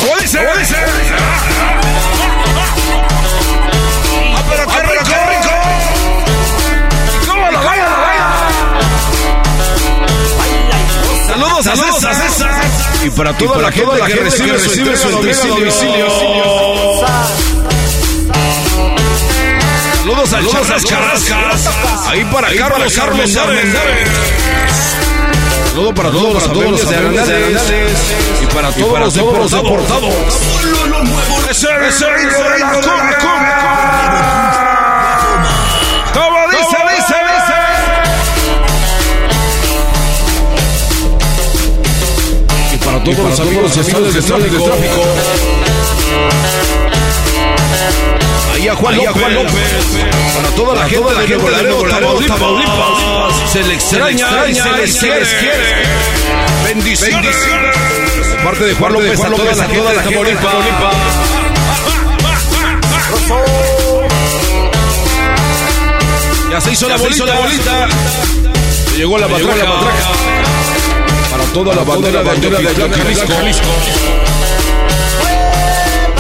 ¿Cómo 0.01 0.21
dice? 0.21 0.38
¿Cómo 0.38 0.57
dice? 0.57 1.51
Saludos, 11.63 12.01
saludos 12.01 12.05
a 12.05 12.13
César. 12.15 12.61
Y 13.05 13.09
para 13.11 13.38
toda 13.38 13.57
la 13.57 13.71
gente 13.71 13.91
que 14.07 14.15
recibe, 14.15 14.53
recibe 14.53 14.97
su 14.97 15.09
entrega 15.09 15.43
a 15.43 15.47
domicilio. 15.47 16.07
Saludos 19.97 20.33
al 20.33 20.47
Charras 20.47 20.85
Carrascas. 20.85 22.07
Ahí 22.07 22.25
para 22.25 22.47
Carlos 22.55 22.93
Carlos 22.95 23.31
Saludos 25.71 25.93
para 25.95 26.09
todos 26.09 26.33
los 26.33 26.43
amigos 26.49 26.89
de 26.89 26.95
Hernández. 26.95 27.61
Y 28.41 28.45
para 28.53 28.71
todos 28.71 28.99
los 28.99 29.51
deportados. 29.51 30.13
Ese 31.49 31.67
es 31.88 32.01
el 32.01 32.31
de 32.31 32.59
la 32.59 32.81
Y 43.03 43.15
para 43.15 43.36
todos 43.36 43.53
los 43.53 43.78
amigos 43.78 44.14
de 44.14 44.22
tráfico. 44.22 44.69
Ahí 48.53 48.68
a 48.68 48.76
Juan, 48.76 48.95
López. 48.98 49.11
Juan 49.14 49.34
López. 49.34 49.53
Para 50.36 50.49
toda 50.49 50.76
la 50.76 50.88
gente 50.88 51.14
de 51.14 51.64
Nuevo 51.64 51.88
Tamaulipas. 51.88 53.52
Se 53.52 53.64
le 53.64 53.73
extraña, 53.73 54.28
se 54.53 54.72
les 54.78 54.98
quiere. 54.98 55.26
Bendiciones. 56.65 57.36
Parte 58.44 58.65
de 58.65 58.76
Juan 58.76 58.94
López, 58.94 59.19
a 59.19 59.30
toda 59.30 59.53
la 59.56 59.64
gente 59.64 59.94
de 59.94 59.95
Tamaulipas. 60.03 60.56
Ya 66.52 66.61
se 66.61 66.72
hizo 66.72 66.88
la 66.88 66.98
bolita. 66.98 67.26
La 67.26 67.40
bolita. 67.40 67.88
Llegó 68.95 69.18
la 69.18 69.28
matraca. 69.28 70.31
Toda 71.53 71.76
la 71.76 71.84
bandera, 71.84 72.22
bandera 72.22 72.57
de 72.60 72.65
Jalisco. 72.65 73.34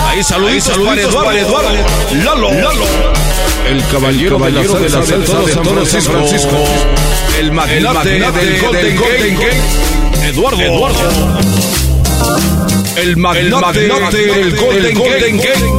Ahí 0.07 0.23
saluditos, 0.23 0.73
saluditos 0.73 1.15
para 1.15 1.39
Eduardo, 1.39 1.69
para 1.69 1.79
Eduardo. 1.79 2.25
Lalo. 2.25 2.51
Lalo. 2.51 2.85
El 3.69 3.81
caballero, 3.87 4.35
el 4.35 4.41
caballero 4.41 4.73
de 4.73 4.89
la 4.89 5.05
salsa 5.05 5.17
de 5.17 5.27
San 5.53 5.65
Francisco. 5.65 6.11
Francisco. 6.11 6.57
El 7.39 7.51
magnate, 7.51 8.15
el 8.15 8.21
magnate 8.21 8.45
del 8.45 8.61
Golden, 8.61 8.95
Golden 8.97 9.39
Gate. 9.39 9.61
Eduardo. 10.27 10.61
Eduardo. 10.61 10.99
El 12.97 13.17
magnate, 13.17 13.85
el 13.85 13.91
magnate 13.91 14.17
del 14.17 14.55
Golden, 14.57 14.97
Golden 14.97 15.37
Gate. 15.37 15.69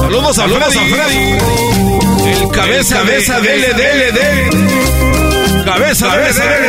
Saludos 0.00 0.38
a 0.38 0.42
Saludos 0.42 0.74
Freddy. 0.74 0.78
a 0.78 0.80
Freddy. 0.96 1.38
El 2.30 2.48
cabeza, 2.50 2.96
cabeza 2.96 3.40
de 3.40 3.56
LD. 3.58 4.18
Cabeza, 5.64 6.06
cabeza 6.08 6.44
de 6.44 6.68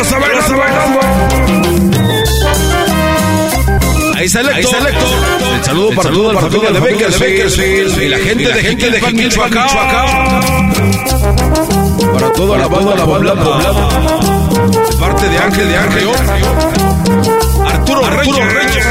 Está 0.00 0.18
bailando. 0.18 1.00
Ahí 4.14 4.26
está 4.26 4.40
el 4.40 4.48
Héctor. 4.48 4.74
El 5.56 5.64
saludo 5.64 5.90
para 5.94 6.10
toda 6.10 6.32
la 6.34 6.40
familia 6.40 6.70
de 6.70 6.80
Bakersfield. 6.80 8.02
Y 8.02 8.08
la 8.08 8.18
gente 8.18 8.52
de 8.52 8.60
gente 8.60 8.90
de 8.90 9.12
Michoacán. 9.12 9.68
Para 12.12 12.32
toda 12.32 12.58
la 12.58 12.66
banda 12.68 12.94
la 12.94 13.06
poblada. 13.06 13.88
Parte 15.00 15.28
de 15.28 15.38
Ángel 15.38 15.68
de 15.68 15.76
Ángel. 15.76 16.08
Arturo 17.66 18.02
Reyes. 18.10 18.84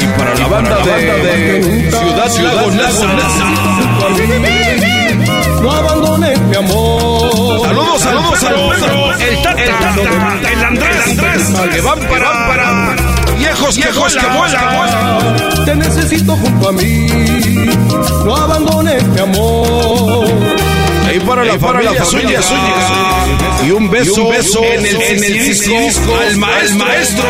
Y 0.00 0.06
para 0.18 0.34
la 0.34 0.46
banda 0.46 0.78
de 0.78 1.90
Ciudad 1.90 2.28
Ciudad 2.30 2.64
No 5.60 5.72
abandones 5.72 6.40
mi 6.40 6.56
amor. 6.56 7.60
Saludos, 7.66 8.00
saludos, 8.00 8.38
saludos. 8.40 9.20
El 9.20 9.42
Tata, 9.42 9.62
el 10.52 10.64
Andrés, 10.64 11.74
que 11.74 11.80
van 11.80 11.98
para, 12.00 12.48
para 12.48 12.96
viejos, 13.36 13.76
viejos 13.76 14.16
que 14.16 14.26
vuelan. 14.26 15.64
Te 15.64 15.74
necesito 15.74 16.36
junto 16.36 16.68
a 16.68 16.72
mí. 16.72 17.06
No 18.24 18.36
abandones 18.36 19.02
mi 19.08 19.20
amor. 19.20 20.26
Ahí 21.08 21.20
para 21.20 21.44
la, 21.44 21.58
para 21.58 21.82
la 21.82 21.94
familia 21.94 22.42
suya. 22.42 22.60
Y 23.66 23.70
un 23.70 23.90
beso, 23.90 24.12
y 24.14 24.20
un 24.20 24.30
beso 24.30 24.62
en 24.62 24.86
el, 24.86 25.02
en 25.02 25.24
el 25.24 25.32
disco, 25.44 26.16
al, 26.16 26.36
maestro. 26.36 26.78
maestro. 26.78 27.24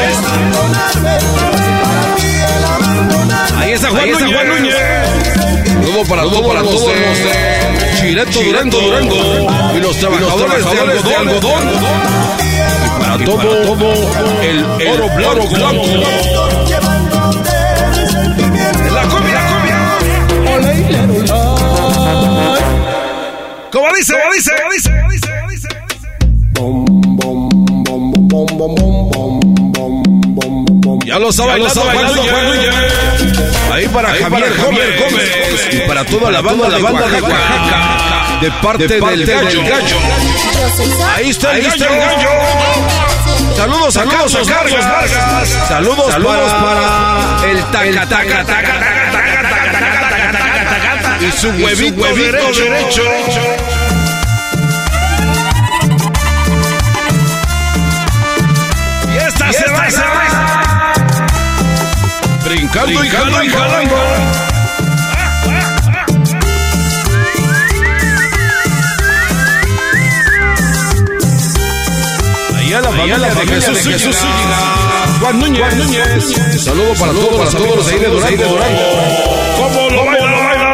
Ahí 3.59 3.73
está 3.73 3.89
Juan, 3.89 4.03
Ahí 4.03 4.11
está 4.11 4.27
Juan 4.27 4.49
Núñez. 4.49 4.77
Todo 5.85 6.05
para 6.05 6.23
todo 6.23 6.47
para 6.47 6.63
todos 6.63 6.93
Chileto, 7.99 8.41
Durango, 8.41 8.79
Durango. 8.81 9.17
Y 9.75 9.81
los 9.81 9.97
trabajadores, 9.99 10.65
de 11.05 11.17
algodón. 11.17 11.69
Y 12.39 13.01
para 13.01 13.25
todo, 13.25 13.39
todo 13.39 13.93
el, 14.41 14.65
oro 14.89 15.09
blanco. 15.17 15.49
blanco. 15.49 15.85
La 18.95 19.03
cumbia, 19.03 19.35
la 19.35 19.49
cumbia. 19.49 19.79
¿Cómo 23.73 23.89
dice? 23.97 24.15
¿Cómo 24.15 24.33
dice? 24.33 24.53
¿Cómo 24.57 24.73
dice? 24.73 24.91
¿Cómo 24.91 25.11
dice? 25.11 25.29
Lo 31.19 31.31
ya 31.31 31.57
lo 31.57 31.69
sabe, 31.69 31.99
Ahí 33.73 33.89
para 33.89 34.11
Ahí 34.13 34.23
Javier, 34.23 34.31
para 34.31 34.55
Javier 34.55 34.57
Gómez, 34.57 35.01
Gómez, 35.01 35.69
y 35.73 35.79
para 35.81 36.05
toda 36.05 36.31
la 36.31 36.41
banda, 36.41 36.69
la 36.69 36.79
banda 36.79 37.09
de 37.09 37.21
Oaxaca, 37.21 38.39
de 38.41 38.51
parte, 38.63 38.87
de 38.87 39.01
parte 39.01 39.17
del, 39.17 39.27
gallo. 39.27 39.63
gallo. 39.63 39.97
Ahí 41.17 41.31
está 41.31 41.51
el, 41.53 41.57
Ahí 41.57 41.63
gallo. 41.71 41.85
Está 41.85 41.95
el 41.95 42.01
gallo. 42.01 42.29
Saludos, 43.57 43.95
saludos 43.95 44.35
a 44.35 44.55
Carlos 44.55 44.87
Vargas. 44.87 45.49
Saludos, 45.69 46.13
saludos 46.13 46.53
para, 46.53 47.37
para 47.37 47.51
el 47.51 47.65
taca, 47.65 48.09
taca, 48.09 48.45
taca, 48.45 48.45
taca, 48.47 48.81
taca, 49.11 49.43
taca, 49.43 51.19
y 51.21 51.33
su 51.33 51.49
huevito, 51.49 52.15
derecho. 52.15 52.63
derecho. 52.63 53.03
Y 53.03 53.78
Brincando, 62.69 63.03
y 63.03 63.09
jalando, 63.09 63.43
y 63.43 63.49
jalando. 63.49 63.97
Ahí 72.57 72.73
a 72.75 72.81
la 72.83 72.91
familia, 72.91 73.19
la 73.19 73.29
familia 73.29 73.55
de 73.55 73.63
Jesús, 73.63 73.85
de 73.85 73.93
Jesús 73.93 74.17
Zúñiga. 74.17 74.59
Juan 75.21 75.39
Núñez. 75.39 75.61
Juan 75.61 75.79
Núñez. 75.79 76.63
Saludo 76.63 76.93
para 76.95 77.13
todos, 77.13 77.39
para 77.39 77.51
todos 77.51 77.77
los 77.77 77.89
ahí 77.89 78.01
de 78.01 78.07
Durango. 78.09 78.43
¿Cómo 79.57 79.91
lo 79.91 80.05
baila, 80.05 80.27
lo 80.27 80.37
baila? 80.45 80.69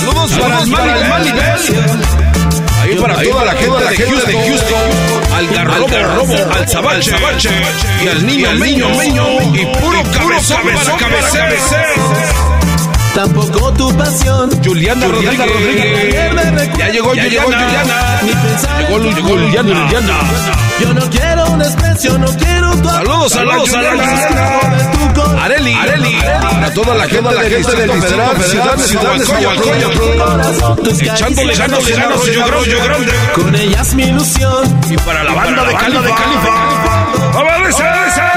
Saludos 0.00 0.32
para 0.38 0.60
el 0.62 1.08
Mali, 1.08 2.17
Ahí 2.88 2.96
para 2.96 3.16
toda 3.16 3.44
la 3.44 3.52
gente 3.52 4.32
de 4.32 4.48
Houston 4.48 4.90
al 5.34 5.46
garrobo, 5.54 6.34
al 6.54 6.66
zabache, 6.66 7.12
y 8.02 8.08
al 8.08 8.26
niño, 8.26 8.50
meño, 8.54 8.88
meño, 8.96 9.24
y 9.54 9.66
puro 9.78 10.02
cabezón 10.04 10.62
para 10.62 10.96
cabeceo. 10.96 11.44
Tampoco 13.14 13.72
tu 13.74 13.94
pasión. 13.94 14.50
Juliana, 14.64 15.06
Juliana 15.06 15.44
Rodríguez. 15.44 16.32
Rodríguez. 16.32 16.78
Ya 16.78 16.88
llegó, 16.88 17.14
ya 17.14 17.26
llegó 17.26 17.44
Juliana. 17.44 18.20
Llegó 18.22 19.28
Juliana, 19.28 19.86
Juliana. 19.86 20.20
Yo 20.80 20.94
no 20.94 21.10
quiero 21.10 21.50
un 21.50 21.60
desprecio, 21.98 22.18
no 22.18 22.26
quiero 22.36 22.70
tu 22.76 22.88
Saludos, 22.88 23.32
saludos, 23.32 23.70
saludos. 23.70 23.94
Areli, 25.42 25.72
Areli. 25.74 26.18
Para 26.40 26.72
toda 26.72 26.94
la 26.94 27.08
gente, 27.08 27.34
la 27.34 27.42
gente 27.42 27.76
del 27.76 27.90
Federal, 27.90 28.42
Ciudad, 28.42 28.76
de 28.76 28.84
Echándole 31.04 31.54
ganas, 31.54 31.88
ganas, 31.88 32.24
yo 32.24 32.84
grande. 32.84 33.12
Con 33.34 33.54
ellas 33.54 33.94
mi 33.94 34.04
ilusión. 34.04 34.80
Y 34.90 34.96
para 34.98 35.24
la 35.24 35.32
banda 35.34 35.64
de 35.64 35.74
Cali, 35.74 35.96
de 35.96 36.10
Califa. 36.10 36.50
¡Vamos, 37.34 37.68
esa, 37.68 38.06
esa! 38.06 38.32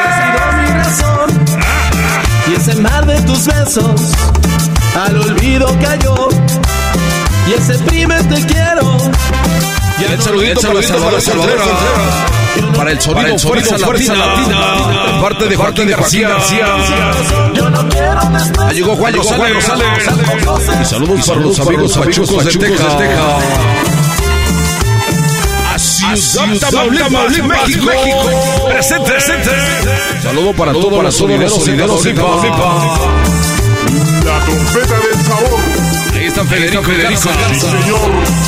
mi 0.58 0.70
razón. 0.72 1.30
Y 2.48 2.54
ese 2.56 2.76
mar 2.76 3.06
de 3.06 3.22
tus 3.22 3.46
besos 3.46 4.02
al 5.06 5.18
olvido 5.18 5.68
cayó. 5.82 6.30
Y 7.48 7.54
ese 7.54 7.78
primer 7.84 8.24
te 8.28 8.46
quiero. 8.46 8.98
Y 10.00 10.04
el 10.12 10.22
saludito, 10.22 10.72
el 10.72 10.84
saludito 10.84 11.22
Salvador. 11.22 12.40
Para 12.76 12.91
el 12.91 13.02
sonido, 13.02 13.22
para 13.22 13.34
el 13.34 13.40
sonido 13.40 13.68
fuerza, 13.68 13.86
fuerza 13.86 14.15
latina, 14.15 14.60
latina. 14.60 15.22
Parte 15.22 15.48
de 15.48 15.56
Joaquín 15.56 15.90
García. 15.90 16.30
García. 16.30 16.65
Yo 17.53 17.69
no 17.69 17.90
quiero 17.90 18.22
después. 18.32 18.73
Llegó 18.73 18.95
Juan 18.95 19.14
Rosales. 19.14 20.10
Y 20.82 20.86
saludos 20.86 21.28
para 21.28 21.41
los 21.41 21.60
amigos 21.60 21.98
pachucos 21.98 22.45
de 22.45 22.52
Texas. 22.52 22.95
Ciudad 26.18 26.60
Tamaulipas, 26.60 27.32
México, 27.44 27.86
México. 27.86 28.65
Presente, 28.69 29.11
presente. 29.11 29.49
Saludo 30.22 30.53
para 30.53 30.73
todos 30.73 30.94
para 30.94 31.11
solideros 31.11 32.03
de 32.03 32.14
Tamaulipas. 32.14 32.99
La 34.26 34.40
trompeta 34.45 34.99
del 34.99 35.26
sabor. 35.26 35.60
Ahí 36.14 36.26
está 36.26 36.44
Federico, 36.44 36.84
Federico. 36.84 37.30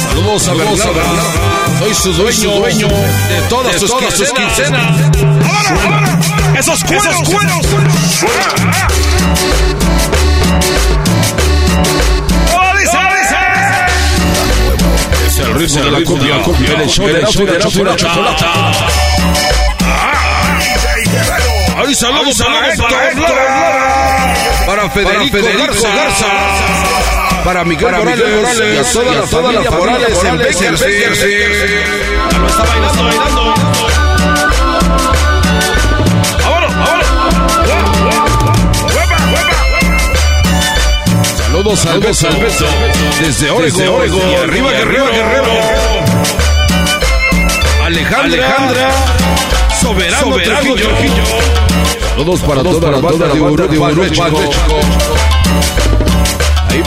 Saludos 0.10 0.48
a 0.48 0.54
Bernardo. 0.54 1.63
Soy 1.84 1.94
su 1.96 2.14
dueño, 2.14 2.52
dueño 2.60 2.88
de 2.88 3.42
todas, 3.50 3.78
sus, 3.78 3.90
todas 3.90 4.14
sus 4.14 4.32
quincenas. 4.32 5.02
¡Ahora, 5.22 5.70
ahora! 5.84 6.58
¡Esos 6.58 6.82
cueros! 6.86 7.06
¡Esos 7.08 7.30
cueros! 7.30 7.68
Es 15.26 15.38
el 15.40 15.56
ritmo 15.56 15.84
de 15.84 15.92
la 15.92 16.04
cumbia, 16.06 16.36
el 16.82 16.90
show 16.90 17.06
de 17.08 17.84
la 17.84 17.98
chocolata. 17.98 18.72
¡Ay, 21.86 21.96
saludos, 21.96 22.38
saludos 22.38 22.86
para 24.66 24.90
Federico 24.90 25.38
Garza 25.38 27.23
para 27.44 27.64
Miguel, 27.64 27.86
para 27.86 27.98
Morales, 28.00 28.26
y 28.26 28.78
a 28.78 28.84
toda, 28.84 29.06
y 29.06 29.18
a 29.18 29.22
la, 29.22 29.28
toda 29.28 29.44
familia 29.44 29.70
la, 29.70 30.30
en 30.30 30.40
bailando, 32.58 33.04
bailando. 33.04 33.54
Saludos 41.36 41.86
al. 41.86 42.00
Desde 43.20 43.52
Oregon, 43.52 43.82
Desde 44.02 44.36
arriba, 44.38 44.72
guerrero, 44.72 45.06
guerrero. 45.06 45.52
Alejandra. 47.84 48.24
Alejandra. 48.24 48.90
Soberano, 49.80 50.36
Trujillo. 50.38 50.90
Saludos 52.16 52.42
para, 52.42 52.64
toda, 52.64 52.80
para 52.80 52.98
banda 53.00 53.28
de 53.28 53.40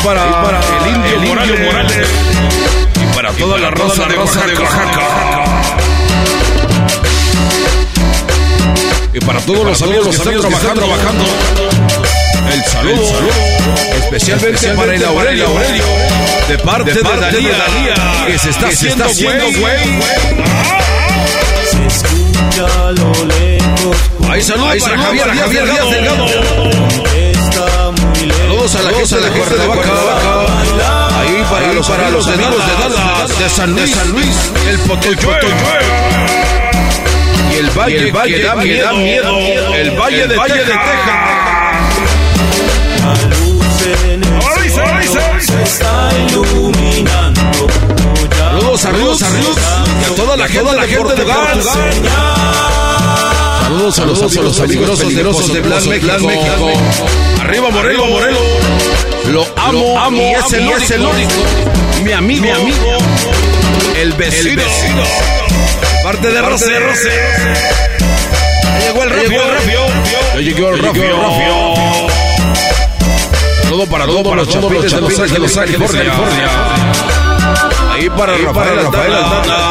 para, 0.07 0.23
el 0.23 0.95
Indio, 0.95 1.17
el 1.17 1.27
Morales. 1.27 1.61
Morales. 1.67 2.09
Y 2.95 3.17
para 3.17 3.33
toda 3.33 3.59
la 3.59 3.71
de 3.71 3.83
Oaxaca. 3.83 4.47
De 4.47 4.57
Oaxaca. 4.57 5.01
Y 9.13 9.19
para 9.19 9.41
todos 9.41 9.67
los 9.67 9.83
amigos 9.83 10.07
que 10.07 10.15
están 10.15 10.41
trabajando, 10.41 10.83
trabajando. 10.83 11.25
El 12.53 12.65
saludo, 12.67 13.03
el 13.03 13.09
saludo 13.09 13.33
especialmente, 13.97 14.51
especialmente, 14.55 14.75
para 14.77 14.95
el 14.95 15.05
Aurelio, 15.05 15.47
Aurelio 15.49 15.85
de 16.49 16.59
parte 16.59 16.93
de, 16.93 17.01
parte 17.01 17.27
de 17.27 17.43
Dalía, 17.43 17.59
Dalía, 17.59 18.27
que 18.29 18.39
se 18.39 18.51
está, 18.51 18.69
que 18.69 18.75
haciendo 18.75 19.45
güey. 19.59 20.01
Se 21.69 21.85
escucha 21.85 22.93
lo 22.93 23.13
lejos. 23.25 23.97
Ahí 24.31 24.41
saludos 24.41 24.77
para 24.79 24.99
Javier, 24.99 25.27
Javier, 25.27 25.45
Javier 25.45 25.65
Díaz 25.65 25.91
Delgado. 25.91 27.26
Saludos 28.69 29.13
a 29.13 29.19
la 29.21 29.31
gente 29.31 29.55
de 29.55 29.67
Cuernavaca. 29.69 29.91
Ahí 31.21 31.45
para 31.49 31.73
los, 31.73 31.89
para 31.89 32.11
los 32.11 32.27
amigos 32.27 32.67
de 32.67 32.73
Dallas, 32.73 33.39
de 33.39 33.49
San 33.49 33.73
Luis, 33.73 33.91
de 33.91 33.95
San 33.97 34.11
Luis 34.11 34.51
el 34.69 34.79
Potoyue. 34.81 35.39
Y 37.53 37.59
el 37.59 37.71
Valle, 37.71 38.11
valle 38.11 38.43
da, 38.43 38.57
miedo, 38.57 39.39
el 39.73 39.91
Valle 39.93 40.27
de 40.27 40.37
Valle. 40.37 40.55
De 40.55 40.65
Texas. 40.65 40.83
Se 45.47 45.63
está 45.63 46.11
iluminando. 46.29 47.69
Saludos, 48.51 48.81
saludos, 48.81 49.19
saludos 49.21 49.59
a 49.59 50.15
toda 50.17 50.37
la 50.37 50.49
gente, 50.49 50.73
la 50.75 50.83
gente 50.83 51.15
de 51.15 51.25
Portugal. 51.25 52.86
Saludos 53.67 53.99
a 53.99 54.05
los, 54.05 54.23
a 54.23 54.43
los 54.43 54.61
amigos 54.61 55.01
peligrosos 55.01 55.53
de 55.53 55.61
Plan 55.61 55.89
México. 55.89 56.25
México. 56.25 56.71
Arriba 57.41 57.69
Morelo, 57.71 58.07
Morelo. 58.07 58.39
Lo 59.33 59.45
amo, 59.57 59.73
Lo 59.73 59.99
amo 59.99 60.17
y 60.23 60.35
es 60.35 60.53
el, 60.53 61.01
el 61.01 61.07
único. 61.07 61.33
Mi 62.05 62.13
amigo, 62.13 62.45
mi 62.45 62.51
amigo. 62.51 62.99
El 64.01 64.13
vecino. 64.13 64.51
El 64.51 64.57
vecino. 64.57 65.03
Parte 66.05 66.31
de 66.31 66.43
Rose. 66.43 66.65
De 66.71 66.79
Rose. 66.79 67.11
Llegó 68.83 69.03
el 69.03 69.11
Rafio. 69.11 69.41
Ya 70.35 70.41
llegó 70.41 70.69
el 70.69 70.79
Rafio. 70.79 71.17
Todo 73.69 73.87
para 73.87 74.07
todo, 74.07 74.23
para 74.23 74.45
todos 74.45 74.73
los 74.73 74.87
chapines 74.87 74.93
de 74.93 75.01
Los 75.41 75.57
Ángeles, 75.57 75.91
California. 75.91 76.13
Ahí 77.93 78.09
para 78.11 78.37
Rafael, 78.37 78.77
Rafael 78.85 79.13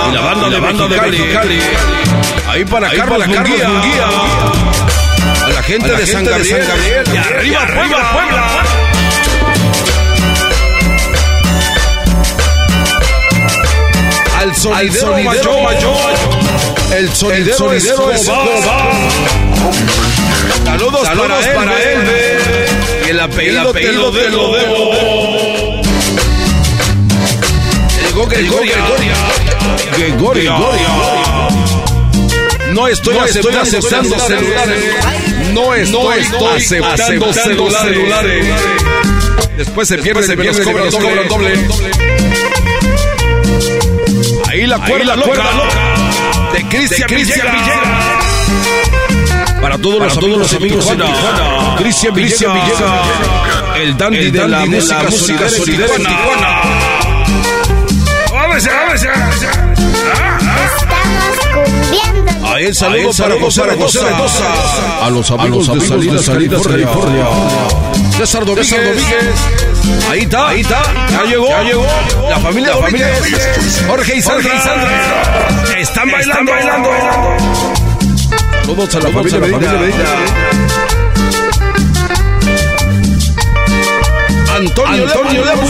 y 0.09 0.13
la 0.13 0.19
banda 0.21 0.49
de 0.89 0.99
Mexicali. 0.99 1.61
Ahí 2.55 2.63
para 2.63 2.87
Ahí 2.87 2.97
Carlos, 2.97 3.17
para 3.19 3.33
Carlos 3.33 3.59
Munguía. 3.67 4.07
A 5.43 5.49
la 5.49 5.61
gente, 5.61 5.89
a 5.89 5.91
la 5.91 5.99
de, 5.99 6.05
gente 6.05 6.13
San 6.13 6.23
Gabriel. 6.23 6.57
de 6.57 6.65
San 6.65 6.77
Gabriel. 6.77 7.03
Y 7.13 7.17
arriba, 7.17 7.63
arriba 7.63 8.13
Puebla. 8.13 8.13
Puebla. 8.13 8.63
Al 14.39 14.55
sonidero, 14.55 15.15
Al 15.15 15.25
sonidero 15.25 15.61
mayor. 15.63 15.97
El 16.95 17.13
sonidero, 17.13 17.71
el 17.73 17.81
sonidero 17.81 18.11
Escobar. 18.13 18.57
Saludos, 20.63 21.07
Saludos 21.07 21.45
para, 21.47 21.55
para 21.55 21.83
él. 21.83 21.99
Y 23.05 23.09
el 23.09 23.19
apellido, 23.19 23.61
el 23.63 23.67
apellido 23.67 24.11
te 24.11 24.29
lo 24.29 24.53
debo. 24.55 25.81
Llegó 28.01 28.25
Gregoria. 28.27 28.75
Gregoria. 29.97 30.53
No 32.75 32.89
estoy, 32.89 33.15
no 33.15 33.23
estoy 33.23 33.55
aceptando 33.55 34.19
celulares. 34.19 34.83
No 35.53 35.73
estoy, 35.73 35.93
no 35.93 36.55
estoy 36.57 36.57
aceptando, 36.57 37.29
aceptando 37.29 37.71
celulares. 37.71 38.45
Después 39.55 39.87
se 39.87 39.97
pierde, 39.99 40.23
se 40.23 40.35
pierde, 40.35 40.61
cobran 40.61 40.91
doble, 40.91 41.23
doble. 41.23 41.53
Ahí 44.49 44.67
la 44.67 44.77
cuerda, 44.79 45.13
Ahí 45.13 45.19
la 45.19 45.25
cuerda 45.25 45.51
loca. 45.53 46.51
De 46.51 46.63
Cristian 46.65 47.09
Villegas. 47.11 47.69
Para 49.61 49.77
todos, 49.77 49.97
Para 49.97 50.09
los, 50.13 50.19
todos 50.19 50.37
los 50.37 50.53
amigos 50.53 50.89
de 50.89 50.95
Tijuana. 50.97 51.75
Cristian 51.77 52.13
Villegas. 52.13 52.75
El 53.77 53.97
dandy, 53.97 54.17
el 54.17 54.31
de, 54.33 54.39
dandy 54.39 54.51
la 54.51 54.59
de 54.59 54.65
música, 54.67 55.03
la 55.03 55.09
música 55.09 55.49
solidera 55.49 55.95
en 55.95 56.03
Tijuana. 56.03 56.61
¡Vámonos, 58.33 58.65
vámonos! 58.65 59.03
Ahí 59.03 59.64
el 62.67 62.75
saludo, 62.75 63.11
para 63.11 63.75
José 63.75 64.01
Mendoza. 64.01 64.43
A 65.03 65.09
los 65.09 65.29
amigos, 65.31 65.67
de 65.73 65.87
Salidas, 65.87 66.25
Salidas, 66.25 66.61
California. 66.65 67.25
César 68.17 68.45
Domínguez. 68.45 69.03
Ahí 70.09 70.21
está, 70.21 70.49
ahí 70.49 70.61
está. 70.61 70.81
Ya 71.11 71.23
llegó, 71.23 71.47
ya 71.47 71.63
llegó. 71.63 71.85
La 72.29 72.39
familia 72.39 72.75
la 72.75 72.81
familia 72.81 73.07
Jorge 73.87 74.17
y 74.17 74.21
Sandra. 74.21 74.53
Están, 75.77 75.77
Están 75.77 76.11
bailando, 76.11 76.51
bailando. 76.51 76.89
Todos 78.65 78.95
a 78.95 78.99
la 78.99 79.09
familia 79.09 79.39
Medina. 79.39 79.75
Antonio, 84.55 85.03
Antonio 85.03 85.45
Lemos. 85.45 85.69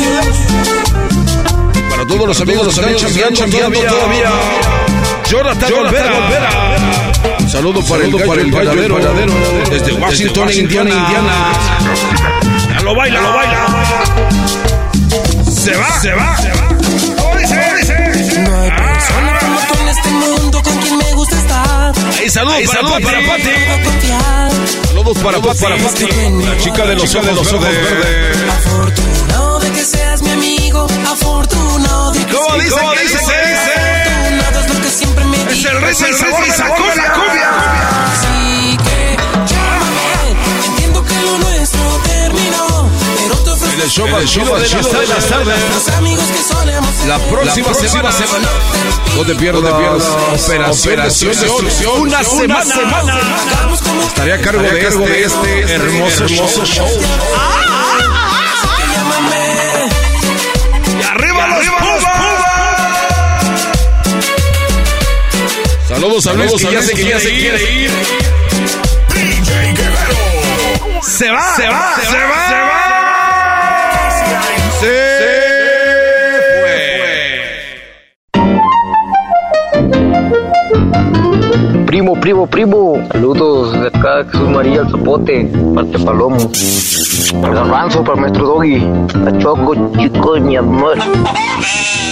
Para 1.89 2.05
todos 2.05 2.27
los 2.27 2.41
amigos, 2.41 2.65
los 2.67 2.77
amigos 2.77 3.03
que 3.03 3.11
están 3.11 3.33
chambeando 3.33 3.79
todavía. 3.79 4.29
Jonathan 5.29 5.73
Olvera. 5.73 6.11
Un 6.77 6.84
saludo 7.55 7.81
para 7.85 8.03
el 8.03 8.11
gallo, 8.11 8.25
para 8.25 8.41
el 8.41 8.51
gallo, 8.51 8.99
desde 9.69 9.93
Washington, 9.93 10.51
Indiana, 10.51 10.89
Indiana. 10.89 11.33
Ya 12.69 12.81
lo 12.81 12.95
baila, 12.95 13.21
lo 13.21 13.33
baila. 13.33 13.65
Se 15.49 15.73
va, 15.75 16.01
se 16.01 16.11
va. 16.11 16.35
¿Cómo 17.17 17.35
dice? 17.37 17.55
No 18.41 18.61
hay 18.61 18.71
persona 18.71 19.39
como 19.39 19.59
tú 19.67 19.73
en 19.81 19.87
este 19.87 20.09
mundo 20.09 20.61
con 20.63 20.77
quien 20.81 20.97
me 20.97 21.13
gusta 21.13 21.37
estar. 21.37 21.93
Ahí 22.19 22.29
saludos, 22.29 22.57
Ahí, 22.57 22.67
saludos 22.67 23.01
para 23.01 23.19
Pati. 23.25 23.49
Saludos 24.87 25.17
para 25.19 25.39
Pati, 25.39 25.63
para 25.63 25.77
Pati. 25.77 26.05
La 26.45 26.57
chica 26.57 26.85
de 26.85 26.95
los 26.95 27.15
ojos 27.15 27.61
verdes. 27.61 28.49
Afortunado 28.49 29.59
de 29.59 29.71
que 29.71 29.85
seas 29.85 30.21
mi 30.21 30.29
amigo. 30.31 30.87
Afortunado 31.09 32.11
de 32.11 32.25
que 32.25 32.33
¿Cómo 32.33 32.55
dice? 32.57 32.71
¿Cómo 32.71 32.91
dice? 32.91 33.74
El 35.65 35.81
rey, 35.81 35.89
el 35.89 36.15
sabor 36.15 36.45
de 36.45 36.95
la 36.95 37.13
cumbia. 37.13 37.49
Así 38.05 38.77
que 38.77 39.17
llámame. 39.47 40.35
Entiendo 40.67 41.03
que 41.03 41.15
lo 41.21 41.37
nuestro 41.39 42.01
terminó. 42.03 42.89
Pero 43.17 43.35
te 43.43 43.49
ofrezco 43.51 43.83
El 43.83 43.89
show 43.89 44.07
más 44.07 44.25
chido 44.25 44.55
de 44.55 45.07
las 45.07 45.25
tardes. 45.25 45.55
los 45.73 45.89
amigos 45.95 46.25
que 46.25 46.53
solemos 46.53 46.95
ser. 46.95 47.07
La 47.07 47.19
próxima, 47.19 47.73
semana, 47.73 48.09
no 49.15 49.25
te 49.25 49.35
pierdas, 49.35 49.73
Operación. 50.45 52.01
Una, 52.01 52.23
semana. 52.23 53.19
Estaría 54.07 54.35
a 54.35 54.41
cargo, 54.41 54.61
de, 54.61 54.79
cargo 54.79 55.05
de 55.05 55.23
este, 55.23 55.61
hermoso, 55.73 56.25
hermoso 56.25 56.65
show. 56.65 56.87
Saludos 66.05 66.27
a 66.27 66.33
Luis, 66.33 66.51
que 66.53 66.71
ya, 66.71 66.81
se, 66.83 66.93
que 66.93 67.03
ya 67.03 67.19
se 67.19 67.29
quiere 67.29 67.81
ir. 67.81 67.89
Se 71.01 71.31
va, 71.31 71.55
se 71.55 71.67
va, 71.67 71.95
se 71.95 72.17
va, 72.21 72.47
se 72.47 72.55
va. 72.61 72.79
Se 74.79 75.35
Primo, 81.87 82.13
primo, 82.19 82.45
primo. 82.45 83.07
Saludos 83.11 83.73
de 83.73 83.87
acá, 83.87 84.25
Jesús 84.31 84.49
María, 84.49 84.81
el 84.81 84.89
Zapote, 84.91 85.51
parte 85.73 85.97
Palomo. 85.97 86.51
El 87.33 87.51
garbanzo 87.51 88.03
para 88.03 88.21
nuestro 88.21 88.45
doggy. 88.45 88.77
La 89.23 89.35
choco, 89.39 89.73
chico, 89.97 90.39
mi 90.39 90.55
amor. 90.55 90.99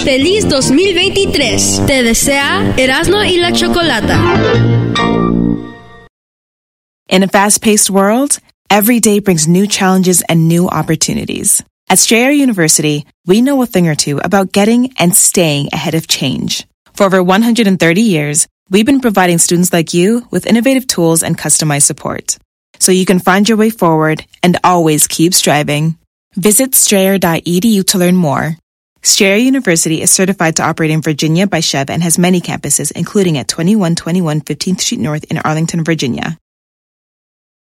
Feliz 0.03 0.43
2023. 0.45 1.85
Te 1.88 2.03
desea 2.03 2.73
Erasmo 2.77 3.23
y 3.23 3.38
la 3.38 3.51
Chocolata. 3.51 4.19
In 7.07 7.23
a 7.23 7.27
fast 7.27 7.61
paced 7.61 7.89
world, 7.89 8.39
every 8.69 8.99
day 8.99 9.19
brings 9.19 9.47
new 9.47 9.65
challenges 9.65 10.21
and 10.27 10.49
new 10.49 10.67
opportunities. 10.67 11.63
At 11.89 11.99
Strayer 11.99 12.31
University, 12.31 13.05
we 13.25 13.41
know 13.41 13.61
a 13.61 13.65
thing 13.65 13.88
or 13.88 13.95
two 13.95 14.17
about 14.17 14.51
getting 14.51 14.93
and 14.99 15.15
staying 15.15 15.69
ahead 15.71 15.95
of 15.95 16.07
change. 16.07 16.67
For 16.95 17.05
over 17.05 17.23
130 17.23 18.01
years, 18.01 18.47
we've 18.69 18.85
been 18.85 18.99
providing 18.99 19.38
students 19.38 19.71
like 19.71 19.93
you 19.93 20.27
with 20.31 20.47
innovative 20.47 20.85
tools 20.85 21.23
and 21.23 21.38
customized 21.38 21.84
support 21.84 22.38
so 22.80 22.91
you 22.91 23.05
can 23.05 23.19
find 23.19 23.47
your 23.47 23.57
way 23.57 23.69
forward 23.69 24.25
and 24.41 24.59
always 24.65 25.07
keep 25.07 25.34
striving. 25.34 25.97
Visit 26.35 26.75
strayer.edu 26.75 27.88
to 27.88 27.97
learn 27.97 28.17
more. 28.17 28.57
Strayer 29.05 29.35
University 29.35 30.01
is 30.01 30.11
certified 30.11 30.55
to 30.55 30.63
operate 30.63 30.89
in 30.89 31.01
Virginia 31.01 31.45
by 31.45 31.59
Chev 31.59 31.89
and 31.89 32.01
has 32.01 32.17
many 32.17 32.39
campuses, 32.39 32.89
including 32.93 33.38
at 33.38 33.49
2121 33.49 34.39
15th 34.39 34.80
Street 34.80 35.01
North 35.01 35.25
in 35.25 35.38
Arlington, 35.39 35.84
Virginia. 35.84 36.39